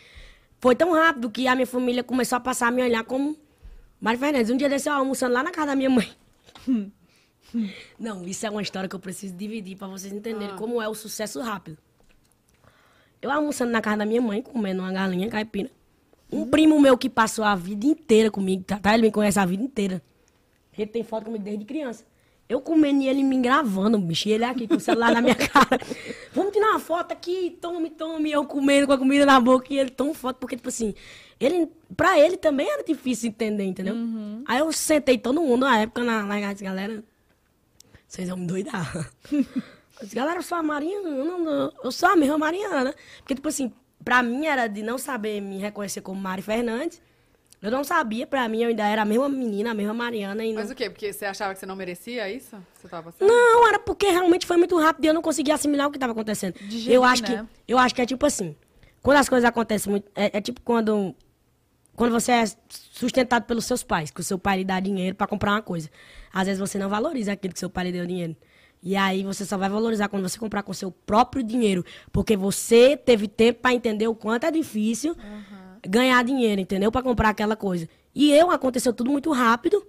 Foi 0.60 0.74
tão 0.74 0.92
rápido 0.92 1.30
que 1.30 1.46
a 1.46 1.54
minha 1.54 1.66
família 1.66 2.02
começou 2.02 2.36
a 2.36 2.40
passar 2.40 2.66
a 2.66 2.70
me 2.72 2.82
olhar 2.82 3.04
como 3.04 3.36
Mário 4.00 4.18
Fernandes, 4.18 4.50
um 4.50 4.56
dia 4.56 4.68
desse 4.68 4.88
eu 4.88 4.94
almoçando 4.94 5.34
lá 5.34 5.42
na 5.42 5.52
casa 5.52 5.68
da 5.68 5.76
minha 5.76 5.90
mãe. 5.90 6.10
Não, 7.96 8.26
isso 8.26 8.44
é 8.44 8.50
uma 8.50 8.62
história 8.62 8.88
que 8.88 8.96
eu 8.96 9.00
preciso 9.00 9.34
dividir 9.34 9.76
pra 9.76 9.86
vocês 9.86 10.12
entenderem 10.12 10.56
como 10.56 10.82
é 10.82 10.88
o 10.88 10.94
sucesso 10.94 11.40
rápido. 11.40 11.78
Eu 13.22 13.30
almoçando 13.30 13.70
na 13.70 13.80
casa 13.80 13.98
da 13.98 14.04
minha 14.04 14.20
mãe, 14.20 14.42
comendo 14.42 14.82
uma 14.82 14.92
galinha 14.92 15.30
caipira. 15.30 15.70
Um 16.32 16.46
primo 16.46 16.80
meu 16.80 16.96
que 16.98 17.08
passou 17.08 17.44
a 17.44 17.54
vida 17.54 17.86
inteira 17.86 18.30
comigo, 18.30 18.64
tá? 18.64 18.78
tá? 18.78 18.94
Ele 18.94 19.04
me 19.04 19.12
conhece 19.12 19.38
a 19.38 19.46
vida 19.46 19.62
inteira. 19.62 20.02
Ele 20.76 20.86
tem 20.90 21.04
foto 21.04 21.26
comigo 21.26 21.44
desde 21.44 21.64
criança. 21.64 22.04
Eu 22.48 22.60
comendo 22.60 23.02
e 23.02 23.08
ele 23.08 23.22
me 23.22 23.40
gravando, 23.40 23.98
bicho. 23.98 24.28
E 24.28 24.32
ele 24.32 24.44
aqui 24.44 24.66
com 24.68 24.74
o 24.74 24.80
celular 24.80 25.12
na 25.12 25.22
minha 25.22 25.34
cara. 25.36 25.80
Vamos 26.34 26.52
tirar 26.52 26.70
uma 26.72 26.80
foto 26.80 27.12
aqui, 27.12 27.56
tome, 27.60 27.88
tome. 27.90 28.30
Eu 28.30 28.44
comendo 28.44 28.86
com 28.86 28.92
a 28.92 28.98
comida 28.98 29.24
na 29.24 29.40
boca 29.40 29.72
e 29.72 29.78
ele 29.78 29.90
toma 29.90 30.12
foto. 30.12 30.36
Porque, 30.36 30.56
tipo 30.56 30.68
assim, 30.68 30.92
ele, 31.40 31.70
pra 31.96 32.18
ele 32.18 32.36
também 32.36 32.68
era 32.68 32.82
difícil 32.84 33.30
entender, 33.30 33.64
entendeu? 33.64 33.94
Aí 34.46 34.58
eu 34.58 34.70
sentei 34.72 35.16
todo 35.16 35.40
mundo 35.40 35.64
na 35.64 35.78
época 35.78 36.02
na, 36.04 36.22
na 36.22 36.52
galera. 36.54 37.02
Vocês 38.06 38.28
vão 38.28 38.38
me 38.38 38.46
doidar. 38.46 39.10
Disse, 40.02 40.14
galera, 40.14 40.38
eu 40.38 40.42
sou 40.42 40.58
a 40.58 40.62
Mariana, 40.62 41.08
eu, 41.08 41.38
não- 41.38 41.72
eu 41.82 41.92
sou 41.92 42.08
a 42.08 42.16
mesma 42.16 42.36
Mariana, 42.36 42.84
né? 42.84 42.94
Porque, 43.18 43.34
tipo 43.36 43.48
assim, 43.48 43.72
pra 44.04 44.22
mim 44.22 44.46
era 44.46 44.66
de 44.66 44.82
não 44.82 44.98
saber 44.98 45.40
me 45.40 45.58
reconhecer 45.58 46.00
como 46.00 46.20
Mari 46.20 46.42
Fernandes. 46.42 47.00
Eu 47.62 47.70
não 47.70 47.82
sabia, 47.82 48.26
pra 48.26 48.46
mim 48.46 48.62
eu 48.62 48.68
ainda 48.68 48.86
era 48.86 49.02
a 49.02 49.04
mesma 49.06 49.26
menina, 49.26 49.70
a 49.70 49.74
mesma 49.74 49.94
Mariana. 49.94 50.44
E 50.44 50.52
não... 50.52 50.60
Mas 50.60 50.70
o 50.70 50.74
quê? 50.74 50.90
Porque 50.90 51.10
você 51.10 51.24
achava 51.24 51.54
que 51.54 51.60
você 51.60 51.64
não 51.64 51.74
merecia 51.74 52.30
isso? 52.30 52.54
Você 52.74 52.86
tava? 52.88 53.14
Não, 53.18 53.66
era 53.66 53.78
porque 53.78 54.06
realmente 54.10 54.46
foi 54.46 54.58
muito 54.58 54.78
rápido 54.78 55.06
e 55.06 55.08
eu 55.08 55.14
não 55.14 55.22
conseguia 55.22 55.54
assimilar 55.54 55.88
o 55.88 55.90
que 55.90 55.96
estava 55.96 56.12
acontecendo. 56.12 56.56
Digerir, 56.60 56.94
eu 56.94 57.02
acho 57.02 57.22
né? 57.22 57.28
que 57.66 57.72
eu 57.72 57.78
acho 57.78 57.94
que 57.94 58.02
é 58.02 58.06
tipo 58.06 58.26
assim, 58.26 58.54
quando 59.00 59.16
as 59.16 59.30
coisas 59.30 59.48
acontecem 59.48 59.90
muito, 59.90 60.10
é, 60.14 60.36
é 60.36 60.40
tipo 60.42 60.60
quando 60.60 61.14
quando 61.96 62.12
você 62.12 62.32
é 62.32 62.44
sustentado 62.68 63.44
pelos 63.44 63.64
seus 63.64 63.82
pais, 63.82 64.10
que 64.10 64.20
o 64.20 64.24
seu 64.24 64.38
pai 64.38 64.58
lhe 64.58 64.64
dá 64.64 64.78
dinheiro 64.78 65.16
para 65.16 65.26
comprar 65.26 65.52
uma 65.52 65.62
coisa. 65.62 65.88
Às 66.32 66.46
vezes 66.46 66.60
você 66.60 66.76
não 66.76 66.90
valoriza 66.90 67.32
aquilo 67.32 67.54
que 67.54 67.60
seu 67.60 67.70
pai 67.70 67.84
lhe 67.84 67.92
deu 67.92 68.04
dinheiro. 68.04 68.36
E 68.84 68.94
aí 68.94 69.24
você 69.24 69.46
só 69.46 69.56
vai 69.56 69.70
valorizar 69.70 70.08
quando 70.08 70.28
você 70.28 70.38
comprar 70.38 70.62
com 70.62 70.74
seu 70.74 70.90
próprio 70.90 71.42
dinheiro, 71.42 71.82
porque 72.12 72.36
você 72.36 72.98
teve 72.98 73.26
tempo 73.26 73.60
para 73.60 73.74
entender 73.74 74.06
o 74.06 74.14
quanto 74.14 74.44
é 74.44 74.50
difícil 74.50 75.16
ganhar 75.88 76.22
dinheiro, 76.22 76.60
entendeu? 76.60 76.92
Para 76.92 77.02
comprar 77.02 77.30
aquela 77.30 77.56
coisa. 77.56 77.88
E 78.14 78.30
eu 78.30 78.50
aconteceu 78.50 78.92
tudo 78.92 79.10
muito 79.10 79.32
rápido. 79.32 79.84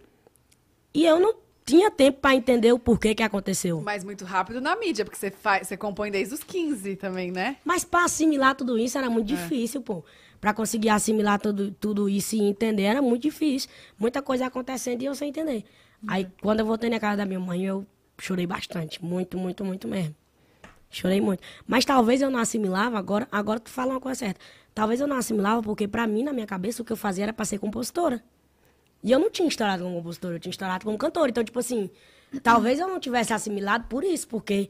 E 0.93 1.05
eu 1.05 1.19
não 1.19 1.35
tinha 1.65 1.91
tempo 1.91 2.19
para 2.21 2.35
entender 2.35 2.71
o 2.71 2.79
porquê 2.79 3.13
que 3.13 3.23
aconteceu. 3.23 3.81
Mas 3.81 4.03
muito 4.03 4.23
rápido 4.23 4.61
na 4.61 4.75
mídia, 4.77 5.03
porque 5.03 5.17
você, 5.17 5.29
faz, 5.29 5.67
você 5.67 5.75
compõe 5.75 6.09
desde 6.09 6.33
os 6.33 6.43
15 6.43 6.95
também, 6.95 7.31
né? 7.31 7.57
Mas 7.65 7.83
para 7.83 8.05
assimilar 8.05 8.55
tudo 8.55 8.77
isso 8.77 8.97
era 8.97 9.09
muito 9.09 9.27
difícil, 9.27 9.81
pô. 9.81 10.05
Para 10.39 10.53
conseguir 10.53 10.89
assimilar 10.89 11.39
tudo, 11.39 11.71
tudo 11.71 12.07
isso 12.07 12.35
e 12.35 12.41
entender 12.41 12.83
era 12.83 13.01
muito 13.01 13.23
difícil. 13.23 13.69
Muita 13.97 14.21
coisa 14.21 14.45
acontecendo 14.45 15.01
e 15.01 15.05
eu 15.05 15.15
sem 15.15 15.29
entender. 15.29 15.65
Aí, 16.07 16.27
quando 16.41 16.59
eu 16.59 16.65
voltei 16.65 16.89
na 16.89 16.99
casa 16.99 17.17
da 17.17 17.25
minha 17.25 17.39
mãe, 17.39 17.65
eu 17.65 17.85
chorei 18.19 18.45
bastante. 18.47 19.03
Muito, 19.03 19.37
muito, 19.37 19.63
muito 19.65 19.87
mesmo. 19.87 20.15
Chorei 20.89 21.19
muito. 21.19 21.41
Mas 21.67 21.83
talvez 21.83 22.21
eu 22.21 22.29
não 22.29 22.39
assimilava, 22.39 22.97
agora, 22.97 23.27
agora 23.31 23.59
tu 23.59 23.69
fala 23.69 23.91
uma 23.93 23.99
coisa 23.99 24.19
certa. 24.19 24.39
Talvez 24.73 24.99
eu 24.99 25.07
não 25.07 25.17
assimilava 25.17 25.61
porque, 25.61 25.87
pra 25.87 26.05
mim, 26.07 26.23
na 26.23 26.31
minha 26.33 26.45
cabeça, 26.47 26.81
o 26.81 26.85
que 26.85 26.91
eu 26.93 26.97
fazia 26.97 27.23
era 27.25 27.33
pra 27.33 27.45
ser 27.45 27.57
compositora. 27.59 28.23
E 29.03 29.11
eu 29.11 29.19
não 29.19 29.29
tinha 29.29 29.47
estourado 29.47 29.83
como 29.83 29.95
compositora, 29.97 30.35
eu 30.35 30.39
tinha 30.39 30.49
estourado 30.51 30.85
como 30.85 30.97
cantora. 30.97 31.29
Então, 31.29 31.43
tipo 31.43 31.59
assim, 31.59 31.89
talvez 32.41 32.79
eu 32.79 32.87
não 32.87 32.99
tivesse 32.99 33.33
assimilado 33.33 33.87
por 33.87 34.03
isso, 34.03 34.27
porque 34.27 34.69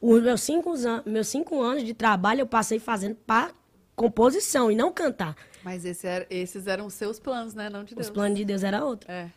os 0.00 0.22
meus 0.22 0.40
cinco, 0.42 0.72
an- 0.74 1.02
meus 1.06 1.28
cinco 1.28 1.60
anos 1.60 1.84
de 1.84 1.94
trabalho 1.94 2.40
eu 2.40 2.46
passei 2.46 2.78
fazendo 2.78 3.14
pra 3.16 3.50
composição 3.94 4.70
e 4.70 4.76
não 4.76 4.92
cantar. 4.92 5.36
Mas 5.62 5.84
esse 5.84 6.06
era- 6.06 6.26
esses 6.30 6.66
eram 6.66 6.86
os 6.86 6.94
seus 6.94 7.18
planos, 7.18 7.54
né? 7.54 7.68
Não 7.68 7.82
de 7.84 7.94
Deus. 7.94 8.06
Os 8.06 8.12
planos 8.12 8.38
de 8.38 8.44
Deus 8.44 8.62
era 8.62 8.84
outro. 8.84 9.10
É. 9.10 9.30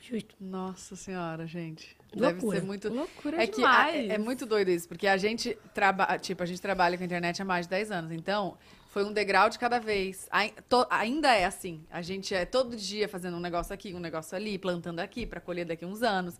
Justo. 0.00 0.34
Nossa 0.40 0.96
senhora, 0.96 1.46
gente. 1.46 1.96
Deve 2.12 2.32
Loucura. 2.32 2.58
ser 2.60 2.66
muito. 2.66 2.88
Loucura 2.92 3.42
é 3.42 3.46
que 3.46 3.64
a- 3.64 3.88
é, 3.88 3.92
demais. 4.02 4.10
é 4.10 4.18
muito 4.18 4.44
doido 4.46 4.68
isso, 4.70 4.88
porque 4.88 5.06
a 5.06 5.16
gente 5.16 5.56
trabalha, 5.72 6.18
tipo, 6.18 6.42
a 6.42 6.46
gente 6.46 6.60
trabalha 6.60 6.96
com 6.96 7.02
a 7.02 7.06
internet 7.06 7.40
há 7.40 7.44
mais 7.44 7.66
de 7.66 7.70
10 7.70 7.90
anos. 7.92 8.10
Então, 8.12 8.56
foi 8.88 9.04
um 9.04 9.12
degrau 9.12 9.48
de 9.48 9.58
cada 9.58 9.78
vez. 9.78 10.28
Ainda 10.90 11.34
é 11.34 11.44
assim. 11.44 11.84
A 11.90 12.02
gente 12.02 12.34
é 12.34 12.44
todo 12.44 12.74
dia 12.76 13.08
fazendo 13.08 13.36
um 13.36 13.40
negócio 13.40 13.72
aqui, 13.72 13.94
um 13.94 14.00
negócio 14.00 14.36
ali, 14.36 14.58
plantando 14.58 14.98
aqui 15.00 15.24
para 15.24 15.40
colher 15.40 15.64
daqui 15.64 15.84
uns 15.86 16.02
anos, 16.02 16.34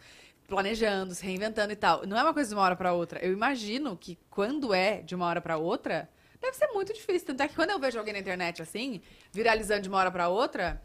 planejando, 0.49 1.15
se 1.15 1.25
reinventando 1.25 1.73
e 1.73 1.77
tal. 1.77 2.05
Não 2.07 2.17
é 2.19 2.23
uma 2.23 2.35
coisa 2.35 2.49
de 2.49 2.55
uma 2.57 2.63
hora 2.65 2.75
para 2.75 2.93
outra. 2.93 3.21
Eu 3.25 3.33
imagino 3.33 3.97
que 3.97 4.19
quando 4.29 4.75
é 4.75 5.01
de 5.03 5.15
uma 5.15 5.27
hora 5.27 5.41
para 5.41 5.57
outra, 5.57 6.09
deve 6.41 6.57
ser 6.57 6.67
muito 6.73 6.93
difícil. 6.93 7.29
Tanto 7.29 7.43
é 7.43 7.49
que 7.49 7.55
quando 7.55 7.71
eu 7.71 7.79
vejo 7.79 7.97
alguém 7.99 8.13
na 8.15 8.19
internet 8.19 8.61
assim, 8.61 9.01
viralizando 9.33 9.83
de 9.83 9.89
uma 9.89 9.99
hora 9.99 10.11
para 10.11 10.29
outra, 10.29 10.83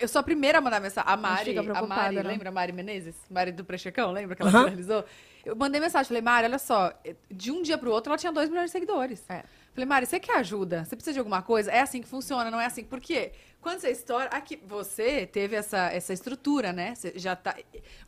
eu 0.00 0.08
sou 0.08 0.20
a 0.20 0.22
primeira 0.22 0.58
a 0.58 0.60
mandar 0.60 0.80
mensagem. 0.80 1.10
A 1.10 1.16
Mari, 1.16 1.58
a 1.58 1.62
Mari, 1.82 2.16
né? 2.16 2.22
lembra 2.22 2.48
a 2.48 2.52
Mari 2.52 2.72
Menezes? 2.72 3.14
Mari 3.30 3.52
do 3.52 3.64
Prechecão, 3.64 4.12
lembra 4.12 4.36
que 4.36 4.42
ela 4.42 4.50
viralizou? 4.50 5.04
Eu 5.44 5.56
mandei 5.56 5.80
mensagem, 5.80 6.06
falei, 6.06 6.22
Mari, 6.22 6.46
olha 6.46 6.58
só, 6.58 6.92
de 7.30 7.50
um 7.50 7.62
dia 7.62 7.78
pro 7.78 7.90
outro 7.90 8.10
ela 8.10 8.18
tinha 8.18 8.32
2 8.32 8.48
milhões 8.48 8.66
de 8.66 8.72
seguidores. 8.72 9.22
É. 9.28 9.42
Falei, 9.72 9.86
Mari, 9.86 10.06
você 10.06 10.20
quer 10.20 10.36
ajuda? 10.36 10.84
Você 10.84 10.96
precisa 10.96 11.14
de 11.14 11.18
alguma 11.18 11.42
coisa? 11.42 11.70
É 11.70 11.80
assim 11.80 12.02
que 12.02 12.08
funciona, 12.08 12.50
não 12.50 12.60
é 12.60 12.66
assim. 12.66 12.82
Por 12.84 13.00
quê? 13.00 13.32
Quando 13.60 13.78
você 13.78 13.90
estoura. 13.90 14.26
Aqui, 14.26 14.58
você 14.66 15.26
teve 15.26 15.54
essa, 15.54 15.90
essa 15.92 16.12
estrutura, 16.12 16.72
né? 16.72 16.94
Você 16.94 17.12
já 17.16 17.36
tá. 17.36 17.54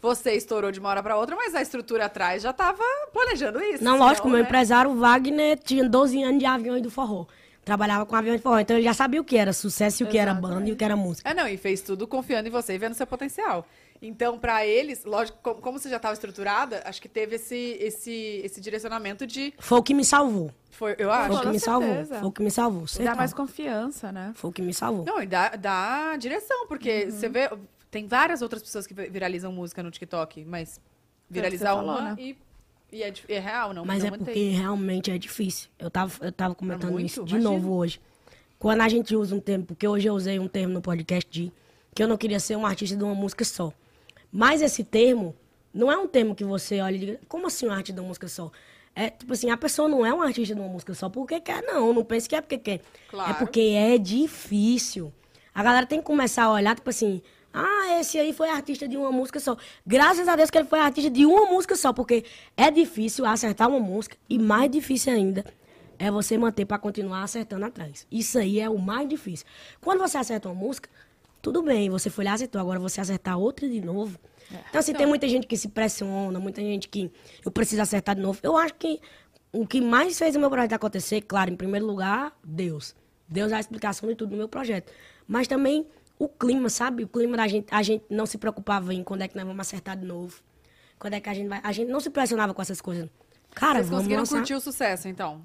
Você 0.00 0.32
estourou 0.32 0.72
de 0.72 0.80
uma 0.80 0.88
hora 0.88 1.02
pra 1.02 1.16
outra, 1.16 1.36
mas 1.36 1.54
a 1.54 1.62
estrutura 1.62 2.06
atrás 2.06 2.42
já 2.42 2.52
tava 2.52 2.82
planejando 3.12 3.60
isso. 3.60 3.84
Não, 3.84 3.92
senão, 3.92 4.06
lógico, 4.06 4.28
meu 4.28 4.38
né? 4.38 4.44
empresário 4.44 4.94
Wagner 4.94 5.58
tinha 5.58 5.88
12 5.88 6.22
anos 6.22 6.38
de 6.38 6.46
aviões 6.46 6.82
do 6.82 6.90
forró. 6.90 7.26
Trabalhava 7.64 8.04
com 8.04 8.16
aviões 8.16 8.38
de 8.38 8.42
forró. 8.42 8.58
Então 8.58 8.76
ele 8.76 8.84
já 8.84 8.92
sabia 8.94 9.20
o 9.20 9.24
que 9.24 9.36
era 9.36 9.52
sucesso 9.52 10.02
e 10.02 10.06
o 10.06 10.08
que 10.08 10.18
era 10.18 10.34
banda 10.34 10.68
e 10.68 10.72
o 10.72 10.76
que 10.76 10.84
era 10.84 10.96
música. 10.96 11.28
É, 11.30 11.32
não, 11.34 11.46
e 11.46 11.56
fez 11.56 11.80
tudo 11.80 12.06
confiando 12.08 12.48
em 12.48 12.50
você 12.50 12.74
e 12.74 12.78
vendo 12.78 12.94
seu 12.94 13.06
potencial. 13.06 13.66
Então, 14.04 14.36
pra 14.36 14.66
eles, 14.66 15.04
lógico, 15.04 15.38
como, 15.60 15.78
você 15.78 15.88
já 15.88 15.94
estava 15.96 16.12
estruturada, 16.12 16.82
acho 16.84 17.00
que 17.00 17.08
teve 17.08 17.36
esse, 17.36 17.76
esse, 17.80 18.40
esse 18.44 18.60
direcionamento 18.60 19.24
de. 19.24 19.54
Foi 19.60 19.78
o 19.78 19.82
que 19.82 19.94
me 19.94 20.04
salvou. 20.04 20.50
Foi, 20.72 20.92
eu 20.92 21.08
Foi 21.08 21.08
acho. 21.08 21.38
o 21.38 21.40
que 21.40 21.46
me 21.48 21.60
salvou. 21.60 22.04
Foi 22.06 22.22
o 22.24 22.32
que 22.32 22.42
me 22.42 22.50
salvou. 22.50 22.80
Dá 22.82 22.86
certão. 22.88 23.14
mais 23.16 23.32
confiança, 23.32 24.10
né? 24.10 24.32
Foi 24.34 24.50
o 24.50 24.52
que 24.52 24.60
me 24.60 24.74
salvou. 24.74 25.04
Não, 25.04 25.22
e 25.22 25.26
dá, 25.26 25.50
dá 25.50 26.16
direção, 26.16 26.66
porque 26.66 27.04
Uhum. 27.04 27.10
você 27.12 27.28
vê. 27.28 27.48
Tem 27.92 28.08
várias 28.08 28.42
outras 28.42 28.60
pessoas 28.60 28.88
que 28.88 28.94
vi- 28.94 29.08
viralizam 29.08 29.52
música 29.52 29.82
no 29.84 29.90
TikTok, 29.92 30.44
mas 30.46 30.80
viralizar 31.30 31.70
você 31.74 31.76
falou, 31.76 31.92
uma 32.00 32.02
né? 32.10 32.16
e, 32.18 32.36
e 32.92 33.02
é, 33.02 33.12
é 33.28 33.38
real, 33.38 33.72
não 33.72 33.84
Mas 33.84 34.00
não 34.00 34.08
é 34.08 34.10
mantém. 34.10 34.26
porque 34.26 34.48
realmente 34.50 35.10
é 35.10 35.16
difícil. 35.16 35.70
Eu 35.78 35.90
tava, 35.90 36.12
eu 36.20 36.30
tava 36.30 36.54
comentando 36.54 36.92
muito? 36.92 37.06
isso 37.06 37.24
de 37.24 37.34
Imagino. 37.36 37.52
novo 37.54 37.72
hoje. 37.74 37.98
Quando 38.58 38.82
a 38.82 38.88
gente 38.88 39.16
usa 39.16 39.34
um 39.34 39.40
termo, 39.40 39.64
porque 39.64 39.88
hoje 39.88 40.06
eu 40.06 40.14
usei 40.14 40.38
um 40.38 40.46
termo 40.46 40.74
no 40.74 40.82
podcast 40.82 41.28
de 41.28 41.50
que 41.94 42.02
eu 42.02 42.06
não 42.06 42.16
queria 42.16 42.38
ser 42.38 42.54
um 42.56 42.66
artista 42.66 42.94
de 42.94 43.02
uma 43.02 43.14
música 43.14 43.44
só. 43.44 43.72
Mas 44.30 44.62
esse 44.62 44.84
termo 44.84 45.34
não 45.72 45.90
é 45.90 45.96
um 45.96 46.06
termo 46.06 46.34
que 46.34 46.44
você 46.44 46.80
olha 46.80 46.94
e 46.94 46.98
diga, 46.98 47.20
como 47.28 47.46
assim 47.46 47.66
um 47.66 47.72
artista 47.72 47.94
de 47.94 48.00
uma 48.00 48.08
música 48.08 48.28
só? 48.28 48.52
É 48.94 49.08
tipo 49.08 49.32
assim, 49.32 49.50
a 49.50 49.56
pessoa 49.56 49.88
não 49.88 50.04
é 50.04 50.12
um 50.12 50.20
artista 50.20 50.54
de 50.54 50.60
uma 50.60 50.68
música 50.68 50.92
só 50.94 51.08
porque 51.08 51.40
quer, 51.40 51.62
não. 51.62 51.94
Não 51.94 52.04
pense 52.04 52.28
que 52.28 52.36
é 52.36 52.40
porque 52.42 52.58
quer. 52.58 52.80
Claro. 53.08 53.30
É 53.30 53.34
porque 53.34 53.60
é 53.60 53.96
difícil. 53.96 55.10
A 55.54 55.62
galera 55.62 55.86
tem 55.86 55.98
que 55.98 56.04
começar 56.04 56.44
a 56.44 56.52
olhar, 56.52 56.74
tipo 56.76 56.90
assim, 56.90 57.22
ah, 57.52 58.00
esse 58.00 58.18
aí 58.18 58.32
foi 58.32 58.48
artista 58.48 58.88
de 58.88 58.96
uma 58.96 59.12
música 59.12 59.38
só. 59.38 59.56
Graças 59.86 60.26
a 60.26 60.36
Deus 60.36 60.50
que 60.50 60.58
ele 60.58 60.68
foi 60.68 60.80
artista 60.80 61.10
de 61.10 61.26
uma 61.26 61.46
música 61.46 61.76
só, 61.76 61.92
porque 61.92 62.24
é 62.56 62.70
difícil 62.70 63.26
acertar 63.26 63.68
uma 63.68 63.80
música 63.80 64.16
e 64.28 64.38
mais 64.38 64.70
difícil 64.70 65.12
ainda 65.12 65.44
é 65.98 66.10
você 66.10 66.36
manter 66.36 66.64
pra 66.64 66.78
continuar 66.78 67.22
acertando 67.22 67.64
atrás. 67.64 68.06
Isso 68.10 68.36
aí 68.36 68.58
é 68.58 68.68
o 68.68 68.76
mais 68.76 69.08
difícil. 69.08 69.46
Quando 69.80 70.00
você 70.00 70.18
acerta 70.18 70.48
uma 70.48 70.54
música, 70.54 70.90
tudo 71.40 71.62
bem, 71.62 71.90
você 71.90 72.10
foi 72.10 72.24
lá 72.24 72.32
acertou, 72.32 72.60
agora 72.60 72.80
você 72.80 73.00
acertar 73.00 73.38
outra 73.38 73.68
de 73.68 73.80
novo. 73.80 74.18
Então, 74.68 74.80
assim, 74.80 74.92
tem 74.92 75.06
muita 75.06 75.28
gente 75.28 75.46
que 75.46 75.56
se 75.56 75.68
pressiona, 75.68 76.40
muita 76.40 76.60
gente 76.60 76.88
que 76.88 77.10
eu 77.44 77.52
preciso 77.52 77.82
acertar 77.82 78.16
de 78.16 78.20
novo. 78.20 78.40
Eu 78.42 78.56
acho 78.56 78.74
que 78.74 79.00
o 79.52 79.66
que 79.66 79.80
mais 79.80 80.18
fez 80.18 80.34
o 80.34 80.40
meu 80.40 80.50
projeto 80.50 80.72
acontecer, 80.72 81.20
claro, 81.20 81.52
em 81.52 81.56
primeiro 81.56 81.86
lugar, 81.86 82.36
Deus. 82.42 82.96
Deus 83.28 83.52
é 83.52 83.54
a 83.54 83.60
explicação 83.60 84.08
de 84.08 84.14
tudo 84.14 84.32
no 84.32 84.38
meu 84.38 84.48
projeto. 84.48 84.92
Mas 85.26 85.46
também 85.46 85.86
o 86.24 86.28
clima, 86.28 86.68
sabe? 86.68 87.02
O 87.02 87.08
clima 87.08 87.36
da 87.36 87.48
gente, 87.48 87.66
a 87.70 87.82
gente 87.82 88.04
não 88.08 88.26
se 88.26 88.38
preocupava 88.38 88.94
em 88.94 89.02
quando 89.02 89.22
é 89.22 89.28
que 89.28 89.34
nós 89.36 89.44
vamos 89.44 89.60
acertar 89.60 89.96
de 89.96 90.06
novo. 90.06 90.40
Quando 90.96 91.14
é 91.14 91.20
que 91.20 91.28
a 91.28 91.34
gente 91.34 91.48
vai. 91.48 91.60
A 91.64 91.72
gente 91.72 91.90
não 91.90 91.98
se 91.98 92.10
pressionava 92.10 92.54
com 92.54 92.62
essas 92.62 92.80
coisas. 92.80 93.08
Cara, 93.54 93.80
Vocês 93.80 93.88
vamos 93.88 94.02
conseguiram 94.02 94.20
lançar. 94.20 94.36
curtir 94.36 94.54
o 94.54 94.60
sucesso, 94.60 95.08
então? 95.08 95.42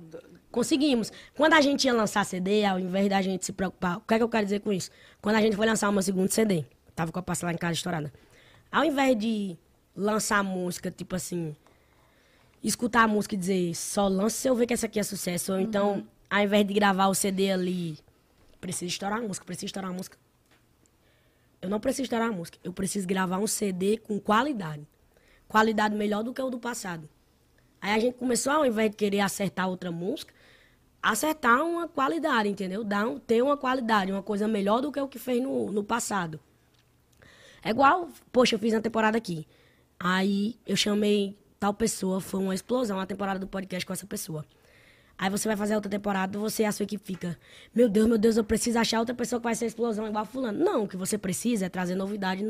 Conseguimos. 0.51 1.11
Quando 1.35 1.53
a 1.53 1.61
gente 1.61 1.85
ia 1.85 1.93
lançar 1.93 2.23
CD, 2.25 2.63
ao 2.63 2.79
invés 2.79 3.09
da 3.09 3.21
gente 3.23 3.43
se 3.43 3.51
preocupar, 3.51 3.97
o 3.97 4.01
que 4.01 4.13
é 4.13 4.17
que 4.17 4.23
eu 4.23 4.29
quero 4.29 4.45
dizer 4.45 4.59
com 4.59 4.71
isso? 4.71 4.91
Quando 5.19 5.35
a 5.35 5.41
gente 5.41 5.55
foi 5.55 5.65
lançar 5.65 5.89
uma 5.89 6.01
segunda 6.03 6.29
CD, 6.29 6.63
tava 6.95 7.11
com 7.11 7.19
a 7.19 7.23
lá 7.43 7.51
em 7.51 7.57
casa 7.57 7.73
estourada. 7.73 8.13
Ao 8.71 8.85
invés 8.85 9.17
de 9.17 9.57
lançar 9.95 10.43
música, 10.43 10.91
tipo 10.91 11.15
assim, 11.15 11.55
escutar 12.63 13.03
a 13.03 13.07
música 13.07 13.33
e 13.33 13.37
dizer, 13.37 13.75
só 13.75 14.07
lança 14.07 14.37
se 14.37 14.47
eu 14.47 14.55
ver 14.55 14.67
que 14.67 14.73
essa 14.73 14.85
aqui 14.85 14.99
é 14.99 15.03
sucesso. 15.03 15.53
Ou 15.53 15.59
então, 15.59 16.07
ao 16.29 16.43
invés 16.43 16.65
de 16.67 16.73
gravar 16.73 17.07
o 17.07 17.15
CD 17.15 17.51
ali, 17.51 17.97
preciso 18.61 18.85
estourar 18.85 19.19
a 19.19 19.21
música, 19.21 19.43
preciso 19.43 19.65
estourar 19.65 19.89
a 19.89 19.93
música. 19.93 20.17
Eu 21.61 21.69
não 21.69 21.79
preciso 21.79 22.03
estourar 22.03 22.29
a 22.29 22.31
música, 22.31 22.57
eu 22.63 22.71
preciso 22.71 23.07
gravar 23.07 23.39
um 23.39 23.47
CD 23.47 23.97
com 23.97 24.19
qualidade. 24.19 24.87
Qualidade 25.47 25.95
melhor 25.95 26.23
do 26.23 26.33
que 26.33 26.41
o 26.41 26.49
do 26.49 26.59
passado. 26.59 27.09
Aí 27.81 27.91
a 27.91 27.99
gente 27.99 28.15
começou, 28.15 28.51
ao 28.51 28.65
invés 28.65 28.91
de 28.91 28.97
querer 28.97 29.21
acertar 29.21 29.69
outra 29.69 29.91
música, 29.91 30.33
acertar 31.01 31.63
uma 31.63 31.87
qualidade, 31.87 32.49
entendeu? 32.49 32.83
Dar 32.83 33.07
um, 33.07 33.19
ter 33.19 33.41
uma 33.41 33.57
qualidade, 33.57 34.11
uma 34.11 34.23
coisa 34.23 34.47
melhor 34.47 34.81
do 34.81 34.91
que 34.91 34.99
o 34.99 35.07
que 35.07 35.19
fez 35.19 35.41
no, 35.41 35.71
no 35.71 35.83
passado. 35.83 36.39
É 37.63 37.69
igual, 37.69 38.09
poxa, 38.31 38.55
eu 38.55 38.59
fiz 38.59 38.73
uma 38.73 38.81
temporada 38.81 39.17
aqui. 39.17 39.47
Aí 39.99 40.55
eu 40.65 40.75
chamei 40.75 41.35
tal 41.59 41.73
pessoa, 41.73 42.19
foi 42.19 42.39
uma 42.39 42.53
explosão 42.53 42.99
a 42.99 43.05
temporada 43.05 43.39
do 43.39 43.47
podcast 43.47 43.85
com 43.85 43.93
essa 43.93 44.05
pessoa. 44.05 44.45
Aí 45.17 45.29
você 45.29 45.47
vai 45.47 45.57
fazer 45.57 45.75
outra 45.75 45.89
temporada, 45.89 46.37
você 46.37 46.63
e 46.63 46.65
a 46.65 46.71
sua 46.71 46.83
equipe 46.83 47.03
fica, 47.03 47.37
meu 47.73 47.89
Deus, 47.89 48.07
meu 48.07 48.17
Deus, 48.17 48.37
eu 48.37 48.43
preciso 48.43 48.77
achar 48.77 48.99
outra 48.99 49.15
pessoa 49.15 49.39
que 49.39 49.45
vai 49.45 49.55
ser 49.55 49.65
explosão 49.65 50.07
igual 50.07 50.25
fulano. 50.25 50.63
Não, 50.63 50.83
o 50.83 50.87
que 50.87 50.95
você 50.95 51.17
precisa 51.17 51.65
é 51.65 51.69
trazer 51.69 51.95
novidade 51.95 52.45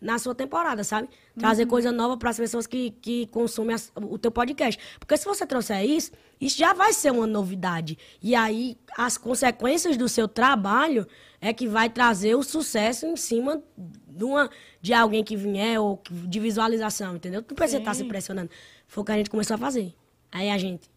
na 0.00 0.18
sua 0.18 0.34
temporada, 0.34 0.82
sabe? 0.82 1.08
Trazer 1.38 1.66
coisa 1.66 1.92
nova 1.92 2.16
para 2.16 2.30
as 2.30 2.36
pessoas 2.38 2.66
que, 2.66 2.90
que 3.02 3.26
consomem 3.26 3.74
as- 3.74 3.92
o 3.94 4.18
teu 4.18 4.30
podcast. 4.30 4.80
Porque 4.98 5.16
se 5.16 5.24
você 5.26 5.46
trouxer 5.46 5.84
isso, 5.84 6.10
isso 6.40 6.56
já 6.58 6.72
vai 6.72 6.92
ser 6.94 7.12
uma 7.12 7.26
novidade. 7.26 7.96
E 8.22 8.34
aí 8.34 8.76
as 8.96 9.18
consequências 9.18 9.96
do 9.98 10.08
seu 10.08 10.26
trabalho 10.26 11.06
é 11.40 11.52
que 11.52 11.68
vai 11.68 11.88
trazer 11.90 12.34
o 12.34 12.42
sucesso 12.42 13.06
em 13.06 13.14
cima 13.14 13.62
de, 13.76 14.24
uma, 14.24 14.50
de 14.80 14.92
alguém 14.94 15.22
que 15.22 15.36
vier 15.36 15.78
ou 15.78 16.02
de 16.10 16.40
visualização, 16.40 17.16
entendeu? 17.16 17.42
Tu 17.42 17.54
precisa 17.54 17.78
estar 17.78 17.94
se 17.94 18.02
pressionando. 18.04 18.50
Foi 18.88 19.02
o 19.02 19.04
que 19.04 19.12
a 19.12 19.16
gente 19.16 19.30
começou 19.30 19.54
a 19.54 19.58
fazer. 19.58 19.94
Aí 20.32 20.48
a 20.50 20.56
gente, 20.58 20.89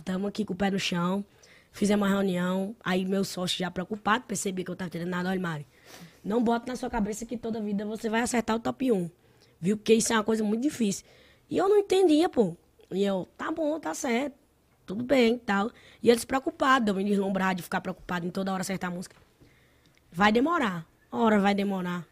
Estamos 0.00 0.28
aqui 0.28 0.44
com 0.44 0.54
o 0.54 0.56
pé 0.56 0.70
no 0.70 0.78
chão. 0.78 1.24
Fizemos 1.72 2.06
uma 2.06 2.14
reunião. 2.14 2.74
Aí 2.82 3.04
meu 3.04 3.22
sócio 3.22 3.58
já 3.58 3.70
preocupado, 3.70 4.24
percebi 4.24 4.64
que 4.64 4.70
eu 4.70 4.76
tava 4.76 4.88
entendendo 4.88 5.10
nada. 5.10 5.28
Olha, 5.28 5.40
Mari, 5.40 5.66
não 6.24 6.42
bota 6.42 6.72
na 6.72 6.76
sua 6.76 6.90
cabeça 6.90 7.24
que 7.26 7.36
toda 7.36 7.60
vida 7.60 7.84
você 7.84 8.08
vai 8.08 8.22
acertar 8.22 8.56
o 8.56 8.58
top 8.58 8.90
1. 8.90 9.10
Viu? 9.60 9.76
Porque 9.76 9.94
isso 9.94 10.12
é 10.12 10.16
uma 10.16 10.24
coisa 10.24 10.42
muito 10.42 10.62
difícil. 10.62 11.04
E 11.48 11.58
eu 11.58 11.68
não 11.68 11.78
entendia, 11.78 12.28
pô. 12.28 12.56
E 12.90 13.04
eu, 13.04 13.28
tá 13.36 13.52
bom, 13.52 13.78
tá 13.78 13.94
certo. 13.94 14.34
Tudo 14.86 15.04
bem 15.04 15.34
e 15.34 15.38
tal. 15.38 15.70
E 16.02 16.10
eles 16.10 16.24
preocupados, 16.24 16.88
eu 16.88 16.94
me 16.94 17.04
deslumbrar 17.04 17.54
de 17.54 17.62
ficar 17.62 17.80
preocupado 17.80 18.26
em 18.26 18.30
toda 18.30 18.52
hora 18.52 18.62
acertar 18.62 18.90
a 18.90 18.94
música. 18.94 19.14
Vai 20.10 20.32
demorar. 20.32 20.86
Hora 21.12 21.38
vai 21.38 21.54
demorar. 21.54 22.06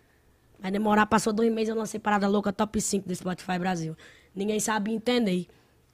Vai 0.61 0.71
demorar. 0.71 1.07
Passou 1.07 1.33
dois 1.33 1.53
meses, 1.53 1.71
eu 1.71 1.75
lancei 1.75 1.99
Parada 1.99 2.29
Louca 2.29 2.53
Top 2.53 2.81
5 2.81 3.09
do 3.09 3.15
Spotify 3.15 3.59
Brasil. 3.59 3.97
Ninguém 4.35 4.61
sabia 4.61 4.95
entender. 4.95 5.49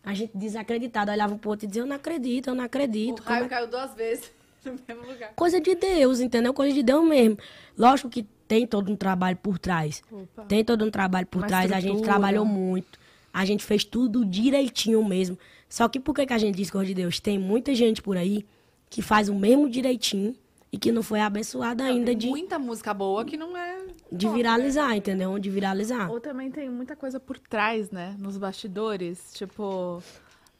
A 0.04 0.12
gente 0.14 0.36
desacreditado, 0.36 1.10
olhava 1.10 1.36
pro 1.36 1.50
outro 1.50 1.64
e 1.64 1.68
dizia, 1.68 1.82
eu 1.82 1.86
não 1.86 1.96
acredito, 1.96 2.48
eu 2.50 2.54
não 2.54 2.62
O 2.62 2.66
acredito. 2.66 3.22
Como 3.22 3.28
raio 3.34 3.46
é 3.46 3.48
caiu 3.48 3.66
duas 3.68 3.94
vezes 3.94 4.30
no 4.64 4.78
mesmo 4.86 5.10
lugar. 5.10 5.32
coisa 5.34 5.60
de 5.60 5.74
Deus, 5.74 6.20
entendeu? 6.20 6.52
Coisa 6.52 6.74
de 6.74 6.82
Deus 6.82 7.06
mesmo. 7.08 7.38
Lógico 7.76 8.10
que 8.10 8.22
tem 8.46 8.66
todo 8.66 8.92
um 8.92 8.96
trabalho 8.96 9.36
por 9.38 9.58
trás. 9.58 10.02
Opa. 10.12 10.44
Tem 10.44 10.64
todo 10.64 10.84
um 10.84 10.90
trabalho 10.90 11.26
por 11.26 11.38
Uma 11.38 11.46
trás. 11.48 11.72
A 11.72 11.76
gente 11.76 11.84
estrutura. 11.86 12.06
trabalhou 12.06 12.44
muito. 12.44 12.98
A 13.32 13.44
gente 13.44 13.64
fez 13.64 13.82
tudo 13.84 14.24
direitinho 14.24 15.04
mesmo. 15.04 15.38
Só 15.68 15.88
que 15.88 15.98
por 15.98 16.14
que, 16.14 16.26
que 16.26 16.32
a 16.32 16.38
gente 16.38 16.54
diz 16.54 16.70
coisa 16.70 16.86
de 16.86 16.94
Deus? 16.94 17.18
Tem 17.18 17.38
muita 17.38 17.74
gente 17.74 18.00
por 18.02 18.16
aí 18.16 18.46
que 18.88 19.02
faz 19.02 19.28
o 19.28 19.34
mesmo 19.34 19.68
direitinho 19.68 20.36
e 20.74 20.76
que 20.76 20.90
não 20.90 21.04
foi 21.04 21.20
abençoada 21.20 21.84
ainda 21.84 22.06
Tem 22.06 22.18
de, 22.18 22.26
muita 22.26 22.58
música 22.58 22.92
boa 22.92 23.24
que 23.24 23.36
não 23.36 23.56
é. 23.56 23.86
de 24.10 24.28
viralizar, 24.28 24.96
entendeu? 24.96 25.38
De 25.38 25.48
viralizar. 25.48 26.10
Ou 26.10 26.18
também 26.18 26.50
tem 26.50 26.68
muita 26.68 26.96
coisa 26.96 27.20
por 27.20 27.38
trás, 27.38 27.92
né? 27.92 28.16
Nos 28.18 28.36
bastidores. 28.36 29.32
Tipo, 29.34 30.02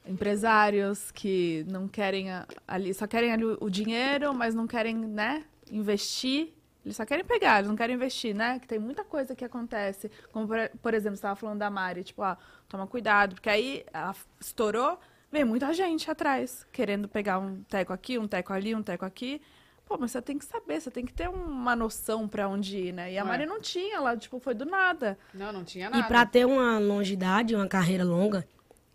empresários 0.07 1.11
que 1.11 1.66
não 1.69 1.89
querem 1.89 2.31
a- 2.31 2.47
ali, 2.69 2.95
só 2.95 3.09
querem 3.09 3.32
ali 3.32 3.45
o, 3.45 3.59
o 3.61 3.69
dinheiro, 3.69 4.32
mas 4.32 4.55
não 4.55 4.69
querem, 4.69 4.95
né, 4.95 5.43
investir. 5.69 6.53
Eles 6.85 6.97
só 6.97 7.05
querem 7.05 7.24
pegar, 7.24 7.57
eles 7.59 7.69
não 7.69 7.74
querem 7.77 7.97
investir, 7.97 8.36
né? 8.36 8.61
Que 8.61 8.69
tem 8.69 8.78
muita 8.78 9.03
coisa 9.03 9.35
que 9.35 9.45
acontece. 9.45 10.09
Como, 10.31 10.47
por, 10.47 10.57
por 10.81 10.95
exemplo, 10.95 11.16
você 11.16 11.20
estava 11.20 11.35
falando 11.35 11.59
da 11.59 11.70
Mari, 11.70 12.05
tipo, 12.05 12.23
ah, 12.23 12.39
toma 12.69 12.86
cuidado, 12.86 13.35
porque 13.35 13.49
aí 13.51 13.85
ela 13.93 14.15
estourou, 14.41 14.97
vem 15.32 15.45
muita 15.45 15.73
gente 15.73 16.09
atrás, 16.09 16.65
querendo 16.70 17.09
pegar 17.09 17.41
um 17.41 17.65
teco 17.65 17.93
aqui, 17.93 18.16
um 18.16 18.28
teco 18.28 18.53
ali, 18.53 18.74
um 18.77 18.82
teco 18.82 19.05
aqui. 19.05 19.41
Pô, 19.86 19.97
mas 19.98 20.12
você 20.12 20.23
tem 20.23 20.39
que 20.39 20.44
saber, 20.44 20.81
você 20.81 20.90
tem 20.90 21.05
que 21.05 21.12
ter 21.12 21.28
uma 21.28 21.77
noção 21.77 22.27
pra 22.27 22.48
onde 22.48 22.77
ir, 22.78 22.93
né? 22.93 23.12
E 23.12 23.19
a 23.19 23.20
É. 23.20 23.24
Mari 23.24 23.44
não 23.47 23.61
tinha, 23.61 23.97
ela, 23.97 24.16
tipo, 24.16 24.39
foi 24.40 24.55
do 24.55 24.65
nada. 24.65 25.19
Não, 25.35 25.52
não 25.52 25.62
tinha 25.65 25.89
E 25.89 25.90
nada. 25.90 26.05
pra 26.09 26.24
ter 26.24 26.47
uma 26.47 26.78
longidade, 26.78 27.55
uma 27.55 27.69
carreira 27.69 28.02
longa, 28.02 28.47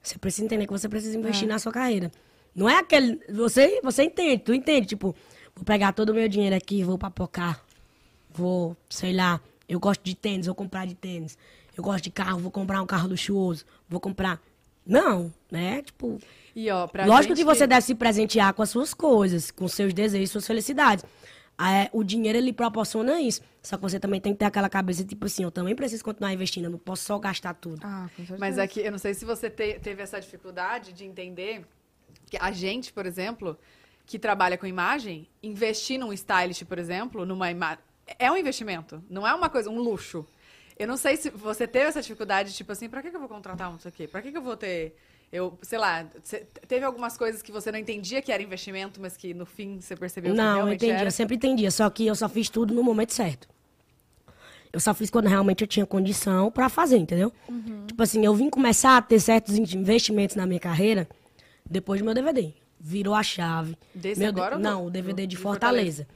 você 0.02 0.18
precisa 0.18 0.46
entender 0.46 0.66
que 0.66 0.72
você 0.74 0.90
precisa 0.90 1.18
investir 1.18 1.48
na 1.48 1.60
sua 1.60 1.72
carreira. 1.72 2.12
Não 2.56 2.68
é 2.68 2.78
aquele. 2.80 3.20
Você, 3.30 3.80
você 3.84 4.04
entende, 4.04 4.40
tu 4.44 4.54
entende. 4.54 4.88
Tipo, 4.88 5.16
vou 5.56 5.64
pegar 5.64 5.94
todo 5.94 6.10
o 6.10 6.14
meu 6.14 6.28
dinheiro 6.28 6.56
aqui, 6.56 6.84
vou 6.84 6.98
papocar. 6.98 7.64
Vou, 8.32 8.76
sei 8.90 9.14
lá, 9.14 9.40
eu 9.68 9.80
gosto 9.80 10.02
de 10.04 10.16
tênis, 10.16 10.48
vou 10.48 10.56
comprar 10.56 10.88
de 10.88 10.96
tênis. 10.96 11.38
Eu 11.78 11.84
gosto 11.84 12.04
de 12.04 12.10
carro, 12.10 12.40
vou 12.40 12.52
comprar 12.52 12.82
um 12.82 12.86
carro 12.88 13.08
luxuoso. 13.08 13.64
Vou 13.88 14.00
comprar. 14.00 14.42
Não, 14.86 15.32
né? 15.52 15.82
Tipo, 15.84 16.18
E 16.60 16.70
ó, 16.70 16.88
pra 16.88 17.06
lógico 17.06 17.36
gente 17.36 17.46
que 17.46 17.46
você 17.46 17.66
deve 17.66 17.82
se 17.82 17.96
presentear 17.96 18.54
com 18.54 18.62
as 18.62 18.70
suas 18.70 18.94
coisas, 18.94 19.50
com 19.52 19.68
seus 19.68 19.94
desejos, 19.94 20.32
suas 20.32 20.46
felicidades. 20.48 21.06
Ah, 21.58 21.74
é, 21.84 21.90
o 21.94 22.04
dinheiro, 22.04 22.38
ele 22.38 22.52
proporciona 22.54 23.20
isso. 23.22 23.42
Só 23.62 23.76
que 23.76 23.82
você 23.82 24.00
também 24.00 24.20
tem 24.22 24.34
que 24.34 24.40
ter 24.40 24.46
aquela 24.46 24.70
cabeça, 24.70 25.04
tipo 25.04 25.26
assim, 25.26 25.44
eu 25.44 25.52
também 25.52 25.76
preciso 25.76 26.04
continuar 26.04 26.34
investindo, 26.34 26.66
eu 26.66 26.72
não 26.72 26.78
posso 26.78 27.04
só 27.04 27.20
gastar 27.20 27.54
tudo. 27.54 27.82
Ah. 27.84 28.10
Mas 28.38 28.58
aqui, 28.58 28.80
eu 28.80 28.92
não 28.92 28.98
sei 28.98 29.14
se 29.14 29.26
você 29.26 29.50
te- 29.50 29.80
teve 29.80 30.02
essa 30.02 30.20
dificuldade 30.20 30.94
de 30.94 31.06
entender 31.06 31.66
que 32.30 32.38
a 32.38 32.52
gente, 32.52 32.92
por 32.94 33.06
exemplo, 33.06 33.58
que 34.06 34.18
trabalha 34.18 34.58
com 34.58 34.66
imagem, 34.66 35.28
investir 35.44 36.00
num 36.00 36.12
stylist, 36.14 36.64
por 36.66 36.80
exemplo, 36.80 37.26
numa 37.26 37.52
imagem, 37.52 37.80
é 38.18 38.32
um 38.32 38.38
investimento, 38.38 39.04
não 39.10 39.26
é 39.28 39.34
uma 39.34 39.50
coisa, 39.50 39.70
um 39.70 39.80
luxo. 39.80 40.26
Eu 40.78 40.88
não 40.88 40.96
sei 40.96 41.18
se 41.18 41.30
você 41.30 41.68
teve 41.68 41.86
essa 41.86 42.02
dificuldade, 42.02 42.54
tipo 42.54 42.72
assim, 42.72 42.88
pra 42.90 43.02
que, 43.02 43.10
que 43.10 43.16
eu 43.16 43.20
vou 43.20 43.28
contratar 43.30 43.70
um 43.72 43.76
isso 43.76 43.88
aqui? 43.88 44.08
Pra 44.08 44.22
que, 44.22 44.32
que 44.32 44.38
eu 44.38 44.42
vou 44.42 44.56
ter. 44.56 44.96
Eu, 45.32 45.58
sei 45.62 45.78
lá, 45.78 46.08
teve 46.68 46.84
algumas 46.84 47.16
coisas 47.16 47.42
que 47.42 47.52
você 47.52 47.72
não 47.72 47.78
entendia 47.78 48.20
que 48.22 48.32
era 48.32 48.42
investimento, 48.42 49.00
mas 49.00 49.16
que 49.16 49.32
no 49.34 49.46
fim 49.46 49.80
você 49.80 49.96
percebeu 49.96 50.32
que 50.32 50.38
Não, 50.38 50.46
eu 50.48 50.54
realmente 50.56 50.78
entendi, 50.86 50.92
era? 51.00 51.08
eu 51.08 51.12
sempre 51.12 51.36
entendia, 51.36 51.70
só 51.70 51.88
que 51.90 52.08
eu 52.08 52.16
só 52.16 52.28
fiz 52.28 52.50
tudo 52.50 52.74
no 52.74 52.82
momento 52.82 53.14
certo. 53.14 53.48
Eu 54.72 54.80
só 54.80 54.94
fiz 54.94 55.10
quando 55.10 55.28
realmente 55.28 55.62
eu 55.64 55.68
tinha 55.68 55.86
condição 55.86 56.52
pra 56.52 56.70
fazer, 56.70 56.98
entendeu? 56.98 57.32
Tipo 57.88 58.04
assim, 58.04 58.24
eu 58.26 58.34
vim 58.36 58.50
começar 58.50 58.98
a 58.98 59.02
ter 59.02 59.20
certos 59.20 59.56
investimentos 59.56 60.36
na 60.36 60.46
minha 60.46 60.60
carreira 60.60 61.08
depois 61.68 62.00
do 62.02 62.06
meu 62.06 62.14
DVD. 62.14 62.54
Virou 62.80 63.14
a 63.16 63.24
chave. 63.24 63.76
Desse 63.94 64.20
Meu 64.20 64.30
agora 64.30 64.56
ou 64.56 64.62
do- 64.62 64.64
Não, 64.64 64.86
o 64.86 64.90
DVD 64.90 65.24
de 65.24 65.36
de 65.36 65.38
Fortaleza. 65.38 66.08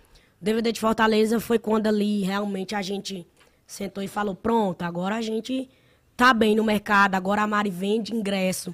O 0.41 0.44
DVD 0.45 0.72
de 0.72 0.80
Fortaleza 0.80 1.40
foi 1.40 1.57
quando 1.60 1.88
ali 1.88 2.22
realmente 2.22 2.76
a 2.76 2.81
gente 2.81 3.26
sentou 3.65 4.03
e 4.03 4.07
falou: 4.07 4.35
pronto, 4.35 4.84
agora 4.84 5.15
a 5.15 5.22
gente 5.22 5.68
tá 6.15 6.31
bem 6.34 6.56
no 6.56 6.64
mercado, 6.64 7.15
agora 7.15 7.41
a 7.41 7.48
Mari 7.48 7.69
vende 7.72 8.14
ingresso. 8.15 8.73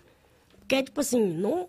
Porque, 0.69 0.83
tipo 0.83 1.01
assim, 1.01 1.33
não, 1.33 1.67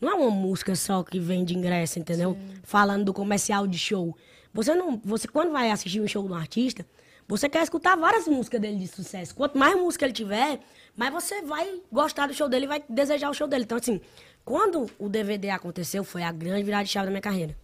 não 0.00 0.10
é 0.10 0.14
uma 0.14 0.30
música 0.30 0.74
só 0.74 1.02
que 1.02 1.20
vende 1.20 1.54
ingresso, 1.54 1.98
entendeu? 1.98 2.34
Falando 2.62 3.04
do 3.04 3.12
comercial 3.12 3.66
de 3.66 3.78
show. 3.78 4.16
Você 4.54 4.74
não. 4.74 4.96
Você, 5.04 5.28
quando 5.28 5.52
vai 5.52 5.70
assistir 5.70 6.00
um 6.00 6.08
show 6.08 6.26
de 6.26 6.32
um 6.32 6.34
artista, 6.34 6.86
você 7.28 7.46
quer 7.46 7.62
escutar 7.62 7.94
várias 7.94 8.26
músicas 8.26 8.58
dele 8.58 8.78
de 8.78 8.88
sucesso. 8.88 9.34
Quanto 9.34 9.58
mais 9.58 9.76
música 9.76 10.06
ele 10.06 10.14
tiver, 10.14 10.60
mais 10.96 11.12
você 11.12 11.42
vai 11.42 11.82
gostar 11.92 12.26
do 12.26 12.32
show 12.32 12.48
dele 12.48 12.64
e 12.64 12.68
vai 12.68 12.82
desejar 12.88 13.28
o 13.28 13.34
show 13.34 13.46
dele. 13.46 13.64
Então, 13.64 13.76
assim, 13.76 14.00
quando 14.46 14.90
o 14.98 15.10
DVD 15.10 15.50
aconteceu, 15.50 16.02
foi 16.02 16.22
a 16.22 16.32
grande 16.32 16.62
virada 16.62 16.84
de 16.84 16.90
chave 16.90 17.04
da 17.04 17.10
minha 17.10 17.20
carreira. 17.20 17.54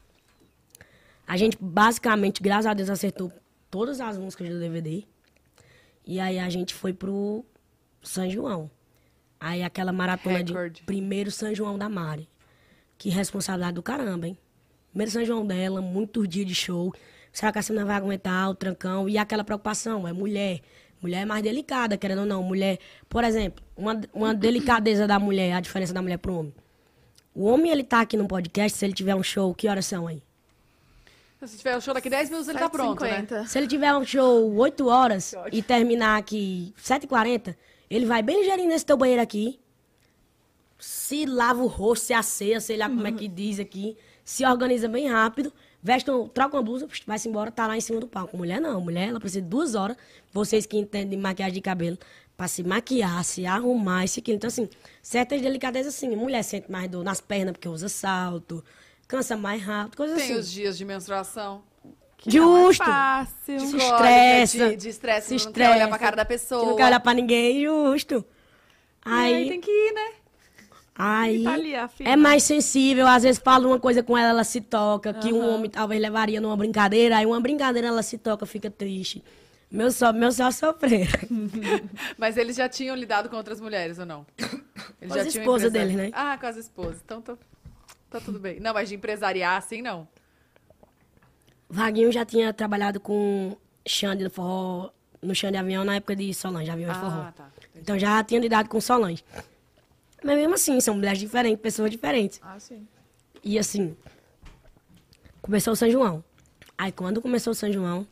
A 1.26 1.38
gente, 1.38 1.56
basicamente, 1.58 2.42
graças 2.42 2.66
a 2.66 2.74
Deus, 2.74 2.90
acertou 2.90 3.32
todas 3.70 4.02
as 4.02 4.18
músicas 4.18 4.50
do 4.50 4.60
DVD. 4.60 5.02
E 6.06 6.20
aí 6.20 6.38
a 6.38 6.50
gente 6.50 6.74
foi 6.74 6.92
pro 6.92 7.42
São 8.02 8.28
João. 8.28 8.70
Aí 9.44 9.62
aquela 9.62 9.92
maratona 9.92 10.38
Recorde. 10.38 10.80
de 10.80 10.82
primeiro 10.84 11.30
São 11.30 11.54
João 11.54 11.76
da 11.76 11.86
Mari. 11.86 12.26
Que 12.96 13.10
responsabilidade 13.10 13.74
do 13.74 13.82
caramba, 13.82 14.26
hein? 14.26 14.38
Primeiro 14.88 15.12
São 15.12 15.22
João 15.22 15.46
dela, 15.46 15.82
muitos 15.82 16.26
dias 16.26 16.46
de 16.46 16.54
show. 16.54 16.94
Será 17.30 17.52
que 17.52 17.58
a 17.58 17.62
Cena 17.62 17.84
vai 17.84 17.94
aguentar 17.94 18.48
o 18.48 18.54
trancão? 18.54 19.06
E 19.06 19.18
aquela 19.18 19.44
preocupação, 19.44 20.08
é 20.08 20.14
mulher. 20.14 20.60
Mulher 21.02 21.22
é 21.22 21.24
mais 21.26 21.42
delicada, 21.42 21.98
querendo 21.98 22.20
ou 22.20 22.26
não. 22.26 22.42
Mulher, 22.42 22.78
por 23.06 23.22
exemplo, 23.22 23.62
uma, 23.76 24.00
uma 24.14 24.34
delicadeza 24.34 25.06
da 25.06 25.18
mulher, 25.18 25.52
a 25.52 25.60
diferença 25.60 25.92
da 25.92 26.00
mulher 26.00 26.16
pro 26.16 26.38
homem. 26.38 26.54
O 27.34 27.44
homem, 27.44 27.70
ele 27.70 27.84
tá 27.84 28.00
aqui 28.00 28.16
no 28.16 28.26
podcast, 28.26 28.78
se 28.78 28.86
ele 28.86 28.94
tiver 28.94 29.14
um 29.14 29.22
show, 29.22 29.54
que 29.54 29.68
horas 29.68 29.84
são 29.84 30.06
aí? 30.06 30.22
Se 31.44 31.58
tiver 31.58 31.76
o 31.76 31.82
show 31.82 31.92
daqui 31.92 32.08
10 32.08 32.30
minutos, 32.30 32.48
ele 32.48 32.58
tá 32.58 32.70
pronto, 32.70 33.04
né? 33.04 33.26
7,50. 33.28 33.46
Se 33.46 33.58
ele 33.58 33.66
tiver 33.66 33.94
um 33.94 34.06
show 34.06 34.54
8 34.54 34.88
horas 34.88 35.34
e 35.52 35.62
terminar 35.62 36.16
aqui 36.16 36.72
7h40, 36.82 37.54
ele 37.94 38.06
vai 38.06 38.22
bem 38.22 38.40
ligeirinho 38.40 38.68
nesse 38.68 38.84
teu 38.86 38.96
banheiro 38.96 39.22
aqui. 39.22 39.58
Se 40.78 41.24
lava 41.24 41.62
o 41.62 41.66
rosto, 41.66 42.06
se 42.06 42.12
asseia, 42.14 42.60
sei 42.60 42.76
lá 42.76 42.88
como 42.88 43.06
é 43.06 43.12
que 43.12 43.28
diz 43.28 43.58
aqui. 43.60 43.96
Se 44.24 44.44
organiza 44.44 44.88
bem 44.88 45.08
rápido. 45.08 45.52
Veste, 45.82 46.10
um- 46.10 46.26
troca 46.26 46.56
uma 46.56 46.62
blusa, 46.62 46.88
vai-se 47.06 47.28
embora, 47.28 47.50
tá 47.50 47.66
lá 47.66 47.76
em 47.76 47.80
cima 47.80 48.00
do 48.00 48.08
palco. 48.08 48.36
Mulher 48.36 48.60
não, 48.60 48.80
mulher 48.80 49.08
ela 49.08 49.20
precisa 49.20 49.42
de 49.42 49.48
duas 49.48 49.74
horas. 49.74 49.96
Vocês 50.32 50.64
que 50.66 50.76
entendem 50.78 51.10
de 51.10 51.16
maquiagem 51.22 51.54
de 51.54 51.60
cabelo, 51.60 51.98
pra 52.36 52.48
se 52.48 52.62
maquiar, 52.62 53.22
se 53.22 53.44
arrumar, 53.46 54.04
isso 54.04 54.18
aqui. 54.18 54.32
Então, 54.32 54.48
assim, 54.48 54.68
certas 55.02 55.40
delicadezas, 55.42 55.94
assim. 55.94 56.14
Mulher 56.16 56.42
sente 56.42 56.70
mais 56.70 56.88
dor 56.90 57.04
nas 57.04 57.20
pernas 57.20 57.52
porque 57.52 57.68
usa 57.68 57.88
salto, 57.88 58.64
cansa 59.06 59.36
mais 59.36 59.62
rápido, 59.62 59.96
coisas 59.98 60.16
Tem 60.16 60.24
assim. 60.32 60.40
os 60.40 60.50
dias 60.50 60.76
de 60.78 60.84
menstruação. 60.86 61.62
Que 62.28 62.40
não 62.40 62.56
é 62.56 62.62
Justo. 62.66 62.84
fácil. 62.84 63.56
De 63.58 63.66
Se 63.66 63.76
estressa. 63.76 64.68
De, 64.70 64.76
de 64.76 64.88
estresse, 64.88 65.38
se 65.38 65.44
não 65.46 65.52
quer 65.52 65.60
olhar 65.68 65.72
estressa, 65.72 65.88
pra 65.88 65.98
cara 65.98 66.16
da 66.16 66.24
Que 66.24 66.28
pessoa. 66.32 66.64
não 66.66 66.76
quer 66.76 66.86
olhar 66.86 67.00
pra 67.00 67.12
ninguém, 67.14 67.62
justo. 67.64 68.24
Aí 69.04 69.34
Aí, 69.34 69.48
tem 69.48 69.60
que 69.60 69.70
ir, 69.70 69.92
né? 69.92 70.12
aí 70.96 71.42
Tá 71.42 71.52
ali 71.52 71.74
é 72.00 72.16
mais 72.16 72.42
sensível. 72.44 73.06
Às 73.06 73.24
vezes 73.24 73.38
fala 73.42 73.66
uma 73.66 73.78
coisa 73.78 74.02
com 74.02 74.16
ela, 74.16 74.30
ela 74.30 74.44
se 74.44 74.60
toca, 74.60 75.12
que 75.12 75.32
um 75.32 75.46
homem 75.46 75.68
talvez 75.68 76.00
levaria 76.00 76.40
numa 76.40 76.56
brincadeira. 76.56 77.18
Aí 77.18 77.26
uma 77.26 77.40
brincadeira 77.40 77.88
ela 77.88 78.02
se 78.02 78.16
toca, 78.16 78.46
fica 78.46 78.70
triste. 78.70 79.22
Meu 79.70 79.90
só, 79.90 80.12
meu 80.12 80.30
só 80.32 80.50
sofreram. 80.50 81.10
Mas 82.16 82.36
eles 82.36 82.56
já 82.56 82.68
tinham 82.68 82.94
lidado 82.96 83.28
com 83.28 83.36
outras 83.36 83.60
mulheres, 83.60 83.98
ou 83.98 84.06
não? 84.06 84.24
Eles 85.02 85.12
Com 85.12 85.18
as 85.18 85.26
esposas 85.26 85.72
deles, 85.72 85.94
né? 85.96 86.10
Ah, 86.12 86.38
com 86.38 86.46
as 86.46 86.56
esposas. 86.56 87.02
Então 87.04 87.20
tá, 87.20 87.36
tá 88.08 88.20
tudo 88.20 88.38
bem. 88.38 88.60
Não, 88.60 88.72
mas 88.72 88.88
de 88.88 88.94
empresariar 88.94 89.56
assim, 89.58 89.82
não. 89.82 90.06
Vaguinho 91.68 92.12
já 92.12 92.24
tinha 92.24 92.52
trabalhado 92.52 93.00
com 93.00 93.56
Xande 93.86 94.24
do 94.24 94.30
Forró, 94.30 94.90
no 95.20 95.34
Xande 95.34 95.56
Avião, 95.56 95.84
na 95.84 95.96
época 95.96 96.14
de 96.14 96.32
Solange, 96.34 96.70
Avião 96.70 96.90
e 96.90 96.94
Forró. 96.94 97.22
Ah, 97.22 97.32
tá. 97.32 97.50
Então 97.74 97.98
já 97.98 98.22
tinha 98.22 98.40
lidado 98.40 98.68
com 98.68 98.80
Solange. 98.80 99.24
Mas 100.22 100.36
mesmo 100.36 100.54
assim, 100.54 100.80
são 100.80 100.94
mulheres 100.94 101.18
diferentes, 101.18 101.60
pessoas 101.60 101.90
diferentes. 101.90 102.40
Ah, 102.42 102.58
sim. 102.58 102.86
E 103.42 103.58
assim, 103.58 103.96
começou 105.42 105.72
o 105.72 105.76
São 105.76 105.90
João. 105.90 106.24
Aí 106.78 106.90
quando 106.90 107.20
começou 107.20 107.52
o 107.52 107.54
São 107.54 107.70
João, 107.70 108.06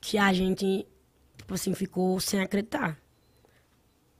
que 0.00 0.18
a 0.18 0.32
gente, 0.32 0.86
tipo 1.36 1.54
assim, 1.54 1.74
ficou 1.74 2.18
sem 2.20 2.40
acreditar. 2.40 2.98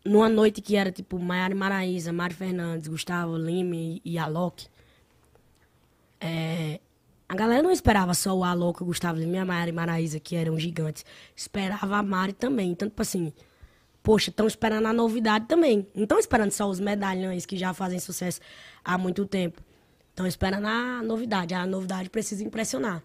Numa 0.04 0.28
noite 0.28 0.60
que 0.60 0.76
era 0.76 0.92
tipo 0.92 1.18
Maiara 1.18 1.54
Maraísa, 1.54 2.12
Mário 2.12 2.36
Fernandes, 2.36 2.88
Gustavo 2.88 3.36
Lima 3.38 3.74
e, 3.74 4.02
e 4.04 4.18
Alok. 4.18 4.66
É, 6.20 6.80
a 7.28 7.34
galera 7.34 7.62
não 7.62 7.70
esperava 7.70 8.12
só 8.14 8.36
o 8.36 8.44
Alok, 8.44 8.82
o 8.82 8.86
Gustavo 8.86 9.18
Lima 9.18 9.36
e 9.36 9.38
a 9.50 9.68
e 9.68 9.72
Maraísa, 9.72 10.20
que 10.20 10.36
eram 10.36 10.58
gigantes. 10.58 11.04
Esperava 11.34 11.96
a 11.96 12.02
Mari 12.02 12.32
também. 12.32 12.70
Então, 12.70 12.88
tipo 12.88 13.00
assim, 13.00 13.32
poxa, 14.02 14.30
estão 14.30 14.46
esperando 14.46 14.86
a 14.86 14.92
novidade 14.92 15.46
também. 15.46 15.86
Não 15.94 16.02
estão 16.04 16.18
esperando 16.18 16.50
só 16.50 16.68
os 16.68 16.78
medalhões 16.78 17.46
que 17.46 17.56
já 17.56 17.72
fazem 17.72 17.98
sucesso 17.98 18.40
há 18.84 18.98
muito 18.98 19.24
tempo. 19.26 19.62
Estão 20.10 20.26
esperando 20.26 20.66
a 20.66 21.02
novidade. 21.02 21.54
A 21.54 21.66
novidade 21.66 22.10
precisa 22.10 22.44
impressionar. 22.44 23.02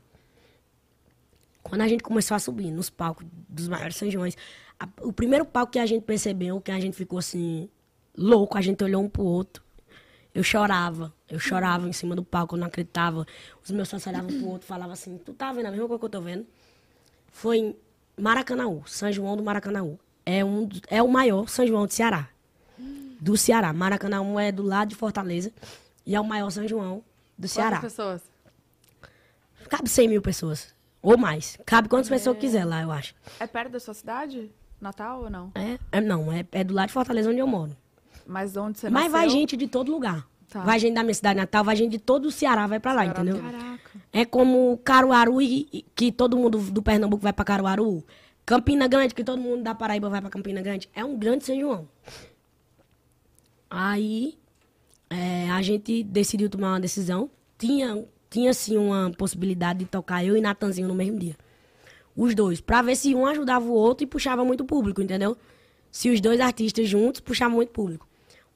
Quando 1.63 1.81
a 1.81 1.87
gente 1.87 2.03
começou 2.03 2.35
a 2.35 2.39
subir 2.39 2.71
nos 2.71 2.89
palcos 2.89 3.25
dos 3.47 3.67
maiores 3.67 3.95
São 3.95 4.07
a- 4.79 4.87
o 5.01 5.11
primeiro 5.13 5.45
palco 5.45 5.73
que 5.73 5.79
a 5.79 5.85
gente 5.85 6.03
percebeu, 6.03 6.59
que 6.61 6.71
a 6.71 6.79
gente 6.79 6.95
ficou 6.95 7.19
assim, 7.19 7.69
louco, 8.17 8.57
a 8.57 8.61
gente 8.61 8.83
olhou 8.83 9.03
um 9.03 9.09
pro 9.09 9.23
outro. 9.23 9.63
Eu 10.33 10.43
chorava, 10.43 11.13
eu 11.27 11.39
chorava 11.39 11.87
em 11.87 11.93
cima 11.93 12.15
do 12.15 12.23
palco, 12.23 12.55
eu 12.55 12.59
não 12.59 12.67
acreditava. 12.67 13.25
Os 13.63 13.71
meus 13.71 13.89
sócios 13.89 14.07
olhavam 14.13 14.29
pro 14.29 14.47
outro, 14.49 14.67
falavam 14.67 14.93
assim, 14.93 15.17
tu 15.17 15.33
tá 15.33 15.51
vendo 15.51 15.65
a 15.65 15.71
mesma 15.71 15.87
coisa 15.87 15.99
que 15.99 16.05
eu 16.05 16.09
tô 16.09 16.21
vendo? 16.21 16.45
Foi 17.31 17.57
em 17.57 17.75
Maracanaú, 18.17 18.83
São 18.85 19.11
João 19.11 19.35
do 19.35 19.43
Maracanaú. 19.43 19.99
É, 20.25 20.45
um, 20.45 20.69
é 20.87 21.01
o 21.01 21.07
maior 21.07 21.47
São 21.49 21.65
João 21.65 21.85
do 21.87 21.93
Ceará. 21.93 22.29
Do 23.19 23.35
Ceará. 23.35 23.73
Maracanaú 23.73 24.39
é 24.39 24.51
do 24.51 24.63
lado 24.63 24.89
de 24.89 24.95
Fortaleza 24.95 25.51
e 26.05 26.15
é 26.15 26.19
o 26.21 26.23
maior 26.23 26.49
São 26.51 26.67
João 26.67 27.03
do 27.37 27.47
Ceará. 27.47 27.77
Quantas 27.77 27.93
pessoas? 27.93 28.21
Cabe 29.67 29.89
100 29.89 30.07
mil 30.07 30.21
pessoas. 30.21 30.73
Ou 31.01 31.17
mais. 31.17 31.57
Cabe 31.65 31.87
quantas 31.89 32.09
pessoas 32.09 32.37
quiser 32.37 32.65
lá, 32.65 32.81
eu 32.81 32.91
acho. 32.91 33.15
É 33.39 33.47
perto 33.47 33.71
da 33.71 33.79
sua 33.79 33.93
cidade? 33.93 34.51
Natal 34.79 35.23
ou 35.23 35.29
não? 35.29 35.51
É, 35.55 35.77
é- 35.91 36.01
não, 36.01 36.31
é, 36.31 36.45
é 36.51 36.63
do 36.63 36.73
lado 36.73 36.87
de 36.87 36.93
Fortaleza 36.93 37.29
onde 37.29 37.39
eu 37.39 37.47
moro. 37.47 37.75
Mas 38.29 38.55
onde 38.55 38.77
você 38.77 38.89
Mas 38.91 39.05
nasceu? 39.05 39.11
vai 39.11 39.29
gente 39.29 39.57
de 39.57 39.67
todo 39.67 39.91
lugar. 39.91 40.27
Tá. 40.47 40.61
Vai 40.61 40.79
gente 40.79 40.93
da 40.93 41.03
minha 41.03 41.13
cidade 41.13 41.37
natal, 41.37 41.63
vai 41.63 41.75
gente 41.75 41.91
de 41.91 41.99
todo 41.99 42.27
o 42.27 42.31
Ceará, 42.31 42.67
vai 42.67 42.79
pra 42.79 42.93
lá, 42.93 43.03
Ceará 43.03 43.21
entendeu? 43.21 43.41
Caraca. 43.41 43.91
É 44.13 44.23
como 44.23 44.79
Caruaru, 44.83 45.41
e, 45.41 45.85
que 45.95 46.11
todo 46.11 46.37
mundo 46.37 46.59
do 46.59 46.81
Pernambuco 46.81 47.23
vai 47.23 47.33
pra 47.33 47.43
Caruaru. 47.43 48.03
Campina 48.45 48.87
Grande, 48.87 49.13
que 49.13 49.23
todo 49.23 49.39
mundo 49.39 49.63
da 49.63 49.73
Paraíba 49.75 50.09
vai 50.09 50.21
pra 50.21 50.29
Campina 50.29 50.61
Grande. 50.61 50.89
É 50.93 51.03
um 51.03 51.17
grande 51.17 51.45
São 51.45 51.59
João. 51.59 51.87
Aí, 53.69 54.37
é, 55.09 55.49
a 55.49 55.61
gente 55.61 56.03
decidiu 56.03 56.49
tomar 56.49 56.73
uma 56.73 56.79
decisão. 56.79 57.29
Tinha, 57.57 58.03
tinha 58.29 58.53
sim 58.53 58.77
uma 58.77 59.11
possibilidade 59.11 59.79
de 59.79 59.85
tocar 59.85 60.23
eu 60.23 60.35
e 60.35 60.41
Natanzinho 60.41 60.87
no 60.87 60.95
mesmo 60.95 61.19
dia. 61.19 61.35
Os 62.15 62.33
dois. 62.33 62.59
Pra 62.59 62.81
ver 62.81 62.95
se 62.95 63.13
um 63.13 63.25
ajudava 63.25 63.65
o 63.65 63.73
outro 63.73 64.03
e 64.03 64.07
puxava 64.07 64.43
muito 64.43 64.65
público, 64.65 65.01
entendeu? 65.01 65.37
Se 65.91 66.09
os 66.09 66.19
dois 66.19 66.39
artistas 66.39 66.87
juntos 66.87 67.21
puxavam 67.21 67.57
muito 67.57 67.71
público. 67.71 68.08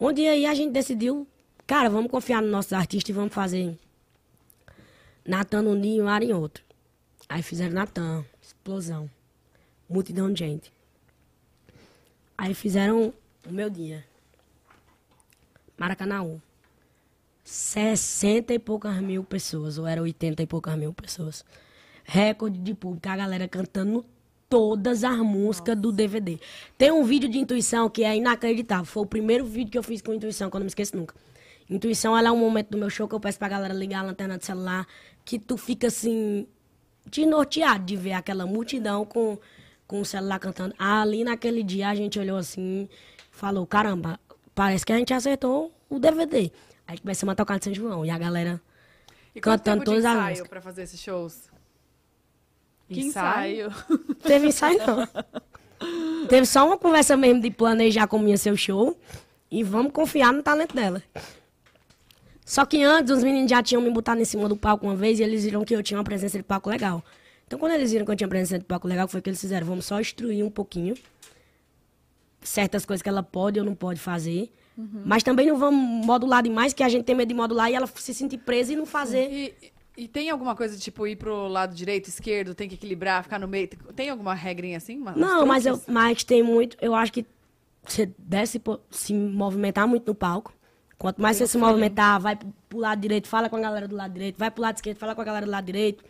Onde 0.05 0.27
aí 0.27 0.45
a 0.45 0.53
gente 0.53 0.73
decidiu, 0.73 1.25
cara, 1.65 1.89
vamos 1.89 2.11
confiar 2.11 2.41
nos 2.41 2.51
nossos 2.51 2.73
artistas 2.73 3.09
e 3.09 3.13
vamos 3.13 3.33
fazer 3.33 3.79
Natan 5.25 5.61
num 5.61 5.79
dia 5.79 5.95
e 5.95 6.01
Mara 6.01 6.25
em 6.25 6.33
outro. 6.33 6.61
Aí 7.29 7.41
fizeram 7.41 7.73
Natan, 7.73 8.25
explosão. 8.41 9.09
Multidão 9.87 10.29
de 10.33 10.39
gente. 10.39 10.73
Aí 12.37 12.53
fizeram 12.53 13.13
o 13.47 13.53
meu 13.53 13.69
dia. 13.69 14.05
Maracanã. 15.77 16.37
60 17.45 18.55
e 18.55 18.59
poucas 18.59 19.01
mil 19.01 19.23
pessoas, 19.23 19.77
ou 19.77 19.87
era 19.87 20.01
80 20.01 20.43
e 20.43 20.45
poucas 20.45 20.77
mil 20.77 20.93
pessoas. 20.93 21.45
Recorde 22.03 22.59
de 22.59 22.73
público, 22.73 23.07
a 23.07 23.15
galera 23.15 23.47
cantando 23.47 24.05
todas 24.53 25.03
as 25.03 25.17
músicas 25.17 25.75
do 25.75 25.91
DVD. 25.91 26.37
Tem 26.77 26.91
um 26.91 27.03
vídeo 27.03 27.27
de 27.27 27.39
intuição 27.39 27.89
que 27.89 28.03
é 28.03 28.15
inacreditável. 28.15 28.85
Foi 28.85 29.01
o 29.01 29.05
primeiro 29.07 29.43
vídeo 29.43 29.71
que 29.71 29.77
eu 29.79 29.81
fiz 29.81 29.99
com 29.99 30.13
intuição, 30.13 30.47
que 30.47 30.55
eu 30.55 30.59
não 30.59 30.65
me 30.65 30.67
esqueço 30.67 30.95
nunca. 30.95 31.15
Intuição, 31.67 32.15
ela 32.15 32.27
é 32.27 32.31
um 32.31 32.37
momento 32.37 32.69
do 32.69 32.77
meu 32.77 32.87
show 32.87 33.07
que 33.07 33.15
eu 33.15 33.19
peço 33.19 33.39
pra 33.39 33.47
galera 33.47 33.73
ligar 33.73 34.01
a 34.01 34.03
lanterna 34.03 34.37
do 34.37 34.45
celular, 34.45 34.85
que 35.25 35.39
tu 35.39 35.57
fica 35.57 35.87
assim, 35.87 36.45
desnorteado 37.09 37.83
de 37.83 37.95
ver 37.95 38.13
aquela 38.13 38.45
multidão 38.45 39.03
com, 39.05 39.39
com 39.87 40.01
o 40.01 40.05
celular 40.05 40.37
cantando. 40.37 40.75
Ali 40.77 41.23
naquele 41.23 41.63
dia 41.63 41.89
a 41.89 41.95
gente 41.95 42.19
olhou 42.19 42.37
assim, 42.37 42.87
falou, 43.31 43.65
caramba, 43.65 44.19
parece 44.53 44.85
que 44.85 44.93
a 44.93 44.97
gente 44.99 45.15
acertou 45.15 45.71
o 45.89 45.97
DVD. 45.97 46.51
Aí 46.85 46.99
começamos 46.99 47.33
a 47.33 47.35
tocar 47.35 47.57
de 47.57 47.65
São 47.65 47.73
João. 47.73 48.05
E 48.05 48.11
a 48.11 48.19
galera 48.19 48.61
E 49.33 49.41
cantando 49.41 49.83
todas 49.83 50.05
as 50.05 50.15
músicas. 50.29 50.47
pra 50.47 50.61
fazer 50.61 50.83
esses 50.83 50.99
shows? 50.99 51.51
Que 52.93 53.01
ensaio. 53.01 53.71
Teve 54.23 54.47
ensaio, 54.47 54.79
não. 54.79 56.27
Teve 56.27 56.45
só 56.45 56.65
uma 56.65 56.77
conversa 56.77 57.17
mesmo 57.17 57.41
de 57.41 57.51
planejar 57.51 58.07
como 58.07 58.27
ia 58.27 58.37
ser 58.37 58.51
o 58.51 58.57
show. 58.57 58.97
E 59.51 59.63
vamos 59.63 59.91
confiar 59.91 60.33
no 60.33 60.41
talento 60.41 60.75
dela. 60.75 61.03
Só 62.45 62.65
que 62.65 62.83
antes, 62.83 63.11
os 63.15 63.23
meninos 63.23 63.49
já 63.49 63.61
tinham 63.61 63.81
me 63.81 63.89
botado 63.89 64.19
em 64.19 64.25
cima 64.25 64.49
do 64.49 64.57
palco 64.57 64.85
uma 64.85 64.95
vez 64.95 65.19
e 65.19 65.23
eles 65.23 65.43
viram 65.43 65.63
que 65.63 65.75
eu 65.75 65.83
tinha 65.83 65.97
uma 65.97 66.03
presença 66.03 66.37
de 66.37 66.43
palco 66.43 66.69
legal. 66.69 67.03
Então, 67.45 67.59
quando 67.59 67.73
eles 67.73 67.91
viram 67.91 68.05
que 68.05 68.11
eu 68.11 68.15
tinha 68.15 68.27
presença 68.27 68.57
de 68.57 68.65
palco 68.65 68.87
legal, 68.87 69.07
foi 69.07 69.19
o 69.19 69.23
que 69.23 69.29
eles 69.29 69.39
fizeram. 69.39 69.65
Vamos 69.67 69.85
só 69.85 69.99
instruir 69.99 70.43
um 70.43 70.49
pouquinho. 70.49 70.95
Certas 72.41 72.85
coisas 72.85 73.01
que 73.01 73.09
ela 73.09 73.23
pode 73.23 73.59
ou 73.59 73.65
não 73.65 73.75
pode 73.75 73.99
fazer. 73.99 74.51
Mas 75.05 75.21
também 75.21 75.47
não 75.47 75.57
vamos 75.57 76.05
modular 76.05 76.41
demais, 76.41 76.73
que 76.73 76.81
a 76.81 76.89
gente 76.89 77.03
tem 77.05 77.15
medo 77.15 77.27
de 77.29 77.35
modular 77.35 77.69
e 77.69 77.75
ela 77.75 77.87
se 77.87 78.13
sentir 78.13 78.39
presa 78.39 78.73
e 78.73 78.75
não 78.75 78.85
fazer. 78.85 79.31
E, 79.31 79.71
e 79.95 80.07
tem 80.07 80.29
alguma 80.29 80.55
coisa 80.55 80.75
de 80.75 80.81
tipo 80.81 81.05
ir 81.05 81.15
pro 81.15 81.47
lado 81.47 81.75
direito, 81.75 82.07
esquerdo, 82.07 82.55
tem 82.55 82.67
que 82.67 82.75
equilibrar, 82.75 83.23
ficar 83.23 83.39
no 83.39 83.47
meio? 83.47 83.67
Tem 83.95 84.09
alguma 84.09 84.33
regrinha 84.33 84.77
assim? 84.77 84.97
Não, 85.15 85.45
mas, 85.45 85.65
eu, 85.65 85.79
mas 85.87 86.23
tem 86.23 86.41
muito. 86.41 86.77
Eu 86.81 86.95
acho 86.95 87.11
que 87.13 87.25
você 87.85 88.09
deve 88.17 88.47
se, 88.47 88.61
se 88.89 89.13
movimentar 89.13 89.87
muito 89.87 90.07
no 90.07 90.15
palco. 90.15 90.53
Quanto 90.97 91.21
mais 91.21 91.37
você 91.37 91.47
se 91.47 91.57
movimentar, 91.57 92.19
vai 92.19 92.35
pro 92.35 92.47
pro 92.69 92.79
lado 92.79 92.99
direito, 93.01 93.27
fala 93.27 93.49
com 93.49 93.55
a 93.57 93.59
galera 93.59 93.87
do 93.87 93.95
lado 93.95 94.13
direito, 94.13 94.37
vai 94.37 94.49
pro 94.49 94.61
lado 94.63 94.75
esquerdo, 94.77 94.97
fala 94.97 95.13
com 95.13 95.21
a 95.21 95.23
galera 95.23 95.45
do 95.45 95.51
lado 95.51 95.65
direito, 95.65 96.03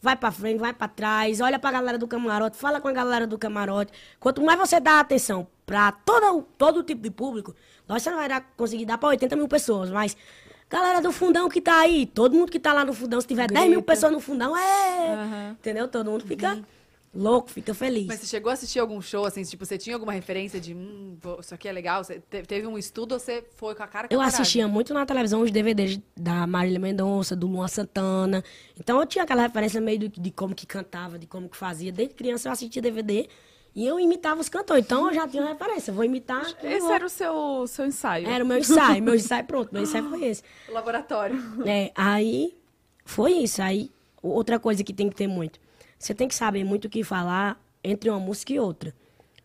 vai 0.00 0.16
pra 0.16 0.30
frente, 0.30 0.58
vai 0.58 0.72
pra 0.72 0.88
trás, 0.88 1.40
olha 1.40 1.58
pra 1.58 1.70
galera 1.70 1.98
do 1.98 2.06
camarote, 2.08 2.56
fala 2.56 2.80
com 2.80 2.88
a 2.88 2.92
galera 2.92 3.26
do 3.26 3.36
camarote. 3.36 3.92
Quanto 4.18 4.40
mais 4.42 4.58
você 4.58 4.80
dá 4.80 5.00
atenção 5.00 5.46
pra 5.66 5.92
todo, 5.92 6.42
todo 6.56 6.82
tipo 6.82 7.02
de 7.02 7.10
público, 7.10 7.54
nós 7.86 8.02
você 8.02 8.10
não 8.10 8.16
vai 8.18 8.28
dar- 8.28 8.40
conseguir 8.56 8.86
dar 8.86 8.96
pra 8.96 9.10
80 9.10 9.36
mil 9.36 9.48
pessoas, 9.48 9.90
mas. 9.90 10.16
Galera 10.70 11.00
do 11.00 11.10
fundão 11.12 11.48
que 11.48 11.60
tá 11.60 11.80
aí, 11.80 12.04
todo 12.06 12.34
mundo 12.34 12.50
que 12.52 12.60
tá 12.60 12.72
lá 12.72 12.84
no 12.84 12.92
fundão, 12.92 13.20
se 13.20 13.26
tiver 13.26 13.46
10 13.50 13.70
mil 13.70 13.82
pessoas 13.82 14.12
no 14.12 14.20
fundão, 14.20 14.56
é. 14.56 15.50
Entendeu? 15.52 15.88
Todo 15.88 16.10
mundo 16.10 16.24
fica 16.26 16.60
louco, 17.14 17.50
fica 17.50 17.72
feliz. 17.72 18.06
Mas 18.06 18.20
você 18.20 18.26
chegou 18.26 18.50
a 18.50 18.52
assistir 18.52 18.78
algum 18.78 19.00
show, 19.00 19.24
assim, 19.24 19.42
tipo, 19.42 19.64
você 19.64 19.78
tinha 19.78 19.96
alguma 19.96 20.12
referência 20.12 20.60
de, 20.60 20.74
hum, 20.74 21.16
isso 21.40 21.54
aqui 21.54 21.66
é 21.68 21.72
legal? 21.72 22.04
Você 22.04 22.20
te- 22.30 22.42
teve 22.42 22.66
um 22.66 22.76
estudo 22.76 23.12
ou 23.12 23.18
você 23.18 23.42
foi 23.56 23.74
com 23.74 23.82
a 23.82 23.86
cara 23.86 24.08
com 24.08 24.14
Eu 24.14 24.20
assistia 24.20 24.68
muito 24.68 24.92
na 24.92 25.06
televisão 25.06 25.40
os 25.40 25.50
DVDs 25.50 25.98
da 26.14 26.46
Marília 26.46 26.78
Mendonça, 26.78 27.34
do 27.34 27.46
Luan 27.46 27.66
Santana. 27.66 28.44
Então 28.78 29.00
eu 29.00 29.06
tinha 29.06 29.24
aquela 29.24 29.42
referência 29.42 29.80
meio 29.80 29.98
de, 30.00 30.08
de 30.08 30.30
como 30.30 30.54
que 30.54 30.66
cantava, 30.66 31.18
de 31.18 31.26
como 31.26 31.48
que 31.48 31.56
fazia. 31.56 31.90
Desde 31.90 32.14
criança 32.14 32.48
eu 32.48 32.52
assistia 32.52 32.82
DVD 32.82 33.26
e 33.78 33.86
eu 33.86 34.00
imitava 34.00 34.40
os 34.40 34.48
cantores. 34.48 34.84
Então 34.84 35.06
eu 35.06 35.14
já 35.14 35.28
tinha 35.28 35.40
uma 35.40 35.52
referência. 35.52 35.92
Vou 35.92 36.02
imitar. 36.02 36.44
Esse 36.64 36.80
vou. 36.80 36.92
era 36.92 37.06
o 37.06 37.08
seu, 37.08 37.64
seu 37.68 37.86
ensaio. 37.86 38.28
Era 38.28 38.42
o 38.42 38.46
meu 38.46 38.58
ensaio. 38.58 39.00
meu 39.00 39.14
ensaio 39.14 39.44
pronto. 39.44 39.72
Meu 39.72 39.84
ensaio 39.84 40.10
foi 40.10 40.24
esse. 40.24 40.42
Laboratório. 40.68 41.40
É, 41.64 41.92
aí 41.94 42.56
foi 43.04 43.34
isso. 43.34 43.62
Aí 43.62 43.88
outra 44.20 44.58
coisa 44.58 44.82
que 44.82 44.92
tem 44.92 45.08
que 45.08 45.14
ter 45.14 45.28
muito. 45.28 45.60
Você 45.96 46.12
tem 46.12 46.26
que 46.26 46.34
saber 46.34 46.64
muito 46.64 46.86
o 46.86 46.88
que 46.88 47.04
falar 47.04 47.56
entre 47.84 48.10
uma 48.10 48.18
música 48.18 48.52
e 48.52 48.58
outra. 48.58 48.92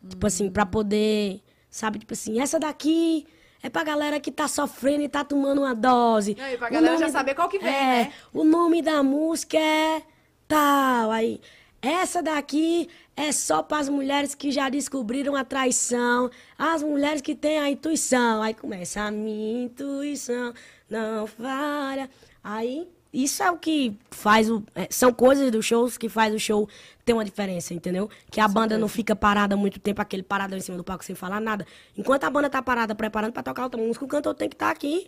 Tipo 0.10 0.26
assim, 0.26 0.50
pra 0.50 0.66
poder, 0.66 1.40
sabe, 1.70 2.00
tipo 2.00 2.14
assim, 2.14 2.42
essa 2.42 2.60
daqui 2.60 3.28
é 3.62 3.70
pra 3.70 3.84
galera 3.84 4.20
que 4.20 4.32
tá 4.32 4.48
sofrendo 4.48 5.04
e 5.04 5.10
tá 5.10 5.24
tomando 5.24 5.62
uma 5.62 5.76
dose. 5.76 6.36
Não, 6.36 6.50
e 6.50 6.58
pra 6.58 6.70
O 6.70 6.72
galera 6.72 6.98
já 6.98 7.06
da- 7.06 7.12
saber 7.12 7.36
qual 7.36 7.48
que 7.48 7.60
vem, 7.60 7.70
é, 7.70 8.06
né? 8.06 8.14
O 8.34 8.44
nome 8.44 8.82
da 8.82 9.04
música 9.04 9.60
é 9.60 10.02
tal. 10.48 11.12
Aí, 11.12 11.40
essa 11.84 12.24
daqui 12.24 12.88
é 13.14 13.34
só 13.34 13.62
para 13.62 13.78
as 13.80 13.90
mulheres 13.90 14.34
que 14.34 14.52
já 14.52 14.70
descobriram 14.70 15.36
a 15.36 15.44
traição, 15.44 16.30
as 16.58 16.82
mulheres 16.82 17.22
que 17.22 17.36
têm 17.36 17.60
a 17.60 17.70
intuição. 17.70 18.42
Aí 18.42 18.54
começa 18.54 19.02
a 19.02 19.12
minha 19.12 19.66
intuição. 19.66 20.54
não 20.90 21.28
falha. 21.28 22.10
Aí, 22.42 22.88
isso 23.14 23.44
é 23.44 23.52
o 23.52 23.58
que 23.58 23.96
faz 24.10 24.50
o. 24.50 24.64
é, 24.76 24.88
são 24.90 25.14
coisas 25.14 25.52
dos 25.52 25.66
shows 25.66 25.98
que 25.98 26.10
faz 26.10 26.34
o 26.34 26.40
show 26.40 26.68
ter 27.06 27.14
uma 27.14 27.26
diferença, 27.26 27.74
entendeu? 27.74 28.10
Que 28.32 28.40
a 28.40 28.48
banda 28.48 28.78
não 28.78 28.88
fica 28.88 29.14
parada 29.16 29.58
muito 29.58 29.78
tempo, 29.80 30.02
aquele 30.02 30.24
paradão 30.24 30.58
em 30.58 30.62
cima 30.62 30.78
do 30.78 30.84
palco 30.84 31.04
sem 31.04 31.14
falar 31.16 31.40
nada. 31.42 31.68
Enquanto 31.98 32.24
a 32.24 32.30
banda 32.30 32.50
tá 32.50 32.62
parada, 32.62 32.96
preparando 32.96 33.34
pra 33.34 33.44
tocar 33.44 33.64
outra 33.64 33.80
música, 33.80 34.06
o 34.06 34.08
cantor 34.08 34.34
tem 34.34 34.48
que 34.48 34.56
estar 34.56 34.70
aqui 34.72 35.06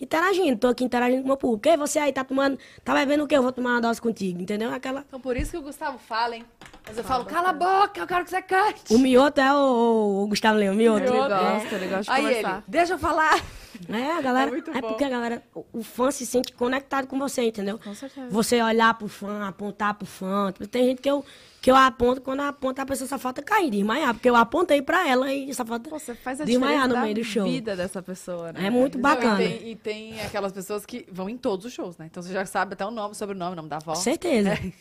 interagindo. 0.00 0.56
Tô 0.56 0.68
aqui 0.68 0.84
interagindo 0.84 1.22
com 1.22 1.24
o 1.24 1.28
meu 1.28 1.36
público. 1.36 1.68
E 1.68 1.76
você 1.76 1.98
aí 1.98 2.12
tá 2.12 2.22
tomando. 2.24 2.58
Tá 2.84 2.94
bebendo 2.94 3.24
o 3.24 3.26
quê? 3.26 3.36
Eu 3.36 3.42
vou 3.42 3.52
tomar 3.52 3.70
uma 3.72 3.80
dose 3.80 4.00
contigo, 4.00 4.40
entendeu? 4.40 4.72
Aquela. 4.72 5.04
Então 5.06 5.20
por 5.20 5.36
isso 5.36 5.50
que 5.50 5.56
o 5.58 5.62
Gustavo 5.62 5.98
fala, 5.98 6.36
hein? 6.36 6.44
Mas 6.86 6.96
eu 6.96 7.04
falo, 7.04 7.24
cala 7.24 7.50
a 7.50 7.52
boca, 7.52 8.00
eu 8.00 8.06
quero 8.06 8.24
que 8.24 8.30
você 8.30 8.42
cante. 8.42 8.82
O 8.94 8.98
mioto 8.98 9.40
é 9.40 9.52
o, 9.54 10.22
o 10.22 10.26
Gustavo 10.28 10.58
Leão, 10.58 10.74
o 10.74 10.76
mioto. 10.76 11.04
Ele 11.06 11.12
gosta, 11.12 11.74
ele 11.74 11.86
gosta 11.88 12.02
de 12.02 12.10
Aí 12.10 12.22
conversar. 12.22 12.52
ele, 12.54 12.62
deixa 12.68 12.92
eu 12.94 12.98
falar. 12.98 13.40
É, 13.88 14.12
a 14.12 14.20
galera. 14.20 14.48
É 14.48 14.52
muito 14.52 14.70
É, 14.70 14.80
bom. 14.80 14.88
porque 14.88 15.04
a 15.04 15.08
galera. 15.08 15.42
O, 15.54 15.64
o 15.72 15.82
fã 15.82 16.10
se 16.10 16.24
sente 16.26 16.52
conectado 16.52 17.06
com 17.06 17.18
você, 17.18 17.42
entendeu? 17.42 17.78
Com 17.78 17.94
certeza. 17.94 18.28
Você 18.30 18.60
olhar 18.62 18.92
pro 18.98 19.08
fã, 19.08 19.46
apontar 19.46 19.94
pro 19.94 20.06
fã. 20.06 20.52
Tem 20.70 20.86
gente 20.86 21.00
que 21.02 21.10
eu, 21.10 21.24
que 21.60 21.70
eu 21.70 21.76
aponto, 21.76 22.20
quando 22.20 22.40
eu 22.40 22.46
aponto, 22.46 22.80
a 22.80 22.86
pessoa 22.86 23.08
só 23.08 23.18
falta 23.18 23.42
cair, 23.42 23.70
desmaiar. 23.70 24.14
Porque 24.14 24.28
eu 24.28 24.36
apontei 24.36 24.82
pra 24.82 25.08
ela 25.08 25.32
e 25.32 25.52
só 25.54 25.64
falta 25.64 25.88
Você 25.90 26.14
faz 26.14 26.40
a 26.40 26.44
desmaiar 26.44 26.88
no 26.88 26.98
meio 27.00 27.14
do 27.14 27.24
show. 27.24 27.44
vida 27.44 27.74
dessa 27.76 28.02
pessoa, 28.02 28.52
né? 28.52 28.66
É 28.66 28.70
muito 28.70 28.96
Não, 28.98 29.02
bacana. 29.02 29.42
E 29.42 29.48
tem, 29.58 29.70
e 29.70 29.76
tem 29.76 30.20
aquelas 30.22 30.52
pessoas 30.52 30.84
que 30.86 31.06
vão 31.10 31.28
em 31.28 31.36
todos 31.36 31.66
os 31.66 31.72
shows, 31.72 31.96
né? 31.98 32.06
Então 32.10 32.22
você 32.22 32.32
já 32.32 32.44
sabe 32.46 32.74
até 32.74 32.84
o 32.84 32.90
nome, 32.90 33.14
sobrenome, 33.14 33.52
o 33.52 33.56
nome 33.56 33.68
da 33.68 33.76
avó. 33.76 33.94
Certeza. 33.94 34.50
É. 34.50 34.72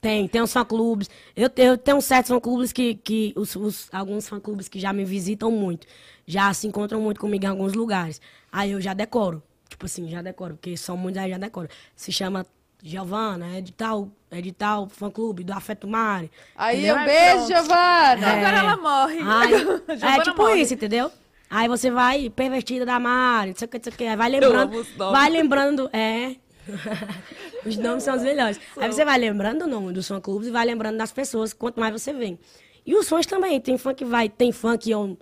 Tem, 0.00 0.28
tem 0.28 0.40
uns 0.40 0.52
fã-clubes. 0.52 1.10
Eu, 1.34 1.50
eu 1.56 1.76
tenho 1.76 2.00
certos 2.00 2.28
fã-clubes 2.30 2.70
que, 2.72 2.94
que 2.94 3.32
os, 3.34 3.56
os- 3.56 3.88
alguns 3.92 4.28
fã-clubes 4.28 4.68
que 4.68 4.78
já 4.78 4.92
me 4.92 5.04
visitam 5.04 5.50
muito. 5.50 5.88
Já 6.28 6.52
se 6.52 6.66
encontram 6.66 7.00
muito 7.00 7.18
comigo 7.18 7.46
em 7.46 7.48
alguns 7.48 7.72
lugares. 7.72 8.20
Aí 8.52 8.72
eu 8.72 8.80
já 8.82 8.92
decoro. 8.92 9.42
Tipo 9.66 9.86
assim, 9.86 10.10
já 10.10 10.20
decoro, 10.20 10.56
porque 10.56 10.76
são 10.76 10.94
muitos 10.94 11.22
aí 11.22 11.30
já 11.30 11.38
decoro. 11.38 11.68
Se 11.96 12.12
chama 12.12 12.44
Giovana, 12.82 13.56
é 13.56 13.62
de 13.62 13.72
tal, 13.72 14.10
é 14.30 14.38
de 14.42 14.52
tal 14.52 14.90
fã-clube, 14.90 15.42
do 15.42 15.54
Afeto 15.54 15.88
Mari. 15.88 16.30
Aí 16.54 16.84
entendeu? 16.84 16.96
um 16.96 17.04
beijo. 17.06 17.46
Giovana. 17.46 18.26
Agora 18.26 18.56
ela 18.58 18.76
morre. 18.76 19.18
Aí, 19.22 19.54
é 20.18 20.22
tipo 20.22 20.42
morre. 20.42 20.60
isso, 20.60 20.74
entendeu? 20.74 21.10
Aí 21.48 21.66
você 21.66 21.90
vai, 21.90 22.28
pervertida 22.28 22.84
da 22.84 23.00
Mari, 23.00 23.52
não 23.52 23.56
sei 23.56 23.66
o 23.66 23.70
que, 23.70 23.78
não 23.78 23.84
sei 23.84 23.92
o 23.94 23.96
que. 23.96 24.04
Aí 24.04 24.16
vai 24.16 24.28
lembrando. 24.28 24.72
amo 24.74 24.80
os 24.80 24.96
nomes. 24.98 25.18
Vai 25.18 25.30
lembrando, 25.30 25.90
é. 25.94 26.36
os 27.64 27.78
nomes 27.78 28.02
são 28.02 28.14
os 28.14 28.22
melhores. 28.22 28.60
Aí 28.76 28.92
você 28.92 29.02
vai 29.02 29.18
lembrando 29.18 29.62
o 29.62 29.66
nome 29.66 29.94
dos 29.94 30.06
fã 30.06 30.20
clubes 30.20 30.48
e 30.48 30.50
vai 30.50 30.66
lembrando 30.66 30.98
das 30.98 31.10
pessoas, 31.10 31.54
quanto 31.54 31.80
mais 31.80 31.90
você 31.90 32.12
vem. 32.12 32.38
E 32.84 32.94
os 32.94 33.08
fãs 33.08 33.24
também. 33.24 33.58
Tem 33.60 33.76
fã 33.78 33.94
que 33.94 34.04
vai, 34.04 34.28
tem 34.28 34.52
fã 34.52 34.76
que 34.76 34.90
eu. 34.90 35.18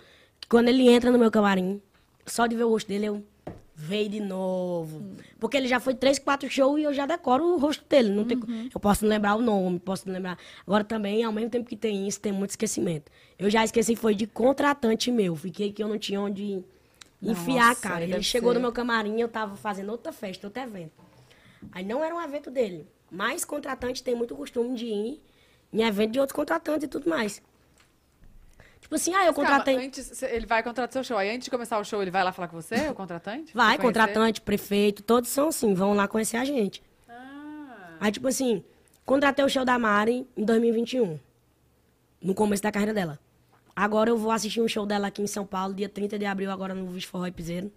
Quando 0.49 0.67
ele 0.69 0.87
entra 0.89 1.11
no 1.11 1.17
meu 1.19 1.29
camarim, 1.31 1.81
só 2.25 2.45
de 2.47 2.55
ver 2.55 2.63
o 2.63 2.69
rosto 2.69 2.87
dele, 2.87 3.05
eu. 3.07 3.23
Veio 3.79 4.09
de 4.09 4.19
novo. 4.19 5.03
Porque 5.39 5.55
ele 5.55 5.67
já 5.67 5.79
foi 5.79 5.93
três, 5.93 6.17
quatro 6.17 6.49
shows 6.49 6.79
e 6.79 6.83
eu 6.83 6.91
já 6.91 7.05
decoro 7.05 7.45
o 7.45 7.59
rosto 7.59 7.85
dele. 7.87 8.09
Não 8.09 8.25
tem, 8.25 8.39
co- 8.39 8.47
Eu 8.73 8.79
posso 8.79 9.03
não 9.05 9.09
lembrar 9.11 9.35
o 9.35 9.41
nome, 9.41 9.77
posso 9.77 10.07
não 10.07 10.15
lembrar. 10.15 10.35
Agora 10.65 10.83
também, 10.83 11.23
ao 11.23 11.31
mesmo 11.31 11.51
tempo 11.51 11.69
que 11.69 11.75
tem 11.75 12.07
isso, 12.07 12.19
tem 12.19 12.31
muito 12.31 12.49
esquecimento. 12.49 13.11
Eu 13.37 13.51
já 13.51 13.63
esqueci, 13.63 13.95
foi 13.95 14.15
de 14.15 14.25
contratante 14.25 15.11
meu. 15.11 15.35
Fiquei 15.35 15.71
que 15.71 15.83
eu 15.83 15.87
não 15.87 15.99
tinha 15.99 16.19
onde 16.19 16.63
enfiar 17.21 17.65
a 17.65 17.67
Nossa, 17.69 17.81
cara. 17.81 18.03
aí 18.03 18.11
Ele 18.11 18.23
chegou 18.23 18.49
ser. 18.51 18.55
no 18.55 18.61
meu 18.61 18.71
camarim, 18.71 19.21
eu 19.21 19.27
tava 19.29 19.55
fazendo 19.55 19.91
outra 19.91 20.11
festa, 20.11 20.47
outro 20.47 20.59
evento. 20.63 20.93
Aí 21.71 21.85
não 21.85 22.03
era 22.03 22.15
um 22.15 22.21
evento 22.21 22.49
dele. 22.49 22.87
Mas 23.11 23.45
contratante 23.45 24.01
tem 24.01 24.15
muito 24.15 24.35
costume 24.35 24.75
de 24.75 24.85
ir 24.87 25.21
em 25.71 25.83
evento 25.83 26.13
de 26.13 26.19
outros 26.19 26.35
contratantes 26.35 26.85
e 26.85 26.87
tudo 26.87 27.07
mais. 27.07 27.43
Tipo 28.87 28.95
assim, 28.95 29.13
ah, 29.13 29.25
eu 29.25 29.33
Calma, 29.33 29.49
contratei. 29.49 29.75
antes, 29.75 30.23
ele 30.23 30.45
vai 30.45 30.63
contratar 30.63 30.93
seu 30.93 31.03
show. 31.03 31.17
Aí 31.17 31.29
antes 31.29 31.43
de 31.43 31.51
começar 31.51 31.77
o 31.77 31.83
show, 31.83 32.01
ele 32.01 32.09
vai 32.09 32.23
lá 32.23 32.31
falar 32.31 32.47
com 32.47 32.55
você, 32.55 32.87
o 32.87 32.93
contratante? 32.93 33.53
Vai, 33.53 33.77
contratante, 33.77 34.39
prefeito, 34.39 35.03
todos 35.03 35.29
são 35.29 35.49
assim, 35.49 35.73
vão 35.73 35.93
lá 35.93 36.07
conhecer 36.07 36.37
a 36.37 36.45
gente. 36.45 36.81
Ah, 37.09 37.97
Aí, 37.99 38.13
tipo 38.13 38.29
assim, 38.29 38.63
contratei 39.05 39.43
o 39.43 39.49
show 39.49 39.65
da 39.65 39.77
Mari 39.77 40.25
em 40.37 40.45
2021. 40.45 41.19
No 42.21 42.33
começo 42.33 42.63
da 42.63 42.71
carreira 42.71 42.93
dela. 42.93 43.19
Agora 43.75 44.09
eu 44.09 44.17
vou 44.17 44.31
assistir 44.31 44.61
um 44.61 44.69
show 44.69 44.85
dela 44.85 45.07
aqui 45.07 45.21
em 45.21 45.27
São 45.27 45.45
Paulo, 45.45 45.73
dia 45.73 45.89
30 45.89 46.17
de 46.17 46.25
abril, 46.25 46.49
agora 46.49 46.73
no 46.73 46.87
Visto 46.87 47.09
Forró 47.09 47.27
e 47.27 47.31
Piseiro. 47.31 47.69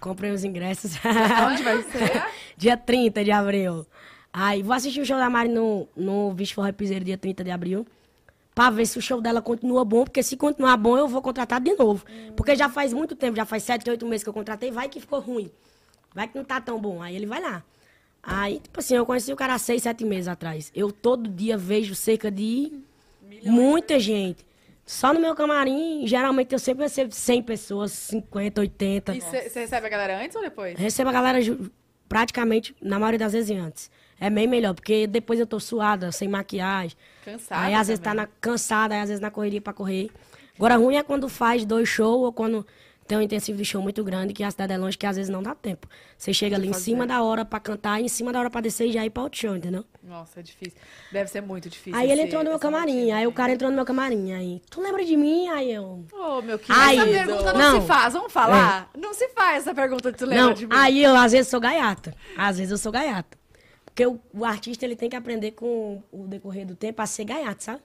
Comprei 0.00 0.30
os 0.30 0.42
ingressos. 0.42 0.92
onde 1.46 1.62
vai 1.62 1.82
ser? 1.82 2.24
dia 2.56 2.78
30 2.78 3.22
de 3.22 3.30
abril. 3.30 3.86
Aí, 4.32 4.62
vou 4.62 4.72
assistir 4.72 5.02
o 5.02 5.04
show 5.04 5.18
da 5.18 5.28
Mari 5.28 5.50
no, 5.50 5.86
no 5.94 6.32
Visto 6.32 6.54
Forró 6.54 6.68
e 6.68 6.72
Piseiro, 6.72 7.04
dia 7.04 7.18
30 7.18 7.44
de 7.44 7.50
abril. 7.50 7.86
Pra 8.54 8.68
ver 8.68 8.86
se 8.86 8.98
o 8.98 9.02
show 9.02 9.20
dela 9.20 9.40
continua 9.40 9.84
bom, 9.84 10.04
porque 10.04 10.22
se 10.22 10.36
continuar 10.36 10.76
bom, 10.76 10.98
eu 10.98 11.06
vou 11.06 11.22
contratar 11.22 11.60
de 11.60 11.74
novo. 11.74 12.04
Porque 12.36 12.56
já 12.56 12.68
faz 12.68 12.92
muito 12.92 13.14
tempo, 13.14 13.36
já 13.36 13.44
faz 13.44 13.62
7, 13.62 13.88
8 13.88 14.06
meses 14.06 14.22
que 14.24 14.28
eu 14.28 14.34
contratei, 14.34 14.70
vai 14.70 14.88
que 14.88 15.00
ficou 15.00 15.20
ruim. 15.20 15.50
Vai 16.14 16.26
que 16.26 16.36
não 16.36 16.44
tá 16.44 16.60
tão 16.60 16.80
bom. 16.80 17.00
Aí 17.00 17.14
ele 17.14 17.26
vai 17.26 17.40
lá. 17.40 17.62
Aí, 18.22 18.58
tipo 18.58 18.80
assim, 18.80 18.94
eu 18.94 19.06
conheci 19.06 19.32
o 19.32 19.36
cara 19.36 19.54
há 19.54 19.58
6, 19.58 19.82
7 19.82 20.04
meses 20.04 20.28
atrás. 20.28 20.70
Eu 20.74 20.90
todo 20.92 21.28
dia 21.28 21.56
vejo 21.56 21.94
cerca 21.94 22.30
de 22.30 22.72
muita 23.44 23.98
gente. 23.98 24.44
Só 24.84 25.14
no 25.14 25.20
meu 25.20 25.34
camarim, 25.36 26.04
geralmente 26.06 26.52
eu 26.52 26.58
sempre 26.58 26.82
recebo 26.82 27.14
100 27.14 27.42
pessoas, 27.44 27.92
50, 27.92 28.60
80. 28.60 29.14
E 29.14 29.20
você 29.20 29.60
recebe 29.60 29.86
a 29.86 29.88
galera 29.88 30.22
antes 30.22 30.34
ou 30.34 30.42
depois? 30.42 30.76
Recebo 30.76 31.10
a 31.10 31.12
galera 31.12 31.38
praticamente, 32.08 32.74
na 32.82 32.98
maioria 32.98 33.20
das 33.20 33.32
vezes, 33.32 33.56
antes. 33.56 33.90
É 34.20 34.28
bem 34.28 34.46
melhor, 34.46 34.74
porque 34.74 35.06
depois 35.06 35.40
eu 35.40 35.46
tô 35.46 35.58
suada, 35.58 36.12
sem 36.12 36.28
maquiagem. 36.28 36.96
Cansada 37.24 37.62
Aí 37.62 37.74
às 37.74 37.88
vezes 37.88 38.00
tá 38.00 38.12
na, 38.12 38.28
cansada, 38.40 38.94
aí 38.94 39.00
às 39.00 39.08
vezes 39.08 39.20
na 39.20 39.30
correria 39.30 39.60
pra 39.62 39.72
correr. 39.72 40.10
Agora, 40.56 40.76
ruim 40.76 40.96
é 40.96 41.02
quando 41.02 41.26
faz 41.26 41.64
dois 41.64 41.88
shows 41.88 42.24
ou 42.26 42.32
quando 42.32 42.66
tem 43.08 43.16
um 43.18 43.22
intensivo 43.22 43.58
de 43.58 43.64
show 43.64 43.82
muito 43.82 44.04
grande, 44.04 44.32
que 44.32 44.44
a 44.44 44.50
cidade 44.52 44.72
é 44.72 44.78
longe, 44.78 44.96
que 44.96 45.04
às 45.04 45.16
vezes 45.16 45.28
não 45.28 45.42
dá 45.42 45.52
tempo. 45.52 45.88
Você 46.16 46.32
chega 46.32 46.54
ali 46.54 46.68
em 46.68 46.72
cima 46.74 47.06
da 47.06 47.22
hora 47.22 47.44
pra 47.44 47.58
cantar, 47.58 48.00
em 48.00 48.06
cima 48.06 48.32
da 48.32 48.38
hora 48.38 48.48
pra 48.50 48.60
descer 48.60 48.86
e 48.88 48.92
já 48.92 49.04
ir 49.04 49.10
pra 49.10 49.22
outro 49.24 49.40
show, 49.40 49.56
entendeu? 49.56 49.84
Nossa, 50.00 50.38
é 50.38 50.42
difícil. 50.44 50.78
Deve 51.10 51.28
ser 51.28 51.40
muito 51.40 51.68
difícil. 51.68 51.98
Aí 51.98 52.08
ele 52.08 52.22
entrou 52.22 52.44
no 52.44 52.50
meu 52.50 52.58
camarim, 52.60 53.10
aí 53.10 53.26
o 53.26 53.32
cara 53.32 53.52
entrou 53.52 53.68
no 53.68 53.74
meu 53.74 53.84
camarim, 53.84 54.32
aí, 54.32 54.62
tu 54.70 54.80
lembra 54.80 55.04
de 55.04 55.16
mim? 55.16 55.48
Aí 55.48 55.72
eu... 55.72 56.04
Ô, 56.12 56.40
meu 56.42 56.56
querido. 56.58 56.78
Aí- 56.78 56.98
essa 56.98 57.08
pergunta 57.10 57.52
não, 57.52 57.58
Não. 57.58 57.76
É. 57.78 57.80
se 57.80 57.86
faz. 57.88 58.12
Vamos 58.12 58.32
falar? 58.32 58.90
Não 58.96 59.12
se 59.12 59.28
faz 59.30 59.62
essa 59.62 59.74
pergunta 59.74 60.12
de 60.12 60.18
tu 60.18 60.26
lembra 60.26 60.44
Não, 60.44 60.52
de 60.52 60.66
mim. 60.66 60.72
aí 60.76 61.02
eu 61.02 61.16
às 61.16 61.32
vezes 61.32 61.48
sou 61.48 61.58
gaiata. 61.58 62.14
Às 62.36 62.58
vezes 62.58 62.70
eu 62.70 62.78
sou 62.78 62.92
gaiata. 62.92 63.39
Porque 63.94 64.06
o, 64.06 64.20
o 64.32 64.44
artista 64.44 64.84
ele 64.84 64.96
tem 64.96 65.10
que 65.10 65.16
aprender 65.16 65.50
com 65.50 66.02
o 66.12 66.26
decorrer 66.26 66.64
do 66.66 66.74
tempo 66.76 67.02
a 67.02 67.06
ser 67.06 67.24
gaiato, 67.24 67.64
sabe? 67.64 67.80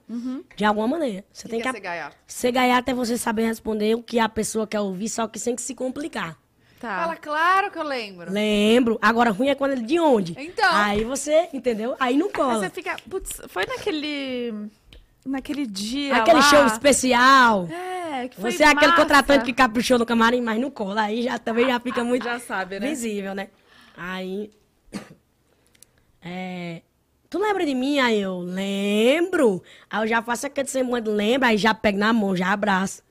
De 0.56 0.64
alguma 0.64 0.86
maneira. 0.88 1.24
Você 1.32 1.46
O 1.46 1.50
tem 1.50 1.58
que 1.58 1.64
que 1.64 1.68
é 1.68 1.72
ser 1.72 1.80
gaiato? 1.80 2.16
Ser 2.26 2.52
gaiato 2.52 2.90
é 2.90 2.94
você 2.94 3.18
saber 3.18 3.44
responder 3.46 3.94
o 3.94 4.02
que 4.02 4.18
a 4.18 4.28
pessoa 4.28 4.66
quer 4.66 4.80
ouvir, 4.80 5.08
só 5.08 5.26
que 5.26 5.38
sem 5.38 5.54
que 5.56 5.62
se 5.62 5.74
complicar. 5.74 6.38
Tá. 6.80 7.00
Fala, 7.00 7.16
claro 7.16 7.70
que 7.70 7.78
eu 7.78 7.82
lembro. 7.82 8.30
Lembro. 8.30 8.98
Agora, 9.02 9.30
ruim 9.30 9.48
é 9.48 9.54
quando 9.54 9.72
ele 9.72 9.82
de 9.82 9.98
onde? 9.98 10.34
Então. 10.38 10.68
Aí 10.72 11.04
você, 11.04 11.48
entendeu? 11.52 11.96
Aí 11.98 12.16
não 12.16 12.26
Aí 12.26 12.32
cola. 12.32 12.58
você 12.60 12.70
fica, 12.70 12.96
putz, 13.08 13.40
foi 13.48 13.64
naquele 13.66 14.52
naquele 15.24 15.66
dia 15.66 16.14
Aquele 16.16 16.36
lá. 16.36 16.42
show 16.42 16.66
especial. 16.66 17.66
É, 17.68 18.28
que 18.28 18.40
foi 18.40 18.52
Você 18.52 18.62
é 18.62 18.66
aquele 18.68 18.92
massa. 18.92 19.02
contratante 19.02 19.44
que 19.44 19.52
caprichou 19.52 19.98
no 19.98 20.06
camarim, 20.06 20.40
mas 20.40 20.60
não 20.60 20.70
cola. 20.70 21.02
Aí 21.02 21.22
já 21.22 21.38
também 21.38 21.66
já 21.66 21.80
fica 21.80 22.02
muito 22.04 22.24
Já 22.24 22.38
sabe, 22.38 22.78
né? 22.78 22.86
visível, 22.88 23.34
né? 23.34 23.48
Aí. 23.96 24.50
É, 26.28 26.82
tu 27.30 27.38
lembra 27.38 27.64
de 27.64 27.74
mim? 27.74 27.98
Aí 28.00 28.20
eu 28.20 28.38
lembro. 28.40 29.62
Aí 29.88 30.02
eu 30.02 30.06
já 30.08 30.20
faço 30.22 30.46
aquele 30.46 30.68
semblante, 30.68 31.08
lembra? 31.08 31.48
Aí 31.48 31.56
já 31.56 31.72
pego 31.72 31.98
na 31.98 32.12
mão, 32.12 32.34
já 32.34 32.52
abraço. 32.52 33.02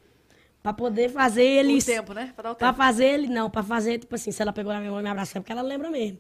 Pra 0.61 0.73
poder 0.73 1.09
fazer 1.09 1.41
O 1.43 1.59
eles. 1.59 1.85
tempo, 1.85 2.13
né? 2.13 2.33
Pra 2.35 2.43
dar 2.43 2.51
o 2.51 2.55
Pra 2.55 2.67
tempo. 2.69 2.77
fazer 2.77 3.05
ele, 3.05 3.27
não, 3.27 3.49
pra 3.49 3.61
fazer, 3.63 3.99
tipo 3.99 4.15
assim, 4.15 4.31
se 4.31 4.41
ela 4.41 4.51
pegou 4.51 4.73
na 4.73 4.79
minha 4.79 4.91
mão 4.91 4.99
e 4.99 5.03
me 5.03 5.09
abraçou, 5.09 5.39
é 5.39 5.41
porque 5.41 5.51
ela 5.51 5.61
lembra 5.61 5.89
mesmo. 5.91 6.17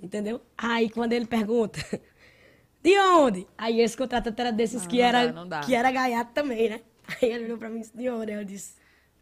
Entendeu? 0.00 0.40
Aí 0.56 0.88
quando 0.88 1.12
ele 1.12 1.26
pergunta, 1.26 1.80
de 2.82 2.98
onde? 3.00 3.46
Aí 3.58 3.80
esse 3.80 3.96
contratante 3.96 4.40
era 4.40 4.52
desses 4.52 4.86
que, 4.86 4.98
não 4.98 5.04
era, 5.04 5.26
dá, 5.32 5.44
dá. 5.44 5.60
que 5.60 5.74
era 5.74 5.90
gaiato 5.90 6.32
também, 6.32 6.70
né? 6.70 6.80
Aí 7.20 7.30
ele 7.32 7.44
olhou 7.46 7.58
pra 7.58 7.68
mim 7.68 7.78
e 7.78 7.80
disse, 7.80 7.96
de 7.96 8.08
onde? 8.08 8.30
Aí 8.32 8.38
eu 8.38 8.44
disse. 8.44 8.74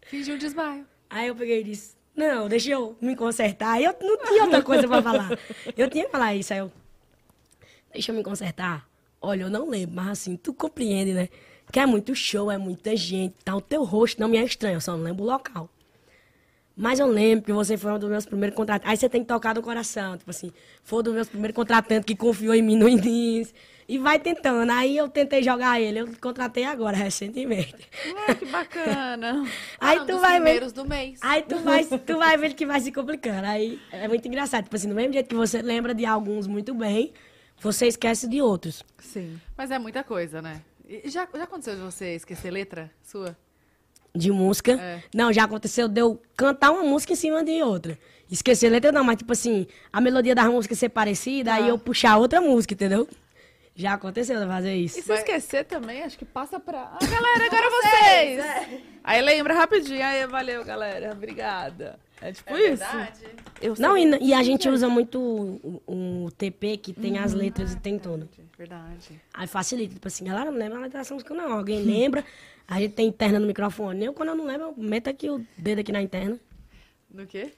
Fingiu 0.06 0.34
um 0.34 0.38
desmaio. 0.38 0.86
Aí 1.08 1.28
eu 1.28 1.34
peguei 1.34 1.60
e 1.62 1.64
disse, 1.64 1.96
não, 2.14 2.46
deixa 2.48 2.70
eu 2.70 2.96
me 3.00 3.16
consertar. 3.16 3.72
Aí 3.72 3.84
eu 3.84 3.94
não 4.00 4.18
tinha 4.26 4.42
outra 4.44 4.62
coisa 4.62 4.86
pra 4.86 5.00
falar. 5.02 5.30
Eu 5.76 5.88
tinha 5.88 6.04
que 6.04 6.10
falar 6.10 6.34
isso. 6.34 6.52
Aí 6.52 6.58
eu, 6.60 6.70
deixa 7.96 8.12
eu 8.12 8.16
me 8.16 8.22
consertar. 8.22 8.86
Olha, 9.20 9.42
eu 9.42 9.50
não 9.50 9.68
lembro, 9.68 9.96
mas 9.96 10.08
assim, 10.08 10.36
tu 10.36 10.52
compreende, 10.54 11.12
né? 11.12 11.28
Que 11.72 11.80
é 11.80 11.86
muito 11.86 12.14
show, 12.14 12.50
é 12.50 12.58
muita 12.58 12.94
gente, 12.96 13.34
tá? 13.44 13.56
O 13.56 13.60
teu 13.60 13.82
rosto 13.82 14.20
não 14.20 14.28
me 14.28 14.36
é 14.36 14.44
estranho, 14.44 14.76
eu 14.76 14.80
só 14.80 14.96
não 14.96 15.02
lembro 15.02 15.24
o 15.24 15.26
local. 15.26 15.68
Mas 16.76 16.98
eu 16.98 17.06
lembro 17.06 17.46
que 17.46 17.52
você 17.52 17.76
foi 17.78 17.90
um 17.92 17.98
dos 17.98 18.10
meus 18.10 18.26
primeiros 18.26 18.54
contratantes. 18.54 18.90
Aí 18.90 18.96
você 18.96 19.08
tem 19.08 19.22
que 19.22 19.26
tocar 19.28 19.54
no 19.54 19.62
coração, 19.62 20.16
tipo 20.18 20.30
assim, 20.30 20.52
foi 20.84 20.98
um 21.00 21.02
dos 21.02 21.14
meus 21.14 21.28
primeiros 21.28 21.54
contratantes 21.56 22.04
que 22.04 22.14
confiou 22.14 22.54
em 22.54 22.60
mim 22.62 22.76
no 22.76 22.86
início. 22.88 23.54
E 23.88 23.98
vai 23.98 24.18
tentando. 24.18 24.70
Aí 24.70 24.96
eu 24.96 25.08
tentei 25.08 25.42
jogar 25.42 25.80
ele, 25.80 26.00
eu 26.00 26.08
contratei 26.20 26.64
agora, 26.64 26.96
recentemente. 26.96 27.74
Ah, 28.28 28.34
que 28.34 28.44
bacana. 28.44 29.44
Aí 29.80 29.98
Ah, 29.98 30.04
tu 30.04 30.18
vai 30.18 30.40
ver. 30.40 30.70
do 30.70 30.84
mês. 30.84 31.18
Aí 31.22 31.42
tu 31.42 31.56
vai, 31.60 31.84
tu 31.84 32.18
vai 32.18 32.36
ver 32.36 32.52
que 32.52 32.66
vai 32.66 32.80
se 32.80 32.92
complicando. 32.92 33.46
Aí 33.46 33.80
é 33.90 34.06
muito 34.06 34.26
engraçado. 34.28 34.64
Tipo 34.64 34.76
assim, 34.76 34.88
do 34.88 34.94
mesmo 34.94 35.12
jeito 35.14 35.28
que 35.28 35.34
você 35.36 35.62
lembra 35.62 35.94
de 35.94 36.04
alguns 36.04 36.46
muito 36.46 36.74
bem, 36.74 37.12
você 37.60 37.86
esquece 37.86 38.28
de 38.28 38.40
outros. 38.42 38.82
Sim. 38.98 39.40
Mas 39.56 39.70
é 39.70 39.78
muita 39.78 40.02
coisa, 40.04 40.40
né? 40.42 40.62
E 40.88 41.08
já, 41.10 41.26
já 41.34 41.44
aconteceu 41.44 41.74
de 41.74 41.80
você 41.82 42.14
esquecer 42.14 42.50
letra 42.50 42.90
sua? 43.02 43.36
de 44.14 44.30
música. 44.32 44.72
É. 44.72 45.02
Não, 45.14 45.30
já 45.30 45.44
aconteceu 45.44 45.88
de 45.88 46.00
eu 46.00 46.18
cantar 46.34 46.70
uma 46.70 46.82
música 46.82 47.12
em 47.12 47.16
cima 47.16 47.44
de 47.44 47.62
outra. 47.62 47.98
Esquecer 48.30 48.70
letra 48.70 48.90
não, 48.90 49.04
mas 49.04 49.16
tipo 49.18 49.30
assim, 49.30 49.66
a 49.92 50.00
melodia 50.00 50.34
das 50.34 50.46
músicas 50.46 50.78
ser 50.78 50.88
parecida, 50.88 51.52
aí 51.52 51.64
Ah. 51.64 51.68
eu 51.68 51.78
puxar 51.78 52.16
outra 52.16 52.40
música, 52.40 52.72
entendeu? 52.72 53.06
Já 53.74 53.92
aconteceu 53.92 54.40
de 54.40 54.46
fazer 54.46 54.74
isso. 54.74 54.98
E 54.98 55.02
se 55.02 55.12
esquecer 55.12 55.64
também, 55.66 56.02
acho 56.02 56.16
que 56.16 56.24
passa 56.24 56.58
pra. 56.58 56.96
Ah, 56.98 56.98
galera, 57.06 57.44
agora 57.44 57.70
vocês! 57.70 58.80
Aí 59.04 59.20
lembra 59.20 59.52
rapidinho. 59.52 60.02
Aí, 60.02 60.26
valeu, 60.26 60.64
galera. 60.64 61.12
Obrigada. 61.12 61.98
É 62.20 62.32
tipo 62.32 62.56
isso. 62.56 62.82
Eu 63.60 63.74
Não, 63.78 63.96
e, 63.96 64.28
e 64.28 64.34
a 64.34 64.42
gente 64.42 64.68
usa 64.68 64.88
muito 64.88 65.20
o, 65.20 66.24
o 66.24 66.30
TP 66.32 66.76
que 66.76 66.92
tem 66.92 67.18
as 67.18 67.34
letras 67.34 67.74
e 67.74 67.76
tem 67.76 67.98
tudo. 67.98 68.28
Verdade. 68.56 69.20
Aí 69.34 69.46
facilita, 69.46 69.94
tipo 69.94 70.08
assim, 70.08 70.24
galera 70.24 70.50
não 70.50 70.58
lembra 70.58 70.78
a 70.78 70.80
letra 70.82 71.00
dessa 71.00 71.12
música 71.12 71.34
não. 71.34 71.52
Alguém 71.52 71.82
lembra, 71.82 72.24
a 72.66 72.80
gente 72.80 72.94
tem 72.94 73.08
interna 73.08 73.38
no 73.38 73.46
microfone. 73.46 74.04
Eu, 74.04 74.14
quando 74.14 74.30
eu 74.30 74.34
não 74.34 74.46
lembro, 74.46 74.68
eu 74.68 74.74
meto 74.76 75.08
aqui 75.08 75.28
o 75.28 75.44
dedo 75.58 75.80
aqui 75.80 75.92
na 75.92 76.00
interna. 76.00 76.38
No 77.10 77.26
quê? 77.26 77.52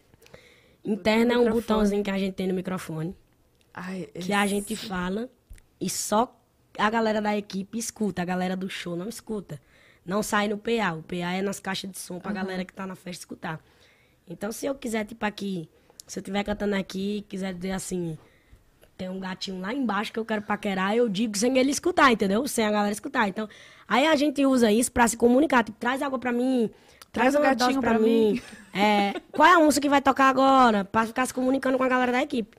Interna 0.85 1.35
é 1.35 1.37
um 1.37 1.41
microfone. 1.41 1.63
botãozinho 1.63 2.05
que 2.05 2.11
a 2.11 2.19
gente 2.19 2.35
tem 2.35 2.47
no 2.47 2.55
microfone, 2.55 3.15
Ai, 3.75 4.09
que 4.15 4.33
a 4.33 4.47
gente 4.47 4.75
fala 4.75 5.29
e 5.81 5.89
só 5.89 6.35
a 6.77 6.91
galera 6.91 7.21
da 7.21 7.37
equipe 7.37 7.79
escuta, 7.79 8.23
a 8.23 8.25
galera 8.25 8.57
do 8.57 8.69
show 8.69 8.97
não 8.97 9.09
escuta. 9.09 9.61
Não 10.05 10.23
sai 10.23 10.49
no 10.49 10.57
PA, 10.57 10.95
o 10.95 11.03
PA 11.03 11.33
é 11.35 11.43
nas 11.43 11.61
caixas 11.61 11.91
de 11.91 11.99
som 11.99 12.19
pra 12.19 12.33
galera 12.33 12.65
que 12.65 12.73
tá 12.73 12.87
na 12.87 12.95
festa 12.95 13.23
escutar. 13.23 13.61
Então, 14.29 14.53
se 14.53 14.67
eu 14.67 14.75
quiser, 14.75 15.05
tipo, 15.05 15.25
aqui, 15.25 15.69
se 16.07 16.19
eu 16.19 16.21
estiver 16.21 16.45
cantando 16.45 16.75
aqui, 16.75 17.25
quiser 17.29 17.55
dizer 17.55 17.73
assim, 17.73 18.17
tem 18.97 19.09
um 19.09 19.19
gatinho 19.21 19.61
lá 19.61 19.73
embaixo 19.73 20.13
que 20.13 20.19
eu 20.19 20.25
quero 20.25 20.43
paquerar, 20.43 20.95
eu 20.97 21.09
digo 21.09 21.37
sem 21.39 21.57
ele 21.59 21.71
escutar, 21.71 22.13
entendeu? 22.13 22.47
Sem 22.47 22.67
a 22.67 22.71
galera 22.71 22.93
escutar. 22.93 23.29
Então, 23.29 23.49
aí 23.87 24.07
a 24.07 24.17
gente 24.17 24.45
usa 24.45 24.71
isso 24.71 24.93
pra 24.93 25.07
se 25.09 25.17
comunicar. 25.17 25.65
Tipo, 25.65 25.79
traz 25.79 26.03
água 26.03 26.19
pra 26.19 26.33
mim, 26.33 26.71
Traz 27.13 27.33
traz 27.33 27.35
o 27.35 27.39
uma 27.39 27.55
gatinho 27.55 27.81
pra 27.81 27.91
pra, 27.93 27.99
mim. 27.99 28.33
mim. 28.35 28.43
É, 28.79 29.15
qual 29.33 29.49
é 29.49 29.55
a 29.55 29.59
música 29.61 29.81
que 29.83 29.89
vai 29.89 30.03
tocar 30.03 30.29
agora? 30.29 30.85
Pra 30.85 31.07
ficar 31.07 31.25
se 31.27 31.33
comunicando 31.33 31.79
com 31.79 31.85
a 31.85 31.89
galera 31.89 32.13
da 32.13 32.23
equipe. 32.23 32.57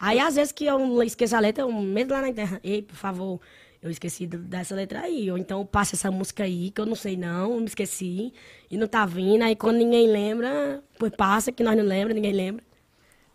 Aí, 0.00 0.20
às 0.20 0.36
vezes 0.36 0.52
que 0.52 0.64
eu 0.64 1.02
esqueço 1.02 1.34
a 1.34 1.40
letra, 1.40 1.64
eu 1.64 1.72
meto 1.72 2.10
lá 2.12 2.20
na 2.20 2.28
internet. 2.28 2.60
Ei, 2.62 2.82
por 2.82 2.94
favor, 2.94 3.40
eu 3.82 3.90
esqueci 3.90 4.26
dessa 4.26 4.74
letra 4.74 5.00
aí. 5.00 5.30
Ou 5.30 5.38
então 5.38 5.64
passa 5.64 5.94
essa 5.94 6.10
música 6.10 6.44
aí, 6.44 6.70
que 6.70 6.80
eu 6.80 6.86
não 6.86 6.94
sei 6.94 7.16
não, 7.16 7.58
me 7.58 7.66
esqueci. 7.66 8.32
E 8.70 8.76
não 8.76 8.86
tá 8.86 9.06
vindo. 9.06 9.42
Aí 9.42 9.54
quando 9.56 9.76
ninguém 9.76 10.08
lembra, 10.08 10.82
pois 10.98 11.12
passa, 11.14 11.52
que 11.52 11.62
nós 11.62 11.76
não 11.76 11.84
lembra, 11.84 12.14
ninguém 12.14 12.32
lembra. 12.32 12.64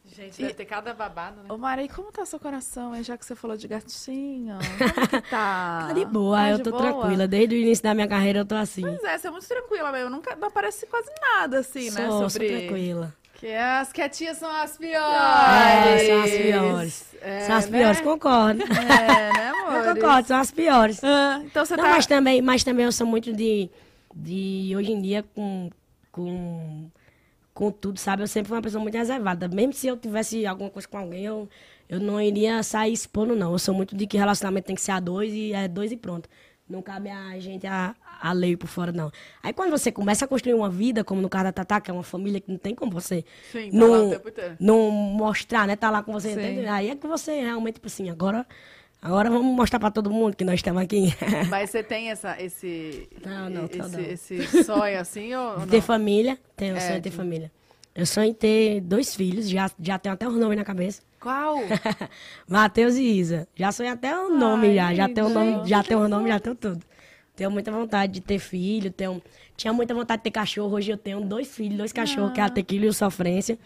Gente, 0.06 0.42
deve 0.42 0.54
ter 0.54 0.66
cada 0.66 0.94
babado, 0.94 1.42
né? 1.42 1.46
Ô, 1.50 1.58
Mari, 1.58 1.88
como 1.88 2.12
tá 2.12 2.24
seu 2.24 2.40
coração, 2.40 2.94
hein? 2.96 3.02
Já 3.04 3.18
que 3.18 3.26
você 3.26 3.36
falou 3.36 3.58
de 3.58 3.68
gatinho. 3.68 4.60
Como 4.78 5.08
que 5.08 5.22
tá? 5.30 5.86
Tá 5.88 5.94
de 5.94 6.06
boa, 6.06 6.38
Tá 6.38 6.50
eu 6.52 6.58
de 6.58 6.64
tô 6.64 6.72
boa? 6.72 6.84
tranquila. 6.84 7.28
Desde 7.28 7.56
o 7.56 7.58
início 7.58 7.84
da 7.84 7.96
minha 7.96 8.08
carreira 8.08 8.40
eu 8.40 8.46
tô 8.46 8.54
assim. 8.54 8.82
Pois 8.82 9.04
é, 9.04 9.18
você 9.18 9.28
é 9.28 9.32
muito 9.32 9.48
tranquila 9.48 9.92
mesmo. 9.92 10.10
Nunca 10.12 10.36
não 10.36 10.50
aparece 10.50 10.86
quase 10.86 11.10
nada, 11.20 11.60
assim, 11.60 11.90
né? 11.90 12.08
sou, 12.08 12.30
Sobre... 12.30 12.50
sou 12.50 12.58
tranquila. 12.60 13.16
Que 13.44 13.54
as 13.54 13.92
quietinhas 13.92 14.38
são 14.38 14.50
as 14.50 14.78
piores. 14.78 15.04
É, 15.04 16.08
são 16.08 16.22
as 16.22 16.32
piores. 16.32 17.06
É, 17.22 17.40
são 17.42 17.56
as 17.58 17.70
né? 17.70 17.78
piores, 17.78 18.00
concordo. 18.00 18.64
É, 18.64 19.34
né, 19.34 19.50
amor? 19.52 19.86
Eu 19.86 19.96
concordo, 19.96 20.28
são 20.30 20.38
as 20.38 20.50
piores. 20.50 21.04
Ah, 21.04 21.42
então 21.44 21.66
você 21.66 21.76
Não, 21.76 21.84
tá... 21.84 21.90
mas 21.90 22.06
também, 22.06 22.42
mas 22.42 22.64
também 22.64 22.86
eu 22.86 22.92
sou 22.94 23.06
muito 23.06 23.34
de, 23.34 23.70
de 24.16 24.74
hoje 24.78 24.94
em 24.94 25.02
dia 25.02 25.26
com, 25.36 25.70
com, 26.10 26.90
com 27.54 27.70
tudo, 27.70 28.00
sabe? 28.00 28.24
Eu 28.24 28.28
sempre 28.28 28.48
fui 28.48 28.56
uma 28.56 28.64
pessoa 28.64 28.82
muito 28.82 28.96
reservada. 28.96 29.50
Mesmo 29.50 29.74
se 29.74 29.88
eu 29.88 29.98
tivesse 29.98 30.46
alguma 30.46 30.70
coisa 30.70 30.88
com 30.88 30.98
alguém, 30.98 31.26
eu, 31.26 31.50
eu 31.90 32.00
não 32.00 32.22
iria 32.22 32.64
sair 32.64 32.94
expondo, 32.94 33.36
não. 33.36 33.52
Eu 33.52 33.60
sou 33.60 33.76
muito 33.76 33.94
de 33.94 34.08
que 34.08 34.18
relacionamento 34.18 34.68
tem 34.68 34.76
que 34.78 34.82
ser 34.82 34.92
a 34.92 35.02
dois 35.02 35.34
e 35.34 35.52
é 35.52 35.68
dois 35.68 35.92
e 35.92 35.98
pronto. 35.98 36.30
Não 36.70 36.82
cabe 36.82 37.10
a 37.10 37.38
gente 37.40 37.68
a, 37.68 37.94
a 38.24 38.32
lei 38.32 38.56
por 38.56 38.68
fora, 38.68 38.92
não. 38.94 39.12
Aí 39.44 39.52
quando 39.52 39.70
você 39.72 39.92
começa 39.92 40.24
a 40.24 40.28
construir 40.30 40.54
uma 40.54 40.70
vida, 40.70 41.04
como 41.04 41.22
no 41.22 41.28
caso 41.28 41.44
da 41.44 41.52
Tatá, 41.52 41.82
que 41.82 41.92
é 41.92 41.94
uma 41.94 42.04
família 42.04 42.40
que 42.40 42.50
não 42.50 42.58
tem 42.58 42.74
como 42.74 42.90
você 42.90 43.26
Sim, 43.52 43.70
tá 43.70 43.78
não, 43.78 44.22
não 44.60 44.92
mostrar, 44.92 45.68
né? 45.68 45.76
Tá 45.76 45.90
lá 45.90 46.02
com 46.02 46.14
você, 46.14 46.30
Sim. 46.30 46.40
entende? 46.40 46.66
Aí 46.68 46.90
é 46.90 46.96
que 46.96 47.06
você 47.06 47.42
realmente, 47.42 47.76
tipo 47.76 47.88
assim, 47.88 48.10
agora, 48.10 48.48
agora 49.02 49.30
vamos 49.30 49.54
mostrar 49.54 49.78
pra 49.78 49.92
todo 49.92 50.10
mundo 50.10 50.38
que 50.38 50.46
nós 50.46 50.56
estamos 50.56 50.82
aqui. 50.82 51.14
Mas 51.50 51.70
você 51.70 51.84
tem 51.84 52.12
essa, 52.12 52.42
esse, 52.42 53.10
Não, 53.26 53.50
não, 53.50 53.66
esse, 53.66 53.78
não. 53.78 54.00
esse 54.00 54.64
sonho 54.64 55.00
assim 55.00 55.36
ou, 55.36 55.60
ou 55.60 55.68
ter 55.68 55.82
família, 55.82 56.40
tenho, 56.56 56.78
É, 56.78 56.80
sonho 56.80 57.00
em 57.00 57.02
ter 57.02 57.10
de- 57.10 57.16
família. 57.18 57.52
Eu 57.94 58.06
sonho 58.06 58.28
em 58.30 58.34
ter 58.34 58.80
dois 58.80 59.14
filhos, 59.14 59.50
já, 59.50 59.70
já 59.80 60.00
tenho 60.00 60.14
até 60.16 60.26
os 60.28 60.34
nomes 60.36 60.58
na 60.58 60.64
cabeça. 60.64 61.02
Qual? 61.20 61.58
Matheus 62.48 62.96
e 62.96 63.04
Isa. 63.04 63.48
Já 63.56 63.72
sonho 63.72 63.92
até 63.92 64.18
o 64.18 64.30
nome, 64.30 64.74
já. 64.76 64.94
Já 64.94 65.10
tenho 65.10 65.28
o 65.28 65.30
nome, 65.30 65.68
já 65.68 65.84
tenho 65.84 66.00
o 66.00 66.08
nome, 66.08 66.30
já 66.30 66.40
tenho 66.40 66.56
tudo. 66.56 66.84
Tenho 67.36 67.50
muita 67.50 67.72
vontade 67.72 68.14
de 68.14 68.22
ter 68.22 68.40
filho, 68.40 68.92
tenho... 68.92 69.22
Tinha 69.56 69.74
muita 69.74 69.94
vontade 69.94 70.20
de 70.20 70.24
ter 70.24 70.32
cachorro, 70.32 70.76
hoje 70.76 70.92
eu 70.92 70.98
tenho 70.98 71.22
dois 71.22 71.48
filhos, 71.48 71.78
dois 71.78 71.92
cachorros, 71.94 72.32
que 72.34 72.40
é 72.40 72.44
a 72.44 72.50
Tequila 72.50 72.86
e 72.86 72.90
o 72.90 72.94
Sofrência. 72.94 73.58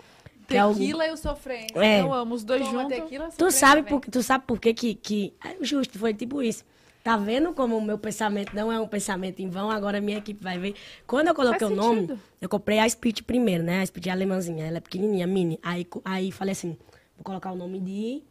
Que 0.48 0.56
é 0.56 0.66
o... 0.66 0.74
Tequila 0.74 1.06
e 1.08 1.12
o 1.12 1.18
sofrência. 1.18 1.78
É. 1.84 2.02
Eu 2.02 2.14
amo 2.14 2.34
os 2.34 2.44
dois 2.44 2.62
Toma 2.66 2.84
juntos. 2.84 2.98
tequila, 2.98 3.30
Tu 3.38 3.52
sabe, 3.52 3.84
também. 3.84 4.00
por, 4.00 4.10
tu 4.10 4.24
sabe 4.24 4.46
por 4.48 4.60
que 4.60 4.74
que... 4.74 4.96
que... 4.96 5.34
É 5.44 5.58
justo, 5.62 6.00
foi 6.00 6.14
tipo 6.14 6.42
isso. 6.42 6.64
Tá 7.04 7.18
vendo 7.18 7.54
como 7.54 7.78
o 7.78 7.82
meu 7.82 7.98
pensamento 7.98 8.54
não 8.56 8.72
é 8.72 8.80
um 8.80 8.88
pensamento 8.88 9.42
em 9.42 9.50
vão? 9.50 9.70
Agora 9.70 9.98
a 9.98 10.02
minha 10.02 10.18
equipe 10.18 10.42
vai 10.44 10.58
ver. 10.58 10.74
Quando 11.06 11.28
eu 11.28 11.36
coloquei 11.36 11.60
Faz 11.68 11.72
o 11.72 11.76
nome, 11.76 12.02
sentido. 12.02 12.20
eu 12.42 12.50
comprei 12.50 12.80
a 12.80 12.90
Speed 12.90 13.22
primeiro, 13.22 13.64
né? 13.64 13.82
A 13.82 13.86
Speed 13.86 14.08
é 14.08 14.12
alemãzinha, 14.12 14.66
ela 14.66 14.78
é 14.78 14.82
pequenininha, 14.82 15.28
mini. 15.28 15.60
Aí, 15.64 15.86
aí 16.04 16.32
falei 16.32 16.52
assim, 16.54 16.78
vou 17.16 17.24
colocar 17.24 17.52
o 17.52 17.56
nome 17.56 17.80
de 17.80 18.22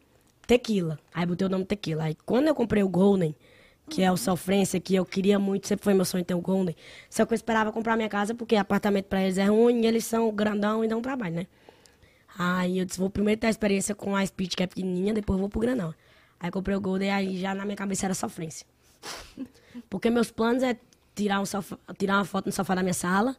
Tequila. 0.45 0.99
Aí 1.13 1.25
botei 1.25 1.45
o 1.47 1.49
nome 1.49 1.65
Tequila. 1.65 2.03
Aí 2.03 2.17
quando 2.25 2.47
eu 2.47 2.55
comprei 2.55 2.81
o 2.83 2.89
Golden, 2.89 3.35
que 3.89 4.03
é 4.03 4.11
o 4.11 4.17
Sofrência, 4.17 4.79
que 4.79 4.95
eu 4.95 5.05
queria 5.05 5.39
muito, 5.39 5.67
sempre 5.67 5.83
foi 5.83 5.93
meu 5.93 6.05
sonho 6.05 6.23
ter 6.23 6.33
o 6.33 6.41
Golden. 6.41 6.75
Só 7.09 7.25
que 7.25 7.33
eu 7.33 7.35
esperava 7.35 7.71
comprar 7.71 7.95
minha 7.95 8.09
casa, 8.09 8.35
porque 8.35 8.55
apartamento 8.55 9.05
pra 9.05 9.21
eles 9.21 9.37
é 9.37 9.45
ruim, 9.45 9.81
e 9.81 9.87
eles 9.87 10.05
são 10.05 10.31
grandão 10.31 10.83
e 10.83 10.87
dão 10.87 11.01
trabalho, 11.01 11.35
né? 11.35 11.47
Aí 12.37 12.79
eu 12.79 12.85
disse, 12.85 12.99
vou 12.99 13.09
primeiro 13.09 13.39
ter 13.41 13.47
a 13.47 13.49
experiência 13.49 13.95
com 13.95 14.15
a 14.15 14.25
Speed, 14.25 14.55
que 14.55 14.63
é 14.63 14.67
pequenininha, 14.67 15.13
depois 15.13 15.39
vou 15.39 15.49
pro 15.49 15.59
grandão. 15.59 15.93
Aí 16.39 16.51
comprei 16.51 16.75
o 16.75 16.81
Golden, 16.81 17.11
aí 17.11 17.37
já 17.37 17.55
na 17.55 17.65
minha 17.65 17.77
cabeça 17.77 18.05
era 18.05 18.13
sofrência. 18.13 18.65
Porque 19.89 20.09
meus 20.09 20.29
planos 20.29 20.61
é 20.61 20.77
tirar, 21.15 21.39
um 21.41 21.45
sofá, 21.45 21.77
tirar 21.97 22.17
uma 22.17 22.25
foto 22.25 22.45
no 22.45 22.51
sofá 22.51 22.75
da 22.75 22.83
minha 22.83 22.93
sala, 22.93 23.35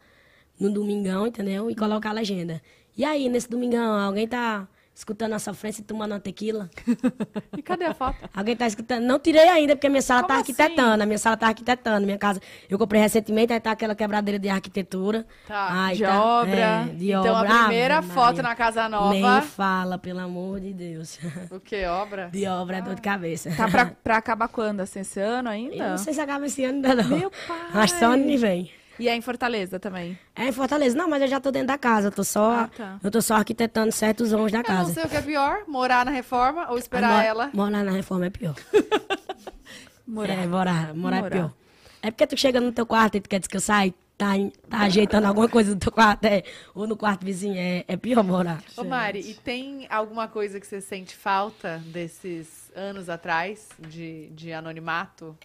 no 0.58 0.72
domingão, 0.72 1.26
entendeu? 1.26 1.70
E 1.70 1.76
colocar 1.76 2.10
a 2.10 2.12
legenda. 2.12 2.60
E 2.96 3.04
aí, 3.04 3.28
nesse 3.28 3.48
domingão, 3.48 3.94
alguém 3.96 4.26
tá 4.26 4.66
escutando 4.98 5.32
a 5.34 5.38
sofrência 5.38 5.80
e 5.80 5.84
tomando 5.84 6.12
uma 6.12 6.20
tequila? 6.20 6.68
E 7.56 7.62
cadê 7.62 7.84
a 7.86 7.94
foto? 7.94 8.16
Alguém 8.34 8.54
tá 8.56 8.66
escutando? 8.66 9.02
Não 9.04 9.18
tirei 9.18 9.48
ainda, 9.48 9.74
porque 9.74 9.88
minha 9.88 10.02
sala 10.02 10.22
Como 10.22 10.28
tá 10.34 10.40
assim? 10.40 10.52
arquitetando. 10.52 11.02
A 11.02 11.06
minha 11.06 11.18
sala 11.18 11.36
tá 11.36 11.48
arquitetando. 11.48 12.06
Minha 12.06 12.18
casa, 12.18 12.40
eu 12.70 12.78
comprei 12.78 13.00
recentemente, 13.00 13.52
aí 13.52 13.58
tá 13.60 13.72
aquela 13.72 13.94
quebradeira 13.96 14.38
de 14.38 14.48
arquitetura. 14.48 15.26
Tá, 15.46 15.86
Aí 15.86 15.96
de 15.96 16.04
obra. 16.04 16.50
é, 16.60 16.84
de 16.84 17.10
Então, 17.10 17.34
a 17.36 17.40
obra. 17.40 17.58
primeira 17.58 17.98
Ave 17.98 18.08
foto 18.10 18.36
Maria. 18.36 18.42
na 18.42 18.54
casa 18.54 18.88
nova- 18.88 19.10
Nem 19.10 19.42
fala, 19.42 19.98
pelo 19.98 20.20
amor 20.20 20.60
de 20.60 20.72
Deus. 20.72 21.18
O 21.50 21.58
que? 21.60 21.84
Obra? 21.86 22.28
De 22.30 22.46
obra 22.46 22.76
é 22.78 22.82
dor 22.82 22.94
de 22.94 23.02
cabeça. 23.02 23.50
Tá 23.56 23.68
pra, 23.68 23.86
pra 24.04 24.16
acabar 24.18 24.48
quando? 24.48 24.80
Assim, 24.80 25.00
esse 25.00 25.18
ano 25.20 25.48
Eu 25.48 25.52
ainda? 25.52 25.90
não 25.90 25.98
sei 25.98 26.12
se 26.14 26.20
acaba 26.20 26.46
esse 26.46 26.64
ano 26.64 26.74
ainda 26.76 26.94
não. 27.02 27.18
Meu 27.18 27.30
pai. 27.46 27.58
Acho 27.74 27.94
que 27.94 28.00
só 28.00 28.12
ano 28.12 28.24
que 28.24 28.36
vem. 28.36 28.70
E 28.98 29.08
é 29.08 29.14
em 29.14 29.20
Fortaleza 29.20 29.78
também? 29.78 30.18
É 30.34 30.48
em 30.48 30.52
Fortaleza. 30.52 30.96
Não, 30.96 31.08
mas 31.08 31.22
eu 31.22 31.28
já 31.28 31.38
tô 31.40 31.50
dentro 31.50 31.68
da 31.68 31.78
casa. 31.78 32.08
Eu 32.08 32.12
tô 32.12 32.24
só, 32.24 32.60
Ah, 32.62 32.70
tá. 32.76 32.98
eu 33.02 33.10
tô 33.10 33.22
só 33.22 33.34
arquitetando 33.36 33.92
certos 33.92 34.30
zonas 34.30 34.50
da 34.52 34.58
Eu 34.58 34.62
não 34.62 34.64
casa. 34.64 34.92
sei 34.94 35.04
o 35.04 35.08
que 35.08 35.16
é 35.16 35.22
pior, 35.22 35.64
morar 35.68 36.04
na 36.04 36.10
reforma 36.10 36.70
ou 36.70 36.78
esperar 36.78 37.10
Mora- 37.12 37.24
ela. 37.24 37.50
Morar 37.54 37.84
na 37.84 37.92
reforma 37.92 38.26
é 38.26 38.30
pior. 38.30 38.54
Morar. 40.06 40.34
É, 40.34 40.46
morar, 40.46 40.94
morar, 40.94 41.16
Morar. 41.22 41.26
é 41.26 41.30
pior. 41.30 41.52
É 42.00 42.10
porque 42.10 42.26
tu 42.26 42.36
chega 42.36 42.60
no 42.60 42.72
teu 42.72 42.86
quarto 42.86 43.16
e 43.16 43.20
tu 43.20 43.28
quer 43.28 43.38
descansar 43.40 43.86
e 43.86 43.94
tá, 44.16 44.28
tá 44.70 44.78
ajeitando 44.82 45.26
alguma 45.26 45.48
coisa 45.48 45.72
no 45.74 45.76
teu 45.80 45.92
quarto, 45.92 46.24
é, 46.24 46.42
ou 46.74 46.86
no 46.86 46.96
quarto 46.96 47.24
vizinho, 47.26 47.56
é, 47.56 47.84
é 47.86 47.96
pior 47.96 48.22
morar. 48.24 48.62
Ô 48.76 48.84
Mari, 48.84 49.20
e 49.20 49.34
tem 49.34 49.86
alguma 49.90 50.26
coisa 50.28 50.58
que 50.58 50.66
você 50.66 50.80
sente 50.80 51.14
falta 51.14 51.82
desses 51.86 52.70
anos 52.74 53.08
atrás 53.10 53.68
de, 53.78 54.28
de 54.30 54.52
anonimato? 54.52 55.36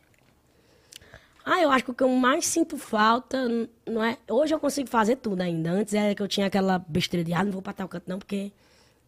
Ah, 1.46 1.62
eu 1.62 1.70
acho 1.72 1.84
que 1.84 1.92
o 1.92 1.94
que 1.94 2.04
eu 2.04 2.10
mais 2.10 2.46
sinto 2.46 2.78
falta, 2.78 3.38
não 3.86 4.04
é... 4.04 4.18
Hoje 4.30 4.54
eu 4.54 4.60
consigo 4.60 4.90
fazer 4.90 5.18
tudo 5.18 5.42
ainda. 5.42 5.72
Antes 5.72 5.94
era 5.94 6.16
que 6.16 6.22
eu 6.22 6.28
tinha 6.28 6.48
aquela 6.48 6.80
besteira 6.80 7.24
de, 7.24 7.34
ah, 7.34 7.44
não 7.44 7.52
vou 7.52 7.62
pra 7.62 7.74
tal 7.74 7.88
canto 7.88 8.06
não, 8.08 8.18
porque 8.18 8.52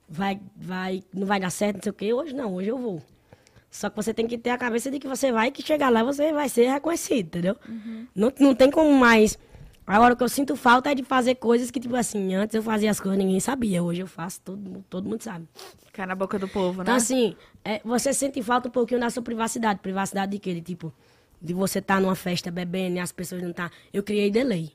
vai, 0.07 0.39
vai, 0.55 1.03
não 1.13 1.25
vai 1.25 1.39
dar 1.39 1.49
certo, 1.49 1.77
não 1.77 1.83
sei 1.83 1.89
o 1.91 1.93
quê. 1.93 2.13
Hoje 2.13 2.33
não, 2.33 2.53
hoje 2.53 2.69
eu 2.69 2.77
vou. 2.77 3.01
Só 3.71 3.89
que 3.89 3.95
você 3.95 4.13
tem 4.13 4.27
que 4.27 4.37
ter 4.37 4.49
a 4.49 4.57
cabeça 4.57 4.91
de 4.91 4.99
que 4.99 5.07
você 5.07 5.31
vai, 5.31 5.51
que 5.51 5.61
chegar 5.61 5.89
lá 5.89 6.03
você 6.03 6.31
vai 6.33 6.49
ser 6.49 6.71
reconhecido, 6.71 7.27
entendeu? 7.27 7.55
Não, 8.13 8.31
não 8.39 8.55
tem 8.55 8.69
como 8.69 8.93
mais... 8.93 9.37
Agora, 9.87 10.15
o 10.15 10.17
que 10.17 10.23
eu 10.23 10.29
sinto 10.29 10.55
falta 10.55 10.89
é 10.89 10.95
de 10.95 11.03
fazer 11.03 11.35
coisas 11.35 11.69
que, 11.69 11.79
tipo 11.79 11.95
assim, 11.95 12.33
antes 12.33 12.55
eu 12.55 12.63
fazia 12.63 12.89
as 12.89 12.99
coisas 12.99 13.19
ninguém 13.19 13.39
sabia. 13.39 13.83
Hoje 13.83 14.01
eu 14.01 14.07
faço, 14.07 14.41
todo, 14.41 14.83
todo 14.89 15.07
mundo 15.07 15.21
sabe. 15.21 15.47
Cai 15.93 16.07
na 16.07 16.15
boca 16.15 16.39
do 16.39 16.47
povo, 16.47 16.77
né? 16.79 16.83
Então, 16.83 16.95
assim, 16.95 17.35
é, 17.63 17.81
você 17.85 18.11
sente 18.11 18.41
falta 18.41 18.67
um 18.67 18.71
pouquinho 18.71 18.99
da 18.99 19.11
sua 19.11 19.21
privacidade. 19.21 19.81
Privacidade 19.81 20.31
de 20.31 20.39
quê? 20.39 20.55
De 20.55 20.61
tipo, 20.61 20.91
de 21.41 21.53
você 21.53 21.79
estar 21.79 22.01
numa 22.01 22.15
festa 22.15 22.51
bebendo 22.51 22.97
e 22.97 22.99
as 22.99 23.11
pessoas 23.11 23.41
não 23.41 23.53
tá. 23.53 23.71
Eu 23.93 24.03
criei 24.03 24.31
delay. 24.31 24.71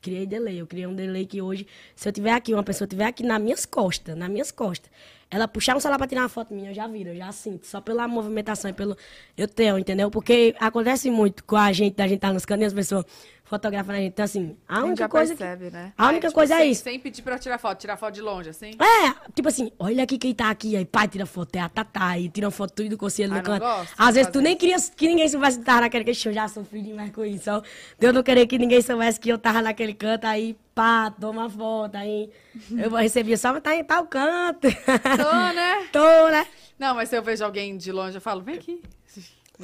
Criei 0.00 0.26
delay. 0.26 0.60
Eu 0.60 0.66
criei 0.66 0.86
um 0.86 0.94
delay 0.94 1.26
que 1.26 1.42
hoje, 1.42 1.66
se 1.94 2.08
eu 2.08 2.12
tiver 2.12 2.32
aqui, 2.32 2.54
uma 2.54 2.62
pessoa 2.62 2.86
tiver 2.86 3.04
aqui 3.04 3.22
nas 3.22 3.40
minhas 3.40 3.66
costas, 3.66 4.16
nas 4.16 4.30
minhas 4.30 4.50
costas, 4.50 4.90
ela 5.30 5.46
puxar 5.46 5.76
um 5.76 5.80
celular 5.80 5.98
pra 5.98 6.06
tirar 6.06 6.22
uma 6.22 6.28
foto 6.28 6.54
minha, 6.54 6.70
eu 6.70 6.74
já 6.74 6.86
viro, 6.86 7.10
eu 7.10 7.16
já 7.16 7.30
sinto. 7.32 7.66
Só 7.66 7.80
pela 7.80 8.08
movimentação 8.08 8.70
e 8.70 8.74
pelo. 8.74 8.96
Eu 9.36 9.46
tenho, 9.46 9.78
entendeu? 9.78 10.10
Porque 10.10 10.54
acontece 10.58 11.10
muito 11.10 11.44
com 11.44 11.56
a 11.56 11.72
gente, 11.72 11.96
da 11.96 12.04
gente 12.04 12.16
estar 12.16 12.32
nos 12.32 12.46
cantos 12.46 12.62
e 12.62 12.66
as 12.66 12.72
pessoas 12.72 13.04
fotografando 13.48 13.92
a 13.98 14.00
gente. 14.00 14.08
Então, 14.12 14.24
assim, 14.24 14.56
a 14.68 14.80
única 14.84 14.96
já 15.04 15.08
coisa. 15.08 15.32
que- 15.34 15.38
percebe, 15.38 15.70
né? 15.70 15.92
A 15.96 16.08
única 16.08 16.28
tipo, 16.28 16.34
coisa 16.34 16.54
é 16.54 16.58
sem, 16.58 16.70
isso. 16.70 16.82
Sem 16.84 16.98
pedir 17.00 17.22
pra 17.22 17.38
tirar 17.38 17.58
foto, 17.58 17.78
tirar 17.78 17.96
foto 17.96 18.14
de 18.14 18.20
longe, 18.20 18.50
assim. 18.50 18.70
É, 18.78 19.30
tipo 19.34 19.48
assim, 19.48 19.72
olha 19.78 20.04
aqui 20.04 20.18
quem 20.18 20.34
tá 20.34 20.50
aqui, 20.50 20.76
aí 20.76 20.84
pai 20.84 21.08
tira 21.08 21.26
foto, 21.26 21.56
é 21.56 21.60
a 21.60 21.68
Tatá, 21.68 22.18
e 22.18 22.28
tira 22.28 22.50
foto 22.50 22.74
tudo 22.74 22.96
com 22.96 23.08
você 23.08 23.26
no 23.26 23.34
Ah, 23.34 23.36
não 23.36 23.42
canto. 23.42 23.60
gosto 23.62 23.94
Às 23.96 24.14
vezes 24.14 24.30
tu 24.32 24.40
nem 24.40 24.56
queria 24.56 24.76
que 24.96 25.08
ninguém 25.08 25.28
soubesse 25.28 25.58
que 25.58 25.64
tava 25.64 25.80
naquele 25.82 26.04
canto, 26.04 26.26
eu 26.28 26.32
já 26.32 26.46
sofri 26.48 26.82
demais 26.82 27.10
com 27.10 27.24
isso, 27.24 27.50
ó. 27.50 27.62
Deus 27.98 28.14
não 28.14 28.22
queria 28.22 28.46
que 28.46 28.58
ninguém 28.58 28.82
soubesse 28.82 29.18
que 29.18 29.28
eu 29.30 29.38
tava 29.38 29.62
naquele 29.62 29.94
canto, 29.94 30.24
aí 30.26 30.56
pá, 30.74 31.10
toma 31.10 31.48
foto, 31.50 31.96
aí 31.96 32.30
eu 32.76 32.90
recebia 32.90 33.36
só, 33.36 33.52
mas 33.52 33.62
tá 33.62 33.74
em 33.74 33.82
tal 33.82 34.06
canto. 34.06 34.68
Tô, 34.70 35.52
né? 35.54 35.86
Tô, 35.92 36.28
né? 36.30 36.46
Não, 36.78 36.94
mas 36.94 37.08
se 37.08 37.16
eu 37.16 37.22
vejo 37.22 37.44
alguém 37.44 37.76
de 37.76 37.90
longe, 37.90 38.16
eu 38.16 38.20
falo, 38.20 38.40
vem 38.42 38.54
aqui. 38.56 38.80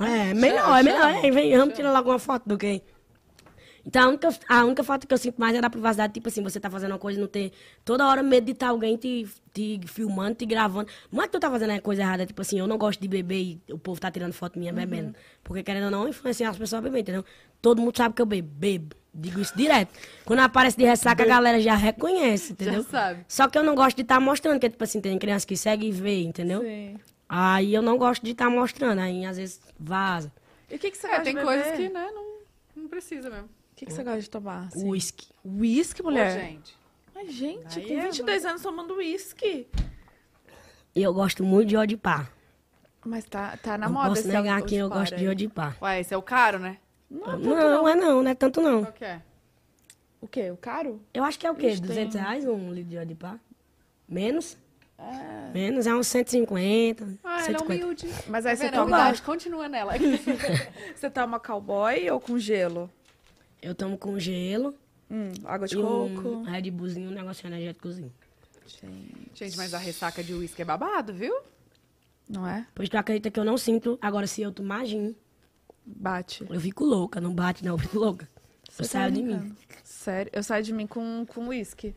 É, 0.00 0.34
melhor, 0.34 0.80
é 0.80 0.82
melhor. 0.82 1.24
É, 1.24 1.30
vem, 1.30 1.56
vamos 1.56 1.74
tirar 1.74 1.92
logo 1.92 2.10
uma 2.10 2.18
foto 2.18 2.48
do 2.48 2.58
que. 2.58 2.82
Então, 3.86 4.02
a 4.02 4.08
única, 4.08 4.28
a 4.48 4.64
única 4.64 4.82
foto 4.82 5.06
que 5.06 5.12
eu 5.12 5.18
sinto 5.18 5.38
mais 5.38 5.54
é 5.54 5.60
da 5.60 5.68
privacidade, 5.68 6.12
tipo 6.14 6.28
assim, 6.28 6.42
você 6.42 6.58
tá 6.58 6.70
fazendo 6.70 6.92
uma 6.92 6.98
coisa 6.98 7.18
e 7.18 7.20
não 7.20 7.28
ter 7.28 7.52
toda 7.84 8.06
hora 8.06 8.22
medo 8.22 8.44
de 8.46 8.52
estar 8.52 8.68
alguém 8.68 8.96
te, 8.96 9.28
te 9.52 9.78
filmando, 9.86 10.36
te 10.36 10.46
gravando. 10.46 10.88
Não 11.12 11.22
é 11.22 11.26
que 11.26 11.32
tu 11.32 11.38
tá 11.38 11.50
fazendo 11.50 11.70
a 11.70 11.80
coisa 11.80 12.02
errada, 12.02 12.24
tipo 12.24 12.40
assim, 12.40 12.58
eu 12.58 12.66
não 12.66 12.78
gosto 12.78 13.00
de 13.00 13.08
beber 13.08 13.42
e 13.42 13.72
o 13.72 13.78
povo 13.78 14.00
tá 14.00 14.10
tirando 14.10 14.32
foto 14.32 14.58
minha 14.58 14.72
bebendo. 14.72 15.14
Porque 15.42 15.62
querendo 15.62 15.84
ou 15.84 15.90
não, 15.90 16.08
influenciar 16.08 16.50
as 16.50 16.56
pessoas 16.56 16.78
a 16.78 16.82
beber, 16.82 17.00
entendeu? 17.00 17.24
Todo 17.60 17.80
mundo 17.82 17.96
sabe 17.96 18.14
que 18.14 18.22
eu 18.22 18.26
bebo, 18.26 18.48
bebo. 18.48 18.96
Digo 19.16 19.38
isso 19.40 19.56
direto. 19.56 19.90
Quando 20.24 20.40
aparece 20.40 20.76
de 20.76 20.84
ressaca, 20.84 21.22
a 21.22 21.26
galera 21.26 21.60
já 21.60 21.76
reconhece, 21.76 22.52
entendeu? 22.52 22.82
sabe. 22.82 23.24
Só 23.28 23.48
que 23.48 23.56
eu 23.56 23.62
não 23.62 23.74
gosto 23.74 23.96
de 23.96 24.02
estar 24.02 24.18
mostrando, 24.18 24.58
que 24.58 24.68
tipo 24.68 24.82
assim, 24.82 25.00
tem 25.00 25.16
criança 25.18 25.46
que 25.46 25.56
segue 25.56 25.86
e 25.86 25.92
vê, 25.92 26.22
entendeu? 26.22 26.62
Sim. 26.62 26.98
Aí 27.28 27.72
eu 27.74 27.80
não 27.82 27.96
gosto 27.96 28.24
de 28.24 28.32
estar 28.32 28.50
mostrando, 28.50 28.98
aí 28.98 29.24
às 29.24 29.36
vezes 29.36 29.60
vaza. 29.78 30.32
E 30.70 30.74
o 30.74 30.78
que, 30.78 30.90
que 30.90 30.96
você 30.96 31.06
É, 31.06 31.10
gosta 31.10 31.24
tem 31.24 31.36
coisas 31.36 31.72
que, 31.72 31.88
né, 31.88 32.08
não, 32.12 32.38
não 32.74 32.88
precisa 32.88 33.30
mesmo. 33.30 33.48
O 33.74 33.76
que, 33.76 33.86
que 33.86 33.92
você 33.92 34.04
gosta 34.04 34.20
de 34.20 34.30
tomar? 34.30 34.68
assim? 34.68 34.88
Whisky. 34.88 35.26
Whisky, 35.44 36.00
Pô, 36.02 36.08
mulher? 36.10 36.30
gente. 36.40 36.76
Ai, 37.16 37.28
gente, 37.28 37.78
Aí 37.80 37.86
com 37.88 37.98
é 37.98 38.02
22 38.02 38.44
anos 38.44 38.62
tomando 38.62 38.94
whisky. 38.96 39.66
E 40.94 41.02
eu 41.02 41.12
gosto 41.12 41.42
muito 41.42 41.68
de 41.70 41.76
odipá. 41.76 42.28
Mas 43.04 43.24
tá, 43.24 43.56
tá 43.56 43.76
na 43.76 43.86
Não 43.86 43.94
moda 43.94 44.08
posso 44.10 44.20
esse 44.20 44.28
negar 44.28 44.62
que 44.62 44.76
eu 44.76 44.88
de 44.88 44.94
gosto 44.94 45.16
de 45.16 45.24
aí. 45.24 45.28
odipá. 45.28 45.76
Ué, 45.82 46.00
esse 46.00 46.14
é 46.14 46.16
o 46.16 46.22
caro, 46.22 46.58
né? 46.58 46.78
Não, 47.10 47.36
não 47.38 47.88
é 47.88 47.94
não, 47.96 48.22
não 48.22 48.30
é 48.30 48.34
tanto 48.34 48.60
não. 48.60 48.82
Qual 48.84 48.92
que 48.92 49.04
é? 49.04 49.20
O 50.20 50.26
quê? 50.28 50.50
O 50.50 50.56
caro? 50.56 51.00
Eu 51.12 51.22
acho 51.24 51.38
que 51.38 51.46
é 51.46 51.50
o 51.50 51.54
quê? 51.54 51.68
Ixi, 51.68 51.82
200 51.82 52.12
tem- 52.14 52.22
reais 52.22 52.44
um 52.46 52.72
litro 52.72 52.90
de 52.90 52.98
odipá? 52.98 53.38
Menos? 54.08 54.56
É. 54.96 55.50
Menos, 55.52 55.86
é 55.86 55.94
uns 55.94 56.06
150, 56.06 57.04
Ah, 57.22 57.32
ela 57.32 57.40
é 57.40 57.44
150. 57.44 57.64
humilde. 57.84 58.08
Mas 58.28 58.46
aí 58.46 58.56
Tá 58.56 58.64
você 58.64 58.70
toma, 58.70 59.14
continua 59.18 59.68
nela. 59.68 59.92
você 60.94 61.10
toma 61.10 61.38
cowboy 61.40 62.08
ou 62.10 62.20
com 62.20 62.38
gelo? 62.38 62.88
Eu 63.64 63.74
tomo 63.74 63.96
com 63.98 64.18
gelo 64.18 64.74
Hum, 65.10 65.32
água 65.44 65.66
de 65.68 65.76
coco. 65.76 66.28
um 66.28 66.42
Red 66.42 66.70
Bullzinho, 66.70 67.10
um 67.10 67.14
negócio 67.14 67.46
energéticozinho. 67.46 68.12
Gente, 68.66 69.30
Gente, 69.34 69.56
mas 69.56 69.74
a 69.74 69.78
ressaca 69.78 70.22
de 70.22 70.32
uísque 70.34 70.62
é 70.62 70.64
babado, 70.64 71.12
viu? 71.12 71.34
não 72.28 72.46
é? 72.46 72.66
Pois 72.74 72.88
tu 72.88 72.96
acredita 72.96 73.30
que 73.30 73.38
eu 73.38 73.44
não 73.44 73.58
sinto. 73.58 73.98
Agora, 74.00 74.26
se 74.26 74.40
eu 74.42 74.50
tomar 74.50 74.84
gin, 74.86 75.14
Bate. 75.84 76.44
eu 76.48 76.58
fico 76.60 76.84
louca. 76.84 77.20
Não 77.20 77.34
bate, 77.34 77.62
não, 77.64 77.74
eu 77.74 77.78
fico 77.78 77.98
louca. 77.98 78.26
Eu 78.34 78.72
Você 78.72 78.84
saio 78.84 79.10
tá 79.12 79.16
de 79.16 79.22
mim. 79.22 79.56
Sério, 79.84 80.30
eu 80.34 80.42
saio 80.42 80.64
de 80.64 80.72
mim 80.72 80.86
com, 80.86 81.24
com 81.26 81.48
whisky. 81.48 81.94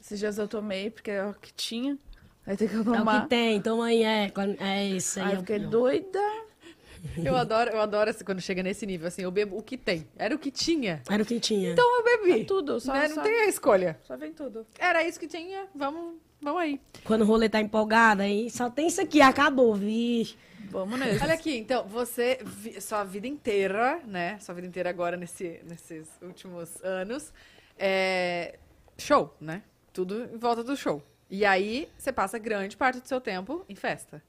Esses 0.00 0.18
dias 0.20 0.38
eu 0.38 0.46
tomei, 0.46 0.90
porque 0.90 1.10
é 1.10 1.24
o 1.26 1.34
que 1.34 1.52
tinha. 1.52 1.98
Aí 2.46 2.56
tem 2.56 2.68
que 2.68 2.74
eu 2.74 2.78
É 2.80 2.82
o 2.82 2.84
tomar. 2.84 3.22
que 3.22 3.28
tem, 3.28 3.60
toma 3.60 3.86
aí, 3.86 4.02
é. 4.04 4.32
É 4.60 4.86
isso 4.88 5.18
aí. 5.18 5.26
Aí 5.26 5.32
é 5.32 5.36
eu 5.36 5.40
fiquei 5.40 5.58
doida. 5.58 6.20
Eu 7.24 7.36
adoro, 7.36 7.70
eu 7.70 7.80
adoro 7.80 8.08
assim, 8.10 8.24
quando 8.24 8.40
chega 8.40 8.62
nesse 8.62 8.86
nível, 8.86 9.06
assim, 9.08 9.22
eu 9.22 9.30
bebo 9.30 9.56
o 9.58 9.62
que 9.62 9.76
tem. 9.76 10.08
Era 10.16 10.34
o 10.34 10.38
que 10.38 10.50
tinha. 10.50 11.02
Era 11.10 11.22
o 11.22 11.26
que 11.26 11.38
tinha. 11.38 11.72
Então 11.72 11.98
eu 11.98 12.04
bebi. 12.04 12.44
Tudo, 12.44 12.80
só, 12.80 12.92
Né? 12.94 13.08
só, 13.08 13.16
Não 13.16 13.22
tem 13.22 13.32
a 13.42 13.46
escolha. 13.46 13.98
só 14.04 14.16
vem 14.16 14.32
tudo. 14.32 14.66
Era 14.78 15.02
isso 15.06 15.20
que 15.20 15.26
tinha, 15.28 15.66
vamos, 15.74 16.14
vamos 16.40 16.60
aí. 16.62 16.80
Quando 17.04 17.22
o 17.22 17.24
rolê 17.24 17.48
tá 17.48 17.60
empolgado, 17.60 18.22
aí 18.22 18.50
só 18.50 18.70
tem 18.70 18.86
isso 18.88 19.00
aqui, 19.02 19.20
acabou, 19.20 19.74
vixe. 19.74 20.36
Vamos 20.70 20.98
nesse. 20.98 21.22
Olha 21.22 21.34
aqui, 21.34 21.56
então, 21.58 21.86
você, 21.86 22.38
vi- 22.42 22.80
sua 22.80 23.04
vida 23.04 23.26
inteira, 23.28 24.00
né? 24.06 24.38
Sua 24.40 24.54
vida 24.54 24.66
inteira 24.66 24.88
agora 24.88 25.16
nesse, 25.16 25.60
nesses 25.68 26.08
últimos 26.22 26.82
anos, 26.82 27.32
é 27.78 28.58
show, 28.96 29.34
né? 29.40 29.62
Tudo 29.92 30.24
em 30.32 30.38
volta 30.38 30.64
do 30.64 30.76
show. 30.76 31.02
E 31.30 31.44
aí, 31.44 31.88
você 31.98 32.12
passa 32.12 32.38
grande 32.38 32.76
parte 32.76 33.00
do 33.00 33.06
seu 33.06 33.20
tempo 33.20 33.64
em 33.68 33.74
festa. 33.74 34.22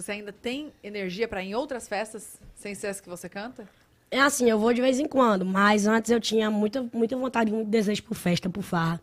Você 0.00 0.12
ainda 0.12 0.32
tem 0.32 0.72
energia 0.82 1.28
ir 1.30 1.38
em 1.40 1.54
outras 1.54 1.86
festas 1.86 2.40
sem 2.54 2.74
ser 2.74 2.86
as 2.86 3.02
que 3.02 3.08
você 3.08 3.28
canta? 3.28 3.68
É 4.10 4.18
assim, 4.18 4.48
eu 4.48 4.58
vou 4.58 4.72
de 4.72 4.80
vez 4.80 4.98
em 4.98 5.06
quando, 5.06 5.44
mas 5.44 5.86
antes 5.86 6.10
eu 6.10 6.18
tinha 6.18 6.50
muita, 6.50 6.88
muita 6.90 7.14
vontade, 7.18 7.52
muito 7.52 7.68
desejo 7.68 8.02
por 8.04 8.14
festa, 8.14 8.48
por 8.48 8.62
farra. 8.62 8.98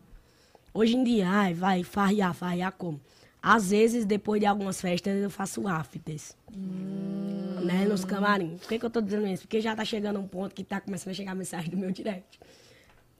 Hoje 0.74 0.96
em 0.96 1.04
dia, 1.04 1.28
ai, 1.28 1.54
vai, 1.54 1.84
farrear, 1.84 2.34
farrear 2.34 2.72
como? 2.72 3.00
Às 3.40 3.70
vezes, 3.70 4.04
depois 4.04 4.40
de 4.40 4.46
algumas 4.46 4.80
festas, 4.80 5.22
eu 5.22 5.30
faço 5.30 5.68
afters. 5.68 6.36
Né, 6.50 7.86
nos 7.86 8.04
camarins. 8.04 8.60
Por 8.60 8.68
que, 8.68 8.80
que 8.80 8.84
eu 8.84 8.90
tô 8.90 9.00
dizendo 9.00 9.28
isso? 9.28 9.42
Porque 9.42 9.60
já 9.60 9.76
tá 9.76 9.84
chegando 9.84 10.18
um 10.18 10.26
ponto 10.26 10.52
que 10.52 10.64
tá 10.64 10.80
começando 10.80 11.12
a 11.12 11.14
chegar 11.14 11.36
mensagem 11.36 11.70
do 11.70 11.76
meu 11.76 11.92
direct. 11.92 12.40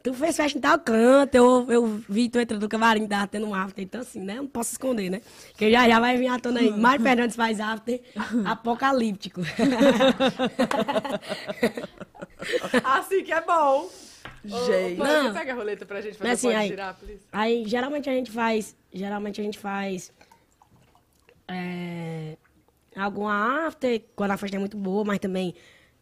Tu 0.03 0.15
fez 0.15 0.37
festa 0.37 0.57
em 0.57 0.61
tal 0.61 0.79
canto, 0.79 1.35
eu, 1.35 1.67
eu 1.71 1.87
vi 2.09 2.29
tu 2.29 2.39
entrando 2.39 2.63
no 2.63 2.69
camarim, 2.69 3.07
tava 3.07 3.27
tendo 3.27 3.47
um 3.47 3.55
after, 3.55 3.83
então 3.85 4.01
assim, 4.01 4.21
né? 4.21 4.37
Não 4.37 4.47
posso 4.47 4.73
esconder, 4.73 5.11
né? 5.11 5.21
Porque 5.51 5.71
já, 5.71 5.89
já 5.89 5.99
vai 5.99 6.17
vir 6.17 6.29
à 6.29 6.39
tona 6.39 6.61
aí. 6.61 6.71
Mário 6.71 7.03
Fernandes 7.03 7.35
faz 7.37 7.59
after 7.61 8.01
apocalíptico. 8.47 9.41
Assim 12.85 13.25
que 13.25 13.33
é 13.33 13.41
bom! 13.41 13.91
Gente. 14.45 15.01
Ô, 15.01 15.05
Não. 15.05 15.25
Você 15.33 15.39
pega 15.39 15.53
a 15.53 15.55
roleta 15.57 15.85
pra 15.85 16.01
gente 16.01 16.17
fazer 16.17 16.31
assim, 16.31 16.47
pode 16.49 16.57
aí- 16.59 16.69
girar, 16.69 16.95
please? 16.95 17.21
Aí, 17.33 17.65
geralmente 17.67 18.09
a 18.09 18.13
gente 18.13 18.31
faz. 18.31 18.77
Geralmente 18.93 19.41
a 19.41 19.45
gente 19.45 19.59
faz. 19.59 20.13
É, 21.49 22.37
alguma 22.97 23.67
after, 23.67 24.03
quando 24.15 24.31
a 24.33 24.37
festa 24.37 24.57
é 24.57 24.61
muito 24.61 24.77
boa, 24.77 25.05
mas 25.05 25.19
também 25.19 25.55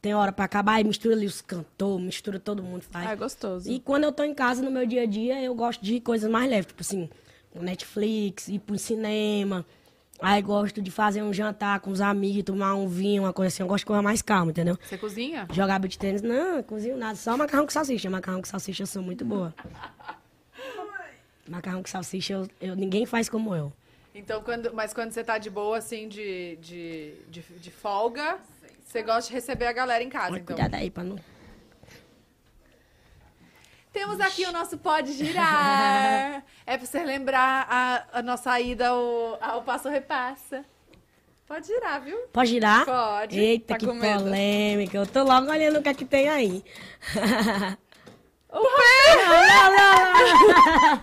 tem 0.06 0.14
hora 0.14 0.30
pra 0.30 0.44
acabar 0.44 0.80
e 0.80 0.84
mistura 0.84 1.16
ali 1.16 1.26
os 1.26 1.42
cantores, 1.42 2.04
mistura 2.06 2.38
todo 2.38 2.62
mundo 2.62 2.82
faz. 2.82 3.08
Ah, 3.08 3.12
é 3.12 3.16
gostoso. 3.16 3.68
E 3.68 3.80
quando 3.80 4.04
eu 4.04 4.12
tô 4.12 4.22
em 4.22 4.32
casa 4.32 4.62
no 4.62 4.70
meu 4.70 4.86
dia 4.86 5.02
a 5.02 5.06
dia, 5.06 5.42
eu 5.42 5.52
gosto 5.52 5.84
de 5.84 5.98
coisas 5.98 6.30
mais 6.30 6.48
leves, 6.48 6.66
tipo 6.68 6.80
assim, 6.80 7.10
Netflix, 7.52 8.46
ir 8.46 8.60
pro 8.60 8.78
cinema. 8.78 9.66
Aí 10.20 10.40
gosto 10.40 10.80
de 10.80 10.92
fazer 10.92 11.22
um 11.24 11.32
jantar 11.32 11.80
com 11.80 11.90
os 11.90 12.00
amigos, 12.00 12.44
tomar 12.44 12.74
um 12.76 12.86
vinho, 12.86 13.24
uma 13.24 13.32
coisa 13.32 13.48
assim. 13.48 13.64
Eu 13.64 13.66
gosto 13.66 13.82
de 13.82 13.86
coisa 13.86 14.00
mais 14.00 14.22
calma, 14.22 14.52
entendeu? 14.52 14.78
Você 14.88 14.96
cozinha? 14.96 15.48
Jogar 15.52 15.80
beat 15.80 15.96
tênis, 15.96 16.22
não, 16.22 16.62
cozinho 16.62 16.96
nada. 16.96 17.16
Só 17.16 17.36
macarrão 17.36 17.64
com 17.64 17.72
salsicha. 17.72 18.08
Macarrão 18.08 18.40
com 18.40 18.46
salsicha 18.46 18.84
eu 18.84 18.86
sou 18.86 19.02
muito 19.02 19.24
boa. 19.24 19.52
Macarrão 21.48 21.82
com 21.82 21.88
salsicha, 21.88 22.32
eu, 22.34 22.48
eu- 22.60 22.76
ninguém 22.76 23.06
faz 23.06 23.28
como 23.28 23.54
eu. 23.56 23.72
Então, 24.14 24.40
quando, 24.42 24.72
mas 24.72 24.94
quando 24.94 25.10
você 25.10 25.22
tá 25.24 25.36
de 25.36 25.50
boa, 25.50 25.76
assim, 25.78 26.08
de, 26.08 26.56
de, 26.62 27.12
de, 27.28 27.42
de 27.60 27.70
folga, 27.70 28.38
você 28.86 29.02
gosta 29.02 29.28
de 29.28 29.34
receber 29.34 29.66
a 29.66 29.72
galera 29.72 30.02
em 30.02 30.08
casa, 30.08 30.30
Mas 30.30 30.42
então. 30.42 30.56
cuidado 30.56 30.74
aí 30.74 30.90
pra 30.90 31.02
não... 31.04 31.16
Temos 33.92 34.20
aqui 34.20 34.44
o 34.44 34.52
nosso 34.52 34.76
Pode 34.78 35.12
Girar. 35.16 36.44
é 36.66 36.76
pra 36.76 36.86
você 36.86 37.02
lembrar 37.02 37.66
a, 37.68 38.18
a 38.18 38.22
nossa 38.22 38.60
ida 38.60 38.88
ao, 38.88 39.38
ao 39.42 39.62
Passo 39.62 39.88
Repassa. 39.88 40.64
Pode 41.46 41.66
girar, 41.68 42.02
viu? 42.02 42.18
Pode 42.32 42.50
girar? 42.50 42.84
Pode. 42.84 43.38
Eita, 43.38 43.74
Tá 43.74 43.78
que 43.78 43.86
polêmica. 43.86 44.98
Eu 44.98 45.06
tô 45.06 45.22
logo 45.22 45.48
olhando 45.50 45.78
o 45.78 45.82
que 45.82 45.88
é 45.88 45.94
que 45.94 46.04
tem 46.04 46.28
aí. 46.28 46.64
O 48.56 48.66
pé! 48.76 49.16
não, 49.26 49.70
não, 49.76 50.90
não. 50.90 51.00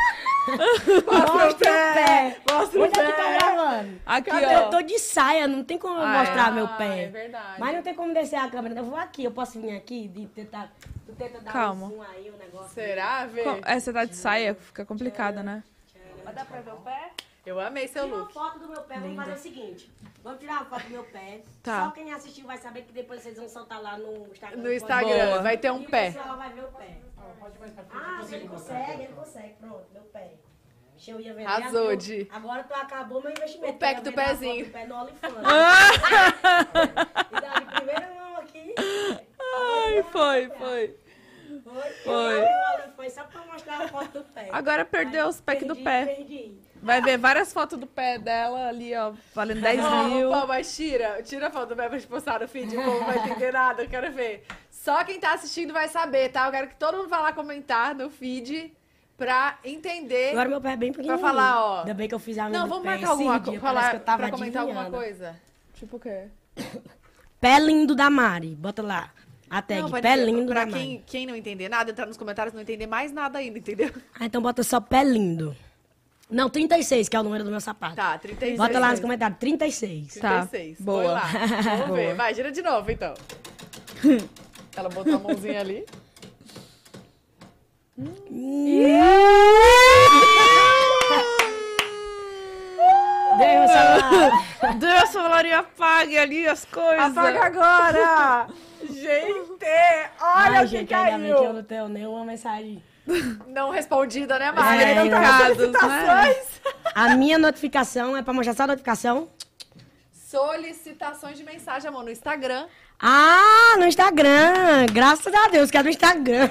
Mostra 1.36 1.72
o 1.72 1.94
pé! 1.94 2.38
Mostra 2.52 2.80
o 2.80 2.84
Onde 2.84 3.00
é 3.00 3.06
que 3.06 3.12
tá 3.14 3.18
pé! 3.24 3.34
gravando? 3.38 4.02
Aqui, 4.06 4.30
Cadê? 4.30 4.46
ó. 4.46 4.52
Eu 4.52 4.70
tô 4.70 4.82
de 4.82 5.00
saia, 5.00 5.48
não 5.48 5.64
tem 5.64 5.78
como 5.78 5.96
eu 5.98 6.04
Ah, 6.06 6.20
mostrar 6.20 6.48
é. 6.50 6.52
meu 6.52 6.66
Ah, 6.66 6.70
pé. 6.78 7.04
é 7.04 7.08
verdade. 7.08 7.60
Mas 7.60 7.76
não 7.76 7.82
tem 7.84 7.94
como 7.94 8.14
descer 8.14 8.36
a 8.38 8.50
câmera. 8.50 8.76
Eu 8.80 8.84
vou 8.86 8.98
aqui, 8.98 9.24
eu 9.24 9.32
posso 9.32 9.60
vir 9.62 9.76
aqui 9.76 10.12
e 10.16 10.26
tentar... 10.28 10.70
Tu 11.06 11.12
tenta 11.14 11.40
dar 11.42 11.52
Calma. 11.52 11.86
um 11.86 11.90
zoom 11.90 12.02
aí, 12.02 12.30
o 12.30 12.38
negócio. 12.38 12.70
Será? 12.74 13.28
Co- 13.28 13.62
É, 13.66 13.80
você 13.80 13.94
tá 13.94 14.06
de 14.06 14.16
saia, 14.16 14.56
fica 14.56 14.86
complicado, 14.86 15.44
né? 15.44 15.64
Mas 16.26 16.36
dá 16.36 16.46
pra 16.46 16.62
ver 16.62 16.72
o 16.74 16.78
pé? 16.78 17.12
Eu 17.46 17.60
amei 17.60 17.88
seu 17.90 18.04
Tira 18.06 18.16
uma 18.16 18.24
look. 18.24 18.34
foto 18.34 18.58
do 18.60 18.70
meu 18.70 18.82
pé, 18.84 18.98
vamos 19.00 19.18
fazer 19.18 19.34
o 19.34 19.38
seguinte. 19.38 19.92
Vamos 20.24 20.40
tirar 20.40 20.54
uma 20.62 20.66
foto 20.66 20.84
do 20.84 20.90
meu 20.92 21.04
pé. 21.04 21.42
Tá. 21.62 21.84
Só 21.86 21.92
quem 21.92 22.14
assistiu 22.14 22.48
vai 22.48 22.58
saber 22.58 22.84
que 22.84 22.94
depois 22.94 23.22
vocês 23.22 23.36
vão 23.38 23.50
soltar 23.50 23.82
lá 23.82 23.98
no 23.98 24.28
Instagram. 24.32 24.62
No 24.62 24.74
Instagram, 24.74 25.26
Boa. 25.30 25.42
vai 25.42 25.58
ter 25.58 25.70
um 25.72 25.82
e 25.82 25.86
pé. 25.88 26.10
O 26.10 26.14
pessoal 26.14 26.38
vai 26.38 26.50
ver 26.54 26.64
o 26.64 26.68
pé. 26.68 26.98
Ah, 27.91 28.24
se 28.24 28.36
ele 28.36 28.48
consegue, 28.48 29.04
ele 29.04 29.14
consegue. 29.14 29.54
Pronto, 29.60 29.86
meu 29.94 30.04
pé. 30.04 30.34
Deixa 30.95 31.12
eu 31.12 31.18
ver. 31.18 31.45
Arrasou, 31.45 31.80
Agora- 31.82 31.98
Di. 31.98 32.28
Agora 32.32 32.64
tu 32.64 32.74
acabou 32.74 33.22
meu 33.22 33.32
investimento. 33.32 33.74
O 33.74 33.78
pack 33.80 34.02
do 34.02 34.10
ia 34.10 34.16
pezinho. 34.16 34.66
do 34.66 34.72
pé 34.72 34.86
no 34.86 34.95
OnlyFans. 34.95 35.34
e 37.32 37.60
de 37.60 37.66
primeira 37.76 38.14
mão 38.14 38.38
aqui. 38.38 38.76
Ai, 39.40 40.04
foi, 40.04 40.50
foi. 40.50 40.98
Foi. 41.64 41.91
Foi. 42.04 42.41
O 42.41 42.45
OnlyFans 42.76 43.14
só 43.14 43.24
pra 43.26 43.45
mostrar 43.45 43.82
a 43.82 43.88
foto 43.88 44.20
do 44.20 44.24
pé. 44.34 44.50
Agora 44.52 44.86
perdeu 44.86 45.28
os 45.28 45.41
packs 45.41 45.68
do 45.68 45.76
pé. 45.76 46.06
Perdi. 46.06 46.60
Vai 46.84 47.01
ver 47.01 47.18
várias 47.18 47.53
fotos 47.53 47.80
do 47.80 47.88
pé 47.88 48.18
dela 48.19 48.68
ali, 48.68 48.93
ó, 48.93 49.14
valendo 49.34 49.61
10 49.61 49.80
mil. 50.10 50.30
Pô, 50.30 50.45
mas 50.47 50.76
tira, 50.76 51.22
tira 51.23 51.47
a 51.47 51.51
foto 51.51 51.69
do 51.69 51.76
Beba 51.76 51.97
de 51.97 52.05
postar 52.05 52.41
no 52.41 52.47
feed, 52.47 52.76
o 52.76 52.84
povo 52.84 52.99
não 52.99 53.05
vai 53.07 53.18
entender 53.19 53.53
nada, 53.53 53.84
eu 53.84 53.89
quero 53.89 54.11
ver. 54.11 54.45
Só 54.69 55.01
quem 55.05 55.18
tá 55.19 55.34
assistindo 55.34 55.72
vai 55.72 55.88
saber, 55.88 56.30
tá? 56.30 56.45
Eu 56.47 56.51
quero 56.51 56.68
que 56.68 56.76
todo 56.76 56.97
mundo 56.97 57.07
vá 57.10 57.22
lá 57.22 57.31
comentar 57.31 57.95
no 57.95 58.10
feed 58.10 58.73
pra 59.18 59.57
entender. 59.64 60.31
Agora 60.31 60.49
meu 60.49 60.60
pé 60.60 60.73
é 60.73 60.76
bem 60.76 60.91
pequenininho. 60.91 61.19
falar, 61.19 61.65
ó. 61.65 61.80
Ainda 61.80 61.93
bem 61.93 62.10
que 62.10 62.15
eu 62.15 62.19
fiz 62.19 62.38
a 62.38 62.49
minha 62.49 62.60
Não, 62.60 62.68
vamos 62.68 62.84
pé 62.84 62.89
marcar 62.89 63.10
alguma 63.11 63.39
coisa, 63.39 63.61
falar, 63.61 63.89
que 63.91 63.95
eu 63.95 63.99
tava 64.01 64.18
pra 64.23 64.31
comentar 64.31 64.61
alguma 64.64 64.81
adivinhando. 64.81 65.05
coisa. 65.05 65.35
Tipo 65.76 65.95
o 65.95 65.99
quê? 66.01 66.27
Pé 67.39 67.60
lindo 67.60 67.95
da 67.95 68.10
Mari. 68.10 68.55
Bota 68.55 68.81
lá. 68.81 69.10
A 69.49 69.61
tag, 69.61 69.81
Não, 69.84 69.89
pra, 69.89 70.01
pé 70.01 70.15
lindo 70.18 70.47
pra 70.51 70.65
da 70.65 70.72
quem, 70.72 70.93
Mari. 70.95 71.03
quem 71.05 71.26
não 71.27 71.35
entender 71.35 71.69
nada, 71.69 71.91
entrar 71.91 72.07
nos 72.07 72.18
comentários, 72.18 72.53
não 72.53 72.61
entender 72.61 72.88
mais 72.88 73.11
nada 73.11 73.38
ainda, 73.39 73.57
entendeu? 73.60 73.91
Ah, 74.19 74.26
então 74.26 74.41
bota 74.41 74.64
só 74.64 74.81
pé 74.81 75.03
lindo. 75.03 75.55
Não, 76.30 76.50
36, 76.50 77.10
que 77.10 77.16
é 77.16 77.20
o 77.20 77.24
número 77.24 77.44
do 77.44 77.52
meu 77.52 77.62
sapato. 77.62 77.95
Tá, 77.95 78.18
36. 78.18 78.58
Bota 78.58 78.80
lá 78.80 78.91
nos 78.91 79.00
comentários, 79.00 79.38
36. 79.40 80.16
Tá, 80.16 80.48
36. 80.48 80.82
boa. 80.82 81.04
Põe 81.04 81.14
lá. 81.14 81.28
Vamos 81.86 81.95
ver. 81.95 82.16
Vai, 82.16 82.34
gira 82.34 82.52
de 82.52 82.62
novo, 82.62 82.90
então. 82.91 83.14
Ela 84.76 84.90
botou 84.90 85.16
a 85.16 85.20
mãozinha 85.20 85.60
ali. 85.60 85.86
Dei 93.38 93.60
o 93.60 93.68
celular. 93.68 94.76
Deus, 94.80 95.10
celular 95.10 95.45
e 95.45 95.52
apague 95.52 96.18
ali 96.18 96.48
as 96.48 96.66
coisas. 96.66 97.18
Apaga 97.18 97.45
agora! 97.45 98.48
Gente, 98.90 99.66
olha 100.22 100.60
Ai, 100.60 100.66
o 100.66 100.68
que 100.70 100.78
gente, 100.78 100.94
ainda 100.94 101.18
bem 101.18 101.26
que 101.28 101.32
eu 101.32 101.38
caiu. 101.38 101.54
não 101.54 101.64
tenho 101.64 101.88
nenhuma 101.90 102.26
mensagem. 102.26 102.84
Não 103.48 103.70
respondida, 103.70 104.40
né, 104.40 104.52
Mari? 104.52 104.84
É, 104.84 104.96
não 104.96 105.10
tá 105.10 105.48
com 105.50 105.56
solicitações. 105.56 106.62
A 106.96 107.16
minha 107.16 107.38
notificação 107.38 108.16
é 108.16 108.22
pra 108.22 108.34
mostrar 108.34 108.54
só 108.56 108.64
a 108.64 108.68
notificação. 108.68 109.30
Solicitações 110.12 111.38
de 111.38 111.44
mensagem, 111.44 111.88
amor, 111.90 112.04
no 112.04 112.10
Instagram. 112.10 112.66
Ah, 113.00 113.76
no 113.78 113.86
Instagram. 113.86 114.86
Graças 114.92 115.34
a 115.34 115.50
Deus 115.50 115.70
que 115.70 115.78
é 115.78 115.84
no 115.84 115.90
Instagram. 115.90 116.50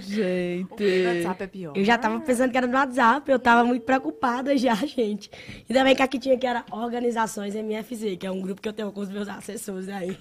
Gente. 0.00 0.72
O 0.72 1.06
WhatsApp 1.06 1.42
é 1.42 1.46
pior. 1.46 1.76
Eu 1.76 1.84
já 1.84 1.98
tava 1.98 2.18
pensando 2.20 2.50
que 2.50 2.56
era 2.56 2.66
no 2.66 2.76
WhatsApp, 2.76 3.30
eu 3.30 3.38
tava 3.38 3.62
muito 3.62 3.82
preocupada 3.84 4.56
já, 4.56 4.74
gente. 4.86 5.30
Ainda 5.68 5.84
bem 5.84 5.94
que 5.94 6.02
aqui 6.02 6.18
tinha 6.18 6.38
que 6.38 6.46
era 6.46 6.64
Organizações 6.70 7.54
MFZ, 7.54 8.16
que 8.18 8.26
é 8.26 8.30
um 8.30 8.40
grupo 8.40 8.60
que 8.62 8.68
eu 8.68 8.72
tenho 8.72 8.90
com 8.90 9.00
os 9.00 9.08
meus 9.10 9.28
assessores 9.28 9.88
aí. 9.88 10.18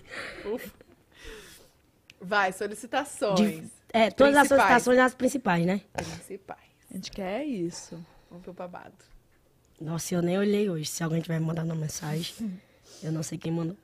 Vai, 2.19 2.51
solicitações. 2.51 3.39
De- 3.39 3.75
é, 3.97 4.11
todas 4.11 4.35
as 4.35 4.47
Principais. 4.47 4.47
solicitações 4.47 4.99
as 4.99 5.13
principais, 5.15 5.65
né? 5.65 5.81
Principais. 5.93 6.59
A 6.91 6.93
gente 6.95 7.11
quer 7.11 7.43
isso. 7.45 7.97
Vamos 8.29 8.43
pro 8.43 8.53
babado. 8.53 8.93
Nossa, 9.79 10.15
eu 10.15 10.21
nem 10.21 10.37
olhei 10.37 10.69
hoje. 10.69 10.85
Se 10.85 11.03
alguém 11.03 11.21
tiver 11.21 11.39
me 11.39 11.45
mandando 11.45 11.73
uma 11.73 11.81
mensagem, 11.81 12.33
eu 13.03 13.11
não 13.11 13.23
sei 13.23 13.37
quem 13.37 13.51
mandou. 13.51 13.75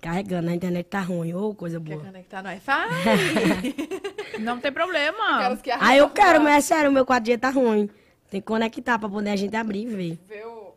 Carregando, 0.00 0.48
a 0.50 0.54
internet 0.54 0.86
tá 0.86 1.00
ruim, 1.00 1.32
ou 1.34 1.54
coisa 1.54 1.80
Quer 1.80 1.94
boa. 1.96 2.04
conectar 2.04 2.40
no 2.42 2.48
Wi-Fi? 2.48 4.38
Não 4.38 4.60
tem 4.60 4.70
problema. 4.70 5.36
Aquelas 5.38 5.60
que 5.62 5.70
Ah, 5.72 5.96
eu 5.96 6.08
quero, 6.10 6.40
mas 6.40 6.56
é 6.58 6.60
sério, 6.60 6.90
o 6.90 6.92
meu 6.92 7.04
4G 7.04 7.36
tá 7.38 7.50
ruim. 7.50 7.90
Tem 8.30 8.40
que 8.40 8.46
conectar 8.46 8.96
pra 8.98 9.08
poder 9.08 9.30
a 9.30 9.36
gente 9.36 9.56
abrir 9.56 9.82
e 9.82 9.86
ver. 9.86 10.18
ver 10.28 10.46
o- 10.46 10.72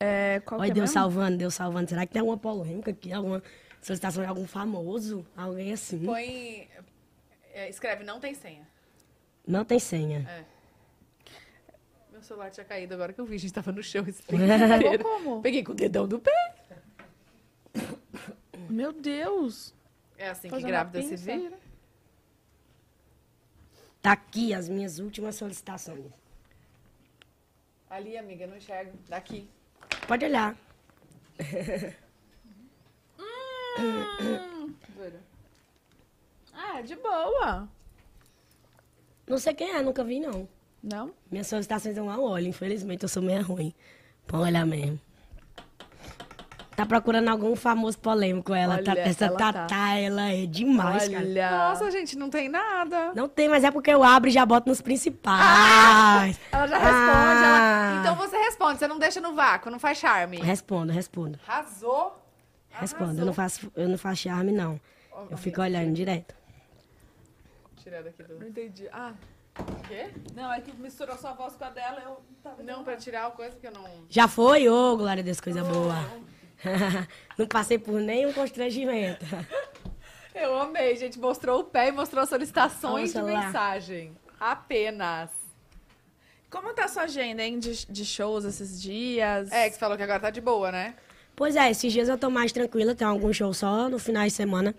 É, 0.00 0.40
qual 0.44 0.60
Olha, 0.60 0.70
é 0.70 0.74
deu 0.74 0.82
mesmo? 0.82 0.92
salvando, 0.94 1.36
deu 1.36 1.50
salvando. 1.50 1.88
Será 1.88 2.04
que 2.04 2.12
tem 2.12 2.20
alguma 2.20 2.36
polêmica 2.38 2.90
aqui? 2.90 3.12
Alguma 3.12 3.40
solicitação 3.80 4.22
de 4.24 4.28
algum 4.28 4.46
famoso? 4.46 5.24
Alguém 5.36 5.72
assim? 5.72 6.00
Põe. 6.04 6.66
É, 7.56 7.70
escreve, 7.70 8.04
não 8.04 8.20
tem 8.20 8.34
senha. 8.34 8.68
Não 9.46 9.64
tem 9.64 9.78
senha. 9.78 10.46
Meu 12.12 12.22
celular 12.22 12.50
tinha 12.50 12.66
caído 12.66 12.92
agora 12.92 13.14
que 13.14 13.20
eu 13.20 13.24
vi, 13.24 13.36
a 13.36 13.38
gente 13.38 13.54
tava 13.54 13.72
no 13.72 13.82
chão 13.82 14.04
esse 14.06 14.22
tempo 14.22 14.42
como? 15.02 15.40
Peguei 15.40 15.64
com 15.64 15.72
o 15.72 15.74
dedão 15.74 16.06
do 16.06 16.18
pé. 16.18 16.54
Meu 18.68 18.92
Deus. 18.92 19.74
É 20.18 20.28
assim 20.28 20.50
que 20.50 20.60
grávida 20.60 21.02
se 21.02 21.16
vira. 21.16 21.58
Tá 24.02 24.12
aqui 24.12 24.52
as 24.52 24.68
minhas 24.68 24.98
últimas 24.98 25.36
solicitações. 25.36 26.12
Ali, 27.88 28.18
amiga, 28.18 28.46
não 28.46 28.58
enxergo. 28.58 28.92
Daqui. 29.08 29.48
Pode 30.06 30.26
olhar. 30.26 30.54
Ah, 36.74 36.80
de 36.80 36.96
boa. 36.96 37.68
Não 39.26 39.38
sei 39.38 39.54
quem 39.54 39.70
é, 39.74 39.82
nunca 39.82 40.04
vi, 40.04 40.20
não. 40.20 40.48
Não? 40.82 41.10
Minhas 41.30 41.46
solicitações 41.48 41.96
não 41.96 42.06
olho, 42.22 42.46
infelizmente 42.46 43.02
eu 43.02 43.08
sou 43.08 43.22
meio 43.22 43.42
ruim. 43.42 43.74
Pra 44.26 44.38
olhar 44.38 44.64
mesmo. 44.66 45.00
Tá 46.76 46.84
procurando 46.84 47.28
algum 47.28 47.56
famoso 47.56 47.98
polêmico, 47.98 48.52
ela. 48.52 48.76
tá, 48.82 48.92
Olha, 48.92 49.00
essa 49.00 49.24
ela 49.24 49.38
tá. 49.38 49.52
Tatá, 49.52 49.94
ela 49.96 50.30
é 50.30 50.44
demais, 50.44 51.08
cara. 51.08 51.24
Olha. 51.24 51.50
Nossa, 51.50 51.90
gente, 51.90 52.18
não 52.18 52.28
tem 52.28 52.50
nada. 52.50 53.12
Não 53.14 53.26
tem, 53.28 53.48
mas 53.48 53.64
é 53.64 53.70
porque 53.70 53.90
eu 53.90 54.04
abro 54.04 54.28
e 54.28 54.32
já 54.32 54.44
boto 54.44 54.68
nos 54.68 54.82
principais. 54.82 56.38
Ela 56.52 56.66
já 56.66 56.76
responde. 56.76 57.44
Ah. 57.44 57.92
ela- 57.94 58.00
Então 58.00 58.14
você 58.16 58.36
responde, 58.36 58.78
você 58.78 58.86
não 58.86 58.98
deixa 58.98 59.22
no 59.22 59.34
vácuo, 59.34 59.70
não 59.70 59.78
faz 59.78 59.96
charme. 59.96 60.36
Respondo, 60.36 60.92
respondo. 60.92 61.38
Arrasou. 61.48 62.22
Respondo. 62.68 63.18
Eu 63.20 63.24
não 63.24 63.32
faço, 63.32 63.72
eu 63.74 63.88
não 63.88 63.96
faço 63.96 64.22
charme, 64.24 64.52
não. 64.52 64.78
Eu 65.30 65.38
fico 65.38 65.62
olhando 65.62 65.94
direto. 65.94 66.34
Tirar 67.86 68.02
daqui 68.02 68.20
do. 68.24 68.40
Não 68.40 68.48
entendi. 68.48 68.88
Ah, 68.90 69.12
O 69.60 69.86
quê? 69.86 70.10
não, 70.34 70.52
é 70.52 70.60
que 70.60 70.74
misturou 70.76 71.16
sua 71.16 71.34
voz 71.34 71.54
com 71.54 71.64
a 71.64 71.70
dela, 71.70 72.02
eu 72.04 72.20
tava... 72.42 72.60
Não, 72.64 72.82
pra 72.82 72.96
tirar 72.96 73.28
a 73.28 73.30
coisa 73.30 73.54
que 73.56 73.64
eu 73.64 73.70
não. 73.70 73.88
Já 74.08 74.26
foi? 74.26 74.68
Ô, 74.68 74.96
glória 74.96 75.20
a 75.20 75.24
Deus, 75.24 75.40
coisa 75.40 75.62
boa. 75.62 75.94
não 77.38 77.46
passei 77.46 77.78
por 77.78 78.00
nenhum 78.00 78.32
constrangimento. 78.32 79.24
Eu 80.34 80.58
amei, 80.60 80.96
gente. 80.96 81.16
Mostrou 81.16 81.60
o 81.60 81.64
pé 81.64 81.88
e 81.88 81.92
mostrou 81.92 82.26
solicitações 82.26 83.12
de 83.12 83.22
mensagem. 83.22 84.16
Apenas. 84.40 85.30
Como 86.50 86.74
tá 86.74 86.86
a 86.86 86.88
sua 86.88 87.04
agenda, 87.04 87.42
hein, 87.42 87.60
de, 87.60 87.86
de 87.86 88.04
shows 88.04 88.44
esses 88.44 88.82
dias? 88.82 89.50
É, 89.52 89.68
que 89.68 89.74
você 89.74 89.78
falou 89.80 89.96
que 89.96 90.02
agora 90.02 90.18
tá 90.18 90.30
de 90.30 90.40
boa, 90.40 90.72
né? 90.72 90.96
Pois 91.36 91.54
é, 91.54 91.70
esses 91.70 91.92
dias 91.92 92.08
eu 92.08 92.18
tô 92.18 92.28
mais 92.28 92.50
tranquila, 92.50 92.96
tem 92.96 93.06
algum 93.06 93.32
show 93.32 93.54
só 93.54 93.88
no 93.88 93.98
final 93.98 94.24
de 94.24 94.32
semana. 94.32 94.74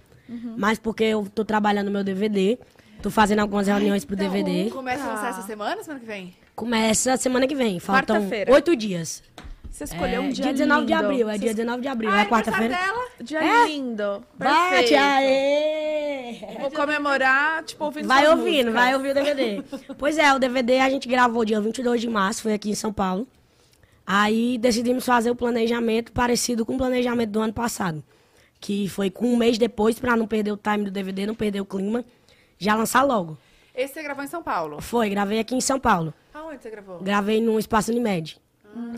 Mas 0.57 0.77
porque 0.77 1.05
eu 1.05 1.25
tô 1.34 1.45
trabalhando 1.45 1.89
meu 1.89 2.03
DVD, 2.03 2.59
tô 3.02 3.10
fazendo 3.10 3.40
algumas 3.40 3.68
reuniões 3.68 4.03
pro 4.06 4.15
DVD. 4.15 4.69
Começa 4.72 5.03
a 5.03 5.07
lançar 5.07 5.22
Tá. 5.22 5.30
essa 5.30 5.41
semana, 5.44 5.84
semana 5.84 5.99
que 5.99 6.06
vem? 6.06 6.34
Começa 6.56 7.18
semana 7.18 7.48
que 7.48 7.56
vem, 7.56 7.80
faltam 7.80 8.15
Quarta-feira. 8.18 8.52
oito 8.53 8.76
dias. 8.76 9.24
Você 9.72 9.84
escolheu 9.84 10.24
É, 10.24 10.26
um 10.26 10.30
dia 10.30 10.45
dia 10.45 10.53
19 10.53 10.86
de 10.88 10.94
lindo. 10.94 11.06
abril, 11.06 11.30
é 11.30 11.34
Você 11.34 11.40
dia 11.40 11.53
19 11.53 11.82
de 11.84 11.88
abril, 11.88 12.10
Ah, 12.11 12.22
é 12.22 12.26
quarta-feira. 12.26 12.76
Dia 13.22 13.40
É? 13.44 13.68
lindo. 13.68 14.24
Bate, 14.36 14.95
aê! 14.95 16.57
Vou 16.60 16.72
comemorar, 16.72 17.64
tipo, 17.64 17.86
ouvindo 17.86 18.07
Vai 18.07 18.28
ouvindo, 18.28 18.48
músicas. 18.72 18.74
vai 18.74 18.95
ouvir 18.95 19.10
o 19.11 19.14
DVD. 19.14 19.64
pois 19.99 20.18
é, 20.18 20.34
o 20.34 20.40
DVD 20.40 20.80
a 20.80 20.90
gente 20.90 21.07
gravou 21.07 21.45
dia 21.45 21.61
22 21.61 22.02
de 22.02 22.10
março, 22.10 22.41
foi 22.41 22.53
aqui 22.53 22.72
em 22.72 22.76
São 22.76 22.91
Paulo. 22.91 23.28
Aí 24.06 24.57
decidimos 24.57 25.06
fazer 25.06 25.30
o 25.30 25.36
planejamento 25.36 26.11
parecido 26.11 26.65
com 26.65 26.74
o 26.76 26.78
planejamento 26.78 27.30
do 27.30 27.40
ano 27.41 27.53
passado. 27.53 28.03
Que 28.60 28.88
foi 28.90 29.11
com 29.11 29.28
um 29.28 29.38
mês 29.38 29.57
depois, 29.60 29.99
pra 29.99 30.15
não 30.15 30.26
perder 30.26 30.52
o 30.53 30.57
time 30.57 30.86
do 30.86 30.91
DVD, 30.91 31.28
não 31.28 31.36
perder 31.36 31.61
o 31.61 31.65
clima, 31.65 32.03
já 32.57 32.75
lançar 32.75 33.03
logo. 33.03 33.38
Esse 33.73 33.93
você 33.95 34.03
gravou 34.03 34.23
em 34.23 34.27
São 34.27 34.41
Paulo. 34.41 34.81
Foi, 34.81 35.09
gravei 35.09 35.39
aqui 35.39 35.55
em 35.55 35.61
São 35.61 35.79
Paulo. 35.79 36.13
Aonde 36.34 36.61
você 36.63 36.69
gravou? 36.69 36.99
Gravei 36.99 37.39
no 37.41 37.59
Espaço 37.59 37.91
Unimed, 37.91 38.39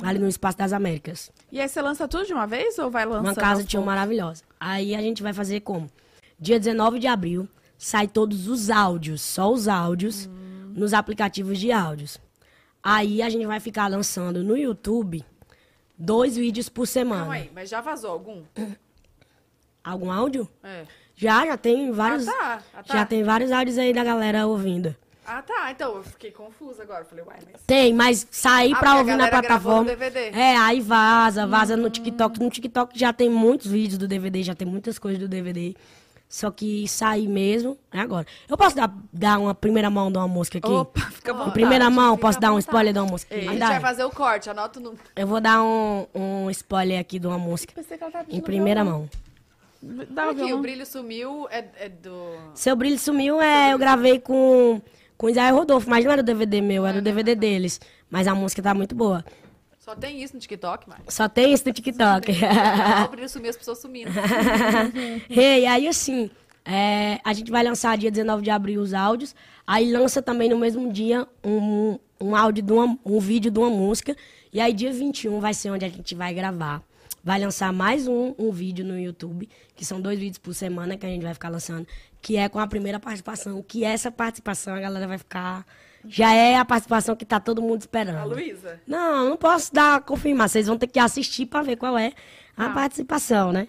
ali 0.02 0.20
no 0.20 0.28
Espaço 0.28 0.58
das 0.58 0.72
Américas. 0.74 1.32
E 1.52 1.60
aí 1.60 1.68
você 1.68 1.82
lança 1.82 2.08
tudo 2.08 2.26
de 2.26 2.34
uma 2.34 2.48
vez 2.48 2.78
ou 2.80 2.90
vai 2.90 3.06
lançando? 3.06 3.26
Uma 3.26 3.36
casa 3.36 3.64
tinha 3.64 3.82
maravilhosa. 3.82 4.44
Aí 4.60 4.96
a 4.96 5.02
gente 5.02 5.22
vai 5.22 5.34
fazer 5.34 5.60
como? 5.62 5.90
Dia 6.40 6.58
19 6.60 7.00
de 7.00 7.08
abril, 7.08 7.48
sai 7.78 8.08
todos 8.08 8.48
os 8.48 8.70
áudios, 8.70 9.22
só 9.22 9.52
os 9.52 9.68
áudios, 9.68 10.28
Hum. 10.28 10.74
nos 10.76 10.94
aplicativos 10.94 11.58
de 11.60 11.72
áudios. 11.72 12.18
Aí 12.82 13.22
a 13.22 13.30
gente 13.30 13.46
vai 13.46 13.60
ficar 13.60 13.88
lançando 13.88 14.42
no 14.42 14.56
YouTube 14.56 15.26
dois 15.98 16.38
vídeos 16.38 16.70
por 16.70 16.88
semana. 16.88 17.22
Calma 17.24 17.34
aí, 17.36 17.52
mas 17.54 17.70
já 17.70 17.82
vazou 17.82 18.12
algum? 18.12 18.44
Algum 19.84 20.12
áudio? 20.12 20.48
É. 20.64 20.86
Já, 21.20 21.46
já 21.46 21.58
tem 21.58 21.92
vários. 21.92 22.28
Ah, 22.28 22.32
tá. 22.32 22.60
Ah, 22.74 22.84
tá. 22.84 22.94
Já 22.98 23.06
tem 23.06 23.24
vários 23.24 23.52
áudios 23.52 23.78
aí 23.78 23.92
da 23.94 24.04
galera 24.06 24.48
ouvindo. 24.48 24.96
Ah, 25.28 25.42
tá. 25.42 25.70
Então, 25.70 25.98
eu 25.98 26.04
fiquei 26.04 26.32
confusa 26.32 26.82
agora. 26.82 27.04
Falei, 27.04 27.26
uai, 27.26 27.38
mas... 27.52 27.62
Tem, 27.68 27.94
mas 27.94 28.26
sair 28.32 28.74
Ah, 28.74 28.80
pra 28.80 28.96
ouvir 28.98 29.16
na 29.18 29.28
plataforma. 29.28 29.84
DVD. 29.84 30.30
É, 30.30 30.56
aí 30.56 30.80
vaza, 30.80 31.46
vaza 31.46 31.76
no 31.76 31.90
TikTok. 31.90 32.40
No 32.40 32.50
TikTok 32.50 32.98
já 32.98 33.12
tem 33.12 33.30
muitos 33.30 33.70
vídeos 33.70 33.98
do 33.98 34.08
DVD, 34.08 34.42
já 34.42 34.56
tem 34.56 34.66
muitas 34.68 34.98
coisas 34.98 35.20
do 35.20 35.28
DVD. 35.28 35.76
Só 36.30 36.50
que 36.52 36.88
sair 36.88 37.28
mesmo 37.28 37.78
é 37.92 38.00
agora. 38.00 38.26
Eu 38.48 38.56
posso 38.56 38.76
dar, 38.76 38.90
dar 39.12 39.40
uma 39.40 39.54
primeira 39.54 39.90
mão 39.90 40.12
de 40.12 40.18
uma 40.20 40.28
música 40.28 40.60
aqui? 40.60 40.68
Opa, 40.72 41.02
fica 41.12 41.34
vontade. 41.34 41.52
primeira 41.54 41.90
mão, 41.90 42.16
posso 42.18 42.40
dar 42.40 42.54
um 42.54 42.60
spoiler 42.60 42.94
de 42.94 43.00
uma 43.00 43.08
música? 43.08 43.36
A 43.36 43.40
gente 43.40 43.58
vai 43.60 43.80
fazer 43.80 44.04
o 44.06 44.12
corte, 44.12 44.50
anota 44.50 44.80
no... 44.80 44.94
Eu 45.16 45.28
vou 45.28 45.42
dar 45.42 45.62
um, 45.64 46.06
um 46.14 46.50
spoiler 46.52 47.00
aqui 47.00 47.18
de 47.20 47.26
uma 47.28 47.38
música. 47.40 47.74
Pensei 47.76 47.98
que 47.98 48.04
ela 48.04 48.14
tava 48.14 48.26
Em 48.30 48.40
primeira 48.40 48.84
violão. 48.84 49.02
mão. 49.02 49.10
Dá 49.82 50.28
o 50.28 50.30
Aqui, 50.32 50.42
o 50.42 50.46
violão. 50.46 50.62
brilho 50.62 50.86
sumiu, 50.86 51.48
é, 51.50 51.66
é 51.78 51.90
do... 51.90 52.36
Seu 52.54 52.76
Brilho 52.76 53.00
Sumiu 53.00 53.42
é. 53.42 53.74
Eu 53.74 53.78
gravei 53.78 54.20
com, 54.20 54.82
com 55.18 55.28
o 55.28 55.30
Isaías 55.30 55.56
Rodolfo, 55.56 55.90
mas 55.90 56.04
não 56.04 56.12
era 56.12 56.22
o 56.22 56.24
DVD 56.24 56.60
meu, 56.62 56.86
era 56.86 57.00
o 57.00 57.02
DVD 57.02 57.34
deles. 57.34 57.80
Mas 58.10 58.28
a 58.28 58.36
música 58.36 58.62
tá 58.62 58.74
muito 58.74 58.94
boa. 58.94 59.24
Só 59.80 59.96
tem 59.96 60.22
isso 60.22 60.34
no 60.34 60.40
TikTok, 60.40 60.88
Mari. 60.90 61.02
Só 61.08 61.30
tem 61.30 61.54
isso 61.54 61.64
no 61.66 61.74
TikTok. 61.74 62.32
Pra 62.40 63.10
ele 63.18 63.28
sumir, 63.30 63.50
as 63.50 63.58
pessoas 63.58 63.80
sumindo. 63.80 64.12
Hey, 65.30 65.66
aí 65.68 65.88
assim, 65.88 66.30
é, 66.66 67.20
a 67.24 67.34
gente 67.34 67.50
vai 67.50 67.64
lançar 67.64 67.98
dia 67.98 68.12
19 68.12 68.44
de 68.44 68.52
abril 68.52 68.82
os 68.82 68.94
áudios. 68.94 69.34
Aí 69.66 69.92
lança 69.92 70.22
também 70.22 70.50
no 70.50 70.58
mesmo 70.58 70.92
dia 70.92 71.26
um, 71.44 71.98
um 72.20 72.36
áudio 72.36 72.62
de 72.64 72.74
uma, 72.74 72.98
um 73.06 73.20
vídeo 73.20 73.50
de 73.50 73.58
uma 73.58 73.70
música. 73.70 74.16
E 74.52 74.60
aí 74.60 74.74
dia 74.74 74.92
21 74.92 75.40
vai 75.40 75.54
ser 75.54 75.72
onde 75.72 75.86
a 75.86 75.90
gente 75.90 76.14
vai 76.14 76.34
gravar. 76.34 76.84
Vai 77.24 77.40
lançar 77.40 77.72
mais 77.74 78.08
um, 78.08 78.34
um 78.38 78.52
vídeo 78.52 78.86
no 78.86 78.98
YouTube, 78.98 79.50
que 79.76 79.84
são 79.84 80.00
dois 80.00 80.18
vídeos 80.18 80.38
por 80.38 80.54
semana 80.54 80.98
que 80.98 81.06
a 81.06 81.10
gente 81.10 81.22
vai 81.24 81.34
ficar 81.34 81.50
lançando, 81.50 81.86
que 82.22 82.38
é 82.38 82.48
com 82.48 82.60
a 82.60 82.68
primeira 82.68 83.00
participação, 83.00 83.62
que 83.62 83.84
essa 83.84 84.10
participação 84.12 84.74
a 84.74 84.80
galera 84.80 85.08
vai 85.08 85.18
ficar. 85.18 85.66
Já 86.08 86.34
é 86.34 86.56
a 86.56 86.64
participação 86.64 87.16
que 87.18 87.26
tá 87.26 87.40
todo 87.42 87.62
mundo 87.62 87.82
esperando. 87.82 88.30
Luísa. 88.30 88.80
Não, 88.88 89.32
não 89.32 89.38
posso 89.38 89.74
dar 89.74 90.02
confirmar. 90.02 90.48
Vocês 90.48 90.68
vão 90.68 90.78
ter 90.78 90.88
que 90.88 90.98
assistir 90.98 91.46
pra 91.46 91.62
ver 91.62 91.76
qual 91.76 91.98
é 91.98 92.14
a 92.56 92.68
Ah. 92.68 92.70
participação, 92.74 93.52
né? 93.52 93.68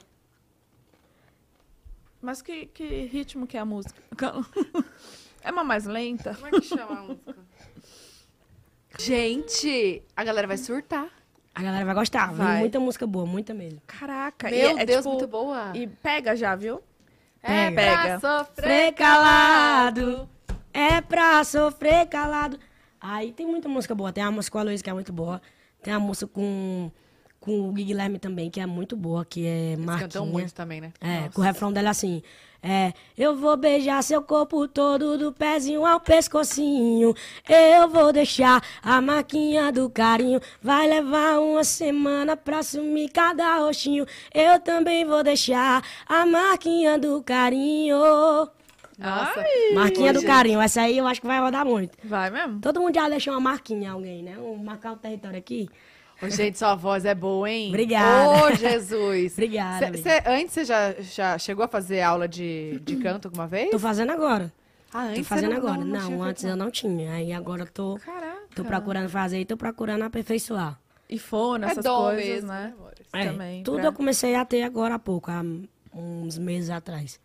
Mas 2.22 2.40
que, 2.40 2.66
que 2.66 2.84
ritmo 3.06 3.46
que 3.48 3.56
é 3.56 3.60
a 3.60 3.64
música? 3.64 4.00
É 5.42 5.50
uma 5.50 5.64
mais 5.64 5.86
lenta? 5.86 6.34
Como 6.34 6.48
é 6.48 6.50
que 6.50 6.60
chama 6.66 6.98
a 6.98 7.02
música? 7.02 7.34
Gente, 8.98 10.02
a 10.14 10.22
galera 10.22 10.46
vai 10.46 10.58
surtar. 10.58 11.08
A 11.54 11.62
galera 11.62 11.84
vai 11.84 11.94
gostar. 11.94 12.32
Vai. 12.32 12.58
muita 12.60 12.78
música 12.80 13.06
boa, 13.06 13.26
muita 13.26 13.52
mesmo. 13.52 13.80
Caraca. 13.86 14.48
Meu 14.50 14.78
e 14.78 14.80
é, 14.82 14.86
Deus, 14.86 14.98
tipo- 14.98 15.10
muito 15.10 15.26
boa. 15.26 15.72
E 15.74 15.86
pega 15.86 16.34
já, 16.36 16.54
viu? 16.54 16.80
É 17.42 17.70
Pega. 17.70 18.18
pra 18.18 18.20
sofrer 18.20 18.44
Sofrer 18.54 18.94
calado. 18.94 20.28
É 20.72 21.00
pra 21.00 21.42
sofrer 21.44 22.06
calado. 22.06 22.58
Aí 23.00 23.32
tem 23.32 23.46
muita 23.46 23.68
música 23.68 23.94
boa. 23.94 24.12
Tem 24.12 24.22
a 24.22 24.30
música 24.30 24.52
com 24.52 24.58
a 24.58 24.62
Luísa, 24.62 24.84
que 24.84 24.90
é 24.90 24.92
muito 24.92 25.12
boa. 25.12 25.40
Tem 25.82 25.92
a 25.92 25.98
música 25.98 26.26
com, 26.26 26.90
com 27.40 27.68
o 27.68 27.72
Guilherme 27.72 28.18
também, 28.18 28.50
que 28.50 28.60
é 28.60 28.66
muito 28.66 28.94
boa, 28.96 29.24
que 29.24 29.46
é 29.46 29.72
Eles 29.72 29.84
Marquinha. 29.84 30.08
cantam 30.08 30.26
muito 30.26 30.52
também, 30.52 30.80
né? 30.80 30.92
É, 31.00 31.20
Nossa. 31.20 31.30
com 31.30 31.40
o 31.40 31.44
refrão 31.44 31.72
dela 31.72 31.90
assim. 31.90 32.22
É, 32.62 32.92
eu 33.16 33.34
vou 33.34 33.56
beijar 33.56 34.02
seu 34.02 34.20
corpo 34.20 34.68
todo, 34.68 35.16
do 35.16 35.32
pezinho 35.32 35.86
ao 35.86 35.98
pescocinho. 35.98 37.14
Eu 37.48 37.88
vou 37.88 38.12
deixar 38.12 38.62
a 38.82 39.00
marquinha 39.00 39.72
do 39.72 39.88
carinho. 39.88 40.38
Vai 40.62 40.86
levar 40.86 41.40
uma 41.40 41.64
semana 41.64 42.36
pra 42.36 42.62
sumir 42.62 43.10
cada 43.10 43.56
roxinho. 43.56 44.04
Eu 44.34 44.60
também 44.60 45.06
vou 45.06 45.22
deixar 45.24 45.82
a 46.06 46.26
marquinha 46.26 46.98
do 46.98 47.22
carinho. 47.22 47.96
Nossa. 48.98 49.42
Marquinha 49.74 50.08
Oi, 50.08 50.12
do 50.12 50.20
gente. 50.20 50.28
carinho, 50.28 50.60
essa 50.60 50.82
aí 50.82 50.98
eu 50.98 51.06
acho 51.06 51.22
que 51.22 51.26
vai 51.26 51.40
rodar 51.40 51.64
muito. 51.64 51.96
Vai 52.04 52.28
mesmo? 52.28 52.60
Todo 52.60 52.78
mundo 52.78 52.94
já 52.94 53.08
deixou 53.08 53.32
uma 53.32 53.40
marquinha 53.40 53.92
alguém, 53.92 54.22
né? 54.22 54.36
Marcar 54.62 54.92
o 54.92 54.96
território 54.96 55.38
aqui. 55.38 55.70
Gente, 56.28 56.58
sua 56.58 56.74
voz 56.74 57.04
é 57.04 57.14
boa, 57.14 57.48
hein? 57.50 57.68
Obrigada. 57.68 58.28
Ô, 58.46 58.54
Jesus. 58.54 59.32
Obrigada, 59.38 59.96
Cê- 59.96 60.02
cê- 60.02 60.22
antes 60.26 60.52
você 60.54 60.64
já, 60.64 60.92
já 61.00 61.38
chegou 61.38 61.64
a 61.64 61.68
fazer 61.68 62.02
aula 62.02 62.28
de, 62.28 62.78
de 62.84 62.96
canto 62.96 63.26
alguma 63.28 63.46
vez? 63.46 63.70
Tô 63.70 63.78
fazendo 63.78 64.12
agora. 64.12 64.52
Ah, 64.92 65.04
antes 65.04 65.18
Tô 65.18 65.24
fazendo 65.24 65.50
não- 65.50 65.56
agora. 65.58 65.78
não- 65.78 65.86
Não, 65.86 66.22
antes 66.22 66.42
feito, 66.42 66.52
eu 66.52 66.56
não 66.56 66.70
tinha. 66.70 67.12
Aí 67.12 67.32
agora 67.32 67.62
eu 67.62 67.66
tô, 67.66 67.98
Caraca. 68.04 68.36
tô 68.54 68.64
procurando 68.64 69.08
fazer 69.08 69.40
e 69.40 69.44
tô 69.44 69.56
procurando 69.56 70.02
aperfeiçoar. 70.02 70.78
E 71.08 71.18
fono, 71.18 71.64
É 71.64 71.70
essas 71.70 71.84
dom 71.84 72.02
coisas, 72.02 72.24
mesmo, 72.26 72.48
né? 72.48 72.64
né, 72.66 72.74
amores? 72.76 73.06
É, 73.12 73.24
Também. 73.32 73.62
tudo 73.62 73.76
pra- 73.78 73.86
eu 73.86 73.92
comecei 73.92 74.34
a 74.34 74.44
ter 74.44 74.62
agora 74.62 74.96
há 74.96 74.98
pouco, 74.98 75.30
há 75.30 75.42
uns 75.94 76.36
meses 76.38 76.70
atrás. 76.70 77.18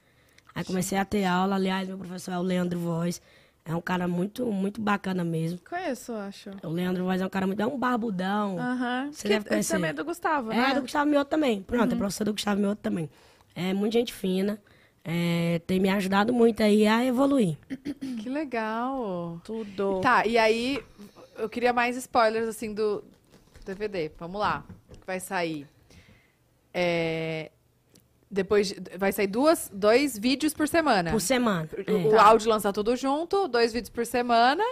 Aí 0.55 0.63
comecei 0.63 0.97
a 0.97 1.03
ter 1.05 1.26
aula, 1.26 1.55
aliás, 1.55 1.88
meu 1.88 1.97
professor 1.97 2.31
é 2.34 2.38
o 2.38 2.41
Leandro 2.41 2.80
Voz. 2.80 3.22
É 3.67 3.75
um 3.75 3.81
cara 3.81 4.07
muito, 4.07 4.45
muito 4.45 4.79
bacana 4.79 5.23
mesmo. 5.23 5.59
Conheço, 5.67 6.13
acho. 6.13 6.51
O 6.63 6.69
Leandro 6.69 7.03
Voz 7.03 7.19
é 7.19 7.25
um 7.25 7.29
cara 7.29 7.47
muito. 7.47 7.59
É 7.59 7.65
um 7.65 7.77
barbudão. 7.79 8.59
Aham. 8.59 9.09
Você 9.11 9.23
Que- 9.23 9.29
deve 9.29 9.39
esse 9.41 9.49
conhecer. 9.49 9.73
também 9.73 9.89
é 9.89 9.93
do 9.93 10.05
Gustavo, 10.05 10.51
É, 10.51 10.55
né? 10.55 10.73
do 10.75 10.81
Gustavo 10.81 11.09
Mioto 11.09 11.29
também. 11.31 11.63
Pronto, 11.63 11.89
Uhum. 11.89 11.95
é 11.95 11.97
professor 11.97 12.25
do 12.25 12.33
Gustavo 12.33 12.61
Mioto 12.61 12.81
também. 12.83 13.09
É 13.55 13.73
muita 13.73 13.97
gente 13.97 14.13
fina. 14.13 14.59
é, 15.07 15.61
tem 15.67 15.79
me 15.79 15.87
ajudado 15.87 16.33
muito 16.33 16.63
aí 16.63 16.87
a 16.87 17.05
evoluir. 17.05 17.55
Que 18.23 18.27
legal. 18.27 19.39
Tudo. 19.43 19.99
Tá, 20.01 20.25
e 20.25 20.35
aí 20.35 20.83
eu 21.37 21.47
queria 21.47 21.71
mais 21.71 21.95
spoilers 21.95 22.47
assim 22.47 22.73
do 22.73 23.03
DVD. 23.63 24.11
Vamos 24.17 24.39
lá. 24.41 24.63
Vai 25.05 25.19
sair. 25.19 25.67
É, 26.73 27.51
depois 28.36 28.68
de- 28.68 28.98
vai 28.98 29.12
sair 29.12 29.28
duas, 29.28 29.70
dois 29.74 30.18
vídeos 30.18 30.53
por 30.53 30.68
semana. 30.68 31.10
Por 31.12 31.22
semana. 31.22 31.68
O, 31.88 31.91
É. 31.91 31.94
o 32.16 32.20
áudio 32.20 32.49
lança 32.49 32.72
tudo 32.72 32.95
junto, 32.95 33.48
dois 33.48 33.74
vídeos 33.74 33.90
por 33.90 34.06
semana. 34.06 34.64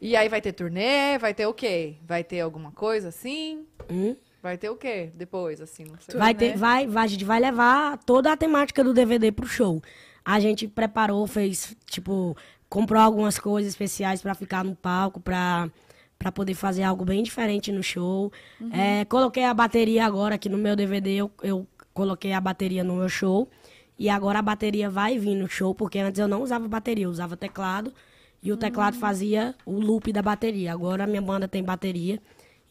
E 0.00 0.16
aí 0.16 0.28
vai 0.28 0.40
ter 0.40 0.52
turnê, 0.52 1.18
vai 1.18 1.34
ter 1.34 1.46
o 1.46 1.52
quê? 1.52 1.94
Vai 2.06 2.24
ter 2.24 2.40
alguma 2.40 2.72
coisa 2.72 3.08
assim? 3.08 3.66
Hum? 3.90 4.16
Vai 4.42 4.56
ter 4.56 4.70
o 4.70 4.76
quê 4.76 5.10
depois, 5.14 5.60
assim? 5.60 5.84
Não 5.84 5.96
sei. 6.00 6.18
Vai 6.18 6.34
ter, 6.34 6.56
vai, 6.56 6.86
vai, 6.86 7.04
a 7.04 7.06
gente 7.06 7.24
vai 7.24 7.38
levar 7.38 7.98
toda 7.98 8.32
a 8.32 8.36
temática 8.36 8.82
do 8.82 8.94
DVD 8.94 9.30
pro 9.30 9.46
show. 9.46 9.82
A 10.24 10.40
gente 10.40 10.66
preparou, 10.66 11.26
fez, 11.26 11.76
tipo, 11.84 12.34
comprou 12.68 13.00
algumas 13.02 13.38
coisas 13.38 13.70
especiais 13.70 14.22
pra 14.22 14.34
ficar 14.34 14.64
no 14.64 14.74
palco, 14.74 15.20
pra, 15.20 15.68
pra 16.18 16.32
poder 16.32 16.54
fazer 16.54 16.82
algo 16.84 17.04
bem 17.04 17.22
diferente 17.22 17.70
no 17.70 17.82
show. 17.82 18.32
É, 18.72 19.04
coloquei 19.04 19.44
a 19.44 19.52
bateria 19.52 20.06
agora 20.06 20.36
aqui 20.36 20.48
no 20.48 20.56
meu 20.56 20.74
DVD, 20.74 21.16
eu, 21.16 21.30
eu 21.42 21.66
coloquei 21.92 22.32
a 22.32 22.40
bateria 22.40 22.84
no 22.84 22.96
meu 22.96 23.08
show. 23.08 23.48
E 23.98 24.08
agora 24.08 24.38
a 24.38 24.42
bateria 24.42 24.88
vai 24.88 25.18
vir 25.18 25.34
no 25.34 25.48
show, 25.48 25.74
porque 25.74 25.98
antes 25.98 26.18
eu 26.18 26.26
não 26.26 26.42
usava 26.42 26.66
bateria, 26.66 27.04
eu 27.04 27.10
usava 27.10 27.36
teclado. 27.36 27.92
E 28.42 28.50
o 28.50 28.56
teclado 28.56 28.96
fazia 28.96 29.54
o 29.66 29.78
loop 29.78 30.10
da 30.12 30.22
bateria. 30.22 30.72
Agora 30.72 31.04
a 31.04 31.06
minha 31.06 31.20
banda 31.20 31.46
tem 31.46 31.62
bateria. 31.62 32.18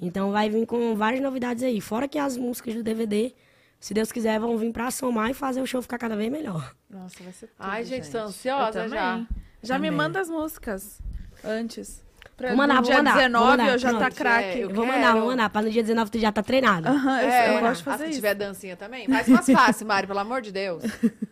Então 0.01 0.31
vai 0.31 0.49
vir 0.49 0.65
com 0.65 0.95
várias 0.95 1.21
novidades 1.21 1.61
aí. 1.61 1.79
Fora 1.79 2.07
que 2.07 2.17
as 2.17 2.35
músicas 2.35 2.73
do 2.73 2.81
DVD, 2.81 3.33
se 3.79 3.93
Deus 3.93 4.11
quiser, 4.11 4.39
vão 4.39 4.57
vir 4.57 4.71
pra 4.71 4.89
somar 4.89 5.29
e 5.29 5.33
fazer 5.35 5.61
o 5.61 5.67
show 5.67 5.81
ficar 5.81 5.99
cada 5.99 6.15
vez 6.15 6.31
melhor. 6.31 6.73
Nossa, 6.89 7.23
vai 7.23 7.33
ser 7.33 7.47
tudo, 7.47 7.55
Ai, 7.59 7.83
gente, 7.85 8.09
tô 8.09 8.17
Eu 8.17 8.23
ansiosa 8.23 8.87
já. 8.87 9.25
Já 9.61 9.77
me 9.77 9.87
Também. 9.87 9.91
manda 9.91 10.19
as 10.19 10.29
músicas 10.29 10.99
antes. 11.43 12.03
Pra 12.39 12.47
Vou 12.47 12.57
mandar, 12.57 12.75
no 12.75 12.81
vou 12.81 12.89
dia 12.89 12.97
mandar, 12.97 13.11
vou 13.11 13.19
19 13.21 13.49
mandar, 13.49 13.67
eu 13.73 13.77
já 13.77 13.91
tá 13.91 13.97
pronto. 13.99 14.15
craque. 14.15 14.45
É, 14.47 14.55
Eu, 14.55 14.69
Eu 14.69 14.75
vou 14.75 14.85
quero. 14.85 14.97
mandar, 14.97 15.13
vou 15.15 15.25
mandar. 15.27 15.49
Pra 15.49 15.61
no 15.61 15.69
dia 15.69 15.81
19 15.83 16.09
tu 16.09 16.19
já 16.19 16.31
tá 16.31 16.41
treinado. 16.41 16.87
Aham, 16.87 17.21
eu, 17.21 17.29
É, 17.29 17.49
eu 17.57 17.59
gosto 17.59 17.83
de 17.83 17.89
ah, 17.89 17.91
fazer 17.91 18.03
se 18.05 18.09
isso. 18.11 18.17
tiver 18.19 18.33
dancinha 18.33 18.77
também. 18.77 19.07
Faz 19.09 19.27
mais 19.27 19.45
fácil, 19.45 19.85
Mari, 19.85 20.07
pelo 20.07 20.19
amor 20.19 20.41
de 20.41 20.51
Deus. 20.53 20.81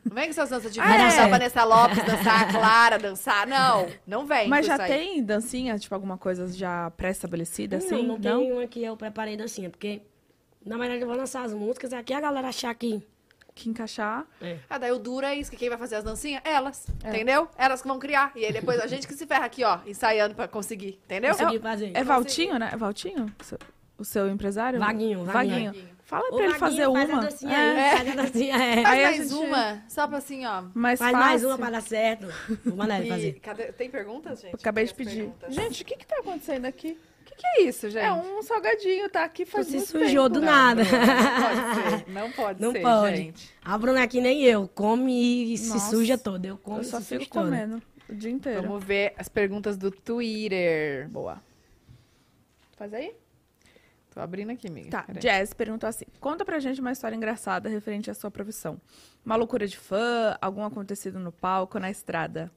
Não 0.05 0.13
vem 0.13 0.25
com 0.25 0.31
essas 0.31 0.49
danças 0.49 0.73
de 0.73 0.81
Ah, 0.81 0.95
é? 0.95 0.97
dançar 1.05 1.29
Vanessa 1.29 1.63
Lopes, 1.63 2.03
dançar 2.03 2.41
a 2.41 2.45
Clara, 2.51 2.99
dançar. 2.99 3.47
Não, 3.47 3.88
não 4.05 4.25
vem. 4.25 4.49
Mas 4.49 4.65
já 4.65 4.77
tem 4.77 5.23
dancinha, 5.23 5.79
tipo, 5.79 5.95
alguma 5.95 6.17
coisa 6.17 6.45
já 6.49 6.91
pré-estabelecida, 6.97 7.77
assim? 7.77 7.89
não, 7.95 8.03
não 8.03 8.19
tem 8.19 8.51
uma 8.51 8.67
que 8.67 8.84
eu 8.84 8.97
preparei 8.97 9.38
dancinha, 9.38 9.69
porque 9.69 10.01
na 10.65 10.77
verdade 10.77 11.01
eu 11.01 11.07
vou 11.07 11.15
lançar 11.15 11.43
as 11.45 11.53
músicas 11.53 11.93
aqui 11.93 12.13
a 12.13 12.19
galera 12.19 12.49
achar 12.49 12.75
que. 12.75 13.01
Que 13.57 13.69
encaixar. 13.69 14.23
Ah, 14.69 14.77
daí 14.77 14.91
o 14.91 14.99
duro 14.99 15.25
é 15.25 15.34
isso, 15.35 15.49
que 15.49 15.57
quem 15.57 15.67
vai 15.67 15.79
fazer 15.79 15.95
as 15.95 16.03
dancinhas? 16.03 16.43
Elas, 16.45 16.85
É. 17.03 17.09
entendeu? 17.09 17.47
Elas 17.57 17.81
que 17.81 17.88
vão 17.88 17.97
criar. 17.97 18.31
E 18.35 18.45
aí 18.45 18.53
depois 18.53 18.79
a 18.79 18.85
gente 18.85 19.07
que 19.07 19.15
se 19.15 19.25
ferra 19.25 19.45
aqui, 19.45 19.63
ó, 19.63 19.79
ensaiando 19.88 20.35
pra 20.35 20.47
conseguir, 20.47 20.99
entendeu? 21.05 21.31
Conseguir 21.31 21.59
fazer. 21.59 21.91
É 21.95 22.03
Valtinho, 22.03 22.59
né? 22.59 22.69
É 22.71 22.77
Valtinho? 22.77 23.34
O 23.97 24.05
seu- 24.05 24.29
empresário? 24.29 24.79
Vaguinho, 24.79 25.23
Vaguinho. 25.25 25.73
Fala 26.03 26.25
Ô, 26.31 26.35
pra 26.38 26.45
ele 26.45 26.53
fazer 26.53 26.85
Vaguinho, 26.88 26.93
faz 26.93 27.09
uma. 27.09 27.21
dancinha 27.21 27.57
É, 27.57 27.97
faz 27.97 28.15
dancinha, 28.15 28.55
é. 28.55 28.73
Faz 28.75 28.85
Aí 28.88 29.03
a 29.03 29.07
mais 29.07 29.17
gente- 29.29 29.34
uma, 29.34 29.84
só 29.89 30.07
pra 30.07 30.17
assim, 30.19 30.45
ó. 30.45 30.63
mais 30.73 30.99
Faz 30.99 31.11
fácil. 31.11 31.27
mais 31.27 31.43
uma 31.43 31.57
pra 31.57 31.69
dar 31.71 31.81
certo. 31.81 32.27
Vou 32.63 32.77
mandar 32.77 32.99
ele 32.99 33.09
fazer. 33.09 33.34
cadê- 33.41 33.71
Tem 33.73 33.89
perguntas, 33.89 34.39
gente? 34.41 34.55
Acabei 34.55 34.85
de 34.85 34.93
pedir. 34.93 35.15
perguntas. 35.17 35.53
Gente, 35.53 35.81
o 35.81 35.85
que 35.85 35.95
que 35.97 36.05
tá 36.07 36.17
acontecendo 36.19 36.65
aqui? 36.65 36.97
O 37.38 37.39
que, 37.39 37.45
é 37.47 37.61
isso, 37.65 37.88
gente? 37.88 38.03
É 38.03 38.11
um 38.11 38.41
salgadinho, 38.41 39.07
tá 39.11 39.23
aqui 39.23 39.45
Tu 39.45 39.51
faz 39.51 39.68
se 39.68 39.76
muito 39.76 39.89
sujou 39.89 40.23
tempo. 40.23 40.30
do 40.30 40.39
Não, 40.41 40.51
nada. 40.51 40.81
Não 40.84 40.91
pode 41.43 41.76
ser. 41.76 42.09
Não 42.11 42.31
pode 42.31 42.61
Não 42.61 42.72
ser, 42.72 42.81
pode. 42.81 43.15
gente. 43.18 43.53
A 43.64 43.77
Bruna 43.77 44.01
é 44.01 44.07
que 44.07 44.19
nem 44.19 44.41
eu, 44.43 44.68
come 44.68 45.53
e 45.53 45.57
se 45.57 45.69
Nossa. 45.69 45.89
suja 45.91 46.18
toda. 46.18 46.47
Eu 46.47 46.57
como 46.57 46.80
Eu 46.80 46.84
só 46.84 46.99
se 46.99 47.19
fico 47.19 47.31
toda. 47.31 47.45
comendo 47.45 47.81
o 48.09 48.15
dia 48.15 48.31
inteiro. 48.31 48.64
Vamos 48.64 48.84
ver 48.84 49.14
as 49.18 49.30
perguntas 49.30 49.77
do 49.77 49.91
Twitter. 49.91 51.07
Boa. 51.09 51.39
Faz 52.76 52.91
aí? 52.91 53.14
Tô 54.11 54.19
abrindo 54.19 54.49
aqui, 54.51 54.68
amiga. 54.68 54.89
Tá, 54.89 55.03
Peraí. 55.03 55.22
Jazz 55.22 55.53
perguntou 55.53 55.88
assim: 55.88 56.05
conta 56.19 56.43
pra 56.43 56.57
gente 56.59 56.81
uma 56.81 56.91
história 56.91 57.15
engraçada 57.15 57.69
referente 57.69 58.09
à 58.09 58.15
sua 58.15 58.31
profissão. 58.31 58.81
Uma 59.23 59.35
loucura 59.35 59.68
de 59.68 59.77
fã, 59.77 60.35
algum 60.41 60.64
acontecido 60.65 61.19
no 61.19 61.31
palco, 61.31 61.77
na 61.77 61.91
estrada. 61.91 62.51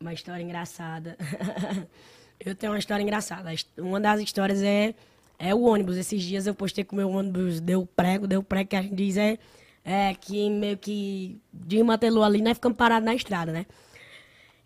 Uma 0.00 0.12
história 0.12 0.42
engraçada. 0.42 1.16
eu 2.44 2.54
tenho 2.54 2.72
uma 2.72 2.78
história 2.78 3.02
engraçada. 3.02 3.50
Uma 3.78 4.00
das 4.00 4.20
histórias 4.20 4.62
é, 4.62 4.94
é 5.38 5.54
o 5.54 5.62
ônibus. 5.62 5.96
Esses 5.96 6.22
dias 6.22 6.46
eu 6.46 6.54
postei 6.54 6.84
que 6.84 6.92
o 6.92 6.96
meu 6.96 7.10
ônibus 7.10 7.60
deu 7.60 7.86
prego, 7.86 8.26
deu 8.26 8.42
prego, 8.42 8.70
que 8.70 8.76
a 8.76 8.82
gente 8.82 8.94
diz 8.94 9.16
é, 9.16 9.38
é 9.84 10.14
que 10.14 10.50
meio 10.50 10.76
que 10.76 11.40
desmantelou 11.52 12.24
ali, 12.24 12.42
nós 12.42 12.54
ficamos 12.54 12.76
parados 12.76 13.04
na 13.04 13.14
estrada, 13.14 13.52
né? 13.52 13.66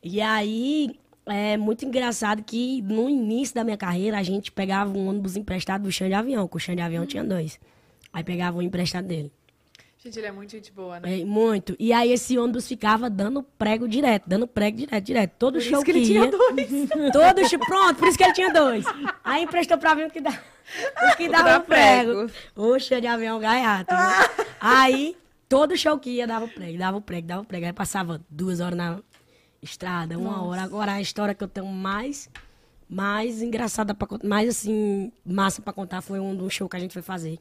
E 0.02 0.20
aí, 0.20 0.98
é 1.26 1.56
muito 1.56 1.84
engraçado 1.84 2.42
que 2.42 2.80
no 2.82 3.10
início 3.10 3.54
da 3.54 3.64
minha 3.64 3.76
carreira, 3.76 4.18
a 4.18 4.22
gente 4.22 4.52
pegava 4.52 4.96
um 4.96 5.08
ônibus 5.08 5.36
emprestado 5.36 5.82
do 5.82 5.92
chão 5.92 6.08
de 6.08 6.14
avião, 6.14 6.46
que 6.46 6.56
o 6.56 6.60
chão 6.60 6.74
de 6.74 6.80
avião 6.80 7.04
tinha 7.04 7.24
dois. 7.24 7.58
Aí 8.12 8.22
pegava 8.22 8.58
um 8.58 8.62
emprestado 8.62 9.06
dele. 9.06 9.32
Gente, 9.98 10.18
ele 10.18 10.26
é 10.26 10.32
muito 10.32 10.50
gente 10.50 10.70
boa, 10.70 11.00
né? 11.00 11.20
É, 11.20 11.24
muito. 11.24 11.74
E 11.78 11.92
aí 11.92 12.12
esse 12.12 12.38
ônibus 12.38 12.68
ficava 12.68 13.08
dando 13.08 13.42
prego 13.42 13.88
direto, 13.88 14.24
dando 14.26 14.46
prego 14.46 14.76
direto, 14.76 15.04
direto. 15.04 15.32
Todo 15.38 15.54
Por 15.54 15.62
show 15.62 15.72
isso 15.72 15.84
que 15.84 15.90
ele 15.90 16.00
ia, 16.00 16.06
tinha 16.06 16.30
dois. 16.30 16.88
Todo 17.12 17.48
show, 17.48 17.58
pronto, 17.58 17.96
por 17.96 18.08
isso 18.08 18.18
que 18.18 18.24
ele 18.24 18.32
tinha 18.32 18.52
dois. 18.52 18.84
Aí 19.24 19.44
emprestou 19.44 19.78
pra 19.78 19.94
mim 19.94 20.04
o 20.04 20.10
que 20.10 20.20
dá. 20.20 20.38
O 21.12 21.16
que 21.16 21.28
dava 21.28 21.60
prego. 21.60 22.30
Oxe, 22.54 23.00
de 23.00 23.06
avião 23.06 23.40
gaiato. 23.40 23.94
viu? 23.94 24.46
Aí, 24.60 25.16
todo 25.48 25.76
show 25.76 25.98
que 25.98 26.10
ia 26.10 26.26
dava 26.26 26.46
prego, 26.46 26.78
dava 26.78 27.00
prego, 27.00 27.26
dava 27.26 27.44
prego. 27.44 27.66
Aí 27.66 27.72
passava 27.72 28.20
duas 28.28 28.60
horas 28.60 28.76
na 28.76 29.00
estrada, 29.62 30.18
uma 30.18 30.42
hora. 30.44 30.62
Agora, 30.62 30.92
a 30.92 31.00
história 31.00 31.34
que 31.34 31.42
eu 31.42 31.48
tenho 31.48 31.66
mais, 31.66 32.28
mais 32.88 33.42
engraçada, 33.42 33.94
pra, 33.94 34.06
contar, 34.06 34.26
mais 34.26 34.48
assim, 34.48 35.10
massa 35.24 35.62
pra 35.62 35.72
contar 35.72 36.00
foi 36.02 36.20
um, 36.20 36.44
um 36.44 36.50
show 36.50 36.68
que 36.68 36.76
a 36.76 36.80
gente 36.80 36.92
foi 36.92 37.02
fazer. 37.02 37.38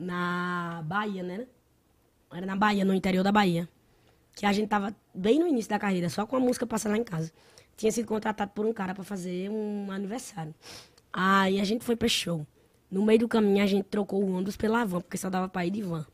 Na 0.00 0.82
Bahia, 0.86 1.22
né? 1.22 1.46
Era 2.32 2.46
na 2.46 2.56
Bahia, 2.56 2.86
no 2.86 2.94
interior 2.94 3.22
da 3.22 3.30
Bahia. 3.30 3.68
Que 4.34 4.46
a 4.46 4.52
gente 4.52 4.68
tava 4.68 4.96
bem 5.14 5.38
no 5.38 5.46
início 5.46 5.68
da 5.68 5.78
carreira, 5.78 6.08
só 6.08 6.24
com 6.24 6.36
a 6.36 6.40
música 6.40 6.66
passando 6.66 6.92
lá 6.92 6.98
em 6.98 7.04
casa. 7.04 7.30
Tinha 7.76 7.92
sido 7.92 8.06
contratado 8.06 8.50
por 8.52 8.64
um 8.64 8.72
cara 8.72 8.94
pra 8.94 9.04
fazer 9.04 9.50
um 9.50 9.90
aniversário. 9.90 10.54
Aí 11.12 11.60
a 11.60 11.64
gente 11.64 11.84
foi 11.84 11.96
pra 11.96 12.08
show. 12.08 12.46
No 12.90 13.04
meio 13.04 13.18
do 13.18 13.28
caminho 13.28 13.62
a 13.62 13.66
gente 13.66 13.84
trocou 13.84 14.22
o 14.22 14.32
ônibus 14.32 14.56
pela 14.56 14.84
van, 14.84 15.02
porque 15.02 15.18
só 15.18 15.28
dava 15.28 15.48
pra 15.48 15.66
ir 15.66 15.70
de 15.70 15.82
van. 15.82 16.06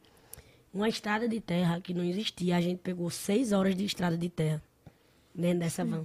Uma 0.75 0.89
estrada 0.89 1.29
de 1.29 1.41
terra 1.41 1.81
que 1.81 1.95
não 1.95 2.03
existia, 2.03 2.57
a 2.57 2.61
gente 2.61 2.81
pegou 2.81 3.09
seis 3.09 3.53
horas 3.53 3.77
de 3.77 3.85
estrada 3.85 4.17
de 4.17 4.29
terra 4.29 4.61
dentro 5.33 5.61
dessa 5.61 5.85
van. 5.85 6.05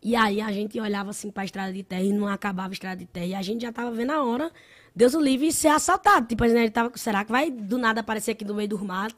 E 0.00 0.16
aí 0.16 0.40
a 0.40 0.50
gente 0.50 0.80
olhava 0.80 1.10
assim 1.10 1.30
pra 1.30 1.44
estrada 1.44 1.72
de 1.72 1.82
terra 1.82 2.02
e 2.02 2.12
não 2.12 2.26
acabava 2.26 2.70
a 2.70 2.72
estrada 2.72 2.96
de 2.96 3.06
terra. 3.06 3.26
E 3.26 3.34
a 3.34 3.42
gente 3.42 3.62
já 3.62 3.72
tava 3.72 3.90
vendo 3.90 4.12
a 4.12 4.24
hora, 4.24 4.50
Deus 4.98 5.14
o 5.14 5.20
livre, 5.20 5.52
ser 5.52 5.68
assaltado. 5.68 6.26
Tipo, 6.26 6.42
a 6.42 6.48
gente 6.48 6.72
tava, 6.72 6.90
será 6.96 7.24
que 7.24 7.30
vai 7.30 7.52
do 7.52 7.78
nada 7.78 8.00
aparecer 8.00 8.32
aqui 8.32 8.44
no 8.44 8.52
meio 8.52 8.68
do 8.68 8.84
mato? 8.84 9.14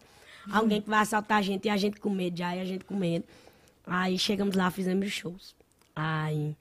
Alguém 0.52 0.82
que 0.82 0.90
vai 0.90 1.00
assaltar 1.00 1.38
a 1.38 1.42
gente 1.42 1.64
e 1.64 1.70
a 1.70 1.76
gente 1.78 1.98
com 1.98 2.10
medo 2.10 2.36
já, 2.36 2.54
e 2.54 2.60
a 2.60 2.64
gente 2.66 2.84
com 2.84 2.94
medo. 2.94 3.24
Aí 3.86 4.18
chegamos 4.18 4.54
lá, 4.54 4.70
fizemos 4.70 5.06
os 5.06 5.12
shows. 5.12 5.56
Aí, 5.96 6.54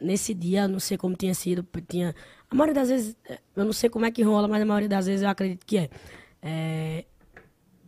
nesse 0.00 0.34
dia, 0.34 0.68
não 0.68 0.78
sei 0.78 0.96
como 0.96 1.16
tinha 1.16 1.34
sido, 1.34 1.66
tinha... 1.88 2.14
A 2.48 2.54
maioria 2.54 2.74
das 2.74 2.88
vezes, 2.88 3.16
eu 3.56 3.64
não 3.64 3.72
sei 3.72 3.90
como 3.90 4.06
é 4.06 4.10
que 4.12 4.22
rola, 4.22 4.46
mas 4.46 4.62
a 4.62 4.64
maioria 4.64 4.88
das 4.88 5.06
vezes 5.06 5.22
eu 5.22 5.28
acredito 5.28 5.66
que 5.66 5.76
é. 5.76 5.90
É, 6.40 7.04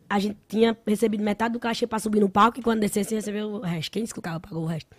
a 0.08 0.18
gente 0.18 0.36
tinha 0.48 0.76
recebido 0.84 1.22
metade 1.22 1.52
do 1.52 1.60
cachê 1.60 1.86
pra 1.86 2.00
subir 2.00 2.18
no 2.18 2.28
palco 2.28 2.58
e 2.58 2.62
quando 2.62 2.80
descesse 2.80 3.14
recebeu 3.14 3.46
o 3.52 3.60
resto. 3.60 3.92
Quem 3.92 4.02
disse 4.02 4.12
que 4.12 4.18
o 4.18 4.22
cara 4.22 4.40
pagou 4.40 4.64
o 4.64 4.66
resto? 4.66 4.90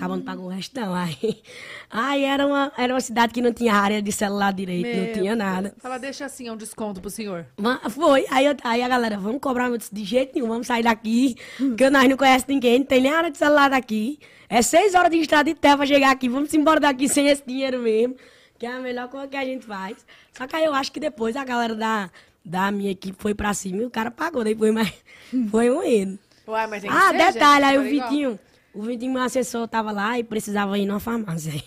O 0.00 0.02
cara 0.02 0.16
não 0.16 0.22
pagou 0.22 0.46
o 0.46 0.48
resto, 0.48 0.80
não. 0.80 0.94
Aí, 0.96 1.42
aí 1.90 2.24
era, 2.24 2.46
uma, 2.46 2.72
era 2.78 2.94
uma 2.94 3.00
cidade 3.00 3.34
que 3.34 3.42
não 3.42 3.52
tinha 3.52 3.74
área 3.74 4.00
de 4.00 4.10
celular 4.10 4.50
direito, 4.52 4.96
não 4.96 5.04
Meu 5.04 5.12
tinha 5.12 5.36
nada. 5.36 5.74
Fala, 5.78 5.98
deixa 5.98 6.24
assim, 6.24 6.48
é 6.48 6.52
um 6.52 6.56
desconto 6.56 7.00
pro 7.00 7.10
senhor. 7.10 7.44
Va- 7.58 7.80
Foi. 7.90 8.24
Aí, 8.30 8.46
eu- 8.46 8.56
aí 8.64 8.82
a 8.82 8.88
galera, 8.88 9.18
vamos 9.18 9.40
cobrar 9.40 9.68
eu 9.68 9.76
disse, 9.76 9.94
de 9.94 10.02
jeito 10.04 10.32
nenhum, 10.34 10.48
vamos 10.48 10.66
sair 10.66 10.82
daqui, 10.82 11.36
porque 11.58 11.90
nós 11.90 12.08
não 12.08 12.16
conhecemos 12.16 12.46
ninguém, 12.48 12.78
não 12.78 12.86
tem 12.86 13.00
nem 13.02 13.12
área 13.12 13.30
de 13.30 13.36
celular 13.36 13.68
daqui. 13.68 14.18
É 14.48 14.62
seis 14.62 14.94
horas 14.94 15.10
de 15.10 15.18
estrada 15.18 15.44
de 15.52 15.54
terra 15.58 15.76
pra 15.76 15.86
chegar 15.86 16.10
aqui, 16.10 16.28
vamos 16.28 16.52
embora 16.54 16.80
daqui 16.80 17.06
sem 17.08 17.28
esse 17.28 17.42
dinheiro 17.46 17.78
mesmo, 17.80 18.16
que 18.58 18.64
é 18.64 18.72
a 18.72 18.80
melhor 18.80 19.08
coisa 19.08 19.28
que 19.28 19.36
a 19.36 19.44
gente 19.44 19.66
faz. 19.66 19.96
Só 20.32 20.46
que 20.46 20.56
aí 20.56 20.64
eu 20.64 20.72
acho 20.74 20.90
que 20.92 20.98
depois 21.00 21.36
a 21.36 21.44
galera 21.44 21.74
da, 21.74 22.10
da 22.44 22.70
minha 22.72 22.90
equipe 22.90 23.16
foi 23.20 23.34
pra 23.34 23.52
cima 23.52 23.82
e 23.82 23.84
o 23.84 23.90
cara 23.90 24.10
pagou 24.10 24.42
depois, 24.44 24.72
mas 24.72 24.92
foi 25.50 25.68
um 25.70 25.82
erro. 25.82 26.18
Uai, 26.46 26.66
mas 26.66 26.82
tem 26.82 26.90
que 26.90 26.96
Ah, 26.96 27.10
ser, 27.10 27.16
detalhe, 27.18 27.64
gente, 27.64 27.64
aí 27.64 27.78
o 27.78 27.82
for 27.82 27.94
igual. 27.94 28.38
O 28.72 28.82
Vitinho, 28.82 29.12
meu 29.12 29.22
assessor, 29.22 29.66
tava 29.66 29.90
lá 29.90 30.18
e 30.18 30.24
precisava 30.24 30.78
ir 30.78 30.86
numa 30.86 31.00
farmácia. 31.00 31.52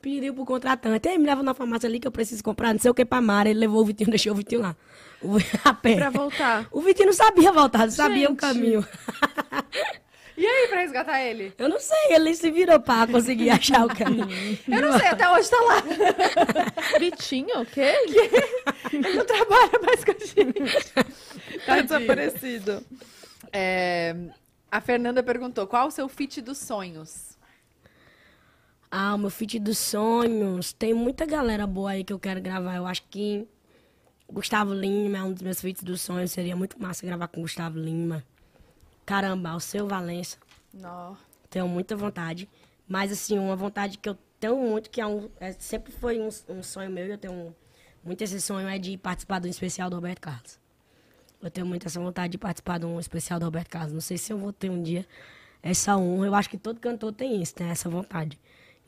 Pediu 0.00 0.32
pro 0.34 0.44
contratante, 0.44 1.08
ei, 1.08 1.18
me 1.18 1.26
leva 1.26 1.42
na 1.42 1.52
farmácia 1.52 1.88
ali 1.88 1.98
que 1.98 2.06
eu 2.06 2.12
preciso 2.12 2.44
comprar 2.44 2.72
não 2.72 2.78
sei 2.78 2.90
o 2.90 2.94
que 2.94 3.04
pra 3.04 3.20
Mara. 3.20 3.48
Ele 3.48 3.58
levou 3.58 3.82
o 3.82 3.84
Vitinho, 3.84 4.10
deixou 4.10 4.32
o 4.32 4.36
Vitinho 4.36 4.60
lá. 4.60 4.76
O, 5.20 5.36
a 5.64 5.74
pé. 5.74 5.96
Pra 5.96 6.10
voltar. 6.10 6.68
O 6.70 6.80
Vitinho 6.80 7.06
não 7.06 7.12
sabia 7.12 7.50
voltar, 7.50 7.86
não 7.86 7.90
sabia 7.90 8.26
o 8.26 8.30
Gente. 8.30 8.40
caminho. 8.40 8.86
E 10.36 10.46
aí, 10.46 10.68
pra 10.68 10.80
resgatar 10.80 11.20
ele? 11.22 11.52
Eu 11.58 11.68
não 11.68 11.80
sei, 11.80 11.96
ele 12.10 12.34
se 12.34 12.50
virou 12.50 12.78
pra 12.78 13.06
conseguir 13.06 13.50
achar 13.50 13.86
o 13.86 13.88
caminho. 13.88 14.28
Eu 14.68 14.82
não 14.82 14.98
sei, 14.98 15.08
até 15.08 15.28
hoje 15.30 15.50
tá 15.50 15.56
lá. 15.56 15.82
Vitinho, 17.00 17.62
o 17.62 17.66
quê? 17.66 17.94
Ele 18.92 19.16
não 19.16 19.24
trabalha 19.24 19.80
mais 19.82 20.04
com 20.04 20.12
a 20.12 20.14
gente. 20.14 20.84
Tá 21.64 21.80
desaparecido. 21.80 22.84
É, 23.50 24.14
a 24.76 24.80
Fernanda 24.80 25.22
perguntou, 25.22 25.66
qual 25.66 25.88
o 25.88 25.90
seu 25.90 26.08
fit 26.08 26.40
dos 26.42 26.58
sonhos? 26.58 27.36
Ah, 28.90 29.14
o 29.14 29.18
meu 29.18 29.30
feat 29.30 29.58
dos 29.58 29.78
sonhos. 29.78 30.72
Tem 30.72 30.94
muita 30.94 31.26
galera 31.26 31.66
boa 31.66 31.90
aí 31.90 32.04
que 32.04 32.12
eu 32.12 32.18
quero 32.18 32.40
gravar. 32.40 32.76
Eu 32.76 32.86
acho 32.86 33.02
que 33.10 33.46
Gustavo 34.30 34.72
Lima 34.72 35.18
é 35.18 35.22
um 35.22 35.32
dos 35.32 35.42
meus 35.42 35.60
feats 35.60 35.82
dos 35.82 36.00
sonhos. 36.00 36.30
Seria 36.30 36.54
muito 36.56 36.80
massa 36.80 37.04
gravar 37.06 37.28
com 37.28 37.40
Gustavo 37.42 37.78
Lima. 37.78 38.24
Caramba, 39.04 39.54
o 39.54 39.60
seu 39.60 39.86
Valença. 39.88 40.38
Não. 40.72 41.16
Tenho 41.50 41.66
muita 41.68 41.96
vontade. 41.96 42.48
Mas, 42.88 43.10
assim, 43.10 43.38
uma 43.38 43.56
vontade 43.56 43.98
que 43.98 44.08
eu 44.08 44.16
tenho 44.38 44.56
muito, 44.56 44.88
que 44.90 45.00
é 45.00 45.06
um, 45.06 45.28
é- 45.40 45.52
sempre 45.52 45.92
foi 45.92 46.20
um, 46.20 46.28
um 46.48 46.62
sonho 46.62 46.90
meu, 46.90 47.06
e 47.06 47.10
eu 47.10 47.18
tenho 47.18 47.32
um- 47.34 47.54
muito 48.04 48.22
esse 48.22 48.40
sonho, 48.40 48.68
é 48.68 48.78
de 48.78 48.96
participar 48.96 49.40
de 49.40 49.48
um 49.48 49.50
especial 49.50 49.90
do 49.90 49.96
Roberto 49.96 50.20
Carlos. 50.20 50.58
Eu 51.42 51.50
tenho 51.50 51.66
muito 51.66 51.86
essa 51.86 52.00
vontade 52.00 52.32
de 52.32 52.38
participar 52.38 52.78
de 52.78 52.86
um 52.86 52.98
especial 52.98 53.38
do 53.38 53.44
Roberto 53.44 53.68
Carlos. 53.68 53.92
Não 53.92 54.00
sei 54.00 54.18
se 54.18 54.32
eu 54.32 54.38
vou 54.38 54.52
ter 54.52 54.70
um 54.70 54.82
dia 54.82 55.06
essa 55.62 55.96
honra. 55.96 56.26
Eu 56.26 56.34
acho 56.34 56.48
que 56.48 56.56
todo 56.56 56.80
cantor 56.80 57.12
tem 57.12 57.40
isso, 57.42 57.54
tem 57.54 57.68
essa 57.68 57.88
vontade. 57.88 58.38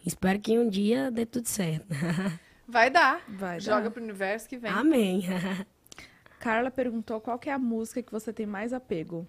Espero 0.05 0.39
que 0.39 0.59
um 0.59 0.69
dia 0.69 1.11
dê 1.11 1.27
tudo 1.27 1.47
certo. 1.47 1.87
Vai 2.67 2.91
dar. 2.91 3.23
Vai 3.29 3.59
Joga 3.61 3.85
dar. 3.85 3.91
pro 3.91 4.03
universo 4.03 4.49
que 4.49 4.59
vem. 4.59 4.71
Amém. 4.71 5.25
Carla 6.39 6.71
perguntou 6.71 7.21
qual 7.21 7.39
que 7.39 7.49
é 7.49 7.53
a 7.53 7.59
música 7.59 8.03
que 8.03 8.13
você 8.13 8.33
tem 8.33 8.47
mais 8.47 8.73
apego. 8.73 9.27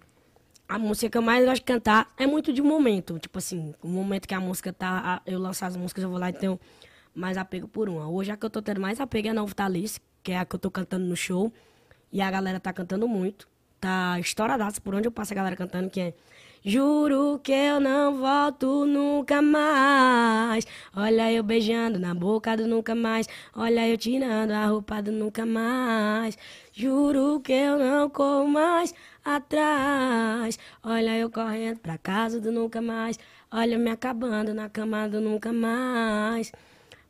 A 0.68 0.78
música 0.78 1.10
que 1.10 1.18
eu 1.18 1.22
mais 1.22 1.44
gosto 1.44 1.56
de 1.56 1.64
cantar 1.64 2.12
é 2.16 2.26
muito 2.26 2.52
de 2.52 2.62
momento. 2.62 3.18
Tipo 3.18 3.38
assim, 3.38 3.74
o 3.82 3.88
momento 3.88 4.28
que 4.28 4.34
a 4.34 4.40
música 4.40 4.72
tá. 4.72 5.20
Eu 5.26 5.38
lanço 5.38 5.64
as 5.64 5.74
músicas, 5.74 6.04
eu 6.04 6.10
vou 6.10 6.18
lá 6.18 6.30
e 6.30 6.32
tenho 6.32 6.60
mais 7.14 7.36
apego 7.36 7.66
por 7.66 7.88
uma. 7.88 8.08
Hoje 8.08 8.30
a 8.30 8.36
que 8.36 8.46
eu 8.46 8.50
tô 8.50 8.62
tendo 8.62 8.80
mais 8.80 9.00
apego 9.00 9.28
é 9.28 9.30
a 9.30 9.34
Novo 9.34 9.54
Talice, 9.54 10.00
que 10.22 10.32
é 10.32 10.38
a 10.38 10.44
que 10.44 10.54
eu 10.54 10.60
tô 10.60 10.70
cantando 10.70 11.04
no 11.06 11.16
show. 11.16 11.52
E 12.12 12.20
a 12.20 12.30
galera 12.30 12.60
tá 12.60 12.72
cantando 12.72 13.06
muito. 13.08 13.48
Tá 13.80 14.18
estouradaça 14.18 14.80
por 14.80 14.94
onde 14.94 15.08
eu 15.08 15.12
passo 15.12 15.32
a 15.32 15.36
galera 15.36 15.56
cantando, 15.56 15.88
que 15.88 16.00
é. 16.00 16.14
Juro 16.62 17.40
que 17.42 17.52
eu 17.52 17.80
não 17.80 18.18
volto 18.18 18.84
nunca 18.84 19.40
mais. 19.40 20.66
Olha 20.94 21.32
eu 21.32 21.42
beijando 21.42 21.98
na 21.98 22.14
boca 22.14 22.54
do 22.54 22.66
nunca 22.66 22.94
mais. 22.94 23.26
Olha 23.56 23.88
eu 23.88 23.96
tirando 23.96 24.50
a 24.50 24.66
roupa 24.66 25.00
do 25.00 25.10
nunca 25.10 25.46
mais. 25.46 26.36
Juro 26.70 27.40
que 27.40 27.52
eu 27.52 27.78
não 27.78 28.10
corro 28.10 28.46
mais 28.46 28.94
atrás. 29.24 30.58
Olha 30.82 31.16
eu 31.16 31.30
correndo 31.30 31.78
pra 31.78 31.96
casa 31.96 32.38
do 32.38 32.52
nunca 32.52 32.82
mais. 32.82 33.18
Olha 33.50 33.78
me 33.78 33.90
acabando 33.90 34.52
na 34.52 34.68
cama 34.68 35.08
do 35.08 35.18
nunca 35.18 35.54
mais. 35.54 36.52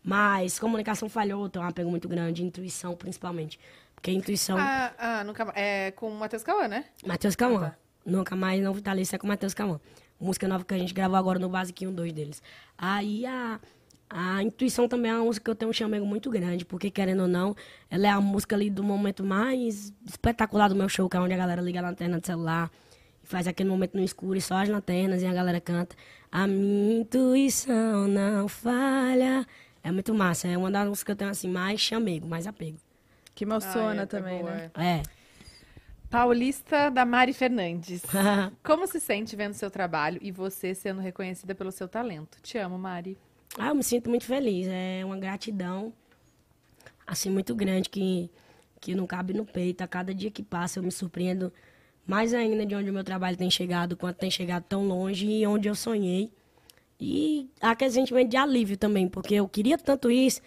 Mas 0.03 0.61
comunicação 0.61 1.09
falhou, 1.09 1.49
tem 1.49 1.61
um 1.61 1.67
apego 1.67 1.91
muito 1.91 2.09
grande, 2.09 2.45
intuição 2.45 2.95
principalmente. 2.95 3.59
Porque 4.01 4.13
intuição. 4.13 4.57
Ah, 4.59 4.93
ah, 4.99 5.25
nunca 5.25 5.53
É 5.55 5.91
com 5.91 6.09
o 6.09 6.15
Matheus 6.15 6.43
Cauã, 6.43 6.67
né? 6.67 6.87
Matheus 7.07 7.37
Cauã. 7.37 7.61
tá. 7.61 7.77
Nunca 8.05 8.35
mais 8.35 8.63
não 8.63 8.73
vitalício 8.73 9.15
é 9.15 9.19
com 9.19 9.27
Matheus 9.27 9.53
Cauã. 9.53 9.79
Música 10.19 10.49
nova 10.49 10.65
que 10.65 10.73
a 10.73 10.79
gente 10.79 10.95
gravou 10.95 11.19
agora 11.19 11.39
no 11.39 11.51
Basiquinho 11.51 11.93
2 11.93 12.13
deles. 12.15 12.43
Aí 12.79 13.27
a, 13.27 13.61
a 14.09 14.43
Intuição 14.43 14.89
também 14.89 15.11
é 15.11 15.15
uma 15.15 15.25
música 15.25 15.45
que 15.45 15.51
eu 15.51 15.55
tenho 15.55 15.71
um 15.71 15.75
chamego 15.75 16.07
muito 16.07 16.31
grande, 16.31 16.65
porque 16.65 16.91
querendo 16.91 17.23
ou 17.23 17.29
não, 17.29 17.55
ela 17.91 18.07
é 18.07 18.11
a 18.11 18.21
música 18.23 18.57
ali 18.57 18.71
do 18.71 18.83
momento 18.83 19.23
mais 19.23 19.93
espetacular 20.07 20.69
do 20.69 20.75
meu 20.75 20.89
show, 20.89 21.09
que 21.09 21.17
é 21.19 21.21
onde 21.21 21.35
a 21.35 21.37
galera 21.37 21.61
liga 21.61 21.81
a 21.81 21.83
lanterna 21.83 22.19
do 22.19 22.27
celular 22.27 22.71
e 23.23 23.27
faz 23.27 23.47
aquele 23.47 23.69
momento 23.69 23.99
no 23.99 24.03
escuro 24.03 24.39
e 24.39 24.41
só 24.41 24.55
as 24.55 24.69
lanternas 24.69 25.21
e 25.21 25.27
a 25.27 25.33
galera 25.33 25.61
canta. 25.61 25.95
A 26.33 26.47
minha 26.47 27.01
intuição 27.01 28.09
não 28.09 28.49
falha. 28.49 29.47
É 29.83 29.93
muito 29.93 30.15
massa, 30.15 30.49
é 30.49 30.57
uma 30.57 30.71
das 30.71 30.89
músicas 30.89 31.05
que 31.05 31.13
eu 31.13 31.17
tenho 31.17 31.31
assim, 31.31 31.49
mais 31.49 31.81
chamego, 31.81 32.27
mais 32.27 32.47
apego. 32.47 32.79
Que 33.35 33.45
emociona 33.45 34.03
Ah, 34.03 34.05
é- 34.05 34.07
também, 34.07 34.41
boa, 34.41 34.51
né? 34.51 34.71
é. 34.77 34.85
É. 34.99 35.03
Paulista 36.11 36.91
da 36.91 37.05
Mari 37.05 37.33
Fernandes. 37.33 38.03
Como 38.65 38.87
se 38.87 38.99
sente 38.99 39.37
vendo 39.37 39.55
seu 39.55 39.71
trabalho 39.71 40.19
e 40.21 40.33
você 40.33 40.75
sendo 40.75 41.01
reconhecida 41.01 41.55
pelo 41.55 41.71
seu 41.71 41.87
talento? 41.89 42.39
Te 42.43 42.59
amo, 42.59 42.77
Mari. 42.79 43.17
Ah, 43.57 43.69
eu 43.69 43.75
me 43.75 43.83
sinto 43.83 44.11
muito 44.11 44.25
feliz. 44.25 44.67
É 44.69 45.03
uma 45.05 45.17
gratidão, 45.17 45.93
assim, 47.07 47.31
muito 47.31 47.55
grande 47.55 47.89
que, 47.89 48.29
que 48.81 48.95
não 48.95 49.07
cabe 49.07 49.33
no 49.33 49.45
peito. 49.45 49.83
A 49.83 49.89
cada 49.89 50.13
dia 50.13 50.31
que 50.31 50.43
passa 50.43 50.81
eu 50.81 50.83
me 50.83 50.91
surpreendo 50.91 51.53
mais 52.07 52.35
ainda 52.35 52.67
de 52.67 52.75
onde 52.75 52.91
o 52.91 52.93
meu 52.93 53.05
trabalho 53.05 53.37
tem 53.37 53.51
chegado, 53.51 53.97
quanto 53.97 54.17
tem 54.17 54.31
chegado 54.31 54.65
tão 54.65 54.87
longe 54.87 55.27
e 55.29 55.47
onde 55.47 55.69
eu 55.69 55.77
sonhei. 55.77 56.33
E 56.99 57.49
aquele 57.61 57.93
sentimento 57.93 58.29
de 58.31 58.37
alívio 58.37 58.77
também, 58.77 59.09
porque 59.09 59.35
eu 59.35 59.49
queria 59.49 59.79
tanto 59.79 60.11
isso 60.11 60.41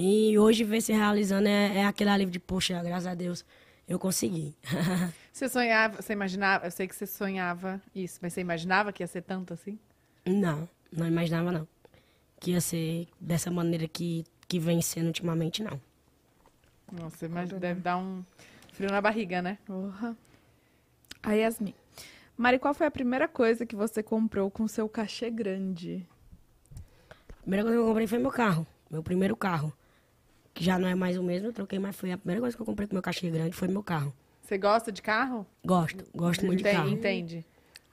e 0.00 0.38
hoje 0.38 0.62
ver 0.62 0.80
se 0.80 0.92
realizando 0.92 1.48
é, 1.48 1.78
é 1.78 1.84
aquele 1.84 2.08
alívio 2.08 2.30
de, 2.30 2.38
poxa, 2.38 2.80
graças 2.80 3.08
a 3.08 3.16
Deus, 3.16 3.44
eu 3.88 3.98
consegui. 3.98 4.54
Você 5.32 5.48
sonhava, 5.48 6.02
você 6.02 6.12
imaginava, 6.12 6.66
eu 6.66 6.70
sei 6.72 6.88
que 6.88 6.96
você 6.96 7.06
sonhava 7.06 7.80
isso, 7.94 8.18
mas 8.20 8.32
você 8.32 8.40
imaginava 8.40 8.92
que 8.92 9.04
ia 9.04 9.06
ser 9.06 9.22
tanto 9.22 9.54
assim? 9.54 9.78
não, 10.26 10.68
não 10.90 11.06
imaginava 11.06 11.52
não. 11.52 11.68
Que 12.40 12.50
ia 12.52 12.60
ser 12.60 13.06
dessa 13.20 13.48
maneira 13.48 13.86
que, 13.86 14.24
que 14.48 14.58
vem 14.58 14.82
sendo 14.82 15.06
ultimamente, 15.06 15.62
não. 15.62 15.80
Nossa, 16.90 17.26
imagina, 17.26 17.60
deve 17.60 17.80
dar 17.80 17.98
um 17.98 18.24
frio 18.72 18.90
na 18.90 19.00
barriga, 19.00 19.40
né? 19.40 19.58
Porra. 19.64 20.16
A 21.22 21.34
Yasmin. 21.34 21.74
Mari, 22.36 22.58
qual 22.58 22.74
foi 22.74 22.88
a 22.88 22.90
primeira 22.90 23.28
coisa 23.28 23.64
que 23.64 23.76
você 23.76 24.02
comprou 24.02 24.50
com 24.50 24.66
seu 24.66 24.88
cachê 24.88 25.30
grande? 25.30 26.04
primeira 27.42 27.62
coisa 27.62 27.76
que 27.76 27.82
eu 27.82 27.86
comprei 27.86 28.06
foi 28.08 28.18
meu 28.18 28.32
carro. 28.32 28.66
Meu 28.90 29.04
primeiro 29.04 29.36
carro. 29.36 29.72
Que 30.58 30.64
já 30.64 30.76
não 30.76 30.88
é 30.88 30.94
mais 30.96 31.16
o 31.16 31.22
mesmo, 31.22 31.46
eu 31.48 31.52
troquei, 31.52 31.78
mas 31.78 31.94
foi 31.94 32.10
a 32.10 32.18
primeira 32.18 32.40
coisa 32.40 32.56
que 32.56 32.60
eu 32.60 32.66
comprei 32.66 32.88
com 32.88 32.94
meu 32.96 33.02
cachê 33.02 33.30
grande 33.30 33.54
foi 33.54 33.68
meu 33.68 33.80
carro. 33.80 34.12
Você 34.42 34.58
gosta 34.58 34.90
de 34.90 35.00
carro? 35.00 35.46
Gosto, 35.64 36.04
gosto 36.12 36.44
muito 36.44 36.58
de 36.62 36.68
Enten- 36.68 36.76
carro. 36.76 36.88
Entende. 36.90 37.46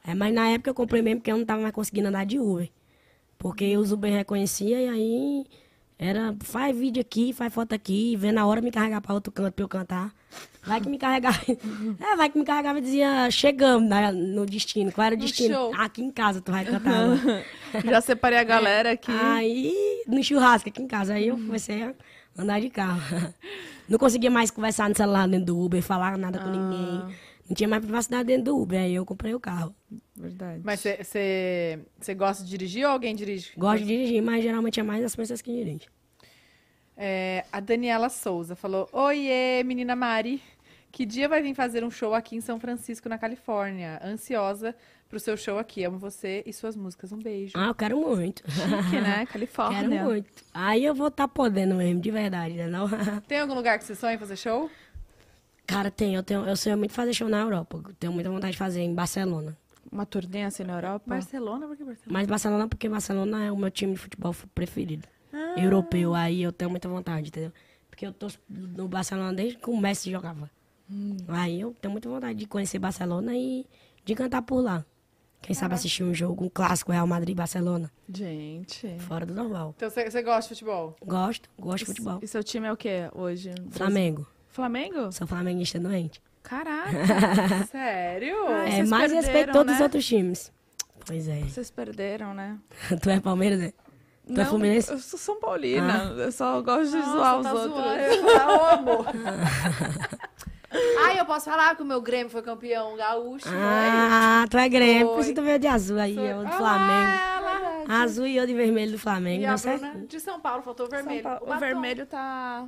É, 0.04 0.16
mas 0.16 0.34
na 0.34 0.48
época 0.50 0.72
eu 0.72 0.74
comprei 0.74 1.00
mesmo 1.04 1.20
porque 1.20 1.32
eu 1.32 1.38
não 1.38 1.46
tava 1.46 1.62
mais 1.62 1.74
conseguindo 1.76 2.08
andar 2.08 2.26
de 2.26 2.40
Uber. 2.40 2.68
Porque 3.38 3.78
os 3.78 3.92
Uber 3.92 4.12
reconhecia 4.12 4.82
e 4.82 4.88
aí 4.90 5.46
era, 6.00 6.36
faz 6.42 6.76
vídeo 6.76 7.02
aqui, 7.02 7.34
faz 7.34 7.54
foto 7.54 7.74
aqui, 7.74 8.16
vê 8.16 8.32
na 8.32 8.48
hora 8.48 8.62
me 8.62 8.72
carregar 8.72 9.00
pra 9.00 9.14
outro 9.14 9.32
canto 9.32 9.54
pra 9.54 9.64
eu 9.64 9.70
cantar. 9.70 10.12
Vai 10.64 10.82
que 10.82 10.90
me 10.90 10.98
carregava. 10.98 11.38
é, 12.02 12.16
vai 12.16 12.30
que 12.32 12.40
me 12.40 12.46
carregava 12.46 12.80
e 12.80 12.82
dizia, 12.82 13.30
chegamos 13.30 13.88
na- 13.88 14.12
no 14.12 14.44
destino. 14.46 14.92
Qual 14.92 15.06
era 15.06 15.16
o 15.16 15.20
No 15.20 15.24
destino? 15.26 15.54
show. 15.54 15.72
Aqui 15.76 16.02
em 16.02 16.10
casa, 16.12 16.42
tu 16.42 16.52
vai 16.52 16.66
cantar. 16.66 17.12
agora." 17.12 17.46
Já 17.86 18.02
separei 18.02 18.40
a 18.40 18.44
galera 18.44 18.92
aqui. 18.98 19.12
Aí, 19.12 20.04
no 20.08 20.24
churrasco 20.24 20.70
aqui 20.70 20.82
em 20.82 20.88
casa, 20.88 21.14
aí 21.14 21.28
eu 21.28 21.36
comecei 21.36 21.84
a 21.84 21.94
andar 22.38 22.60
de 22.60 22.70
carro. 22.70 23.02
Não 23.88 23.98
conseguia 23.98 24.32
mais 24.32 24.50
conversar 24.50 24.90
no 24.90 24.96
celular 24.96 25.28
dentro 25.28 25.48
do 25.48 25.60
Uber, 25.60 25.82
falar 25.82 26.18
nada 26.18 26.40
com 26.40 26.50
ninguém. 26.50 27.16
Não 27.48 27.56
tinha 27.56 27.70
mais 27.70 27.84
privacidade 27.84 28.26
dentro 28.26 28.46
do 28.46 28.58
Uber, 28.58 28.80
aí 28.80 28.96
eu 28.96 29.06
comprei 29.06 29.36
o 29.36 29.40
carro. 29.40 29.76
Verdade. 30.16 30.62
Mas 30.64 30.82
você 30.82 31.80
gosta 32.16 32.44
de 32.44 32.50
dirigir 32.50 32.86
ou 32.86 32.92
alguém 32.92 33.16
dirige? 33.16 33.52
Gosto 33.56 33.84
de 33.84 33.86
dirigir, 33.86 34.24
mas 34.24 34.44
geralmente 34.44 34.80
é 34.80 34.84
mais 34.84 35.06
as 35.06 35.16
pessoas 35.16 35.42
que 35.42 35.52
dirigem. 35.52 35.88
É, 36.98 37.46
a 37.52 37.60
Daniela 37.60 38.10
Souza 38.10 38.56
falou: 38.56 38.90
Oiê, 38.92 39.64
menina 39.64 39.96
Mari. 39.96 40.42
Que 40.92 41.06
dia 41.06 41.28
vai 41.28 41.42
vir 41.42 41.54
fazer 41.54 41.84
um 41.84 41.92
show 41.92 42.14
aqui 42.14 42.38
em 42.38 42.42
São 42.42 42.58
Francisco, 42.58 43.10
na 43.10 43.18
Califórnia? 43.18 44.00
Ansiosa 44.02 44.74
pro 45.10 45.20
seu 45.20 45.38
show 45.38 45.58
aqui. 45.58 45.84
Amo 45.84 45.98
você 45.98 46.44
e 46.46 46.54
suas 46.54 46.76
músicas. 46.76 47.12
Um 47.12 47.20
beijo. 47.20 47.54
Ah, 47.56 47.68
eu 47.68 47.76
quero 47.76 47.98
muito. 48.00 48.44
Chique, 48.50 49.02
né? 49.02 49.26
Califórnia. 49.32 49.90
quero 49.90 50.04
muito. 50.06 50.30
Aí 50.54 50.84
eu 50.84 50.94
vou 50.94 51.08
estar 51.08 51.28
podendo 51.28 51.76
mesmo, 51.76 52.02
de 52.02 52.12
verdade, 52.12 52.56
né? 52.56 52.68
Não? 52.68 52.88
Tem 53.28 53.40
algum 53.40 53.54
lugar 53.54 53.78
que 53.78 53.86
você 53.86 53.96
sonha 53.96 54.16
em 54.16 54.18
fazer 54.18 54.36
show? 54.36 54.70
Cara, 55.68 55.90
tem, 55.90 56.14
eu, 56.14 56.22
tenho, 56.22 56.46
eu 56.46 56.56
sonho 56.56 56.78
muito 56.78 56.94
fazer 56.94 57.14
show 57.14 57.28
na 57.28 57.40
Europa. 57.40 57.82
Eu 57.88 57.94
tenho 57.96 58.14
muita 58.14 58.30
vontade 58.30 58.52
de 58.52 58.58
fazer 58.58 58.82
em 58.82 58.94
Barcelona. 58.94 59.58
Uma 59.92 60.06
turnê 60.06 60.44
assim 60.44 60.64
na 60.64 60.74
Europa. 60.74 61.04
Barcelona? 61.08 61.68
Por 61.68 61.76
que 61.76 61.84
Barcelona? 61.84 62.20
Mas 62.20 62.28
Barcelona, 62.28 62.68
porque 62.68 62.90
Barcelona 62.90 63.46
é 63.46 63.52
o 63.52 63.58
meu 63.58 63.72
time 63.72 63.94
de 63.94 64.00
futebol 64.00 64.36
preferido. 64.54 65.08
Ah. 65.34 65.56
Europeu, 65.58 66.14
aí 66.14 66.44
eu 66.44 66.52
tenho 66.52 66.70
muita 66.70 66.88
vontade, 66.88 67.30
entendeu? 67.30 67.52
Porque 67.90 68.06
eu 68.06 68.14
tô 68.14 68.28
no 68.48 68.88
Barcelona 68.88 69.34
desde 69.34 69.58
que 69.58 69.70
o 69.70 69.78
Messi 69.78 70.12
jogava. 70.12 70.52
Hum. 70.90 71.18
Aí 71.28 71.62
eu 71.62 71.76
tenho 71.82 71.92
muita 71.92 72.10
vontade 72.10 72.38
de 72.38 72.46
conhecer 72.46 72.78
Barcelona 72.78 73.36
e 73.36 73.66
de 74.04 74.16
cantar 74.16 74.42
por 74.44 74.62
lá. 74.62 74.86
Quem 75.46 75.54
sabe 75.56 75.76
assistir 75.76 76.04
um 76.04 76.12
jogo, 76.14 76.44
um 76.44 76.50
clássico 76.50 76.92
Real 76.92 77.06
Madrid 77.06 77.30
e 77.30 77.36
Barcelona. 77.36 77.92
Gente. 78.12 78.98
Fora 79.00 79.26
do 79.28 79.34
normal. 79.34 79.76
Então 79.78 79.90
você 79.92 80.22
gosta 80.24 80.42
de 80.42 80.60
futebol? 80.60 80.96
Gosto, 81.06 81.48
gosto 81.60 81.78
de 81.80 81.86
futebol. 81.86 82.20
E 82.22 82.28
seu 82.28 82.44
time 82.44 82.66
é 82.68 82.72
o 82.72 82.78
quê 82.78 83.10
hoje? 83.14 83.54
Flamengo. 83.70 84.26
Flamengo? 84.50 85.12
Sou 85.12 85.28
flamenguista 85.28 85.80
doente. 85.80 86.20
Caraca. 86.42 86.92
Sério? 87.72 88.48
Ai, 88.48 88.80
É, 88.80 88.84
mais 88.84 89.12
respeito 89.12 89.52
todos 89.52 89.74
os 89.74 89.80
né? 89.80 89.86
outros 89.86 90.06
times. 90.06 90.52
Pois 91.06 91.28
é. 91.28 91.42
Vocês 91.42 91.70
perderam, 91.70 92.34
né? 92.34 92.58
tu 93.02 93.10
é 93.12 93.20
Palmeiras, 93.20 93.60
né? 93.60 93.72
Tu 94.26 94.34
é 94.34 94.44
Não, 94.44 94.46
Fluminense? 94.46 94.92
Eu 94.92 94.98
sou 94.98 95.20
São 95.20 95.40
Paulina. 95.40 96.16
Eu 96.18 96.32
só 96.32 96.60
gosto 96.64 96.92
de 96.98 97.04
zoar 97.04 97.38
os 97.40 97.44
tá 97.46 97.54
outros. 97.54 97.72
zoando. 97.74 98.30
Eu 98.30 98.66
amor. 98.66 99.06
Ai, 101.06 101.20
eu 101.20 101.26
posso 101.26 101.46
falar 101.50 101.76
que 101.76 101.82
o 101.82 101.86
meu 101.86 102.02
Grêmio 102.02 102.30
foi 102.30 102.42
campeão 102.42 102.96
gaúcho. 102.96 103.46
Ah, 103.50 104.46
tu 104.50 104.58
é 104.58 104.68
Grêmio. 104.70 105.08
Por 105.10 105.20
isso 105.22 105.34
tu 105.34 105.42
veio 105.42 105.60
de 105.60 105.68
azul 105.68 106.00
aí, 106.00 106.16
Foi. 106.16 106.32
eu 106.32 106.40
do 106.42 106.48
Ah, 106.48 106.52
Flamengo. 106.52 107.86
ela. 107.88 108.02
Azul 108.04 108.26
e 108.28 108.36
eu 108.38 108.46
de 108.48 108.54
vermelho 108.54 108.92
do 108.94 109.00
Flamengo. 109.00 109.44
E 109.44 109.46
a? 109.46 109.56
Bruna 109.56 110.06
de 110.08 110.20
São 110.20 110.40
Paulo, 110.40 110.64
faltou 110.64 110.88
o 110.88 110.90
vermelho. 110.90 111.20
O, 111.20 111.46
batom. 111.46 111.60
vermelho 111.60 112.06
tá. 112.06 112.66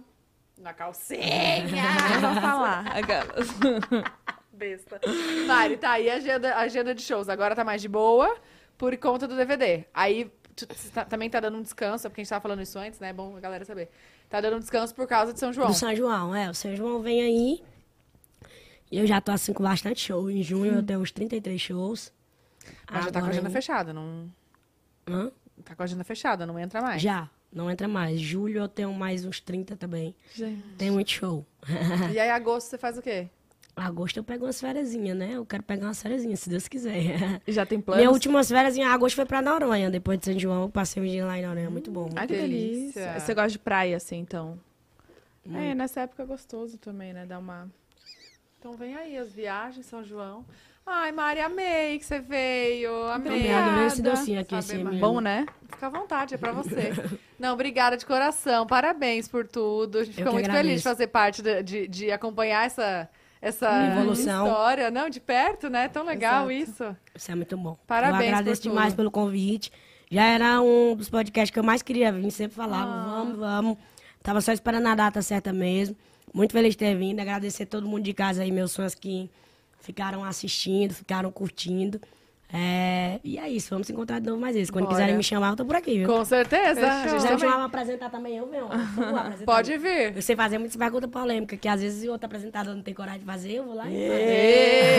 Na 0.60 0.74
calcinha. 0.74 1.20
Não 2.22 2.34
vou 2.34 2.42
falar. 2.42 2.86
Aquelas. 2.96 3.48
Besta. 4.52 5.00
Mari, 5.46 5.78
tá 5.78 5.92
aí 5.92 6.10
a 6.10 6.16
agenda, 6.16 6.54
a 6.56 6.60
agenda 6.62 6.96
de 6.96 7.02
shows. 7.02 7.30
Agora 7.30 7.56
tá 7.56 7.64
mais 7.64 7.82
de 7.82 7.88
boa 7.88 8.36
por 8.78 8.96
conta 8.98 9.28
do 9.28 9.36
DVD. 9.36 9.86
Aí 9.94 10.32
tá- 10.94 11.06
também 11.06 11.30
tá 11.30 11.40
dando 11.40 11.58
um 11.58 11.62
descanso, 11.62 12.08
é 12.08 12.10
porque 12.10 12.22
a 12.22 12.24
gente 12.24 12.30
tava 12.30 12.42
falando 12.42 12.62
isso 12.62 12.78
antes, 12.80 13.00
né? 13.00 13.10
É 13.10 13.14
bom 13.14 13.36
a 13.38 13.40
galera 13.40 13.64
saber. 13.66 13.90
Tá 14.30 14.42
dando 14.42 14.58
um 14.58 14.60
descanso 14.60 14.94
por 14.96 15.08
causa 15.08 15.32
de 15.32 15.40
São 15.40 15.54
João. 15.54 15.68
Do 15.68 15.74
São 15.76 15.96
João, 15.96 16.36
é. 16.36 16.50
O 16.50 16.54
São 16.56 16.76
João 16.76 17.02
vem 17.02 17.22
aí. 17.22 17.64
E 18.92 18.98
eu 18.98 19.06
já 19.08 19.20
tô 19.20 19.32
assim 19.32 19.54
com 19.54 19.64
bastante 19.64 20.00
show. 20.02 20.30
Em 20.30 20.42
junho 20.44 20.76
eu 20.76 20.84
tenho 20.84 21.00
uns 21.02 21.12
33 21.12 21.60
shows. 21.60 22.14
Mas 22.92 23.06
já 23.06 23.12
tá 23.12 23.20
com 23.22 23.28
a 23.28 23.30
agenda 23.30 23.50
em- 23.50 23.52
fechada, 23.52 23.94
não. 23.94 24.30
Hã? 25.08 25.32
Tá 25.64 25.76
com 25.76 25.82
a 25.82 25.86
agenda 25.86 26.04
fechada, 26.04 26.46
não 26.46 26.58
entra 26.60 26.82
mais. 26.82 27.02
Já, 27.02 27.30
não 27.52 27.70
entra 27.70 27.88
mais. 27.88 28.20
Julho 28.20 28.60
eu 28.60 28.68
tenho 28.68 28.94
mais 28.94 29.26
uns 29.26 29.40
30 29.40 29.76
também. 29.76 30.16
Tem 30.78 30.92
muito 30.92 31.12
show. 31.12 31.46
E 32.14 32.20
aí, 32.20 32.30
agosto, 32.30 32.68
você 32.70 32.78
faz 32.78 32.98
o 32.98 33.02
quê? 33.02 33.28
Agosto 33.76 34.18
eu 34.18 34.24
pego 34.24 34.46
umas 34.46 34.60
férias, 34.60 34.94
né? 34.96 35.32
Eu 35.34 35.46
quero 35.46 35.62
pegar 35.62 35.86
umas 35.88 36.02
férias, 36.02 36.40
se 36.40 36.50
Deus 36.50 36.68
quiser. 36.68 37.42
E 37.46 37.52
já 37.54 37.64
tem 37.66 37.80
planos? 37.80 38.02
Minha 38.02 38.12
última 38.12 38.44
férias 38.44 38.76
em 38.76 38.84
agosto 38.84 39.16
foi 39.16 39.26
pra 39.26 39.42
Noronha. 39.42 39.92
Depois 39.92 40.18
de 40.18 40.26
São 40.26 40.40
João, 40.40 40.64
eu 40.64 40.70
passei 40.70 41.02
um 41.02 41.06
dia 41.06 41.26
lá 41.26 41.38
em 41.38 41.46
Noronha. 41.46 41.70
Muito 41.70 41.92
bom. 41.92 42.10
Ai, 42.16 42.26
que 42.26 42.34
delícia. 42.34 43.02
delícia. 43.02 43.20
Você 43.20 43.34
gosta 43.36 43.50
de 43.52 43.60
praia, 43.60 43.98
assim, 43.98 44.18
então? 44.18 44.60
É, 45.54 45.76
nessa 45.76 46.02
época 46.02 46.24
é 46.24 46.26
gostoso 46.26 46.78
também, 46.78 47.14
né? 47.14 47.26
Dar 47.26 47.38
uma... 47.40 47.70
Então 48.68 48.78
vem 48.78 48.98
aí 48.98 49.18
as 49.18 49.32
viagens, 49.32 49.86
São 49.86 50.04
João. 50.04 50.44
Ai, 50.86 51.10
Mari, 51.14 51.40
amei 51.40 51.98
que 52.00 52.06
você 52.06 52.20
veio. 52.20 52.92
Amei. 53.08 53.32
Obrigada? 53.32 53.86
Esse 53.86 54.02
docinho 54.02 54.42
aqui, 54.42 54.62
Saber. 54.62 55.00
Bom, 55.00 55.22
né? 55.22 55.46
Fica 55.70 55.88
à 55.88 55.90
vontade, 55.90 56.36
é 56.36 56.38
pra 56.38 56.52
você. 56.52 56.92
Não, 57.40 57.54
obrigada 57.54 57.96
de 57.96 58.06
coração. 58.06 58.68
Parabéns 58.68 59.30
por 59.30 59.48
tudo. 59.48 60.00
A 60.00 60.04
gente 60.04 60.16
ficou 60.16 60.34
muito 60.34 60.48
feliz 60.48 60.58
agradeço. 60.60 60.78
de 60.80 60.84
fazer 60.84 61.08
parte 61.08 61.42
de, 61.42 61.64
de, 61.64 61.88
de 61.88 62.12
acompanhar 62.12 62.66
essa, 62.66 63.10
essa 63.42 63.70
Evolução. 63.88 64.46
história. 64.46 64.92
Não, 64.92 65.10
de 65.10 65.22
perto, 65.22 65.70
né? 65.70 65.88
Tão 65.88 66.04
legal 66.04 66.52
isso. 66.52 66.94
Isso 67.16 67.32
é 67.32 67.36
muito 67.36 67.56
bom. 67.56 67.78
Parabéns 67.88 68.22
Eu 68.24 68.28
agradeço 68.28 68.62
por 68.64 68.68
demais 68.70 68.88
tudo. 68.92 68.98
pelo 68.98 69.12
convite. 69.12 69.72
Já 70.12 70.26
era 70.26 70.60
um 70.62 70.94
dos 70.94 71.10
podcasts 71.10 71.52
que 71.52 71.60
eu 71.60 71.64
mais 71.64 71.82
queria 71.82 72.12
vir. 72.12 72.30
Sempre 72.32 72.58
falava, 72.58 72.92
Ah. 72.92 73.04
vamos, 73.16 73.38
vamos. 73.38 73.78
Tava 74.22 74.42
só 74.42 74.52
esperando 74.52 74.88
a 74.88 74.96
data 74.96 75.22
certa 75.22 75.54
mesmo. 75.54 75.96
Muito 76.34 76.52
feliz 76.52 76.72
de 76.72 76.78
ter 76.78 76.96
vindo. 76.96 77.20
Agradecer 77.20 77.64
a 77.64 77.68
todo 77.68 77.88
mundo 77.88 78.04
de 78.04 78.14
casa 78.14 78.42
aí, 78.44 78.52
meus 78.52 78.76
fãs 78.76 78.94
que 78.96 79.30
ficaram 79.80 80.24
assistindo, 80.24 80.94
ficaram 80.94 81.32
curtindo. 81.32 82.00
É, 82.54 83.20
E 83.26 83.38
é 83.38 83.50
isso, 83.50 83.70
vamos 83.72 83.88
se 83.88 83.94
encontrar 83.94 84.20
de 84.20 84.28
novo 84.28 84.40
mais 84.40 84.56
vezes. 84.56 84.72
Quando 84.72 84.86
Bora. 84.86 84.96
quiserem 84.96 85.18
me 85.18 85.24
chamar, 85.24 85.50
eu 85.50 85.56
tô 85.58 85.66
por 85.66 85.76
aqui, 85.76 85.98
viu? 86.00 86.08
Com 86.08 86.24
certeza. 86.24 86.88
A 86.88 87.04
Se 87.04 87.10
gente 87.10 87.16
quiser 87.16 87.34
me 87.34 87.40
também. 87.40 87.40
chamar 87.40 87.70
pra 87.70 87.82
apresentar 87.82 88.10
também, 88.10 88.38
eu 88.38 88.48
venho. 88.50 88.64
Eu 88.64 88.70
vou 89.10 89.18
apresentar. 89.18 89.46
Pode 89.46 89.78
vir. 89.78 90.16
Eu 90.16 90.22
sei 90.22 90.34
fazer 90.36 90.58
muitas 90.58 90.78
perguntas 90.78 91.10
polêmicas, 91.10 91.60
que 91.60 91.68
às 91.68 91.82
vezes 91.82 92.08
o 92.08 92.12
outro 92.12 92.26
apresentador 92.26 92.74
não 92.74 92.82
tem 92.82 92.94
coragem 92.94 93.20
de 93.20 93.26
fazer, 93.26 93.52
eu 93.54 93.66
vou 93.66 93.76
lá 93.76 93.90
e 93.90 93.96
Ê! 93.96 94.98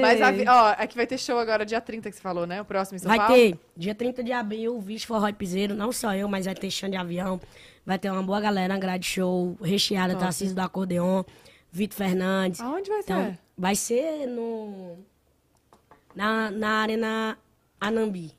Mas, 0.00 0.20
ó, 0.46 0.74
aqui 0.78 0.94
vai 0.94 1.06
ter 1.06 1.18
show 1.18 1.36
agora, 1.38 1.64
dia 1.66 1.80
30 1.80 2.10
que 2.10 2.16
você 2.16 2.22
falou, 2.22 2.46
né? 2.46 2.60
O 2.60 2.64
próximo 2.64 2.96
em 2.96 2.98
São 3.00 3.08
Vai 3.08 3.18
Paulo. 3.18 3.34
ter, 3.34 3.58
dia 3.76 3.94
30 3.94 4.22
de 4.22 4.30
abril, 4.30 4.78
Vixe 4.80 5.04
Forró 5.06 5.26
e 5.26 5.32
Piseiro, 5.32 5.74
não 5.74 5.90
só 5.90 6.14
eu, 6.14 6.28
mas 6.28 6.44
vai 6.44 6.54
ter 6.54 6.70
chão 6.70 6.88
de 6.88 6.96
avião, 6.96 7.40
vai 7.86 7.98
ter 7.98 8.10
uma 8.10 8.22
boa 8.22 8.40
galera, 8.40 8.76
grade 8.78 9.06
show 9.06 9.56
recheada, 9.62 10.16
Tarcísio 10.16 10.54
do 10.54 10.60
Acordeon, 10.60 11.22
Vitor 11.70 11.96
Fernandes. 11.96 12.60
Aonde 12.60 12.90
vai 12.90 13.00
Então, 13.00 13.22
ser? 13.24 13.38
vai 13.56 13.74
ser 13.76 14.26
no... 14.26 14.98
Na, 16.14 16.50
na 16.50 16.68
Arena 16.82 17.38
Anambi. 17.80 18.32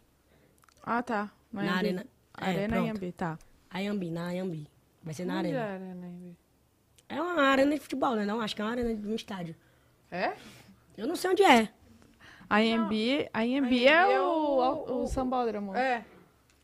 Ah, 0.83 1.01
tá. 1.03 1.31
Na 1.51 1.61
Anhembi. 1.61 1.77
arena- 1.77 2.05
é, 2.39 2.45
Arena 2.45 2.67
pronto. 2.67 2.83
Anhembi, 2.89 3.11
tá. 3.11 3.39
Anhembi, 3.73 4.11
na 4.11 4.23
Anhembi. 4.27 4.67
Vai 5.03 5.13
ser 5.13 5.25
na 5.25 5.37
Onde 5.39 5.47
arena. 5.55 5.63
era, 5.63 5.79
né? 5.95 6.11
É 7.09 7.21
uma 7.21 7.41
arena 7.43 7.73
de 7.73 7.79
futebol, 7.79 8.15
né? 8.15 8.25
Não, 8.25 8.41
acho 8.41 8.55
que 8.55 8.61
é 8.61 8.65
uma 8.65 8.71
arena 8.71 8.93
de 8.95 9.07
um 9.07 9.15
estádio. 9.15 9.55
É? 10.11 10.33
Eu 10.97 11.07
não 11.07 11.15
sei 11.15 11.29
onde 11.31 11.43
é. 11.43 11.69
A 12.49 12.57
Anhembi, 12.57 13.29
a 13.33 13.39
Anhembi 13.41 13.85
é 13.87 13.91
é 14.13 14.21
o, 14.21 14.25
o- 14.25 14.91
o, 14.99 15.03
o 15.03 15.07
sambódromo. 15.07 15.75
É. 15.75 16.03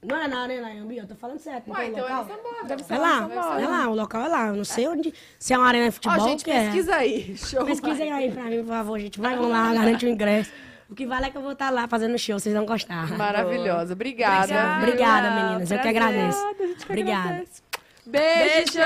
Não 0.03 0.15
é 0.21 0.27
na 0.27 0.41
arena 0.43 0.67
Anhembi, 0.67 0.97
eu 0.97 1.07
tô 1.07 1.15
falando 1.15 1.39
certo. 1.39 1.71
Ué, 1.71 1.88
então 1.88 1.99
é 1.99 2.01
local? 2.03 2.23
no 2.25 2.30
Sambódromo. 2.31 2.67
Deve 2.67 2.84
ser 2.84 2.93
É 2.93 2.97
lá, 2.97 3.30
é 3.59 3.67
lá, 3.67 3.89
o 3.89 3.95
local 3.95 4.21
é 4.23 4.27
lá. 4.27 4.47
Eu 4.47 4.55
não 4.55 4.65
sei 4.65 4.88
onde. 4.88 5.13
Se 5.39 5.53
é 5.53 5.57
uma 5.57 5.67
arena 5.67 5.85
de 5.85 5.91
futebol, 5.91 6.17
Ó, 6.19 6.27
gente, 6.27 6.49
é. 6.49 6.63
pesquisa 6.65 6.95
aí. 6.95 7.38
Show. 7.38 7.65
Pesquisem 7.65 8.11
aí 8.11 8.31
pra 8.31 8.43
mim, 8.43 8.59
por 8.63 8.67
favor, 8.67 8.99
gente. 8.99 9.19
Vai, 9.19 9.35
vamos 9.35 9.51
lá, 9.51 9.71
garante 9.73 10.05
o 10.05 10.09
ingresso. 10.09 10.51
O 10.89 10.95
que 10.95 11.07
vale 11.07 11.25
é 11.27 11.30
que 11.30 11.38
eu 11.38 11.41
vou 11.41 11.53
estar 11.53 11.69
lá 11.71 11.88
fazendo 11.88 12.17
show, 12.19 12.38
vocês 12.38 12.53
vão 12.55 12.65
gostar. 12.65 13.07
Maravilhosa. 13.17 13.93
Obrigada. 13.93 14.43
Obrigada. 14.43 14.77
Obrigada, 14.84 15.31
meninas. 15.31 15.71
Eu 15.71 15.80
que 15.80 15.91
Prazer. 15.91 16.01
agradeço. 16.03 16.45
A 16.45 16.53
gente 16.67 16.85
que 16.85 16.91
Obrigada. 16.91 17.30
agradece. 17.30 17.61
Beijo, 18.05 18.43
Beijo. 18.43 18.71
gente. 18.73 18.77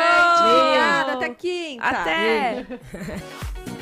Obrigada. 0.44 1.14
Até 1.14 1.30
quinta. 1.30 1.84
Até! 1.86 2.66